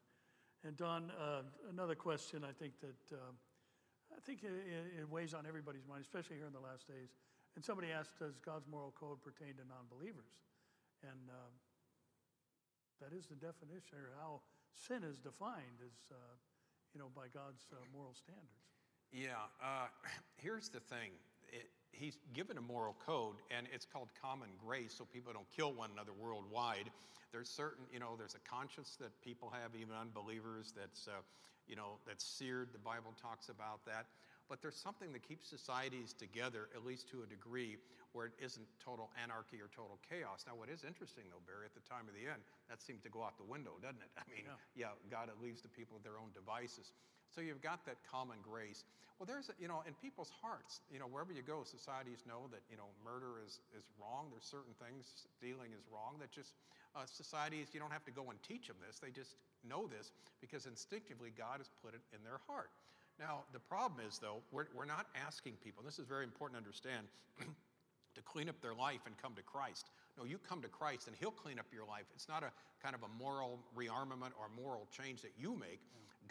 And 0.66 0.78
Don, 0.78 1.12
uh, 1.20 1.44
another 1.70 1.96
question 1.96 2.44
I 2.48 2.54
think 2.56 2.80
that, 2.80 3.18
um, 3.20 3.36
I 4.16 4.20
think 4.24 4.44
it, 4.44 4.52
it 5.00 5.10
weighs 5.10 5.34
on 5.34 5.46
everybody's 5.46 5.86
mind, 5.88 6.02
especially 6.02 6.38
here 6.38 6.48
in 6.48 6.54
the 6.54 6.64
last 6.64 6.88
days. 6.88 7.12
And 7.56 7.64
somebody 7.64 7.92
asked, 7.92 8.18
does 8.18 8.40
God's 8.40 8.66
moral 8.68 8.96
code 8.96 9.22
pertain 9.22 9.60
to 9.60 9.68
non-believers? 9.68 10.40
And 11.04 11.28
um, 11.30 11.54
that 13.04 13.12
is 13.12 13.28
the 13.28 13.36
definition, 13.36 14.00
or 14.00 14.16
how 14.16 14.40
sin 14.72 15.04
is 15.04 15.20
defined 15.20 15.84
is, 15.84 16.08
uh, 16.12 16.16
you 16.96 17.00
know, 17.00 17.12
by 17.14 17.28
God's 17.28 17.68
uh, 17.76 17.84
moral 17.92 18.16
standards. 18.16 18.72
Yeah, 19.12 19.52
uh, 19.62 19.92
here's 20.42 20.70
the 20.70 20.80
thing. 20.80 21.12
He's 21.94 22.18
given 22.34 22.58
a 22.58 22.62
moral 22.62 22.96
code, 23.06 23.36
and 23.56 23.68
it's 23.74 23.86
called 23.86 24.10
common 24.20 24.50
grace, 24.58 24.94
so 24.98 25.06
people 25.06 25.32
don't 25.32 25.50
kill 25.56 25.72
one 25.72 25.90
another 25.94 26.12
worldwide. 26.12 26.90
There's 27.32 27.50
certain, 27.50 27.86
you 27.94 28.00
know, 28.00 28.16
there's 28.18 28.36
a 28.36 28.44
conscience 28.50 28.98
that 29.00 29.14
people 29.22 29.50
have, 29.50 29.72
even 29.80 29.96
unbelievers, 29.96 30.74
that's, 30.76 31.08
uh, 31.08 31.22
you 31.68 31.76
know, 31.76 32.02
that's 32.06 32.26
seared. 32.26 32.70
The 32.74 32.82
Bible 32.82 33.14
talks 33.22 33.50
about 33.50 33.86
that. 33.86 34.06
But 34.50 34.62
there's 34.62 34.76
something 34.76 35.14
that 35.14 35.24
keeps 35.24 35.48
societies 35.48 36.14
together, 36.14 36.68
at 36.76 36.84
least 36.86 37.10
to 37.10 37.24
a 37.24 37.28
degree, 37.28 37.78
where 38.12 38.28
it 38.28 38.34
isn't 38.38 38.68
total 38.78 39.10
anarchy 39.18 39.58
or 39.58 39.70
total 39.74 39.98
chaos. 40.06 40.46
Now, 40.46 40.54
what 40.54 40.70
is 40.70 40.84
interesting, 40.84 41.24
though, 41.32 41.42
Barry, 41.48 41.66
at 41.66 41.74
the 41.74 41.86
time 41.90 42.06
of 42.06 42.14
the 42.14 42.30
end, 42.30 42.44
that 42.70 42.82
seemed 42.82 43.02
to 43.08 43.10
go 43.10 43.24
out 43.24 43.38
the 43.40 43.48
window, 43.48 43.80
doesn't 43.82 44.04
it? 44.04 44.14
I 44.20 44.26
mean, 44.30 44.46
yeah, 44.46 44.94
yeah 44.94 45.10
God 45.10 45.34
leaves 45.42 45.64
the 45.66 45.72
people 45.72 45.98
with 45.98 46.06
their 46.06 46.22
own 46.22 46.30
devices. 46.36 46.94
So 47.34 47.42
you've 47.42 47.62
got 47.62 47.86
that 47.90 47.98
common 48.06 48.38
grace. 48.46 48.86
Well, 49.18 49.26
there's, 49.26 49.50
you 49.58 49.68
know, 49.68 49.82
in 49.88 49.94
people's 49.98 50.30
hearts, 50.42 50.82
you 50.92 51.00
know, 51.00 51.10
wherever 51.10 51.34
you 51.34 51.42
go, 51.42 51.66
societies 51.66 52.22
know 52.28 52.46
that, 52.54 52.62
you 52.70 52.78
know, 52.78 52.90
murder 53.02 53.42
is, 53.42 53.62
is 53.74 53.86
wrong. 53.98 54.30
There's 54.30 54.46
certain 54.46 54.74
things, 54.78 55.26
stealing 55.38 55.74
is 55.74 55.86
wrong, 55.90 56.18
that 56.20 56.30
just 56.30 56.54
uh, 56.94 57.06
societies, 57.10 57.74
you 57.74 57.80
don't 57.80 57.94
have 57.94 58.06
to 58.06 58.14
go 58.14 58.30
and 58.30 58.38
teach 58.44 58.68
them 58.68 58.78
this. 58.86 59.00
They 59.00 59.10
just 59.10 59.38
know 59.66 59.90
this 59.90 60.14
because 60.42 60.66
instinctively 60.66 61.34
God 61.34 61.58
has 61.58 61.70
put 61.82 61.94
it 61.94 62.02
in 62.14 62.22
their 62.22 62.42
heart. 62.46 62.70
Now, 63.20 63.46
the 63.54 63.62
problem 63.62 64.02
is, 64.06 64.18
though, 64.18 64.42
we're, 64.52 64.70
we're 64.74 64.90
not 64.90 65.06
asking 65.14 65.54
people, 65.64 65.82
and 65.82 65.88
this 65.88 66.00
is 66.00 66.06
very 66.06 66.26
important 66.26 66.58
to 66.58 66.62
understand, 66.62 67.06
to 68.16 68.22
clean 68.22 68.50
up 68.50 68.60
their 68.62 68.74
life 68.74 69.06
and 69.06 69.18
come 69.18 69.34
to 69.36 69.46
Christ. 69.46 69.90
No, 70.18 70.26
you 70.26 70.38
come 70.38 70.62
to 70.62 70.68
Christ 70.70 71.08
and 71.08 71.16
He'll 71.20 71.34
clean 71.34 71.58
up 71.58 71.66
your 71.74 71.86
life. 71.86 72.06
It's 72.14 72.30
not 72.30 72.44
a 72.44 72.52
kind 72.82 72.94
of 72.94 73.02
a 73.02 73.12
moral 73.18 73.60
rearmament 73.78 74.34
or 74.38 74.50
moral 74.56 74.88
change 74.92 75.22
that 75.22 75.34
you 75.38 75.56
make. 75.58 75.82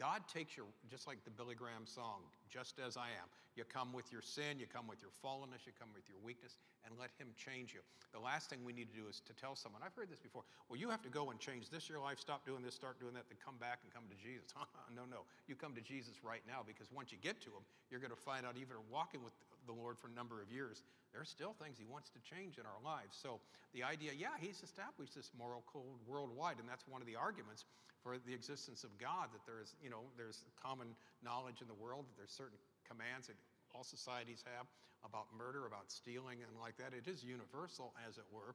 God 0.02 0.26
takes 0.26 0.58
your, 0.58 0.66
just 0.90 1.06
like 1.06 1.22
the 1.22 1.30
Billy 1.30 1.54
Graham 1.54 1.86
song, 1.86 2.26
just 2.50 2.82
as 2.82 2.98
I 2.98 3.14
am. 3.14 3.30
You 3.54 3.62
come 3.62 3.94
with 3.94 4.10
your 4.10 4.18
sin, 4.18 4.58
you 4.58 4.66
come 4.66 4.90
with 4.90 4.98
your 4.98 5.14
fallenness, 5.22 5.62
you 5.62 5.70
come 5.78 5.94
with 5.94 6.10
your 6.10 6.18
weakness, 6.26 6.58
and 6.82 6.90
let 6.98 7.14
Him 7.22 7.30
change 7.38 7.70
you. 7.70 7.86
The 8.10 8.18
last 8.18 8.50
thing 8.50 8.66
we 8.66 8.74
need 8.74 8.90
to 8.90 8.98
do 8.98 9.06
is 9.06 9.22
to 9.30 9.32
tell 9.38 9.54
someone, 9.54 9.78
I've 9.78 9.94
heard 9.94 10.10
this 10.10 10.18
before, 10.18 10.42
well, 10.66 10.74
you 10.74 10.90
have 10.90 11.06
to 11.06 11.12
go 11.12 11.30
and 11.30 11.38
change 11.38 11.70
this 11.70 11.86
your 11.86 12.02
life, 12.02 12.18
stop 12.18 12.42
doing 12.42 12.66
this, 12.66 12.74
start 12.74 12.98
doing 12.98 13.14
that, 13.14 13.30
then 13.30 13.38
come 13.38 13.54
back 13.62 13.78
and 13.86 13.94
come 13.94 14.02
to 14.10 14.18
Jesus. 14.18 14.50
no, 14.98 15.06
no. 15.06 15.22
You 15.46 15.54
come 15.54 15.70
to 15.78 15.84
Jesus 15.86 16.18
right 16.26 16.42
now 16.50 16.66
because 16.66 16.90
once 16.90 17.14
you 17.14 17.18
get 17.22 17.38
to 17.46 17.54
Him, 17.54 17.62
you're 17.86 18.02
going 18.02 18.10
to 18.10 18.18
find 18.26 18.42
out 18.42 18.58
even 18.58 18.74
walking 18.90 19.22
with 19.22 19.38
the 19.66 19.72
Lord 19.72 19.98
for 19.98 20.08
a 20.08 20.14
number 20.14 20.40
of 20.40 20.50
years, 20.50 20.82
there 21.12 21.20
are 21.20 21.28
still 21.28 21.54
things 21.60 21.76
He 21.78 21.84
wants 21.84 22.10
to 22.10 22.20
change 22.24 22.58
in 22.58 22.64
our 22.64 22.80
lives. 22.80 23.16
So 23.16 23.40
the 23.74 23.82
idea, 23.84 24.12
yeah, 24.16 24.34
He's 24.40 24.62
established 24.62 25.14
this 25.14 25.30
moral 25.36 25.62
code 25.68 26.00
worldwide, 26.06 26.58
and 26.58 26.68
that's 26.68 26.86
one 26.88 27.00
of 27.00 27.08
the 27.08 27.16
arguments 27.16 27.64
for 28.02 28.18
the 28.18 28.34
existence 28.34 28.82
of 28.82 28.90
God, 28.98 29.30
that 29.30 29.46
there 29.46 29.62
is, 29.62 29.78
you 29.78 29.88
know, 29.88 30.02
there's 30.18 30.42
common 30.58 30.90
knowledge 31.22 31.62
in 31.62 31.68
the 31.70 31.78
world, 31.78 32.04
that 32.10 32.16
there's 32.18 32.34
certain 32.34 32.58
commands 32.82 33.30
that 33.30 33.38
all 33.70 33.86
societies 33.86 34.42
have 34.58 34.66
about 35.06 35.30
murder, 35.34 35.66
about 35.66 35.90
stealing, 35.90 36.42
and 36.42 36.50
like 36.58 36.76
that. 36.78 36.90
It 36.94 37.06
is 37.06 37.22
universal, 37.22 37.94
as 38.06 38.18
it 38.18 38.26
were, 38.30 38.54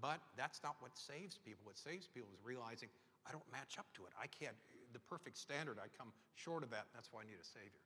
but 0.00 0.22
that's 0.38 0.62
not 0.62 0.76
what 0.78 0.94
saves 0.94 1.38
people. 1.38 1.62
What 1.66 1.78
saves 1.78 2.06
people 2.06 2.30
is 2.34 2.42
realizing 2.42 2.88
I 3.26 3.32
don't 3.32 3.46
match 3.50 3.78
up 3.78 3.86
to 3.98 4.06
it. 4.06 4.12
I 4.20 4.26
can't, 4.26 4.56
the 4.92 5.02
perfect 5.10 5.38
standard, 5.38 5.78
I 5.78 5.88
come 5.96 6.12
short 6.34 6.62
of 6.62 6.70
that. 6.70 6.86
That's 6.94 7.10
why 7.10 7.22
I 7.22 7.26
need 7.26 7.40
a 7.40 7.46
Savior. 7.46 7.82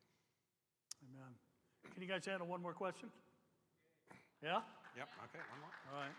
Amen. 1.08 1.32
Can 1.99 2.07
you 2.07 2.14
guys 2.14 2.22
handle 2.30 2.46
one 2.46 2.62
more 2.62 2.78
question? 2.78 3.11
Yeah? 4.38 4.62
Yep, 4.94 5.11
okay, 5.18 5.42
one 5.51 5.66
more. 5.66 5.74
All 5.90 5.99
right. 5.99 6.14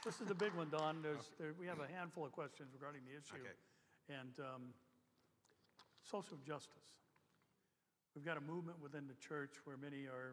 This 0.00 0.24
is 0.24 0.26
the 0.26 0.32
big 0.32 0.56
one, 0.56 0.72
Don. 0.72 1.04
There's, 1.04 1.36
there, 1.36 1.52
we 1.60 1.68
have 1.68 1.84
a 1.84 1.88
handful 1.92 2.24
of 2.24 2.32
questions 2.32 2.72
regarding 2.72 3.04
the 3.04 3.12
issue. 3.12 3.44
Okay. 3.44 3.52
And 4.08 4.32
um, 4.40 4.72
social 6.00 6.40
justice. 6.40 7.04
We've 8.16 8.24
got 8.24 8.40
a 8.40 8.44
movement 8.48 8.80
within 8.80 9.04
the 9.04 9.20
church 9.20 9.60
where 9.68 9.76
many 9.76 10.08
are, 10.08 10.32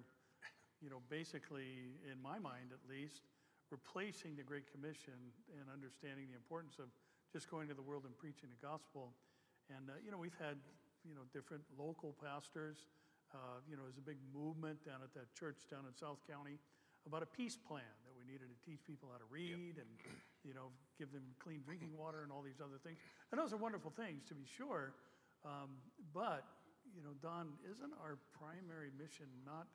you 0.80 0.88
know, 0.88 1.04
basically, 1.12 2.00
in 2.08 2.16
my 2.24 2.40
mind 2.40 2.72
at 2.72 2.80
least, 2.88 3.28
replacing 3.68 4.40
the 4.40 4.48
Great 4.48 4.72
Commission 4.72 5.20
and 5.60 5.68
understanding 5.68 6.32
the 6.32 6.40
importance 6.40 6.80
of 6.80 6.88
just 7.36 7.52
going 7.52 7.68
to 7.68 7.76
the 7.76 7.84
world 7.84 8.08
and 8.08 8.16
preaching 8.16 8.48
the 8.48 8.62
gospel. 8.64 9.12
And, 9.68 9.92
uh, 9.92 10.00
you 10.00 10.08
know, 10.08 10.24
we've 10.24 10.40
had, 10.40 10.56
you 11.04 11.20
know, 11.20 11.28
different 11.36 11.68
local 11.76 12.16
pastors. 12.16 12.88
Uh, 13.34 13.60
you 13.66 13.76
know, 13.76 13.84
there's 13.84 13.98
a 13.98 14.06
big 14.06 14.22
movement 14.30 14.78
down 14.86 15.02
at 15.02 15.10
that 15.18 15.34
church 15.34 15.66
down 15.66 15.90
in 15.90 15.94
South 15.98 16.22
County 16.30 16.62
about 17.10 17.26
a 17.26 17.30
peace 17.30 17.58
plan 17.58 17.94
that 18.06 18.14
we 18.16 18.24
needed 18.24 18.48
to 18.48 18.58
teach 18.64 18.80
people 18.86 19.10
how 19.12 19.20
to 19.20 19.28
read 19.28 19.76
and, 19.76 19.90
you 20.46 20.54
know, 20.54 20.72
give 20.96 21.12
them 21.12 21.26
clean 21.42 21.60
drinking 21.66 21.92
water 21.98 22.24
and 22.24 22.32
all 22.32 22.46
these 22.46 22.62
other 22.64 22.80
things. 22.80 23.02
And 23.32 23.36
those 23.36 23.52
are 23.52 23.60
wonderful 23.60 23.92
things, 23.92 24.24
to 24.32 24.36
be 24.38 24.48
sure. 24.48 24.94
Um, 25.44 25.82
but, 26.14 26.48
you 26.96 27.04
know, 27.04 27.12
Don, 27.20 27.52
isn't 27.68 27.92
our 28.00 28.22
primary 28.32 28.94
mission 28.96 29.28
not 29.44 29.68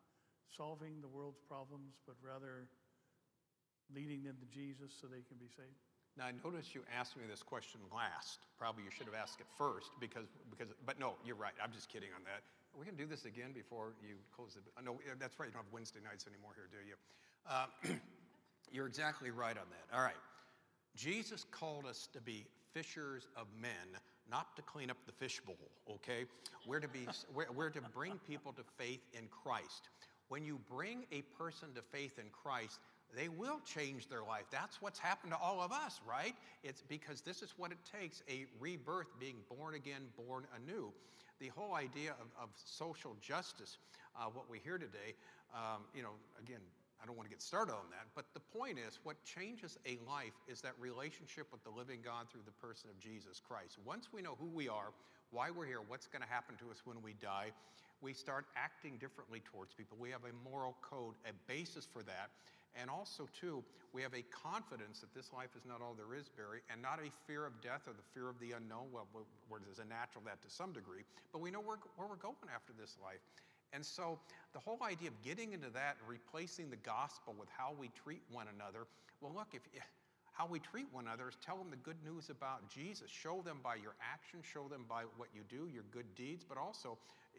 solving 0.49 1.03
the 1.05 1.11
world's 1.11 1.43
problems, 1.45 2.01
but 2.07 2.17
rather 2.25 2.71
leading 3.93 4.25
them 4.25 4.41
to 4.41 4.49
Jesus 4.49 4.95
so 4.97 5.05
they 5.05 5.27
can 5.29 5.37
be 5.37 5.51
saved? 5.53 5.77
Now, 6.17 6.27
I 6.27 6.35
noticed 6.43 6.75
you 6.75 6.83
asked 6.89 7.17
me 7.17 7.29
this 7.29 7.45
question 7.45 7.81
last. 7.95 8.49
Probably 8.57 8.83
you 8.83 8.91
should 8.91 9.07
have 9.07 9.15
asked 9.15 9.39
it 9.39 9.47
first 9.59 9.93
because, 10.01 10.27
because 10.51 10.73
but 10.87 10.99
no, 10.99 11.15
you're 11.27 11.37
right. 11.37 11.55
I'm 11.63 11.71
just 11.71 11.93
kidding 11.93 12.11
on 12.17 12.25
that. 12.25 12.43
We 12.79 12.85
can 12.85 12.97
do 12.97 13.07
this 13.07 13.25
again 13.25 13.53
before 13.53 13.93
you 14.03 14.17
close 14.35 14.55
the, 14.55 14.83
no, 14.83 14.99
that's 15.19 15.39
right. 15.39 15.47
You 15.47 15.53
don't 15.53 15.65
have 15.65 15.73
Wednesday 15.73 16.01
nights 16.03 16.27
anymore 16.27 16.53
here, 16.55 16.69
do 16.71 16.87
you? 16.87 16.97
Uh, 17.49 17.95
you're 18.73 18.87
exactly 18.87 19.31
right 19.31 19.57
on 19.57 19.67
that. 19.71 19.97
All 19.97 20.03
right. 20.03 20.19
Jesus 20.97 21.45
called 21.51 21.87
us 21.87 22.09
to 22.13 22.21
be 22.21 22.45
fishers 22.73 23.29
of 23.37 23.47
men, 23.61 24.01
not 24.31 24.55
to 24.57 24.63
clean 24.63 24.91
up 24.91 24.97
the 25.07 25.13
fishbowl, 25.13 25.57
okay? 25.91 26.25
We're 26.67 26.81
to, 26.81 26.89
be, 26.89 27.07
we're, 27.35 27.51
we're 27.55 27.71
to 27.71 27.81
bring 27.81 28.19
people 28.27 28.53
to 28.53 28.63
faith 28.77 29.01
in 29.13 29.29
Christ. 29.29 29.89
When 30.29 30.45
you 30.45 30.61
bring 30.71 31.05
a 31.13 31.23
person 31.39 31.69
to 31.75 31.83
faith 31.83 32.19
in 32.19 32.27
Christ, 32.33 32.81
they 33.17 33.29
will 33.29 33.61
change 33.65 34.09
their 34.09 34.23
life. 34.23 34.45
That's 34.51 34.83
what's 34.83 34.99
happened 34.99 35.33
to 35.33 35.39
all 35.39 35.63
of 35.63 35.73
us, 35.73 36.01
right? 36.07 36.35
It's 36.63 36.83
because 36.83 37.23
this 37.23 37.43
is 37.43 37.55
what 37.57 37.73
it 37.73 37.79
takes 37.99 38.23
a 38.29 38.45
rebirth, 38.61 39.09
being 39.19 39.37
born 39.49 39.75
again, 39.75 40.03
born 40.27 40.47
anew. 40.57 40.93
The 41.41 41.49
whole 41.55 41.75
idea 41.75 42.13
of, 42.19 42.27
of 42.43 42.49
social 42.55 43.17
justice, 43.21 43.79
uh, 44.19 44.27
what 44.33 44.51
we 44.51 44.59
hear 44.59 44.79
today, 44.79 45.15
um, 45.55 45.83
you 45.95 46.03
know, 46.03 46.19
again, 46.43 46.61
I 47.03 47.07
don't 47.07 47.17
want 47.17 47.31
to 47.31 47.35
get 47.35 47.43
started 47.43 47.73
on 47.73 47.87
that, 47.91 48.11
but 48.15 48.27
the 48.35 48.43
point 48.59 48.77
is 48.79 48.99
what 49.05 49.23
changes 49.23 49.79
a 49.87 49.99
life 50.03 50.35
is 50.49 50.61
that 50.63 50.73
relationship 50.81 51.47
with 51.53 51.63
the 51.63 51.71
living 51.71 52.01
God 52.03 52.27
through 52.29 52.43
the 52.45 52.59
person 52.59 52.91
of 52.91 52.99
Jesus 52.99 53.41
Christ. 53.41 53.79
Once 53.87 54.09
we 54.13 54.21
know 54.21 54.35
who 54.41 54.51
we 54.51 54.69
are, 54.69 54.91
why 55.31 55.51
we're 55.51 55.67
here, 55.67 55.81
what's 55.87 56.09
going 56.09 56.23
to 56.23 56.29
happen 56.29 56.57
to 56.59 56.71
us 56.71 56.83
when 56.85 57.01
we 57.03 57.15
die, 57.23 57.55
we 58.01 58.13
start 58.13 58.47
acting 58.57 58.97
differently 58.99 59.43
towards 59.45 59.75
people. 59.75 59.97
We 60.01 60.11
have 60.11 60.23
a 60.25 60.35
moral 60.49 60.77
code, 60.83 61.15
a 61.27 61.33
basis 61.47 61.87
for 61.87 62.03
that. 62.03 62.31
And 62.81 62.89
also, 62.89 63.29
too, 63.35 63.65
we 63.93 64.03
have 64.03 64.15
a 64.15 64.23
confidence 64.31 65.01
that 65.01 65.13
this 65.15 65.33
life 65.33 65.51
is 65.59 65.67
not 65.67 65.83
all 65.83 65.99
there 65.99 66.15
is, 66.15 66.31
Barry, 66.31 66.63
and 66.71 66.81
not 66.81 67.01
a 67.03 67.11
fear 67.27 67.45
of 67.45 67.61
death 67.61 67.83
or 67.91 67.93
the 67.93 68.07
fear 68.15 68.29
of 68.29 68.39
the 68.39 68.53
unknown. 68.53 68.87
Well, 68.93 69.07
there's 69.65 69.83
a 69.83 69.89
natural 69.89 70.23
that 70.27 70.41
to 70.43 70.51
some 70.51 70.73
degree, 70.73 71.03
but 71.33 71.41
we 71.41 71.51
know 71.51 71.61
where, 71.61 71.79
where 71.97 72.07
we're 72.07 72.23
going 72.23 72.37
after 72.55 72.73
this 72.79 72.97
life. 73.03 73.19
And 73.73 73.85
so 73.85 74.19
the 74.53 74.61
whole 74.61 74.79
idea 74.83 75.09
of 75.09 75.21
getting 75.23 75.53
into 75.53 75.69
that 75.71 75.97
and 76.01 76.09
replacing 76.09 76.71
the 76.71 76.81
gospel 76.81 77.35
with 77.39 77.49
how 77.51 77.75
we 77.79 77.91
treat 77.93 78.23
one 78.31 78.47
another, 78.55 78.87
well, 79.21 79.33
look, 79.35 79.49
if 79.53 79.63
how 80.33 80.47
we 80.47 80.61
treat 80.61 80.87
one 80.93 81.07
another 81.07 81.29
is 81.29 81.37
tell 81.43 81.59
them 81.59 81.67
the 81.69 81.83
good 81.83 81.99
news 82.07 82.31
about 82.31 82.63
Jesus. 82.71 83.11
Show 83.11 83.43
them 83.43 83.59
by 83.59 83.75
your 83.75 83.99
actions, 83.99 84.47
show 84.47 84.69
them 84.69 84.87
by 84.89 85.03
what 85.17 85.29
you 85.35 85.43
do, 85.51 85.67
your 85.67 85.83
good 85.91 86.07
deeds, 86.15 86.47
but 86.49 86.57
also 86.57 86.97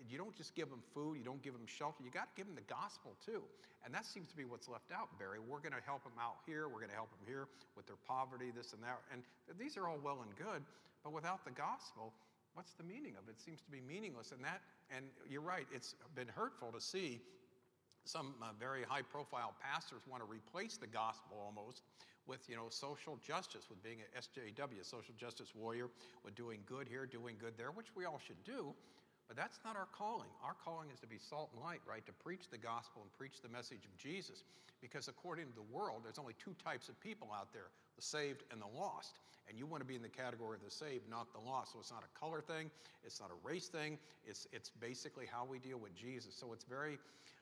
you 0.08 0.18
don't 0.18 0.36
just 0.36 0.56
give 0.56 0.70
them 0.70 0.82
food, 0.94 1.18
you 1.18 1.26
don't 1.26 1.42
give 1.42 1.54
them 1.54 1.66
shelter, 1.66 2.04
you 2.04 2.12
got 2.12 2.32
to 2.32 2.36
give 2.38 2.46
them 2.46 2.56
the 2.56 2.70
gospel 2.72 3.16
too. 3.24 3.44
And 3.84 3.94
that 3.94 4.06
seems 4.06 4.28
to 4.30 4.36
be 4.36 4.44
what's 4.44 4.68
left 4.68 4.92
out, 4.92 5.08
Barry. 5.18 5.40
We're 5.40 5.64
going 5.64 5.76
to 5.76 5.84
help 5.86 6.04
them 6.04 6.20
out 6.20 6.44
here, 6.46 6.68
we're 6.68 6.84
going 6.84 6.92
to 6.92 7.00
help 7.00 7.12
them 7.12 7.26
here 7.26 7.48
with 7.76 7.88
their 7.88 8.00
poverty, 8.08 8.52
this 8.56 8.74
and 8.74 8.84
that. 8.84 9.00
And 9.12 9.24
these 9.58 9.78
are 9.78 9.88
all 9.88 10.00
well 10.04 10.24
and 10.24 10.36
good, 10.36 10.64
but 11.04 11.14
without 11.14 11.44
the 11.46 11.52
gospel, 11.52 12.14
what's 12.54 12.74
the 12.74 12.84
meaning 12.84 13.16
of 13.16 13.28
it? 13.28 13.40
It 13.40 13.42
seems 13.42 13.62
to 13.62 13.72
be 13.72 13.80
meaningless. 13.80 14.32
And 14.32 14.44
that, 14.44 14.62
and 14.92 15.06
you're 15.30 15.42
right, 15.42 15.68
it's 15.74 15.96
been 16.16 16.28
hurtful 16.28 16.72
to 16.72 16.82
see 16.82 17.22
some 18.06 18.34
uh, 18.42 18.48
very 18.60 18.84
high 18.84 19.04
profile 19.04 19.54
pastors 19.62 20.02
want 20.10 20.24
to 20.24 20.30
replace 20.30 20.78
the 20.78 20.88
gospel 20.88 21.38
almost 21.40 21.84
with 22.28 22.48
you 22.48 22.56
know 22.56 22.68
social 22.70 23.18
justice 23.26 23.70
with 23.70 23.82
being 23.84 23.98
a 24.02 24.22
sjw 24.22 24.86
social 24.86 25.14
justice 25.18 25.54
warrior 25.56 25.90
with 26.24 26.36
doing 26.36 26.60
good 26.66 26.88
here 26.88 27.06
doing 27.06 27.36
good 27.40 27.54
there 27.58 27.72
which 27.72 27.88
we 27.96 28.06
all 28.06 28.20
should 28.26 28.42
do 28.44 28.74
but 29.30 29.38
that's 29.38 29.62
not 29.64 29.78
our 29.78 29.88
calling. 29.94 30.28
Our 30.44 30.58
calling 30.66 30.90
is 30.90 31.00
to 31.02 31.08
be 31.08 31.22
salt 31.22 31.54
and 31.54 31.62
light 31.62 31.86
right? 31.86 32.04
To 32.10 32.12
preach 32.26 32.50
the 32.50 32.58
gospel 32.58 33.06
and 33.06 33.14
preach 33.14 33.46
the 33.46 33.48
message 33.48 33.86
of 33.86 33.94
jesus. 33.96 34.44
Because 34.82 35.08
according 35.08 35.46
to 35.46 35.56
the 35.56 35.70
world 35.70 36.02
there's 36.04 36.18
only 36.18 36.34
two 36.44 36.58
types 36.58 36.90
of 36.90 37.00
people 37.00 37.30
out 37.30 37.54
there 37.54 37.70
the 37.96 38.02
saved 38.02 38.44
and 38.52 38.60
the 38.60 38.74
lost. 38.74 39.22
And 39.48 39.58
you 39.58 39.66
want 39.66 39.82
to 39.82 39.88
be 39.88 39.96
in 39.96 40.02
the 40.02 40.10
category 40.10 40.58
of 40.58 40.66
the 40.66 40.74
saved 40.74 41.08
not 41.08 41.32
the 41.32 41.40
lost. 41.40 41.74
So 41.74 41.80
it's 41.80 41.94
not 41.94 42.02
a 42.02 42.20
color 42.20 42.42
thing. 42.42 42.74
It's 43.06 43.22
not 43.22 43.30
a 43.30 43.48
race 43.48 43.68
thing. 43.68 44.00
It's, 44.26 44.48
it's 44.52 44.72
basically 44.82 45.26
how 45.30 45.46
we 45.46 45.60
deal 45.60 45.78
with 45.78 45.94
jesus. 45.94 46.34
So 46.34 46.52
it's 46.52 46.66
very 46.66 46.98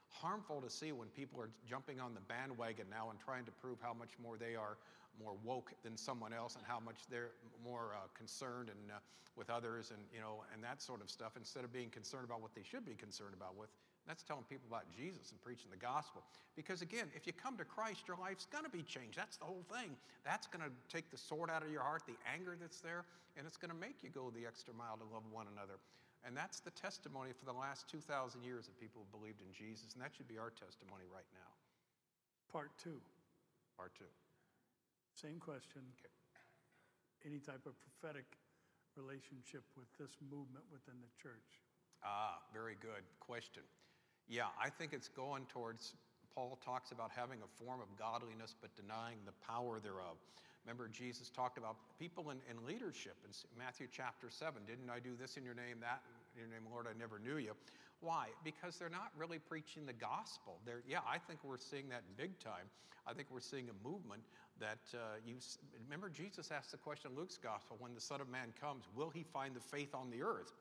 harmful 0.10 0.62
to 0.62 0.70
see 0.70 0.92
when 0.92 1.08
people 1.10 1.40
are 1.40 1.50
jumping 1.70 2.00
on 2.00 2.14
the 2.14 2.22
bandwagon 2.22 2.88
now 2.92 3.10
and 3.12 3.20
trying 3.20 3.46
to 3.46 3.52
prove 3.52 3.78
how 3.82 3.94
much 3.94 4.12
more 4.22 4.38
they 4.38 4.56
are 4.56 4.78
more 5.22 5.36
woke 5.44 5.74
than 5.84 5.98
someone 5.98 6.34
else 6.34 6.56
and 6.56 6.64
how 6.68 6.80
much 6.80 7.08
they're 7.10 7.34
more 7.64 7.96
uh, 7.96 8.08
concerned 8.18 8.70
and 8.70 8.92
uh, 8.92 9.00
with 9.36 9.50
others 9.50 9.92
and 9.92 10.02
you 10.14 10.20
know 10.20 10.44
and 10.54 10.64
that 10.64 10.82
sort 10.82 11.02
of 11.02 11.10
stuff. 11.10 11.34
Instead 11.38 11.64
of 11.64 11.72
being 11.74 11.90
concerned 11.90 12.26
about 12.26 12.42
what 12.42 12.54
they 12.56 12.64
should 12.64 12.86
be 12.86 12.94
concerned 12.94 13.34
about 13.34 13.56
with 13.58 13.70
that's 14.08 14.24
telling 14.24 14.48
people 14.48 14.64
about 14.72 14.88
jesus 14.96 15.32
and 15.32 15.42
preaching 15.44 15.68
the 15.70 15.78
gospel. 15.78 16.24
Because 16.56 16.82
again 16.82 17.08
if 17.16 17.28
you 17.28 17.34
come 17.34 17.58
to 17.58 17.66
christ 17.66 18.08
your 18.08 18.18
life's 18.18 18.46
going 18.46 18.64
to 18.64 18.74
be 18.74 18.84
changed. 18.84 19.18
That's 19.18 19.38
the 19.38 19.46
whole 19.46 19.66
thing. 19.70 19.96
That's 20.26 20.48
going 20.48 20.64
to 20.64 20.72
take 20.90 21.12
the 21.12 21.18
sword 21.18 21.50
out 21.50 21.62
of 21.62 21.72
your 21.72 21.84
heart 21.84 22.04
the 22.08 22.18
anger 22.26 22.58
that's 22.60 22.80
there 22.80 23.06
and 23.38 23.46
it's 23.46 23.58
going 23.58 23.70
to 23.70 23.78
make 23.78 24.02
you 24.02 24.10
go 24.10 24.34
the 24.34 24.48
extra 24.48 24.74
mile 24.74 24.98
to 24.98 25.06
love 25.14 25.24
one 25.30 25.46
another. 25.54 25.78
And 26.26 26.36
that's 26.36 26.60
the 26.60 26.74
testimony 26.74 27.30
for 27.38 27.46
the 27.46 27.54
last 27.54 27.86
2,000 27.88 28.42
years 28.44 28.68
of 28.68 28.74
people 28.82 29.06
who 29.06 29.20
believed 29.20 29.40
in 29.40 29.54
Jesus, 29.54 29.94
and 29.94 30.02
that 30.02 30.18
should 30.18 30.28
be 30.28 30.42
our 30.42 30.50
testimony 30.50 31.06
right 31.14 31.30
now. 31.32 31.52
Part 32.52 32.74
two, 32.82 32.98
Part 33.78 33.94
two. 33.96 34.10
Same 35.18 35.42
question. 35.42 35.82
Okay. 35.98 36.14
Any 37.26 37.42
type 37.42 37.66
of 37.66 37.74
prophetic 37.82 38.38
relationship 38.94 39.66
with 39.74 39.90
this 39.98 40.14
movement 40.22 40.66
within 40.70 41.02
the 41.02 41.10
church? 41.18 41.66
Ah, 42.06 42.38
very 42.54 42.78
good 42.78 43.02
question. 43.20 43.66
Yeah, 44.30 44.54
I 44.62 44.70
think 44.70 44.94
it's 44.94 45.08
going 45.08 45.50
towards, 45.50 45.98
Paul 46.34 46.60
talks 46.64 46.92
about 46.92 47.10
having 47.10 47.40
a 47.42 47.50
form 47.64 47.82
of 47.82 47.90
godliness 47.98 48.54
but 48.54 48.70
denying 48.76 49.18
the 49.26 49.34
power 49.42 49.80
thereof. 49.80 50.22
Remember, 50.66 50.88
Jesus 50.88 51.30
talked 51.30 51.58
about 51.58 51.78
people 51.98 52.30
in, 52.30 52.38
in 52.46 52.62
leadership 52.68 53.16
in 53.26 53.32
Matthew 53.58 53.88
chapter 53.90 54.30
7. 54.30 54.62
Didn't 54.68 54.90
I 54.90 55.00
do 55.00 55.16
this 55.18 55.38
in 55.38 55.46
your 55.46 55.56
name, 55.56 55.80
that 55.82 56.04
your 56.38 56.48
name, 56.48 56.70
Lord? 56.72 56.88
I 56.90 56.98
never 56.98 57.20
knew 57.20 57.38
you. 57.38 57.54
Why? 58.00 58.28
Because 58.44 58.78
they're 58.78 58.90
not 58.94 59.12
really 59.18 59.40
preaching 59.40 59.86
the 59.86 59.94
gospel. 59.94 60.60
They're, 60.66 60.84
yeah, 60.88 61.00
I 61.10 61.18
think 61.18 61.44
we're 61.44 61.58
seeing 61.58 61.90
that 61.90 62.04
big 62.16 62.38
time. 62.40 62.70
I 63.08 63.14
think 63.14 63.30
we're 63.32 63.40
seeing 63.40 63.70
a 63.70 63.88
movement 63.88 64.22
that 64.60 64.84
uh, 64.94 65.18
you 65.26 65.36
remember 65.84 66.10
Jesus 66.10 66.52
asked 66.52 66.72
the 66.72 66.78
question 66.78 67.12
in 67.12 67.18
Luke's 67.18 67.38
gospel 67.38 67.78
when 67.80 67.96
the 67.96 68.02
Son 68.02 68.22
of 68.22 68.30
Man 68.30 68.54
comes, 68.60 68.84
will 68.96 69.10
he 69.10 69.24
find 69.24 69.56
the 69.56 69.62
faith 69.62 69.96
on 69.96 70.12
the 70.12 70.22
earth? 70.22 70.52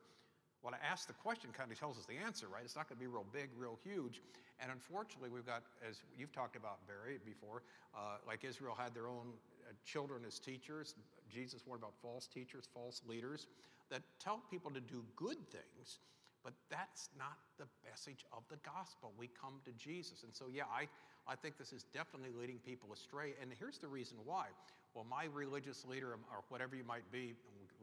Well, 0.63 0.73
I 0.73 0.85
ask 0.85 1.07
the 1.07 1.13
question 1.13 1.51
kind 1.55 1.71
of 1.71 1.77
tells 1.77 1.97
us 1.97 2.05
the 2.05 2.17
answer, 2.17 2.47
right? 2.47 2.63
It's 2.63 2.75
not 2.75 2.89
going 2.89 2.97
to 2.97 3.03
be 3.03 3.07
real 3.07 3.25
big, 3.31 3.49
real 3.55 3.77
huge. 3.83 4.21
And 4.59 4.71
unfortunately, 4.71 5.29
we've 5.29 5.45
got, 5.45 5.61
as 5.87 6.01
you've 6.17 6.31
talked 6.31 6.55
about, 6.55 6.79
Barry, 6.87 7.19
before, 7.23 7.61
uh, 7.95 8.17
like 8.25 8.43
Israel 8.43 8.75
had 8.77 8.95
their 8.95 9.07
own 9.07 9.33
uh, 9.67 9.73
children 9.85 10.23
as 10.25 10.39
teachers. 10.39 10.95
Jesus 11.29 11.61
warned 11.67 11.83
about 11.83 11.93
false 12.01 12.27
teachers, 12.27 12.65
false 12.73 13.01
leaders 13.07 13.47
that 13.91 14.01
tell 14.19 14.41
people 14.49 14.71
to 14.71 14.81
do 14.81 15.03
good 15.15 15.37
things, 15.51 15.99
but 16.43 16.53
that's 16.69 17.09
not 17.17 17.37
the 17.57 17.65
message 17.89 18.25
of 18.31 18.43
the 18.49 18.57
gospel. 18.63 19.11
We 19.17 19.29
come 19.39 19.59
to 19.65 19.71
Jesus. 19.73 20.23
And 20.23 20.33
so, 20.33 20.45
yeah, 20.51 20.63
I, 20.71 20.87
I 21.27 21.35
think 21.35 21.57
this 21.57 21.73
is 21.73 21.83
definitely 21.93 22.31
leading 22.39 22.59
people 22.59 22.91
astray. 22.93 23.33
And 23.41 23.51
here's 23.59 23.77
the 23.77 23.87
reason 23.87 24.17
why. 24.25 24.47
Well, 24.95 25.05
my 25.09 25.25
religious 25.33 25.85
leader, 25.85 26.13
um, 26.13 26.21
or 26.31 26.41
whatever 26.49 26.75
you 26.75 26.83
might 26.83 27.05
be, 27.11 27.33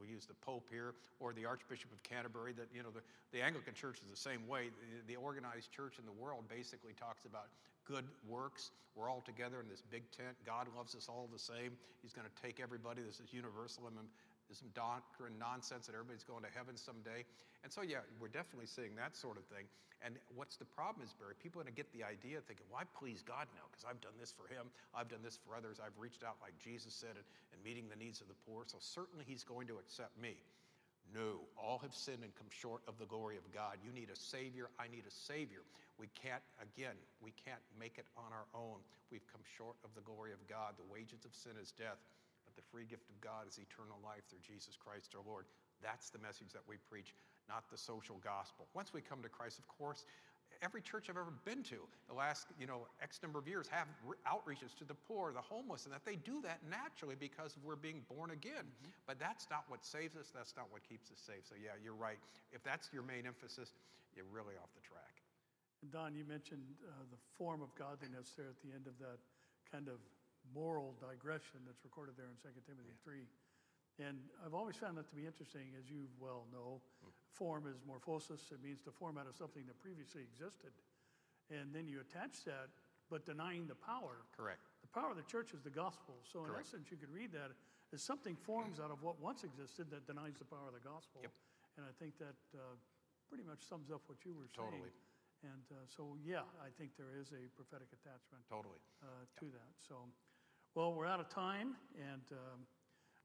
we 0.00 0.08
use 0.08 0.26
the 0.26 0.34
Pope 0.42 0.66
here, 0.70 0.94
or 1.20 1.32
the 1.32 1.44
Archbishop 1.44 1.92
of 1.92 2.02
Canterbury, 2.02 2.52
that, 2.54 2.66
you 2.74 2.82
know, 2.82 2.90
the, 2.90 3.02
the 3.32 3.44
Anglican 3.44 3.74
Church 3.74 4.00
is 4.02 4.10
the 4.10 4.16
same 4.16 4.48
way. 4.48 4.70
The, 5.06 5.14
the 5.14 5.16
organized 5.16 5.70
church 5.70 6.00
in 6.00 6.06
the 6.06 6.12
world 6.12 6.44
basically 6.48 6.92
talks 6.98 7.24
about 7.24 7.46
good 7.86 8.04
works. 8.26 8.72
We're 8.96 9.10
all 9.10 9.22
together 9.22 9.60
in 9.60 9.68
this 9.68 9.82
big 9.82 10.10
tent. 10.10 10.34
God 10.44 10.66
loves 10.76 10.94
us 10.94 11.08
all 11.08 11.28
the 11.32 11.38
same. 11.38 11.76
He's 12.02 12.12
going 12.12 12.26
to 12.26 12.42
take 12.42 12.58
everybody. 12.60 13.02
This 13.02 13.20
is 13.20 13.32
universal. 13.32 13.86
Some 14.54 14.70
doctrine 14.74 15.34
nonsense 15.38 15.86
that 15.86 15.94
everybody's 15.94 16.24
going 16.24 16.42
to 16.42 16.52
heaven 16.54 16.76
someday. 16.76 17.26
And 17.62 17.72
so, 17.72 17.82
yeah, 17.82 18.06
we're 18.20 18.32
definitely 18.32 18.70
seeing 18.70 18.94
that 18.96 19.16
sort 19.16 19.36
of 19.36 19.44
thing. 19.50 19.66
And 20.04 20.20
what's 20.36 20.60
the 20.60 20.68
problem 20.68 21.00
is, 21.00 21.16
Barry, 21.16 21.32
people 21.40 21.60
are 21.60 21.64
going 21.64 21.72
to 21.72 21.80
get 21.80 21.88
the 21.96 22.04
idea 22.04 22.36
thinking, 22.44 22.68
well, 22.68 22.84
please 22.92 23.24
God 23.24 23.48
now 23.56 23.64
because 23.72 23.88
I've 23.88 24.00
done 24.04 24.12
this 24.20 24.36
for 24.36 24.44
him. 24.52 24.68
I've 24.92 25.08
done 25.08 25.24
this 25.24 25.40
for 25.40 25.56
others. 25.56 25.80
I've 25.80 25.96
reached 25.96 26.20
out 26.20 26.36
like 26.44 26.52
Jesus 26.60 26.92
said 26.92 27.16
and, 27.16 27.24
and 27.56 27.58
meeting 27.64 27.88
the 27.88 27.96
needs 27.96 28.20
of 28.20 28.28
the 28.28 28.36
poor. 28.44 28.68
So 28.68 28.76
certainly 28.80 29.24
he's 29.24 29.42
going 29.42 29.64
to 29.72 29.80
accept 29.80 30.12
me. 30.20 30.36
No, 31.12 31.44
all 31.56 31.80
have 31.80 31.96
sinned 31.96 32.24
and 32.24 32.32
come 32.36 32.48
short 32.52 32.80
of 32.88 32.96
the 33.00 33.08
glory 33.08 33.36
of 33.36 33.44
God. 33.52 33.80
You 33.84 33.92
need 33.92 34.08
a 34.12 34.16
Savior. 34.16 34.68
I 34.76 34.88
need 34.88 35.04
a 35.08 35.12
Savior. 35.12 35.64
We 35.96 36.08
can't, 36.12 36.42
again, 36.60 36.96
we 37.20 37.32
can't 37.44 37.60
make 37.78 37.96
it 37.96 38.08
on 38.16 38.32
our 38.32 38.48
own. 38.52 38.80
We've 39.12 39.24
come 39.30 39.44
short 39.56 39.76
of 39.84 39.94
the 39.94 40.02
glory 40.02 40.32
of 40.32 40.42
God. 40.48 40.74
The 40.76 40.88
wages 40.90 41.24
of 41.24 41.32
sin 41.32 41.54
is 41.60 41.70
death, 41.72 42.00
the 42.56 42.62
free 42.70 42.84
gift 42.84 43.10
of 43.10 43.20
God 43.20 43.46
is 43.48 43.58
eternal 43.58 43.98
life 44.02 44.24
through 44.30 44.42
Jesus 44.42 44.76
Christ 44.76 45.14
our 45.14 45.22
Lord. 45.26 45.44
That's 45.82 46.10
the 46.10 46.18
message 46.18 46.52
that 46.52 46.62
we 46.66 46.76
preach, 46.88 47.14
not 47.48 47.68
the 47.70 47.78
social 47.78 48.16
gospel. 48.22 48.66
Once 48.74 48.94
we 48.94 49.00
come 49.00 49.22
to 49.22 49.28
Christ, 49.28 49.58
of 49.58 49.66
course, 49.68 50.04
every 50.62 50.80
church 50.80 51.10
I've 51.10 51.18
ever 51.18 51.34
been 51.44 51.62
to 51.74 51.82
the 52.08 52.14
last, 52.14 52.48
you 52.58 52.66
know, 52.66 52.86
X 53.02 53.20
number 53.22 53.38
of 53.38 53.48
years 53.48 53.66
have 53.68 53.88
outreaches 54.24 54.76
to 54.78 54.84
the 54.84 54.94
poor, 54.94 55.32
the 55.32 55.42
homeless, 55.42 55.84
and 55.84 55.92
that 55.92 56.04
they 56.04 56.16
do 56.16 56.40
that 56.42 56.60
naturally 56.68 57.16
because 57.18 57.56
we're 57.64 57.76
being 57.76 58.02
born 58.08 58.30
again. 58.30 58.64
Mm-hmm. 58.64 58.94
But 59.06 59.18
that's 59.18 59.46
not 59.50 59.64
what 59.68 59.84
saves 59.84 60.16
us. 60.16 60.30
That's 60.34 60.54
not 60.56 60.70
what 60.70 60.86
keeps 60.88 61.10
us 61.10 61.18
safe. 61.18 61.44
So 61.44 61.54
yeah, 61.58 61.74
you're 61.82 61.98
right. 61.98 62.18
If 62.52 62.62
that's 62.62 62.90
your 62.92 63.02
main 63.02 63.26
emphasis, 63.26 63.74
you're 64.14 64.30
really 64.30 64.54
off 64.62 64.70
the 64.74 64.84
track. 64.86 65.20
And 65.82 65.90
Don, 65.90 66.14
you 66.14 66.24
mentioned 66.24 66.64
uh, 66.86 67.04
the 67.10 67.20
form 67.36 67.60
of 67.60 67.74
godliness 67.74 68.32
there 68.38 68.48
at 68.48 68.60
the 68.62 68.72
end 68.72 68.86
of 68.86 68.96
that 69.04 69.18
kind 69.70 69.88
of 69.88 69.98
moral 70.54 70.94
digression 71.02 71.66
that's 71.66 71.82
recorded 71.82 72.14
there 72.14 72.30
in 72.30 72.38
2 72.38 72.54
Timothy 72.62 72.94
yeah. 72.94 73.10
3. 73.98 74.06
And 74.06 74.18
I've 74.42 74.54
always 74.54 74.74
found 74.74 74.98
that 74.98 75.06
to 75.10 75.14
be 75.14 75.26
interesting, 75.26 75.74
as 75.78 75.86
you 75.90 76.10
well 76.18 76.46
know. 76.50 76.82
Mm. 77.02 77.10
Form 77.34 77.66
is 77.66 77.82
morphosis, 77.82 78.50
it 78.54 78.62
means 78.62 78.82
to 78.86 78.90
form 78.94 79.18
out 79.18 79.26
of 79.26 79.34
something 79.34 79.66
that 79.66 79.78
previously 79.78 80.22
existed. 80.22 80.74
And 81.50 81.74
then 81.74 81.86
you 81.86 81.98
attach 82.02 82.46
that, 82.46 82.70
but 83.10 83.26
denying 83.26 83.66
the 83.66 83.78
power. 83.78 84.22
Correct. 84.34 84.66
The 84.82 84.90
power 84.94 85.10
of 85.10 85.18
the 85.18 85.26
church 85.26 85.52
is 85.52 85.62
the 85.62 85.74
gospel. 85.74 86.18
So, 86.26 86.46
in 86.46 86.50
Correct. 86.50 86.70
essence, 86.70 86.90
you 86.90 86.96
could 86.96 87.12
read 87.12 87.30
that 87.34 87.52
as 87.92 88.02
something 88.02 88.34
forms 88.34 88.80
out 88.80 88.90
of 88.90 89.02
what 89.02 89.20
once 89.20 89.44
existed 89.44 89.90
that 89.90 90.06
denies 90.06 90.38
the 90.38 90.48
power 90.48 90.66
of 90.70 90.74
the 90.74 90.82
gospel. 90.82 91.22
Yep. 91.22 91.34
And 91.78 91.82
I 91.86 91.92
think 91.98 92.18
that 92.18 92.38
uh, 92.54 92.74
pretty 93.28 93.44
much 93.44 93.66
sums 93.66 93.90
up 93.90 94.02
what 94.06 94.22
you 94.24 94.34
were 94.34 94.50
saying. 94.50 94.70
Totally. 94.70 94.94
And 95.44 95.66
uh, 95.68 95.84
so, 95.84 96.16
yeah, 96.24 96.48
I 96.64 96.72
think 96.72 96.96
there 96.96 97.12
is 97.12 97.28
a 97.36 97.50
prophetic 97.52 97.92
attachment 97.92 98.42
Totally. 98.48 98.80
uh, 99.04 99.28
to 99.42 99.46
that. 99.52 99.74
So, 99.76 100.08
well, 100.74 100.92
we're 100.92 101.06
out 101.06 101.20
of 101.20 101.28
time, 101.28 101.76
and 101.94 102.22
um, 102.32 102.66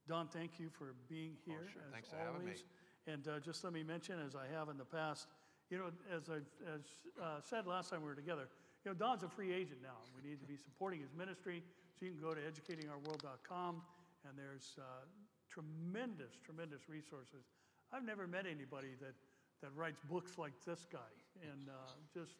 Don, 0.07 0.27
thank 0.27 0.59
you 0.59 0.69
for 0.69 0.93
being 1.09 1.33
here. 1.45 1.65
Oh, 1.65 1.71
sure. 1.71 1.81
as 1.87 1.93
Thanks 1.93 2.09
for 2.09 2.17
having 2.17 2.45
me. 2.45 2.53
always. 2.53 2.63
And 3.07 3.27
uh, 3.27 3.39
just 3.39 3.63
let 3.63 3.73
me 3.73 3.81
mention, 3.81 4.19
as 4.25 4.35
I 4.35 4.45
have 4.53 4.69
in 4.69 4.77
the 4.77 4.85
past, 4.85 5.27
you 5.69 5.77
know, 5.77 5.89
as 6.13 6.29
I 6.29 6.45
as 6.69 6.81
uh, 7.21 7.41
said 7.41 7.65
last 7.65 7.89
time 7.89 8.01
we 8.01 8.07
were 8.07 8.15
together, 8.15 8.49
you 8.85 8.91
know, 8.91 8.97
Don's 8.97 9.23
a 9.23 9.29
free 9.29 9.53
agent 9.53 9.81
now. 9.81 9.97
We 10.15 10.27
need 10.29 10.39
to 10.41 10.45
be 10.45 10.57
supporting 10.57 11.01
his 11.01 11.13
ministry, 11.17 11.63
so 11.97 12.05
you 12.05 12.11
can 12.11 12.21
go 12.21 12.33
to 12.33 12.41
educatingourworld.com, 12.41 13.81
and 14.29 14.37
there's 14.37 14.77
uh, 14.77 15.05
tremendous, 15.49 16.37
tremendous 16.45 16.87
resources. 16.87 17.49
I've 17.91 18.05
never 18.05 18.27
met 18.27 18.45
anybody 18.45 18.93
that 19.01 19.17
that 19.61 19.75
writes 19.75 19.99
books 20.09 20.37
like 20.37 20.53
this 20.65 20.85
guy, 20.91 21.11
and 21.41 21.67
uh, 21.67 21.97
just 22.13 22.35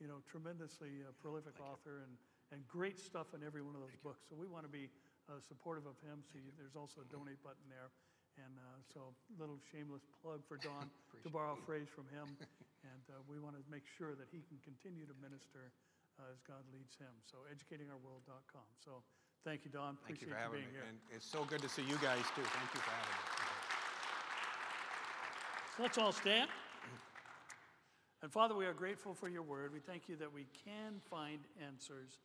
you 0.00 0.06
know, 0.06 0.22
tremendously 0.30 1.02
uh, 1.02 1.10
prolific 1.22 1.54
author, 1.58 2.06
and 2.06 2.14
and 2.52 2.64
great 2.66 2.98
stuff 2.98 3.34
in 3.36 3.44
every 3.44 3.60
one 3.60 3.74
of 3.76 3.82
those 3.84 3.96
books. 4.00 4.24
So 4.28 4.36
we 4.36 4.48
want 4.48 4.64
to 4.64 4.72
be 4.72 4.88
uh, 5.28 5.40
supportive 5.44 5.84
of 5.84 5.96
him. 6.00 6.24
So 6.24 6.40
you, 6.40 6.48
there's 6.56 6.76
also 6.76 7.04
a 7.04 7.08
donate 7.12 7.40
button 7.44 7.64
there. 7.68 7.92
And 8.38 8.54
uh, 8.54 8.78
so, 8.86 9.10
little 9.34 9.58
shameless 9.66 10.06
plug 10.22 10.46
for 10.46 10.62
Don 10.62 10.86
to 11.26 11.28
borrow 11.28 11.58
a 11.58 11.62
phrase 11.66 11.90
from 11.90 12.06
him. 12.14 12.38
And 12.86 13.02
uh, 13.10 13.18
we 13.26 13.42
want 13.42 13.58
to 13.58 13.62
make 13.66 13.82
sure 13.98 14.14
that 14.14 14.30
he 14.30 14.38
can 14.46 14.54
continue 14.62 15.02
to 15.02 15.12
minister 15.18 15.74
uh, 16.14 16.30
as 16.30 16.38
God 16.46 16.62
leads 16.70 16.94
him. 16.94 17.10
So, 17.26 17.42
educatingourworld.com. 17.50 18.68
So, 18.78 19.02
thank 19.42 19.66
you, 19.66 19.70
Don. 19.74 19.98
Thank 20.06 20.22
Appreciate 20.22 20.30
you 20.30 20.32
for 20.32 20.38
having 20.38 20.62
being 20.62 20.70
me. 20.70 20.78
here. 20.78 20.86
And 20.86 20.96
it's 21.10 21.26
so 21.26 21.42
good 21.42 21.60
to 21.66 21.68
see 21.68 21.82
you 21.82 21.98
guys 21.98 22.22
too. 22.38 22.46
Thank 22.46 22.70
you 22.70 22.80
for 22.80 22.94
having 22.94 23.18
me. 23.18 23.38
So 25.74 25.82
let's 25.82 25.98
all 25.98 26.14
stand. 26.14 26.48
And 28.22 28.32
Father, 28.32 28.54
we 28.54 28.66
are 28.66 28.72
grateful 28.72 29.14
for 29.14 29.28
your 29.28 29.42
word. 29.42 29.72
We 29.72 29.78
thank 29.78 30.08
you 30.08 30.14
that 30.16 30.32
we 30.32 30.46
can 30.64 31.02
find 31.10 31.38
answers 31.58 32.18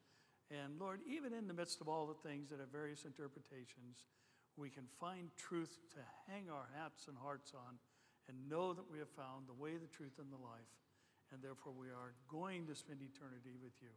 and 0.51 0.79
Lord, 0.79 0.99
even 1.07 1.33
in 1.33 1.47
the 1.47 1.53
midst 1.53 1.81
of 1.81 1.87
all 1.87 2.05
the 2.05 2.19
things 2.27 2.49
that 2.49 2.59
have 2.59 2.69
various 2.69 3.05
interpretations, 3.05 4.03
we 4.57 4.69
can 4.69 4.85
find 4.99 5.29
truth 5.37 5.79
to 5.93 5.99
hang 6.29 6.49
our 6.49 6.69
hats 6.77 7.07
and 7.07 7.17
hearts 7.17 7.53
on 7.55 7.79
and 8.29 8.37
know 8.49 8.73
that 8.73 8.85
we 8.89 8.99
have 8.99 9.09
found 9.09 9.47
the 9.47 9.57
way, 9.57 9.75
the 9.75 9.89
truth, 9.89 10.19
and 10.19 10.31
the 10.31 10.39
life, 10.39 10.71
and 11.31 11.41
therefore 11.41 11.73
we 11.73 11.89
are 11.89 12.13
going 12.29 12.67
to 12.67 12.75
spend 12.75 13.01
eternity 13.01 13.57
with 13.61 13.73
you. 13.81 13.91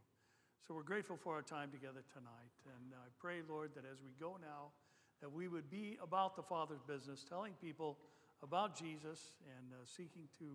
So 0.66 0.74
we're 0.74 0.82
grateful 0.82 1.16
for 1.16 1.34
our 1.34 1.42
time 1.46 1.70
together 1.70 2.02
tonight. 2.10 2.54
And 2.66 2.90
I 2.94 3.06
pray, 3.20 3.38
Lord, 3.46 3.70
that 3.76 3.84
as 3.86 4.02
we 4.02 4.10
go 4.18 4.34
now, 4.40 4.74
that 5.20 5.30
we 5.30 5.46
would 5.46 5.70
be 5.70 5.96
about 6.02 6.34
the 6.34 6.42
Father's 6.42 6.82
business, 6.82 7.22
telling 7.22 7.52
people 7.62 7.98
about 8.42 8.76
Jesus 8.76 9.36
and 9.46 9.72
uh, 9.72 9.84
seeking 9.84 10.28
to 10.38 10.46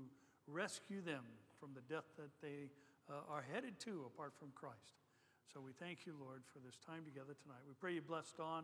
rescue 0.47 1.01
them 1.01 1.23
from 1.59 1.69
the 1.73 1.81
death 1.93 2.05
that 2.17 2.29
they 2.41 2.69
uh, 3.09 3.31
are 3.31 3.43
headed 3.53 3.79
to 3.79 4.03
apart 4.13 4.33
from 4.37 4.49
Christ. 4.53 5.00
So 5.49 5.59
we 5.59 5.73
thank 5.73 6.05
you, 6.05 6.13
Lord, 6.19 6.43
for 6.53 6.59
this 6.59 6.77
time 6.85 7.03
together 7.03 7.33
tonight. 7.33 7.63
We 7.67 7.73
pray 7.79 7.93
you 7.93 8.01
bless 8.01 8.31
Don, 8.37 8.63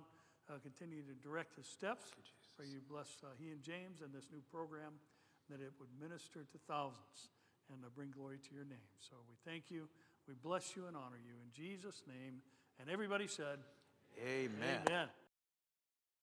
uh, 0.49 0.61
continue 0.61 1.01
to 1.03 1.15
direct 1.19 1.55
his 1.55 1.67
steps. 1.67 2.13
Pray 2.55 2.67
you 2.67 2.79
bless 2.89 3.09
uh, 3.23 3.33
he 3.37 3.51
and 3.51 3.61
James 3.61 4.01
and 4.01 4.13
this 4.13 4.29
new 4.31 4.41
program, 4.51 4.95
that 5.49 5.59
it 5.59 5.73
would 5.79 5.91
minister 5.99 6.47
to 6.47 6.57
thousands 6.67 7.33
and 7.69 7.83
uh, 7.83 7.89
bring 7.95 8.11
glory 8.11 8.39
to 8.39 8.55
your 8.55 8.65
name. 8.65 8.91
So 8.99 9.15
we 9.27 9.35
thank 9.43 9.69
you. 9.69 9.89
We 10.27 10.35
bless 10.35 10.75
you 10.75 10.87
and 10.87 10.95
honor 10.95 11.19
you 11.19 11.35
in 11.43 11.49
Jesus' 11.51 12.03
name. 12.07 12.39
And 12.79 12.89
everybody 12.89 13.27
said, 13.27 13.59
Amen. 14.19 14.81
Amen. 14.87 15.07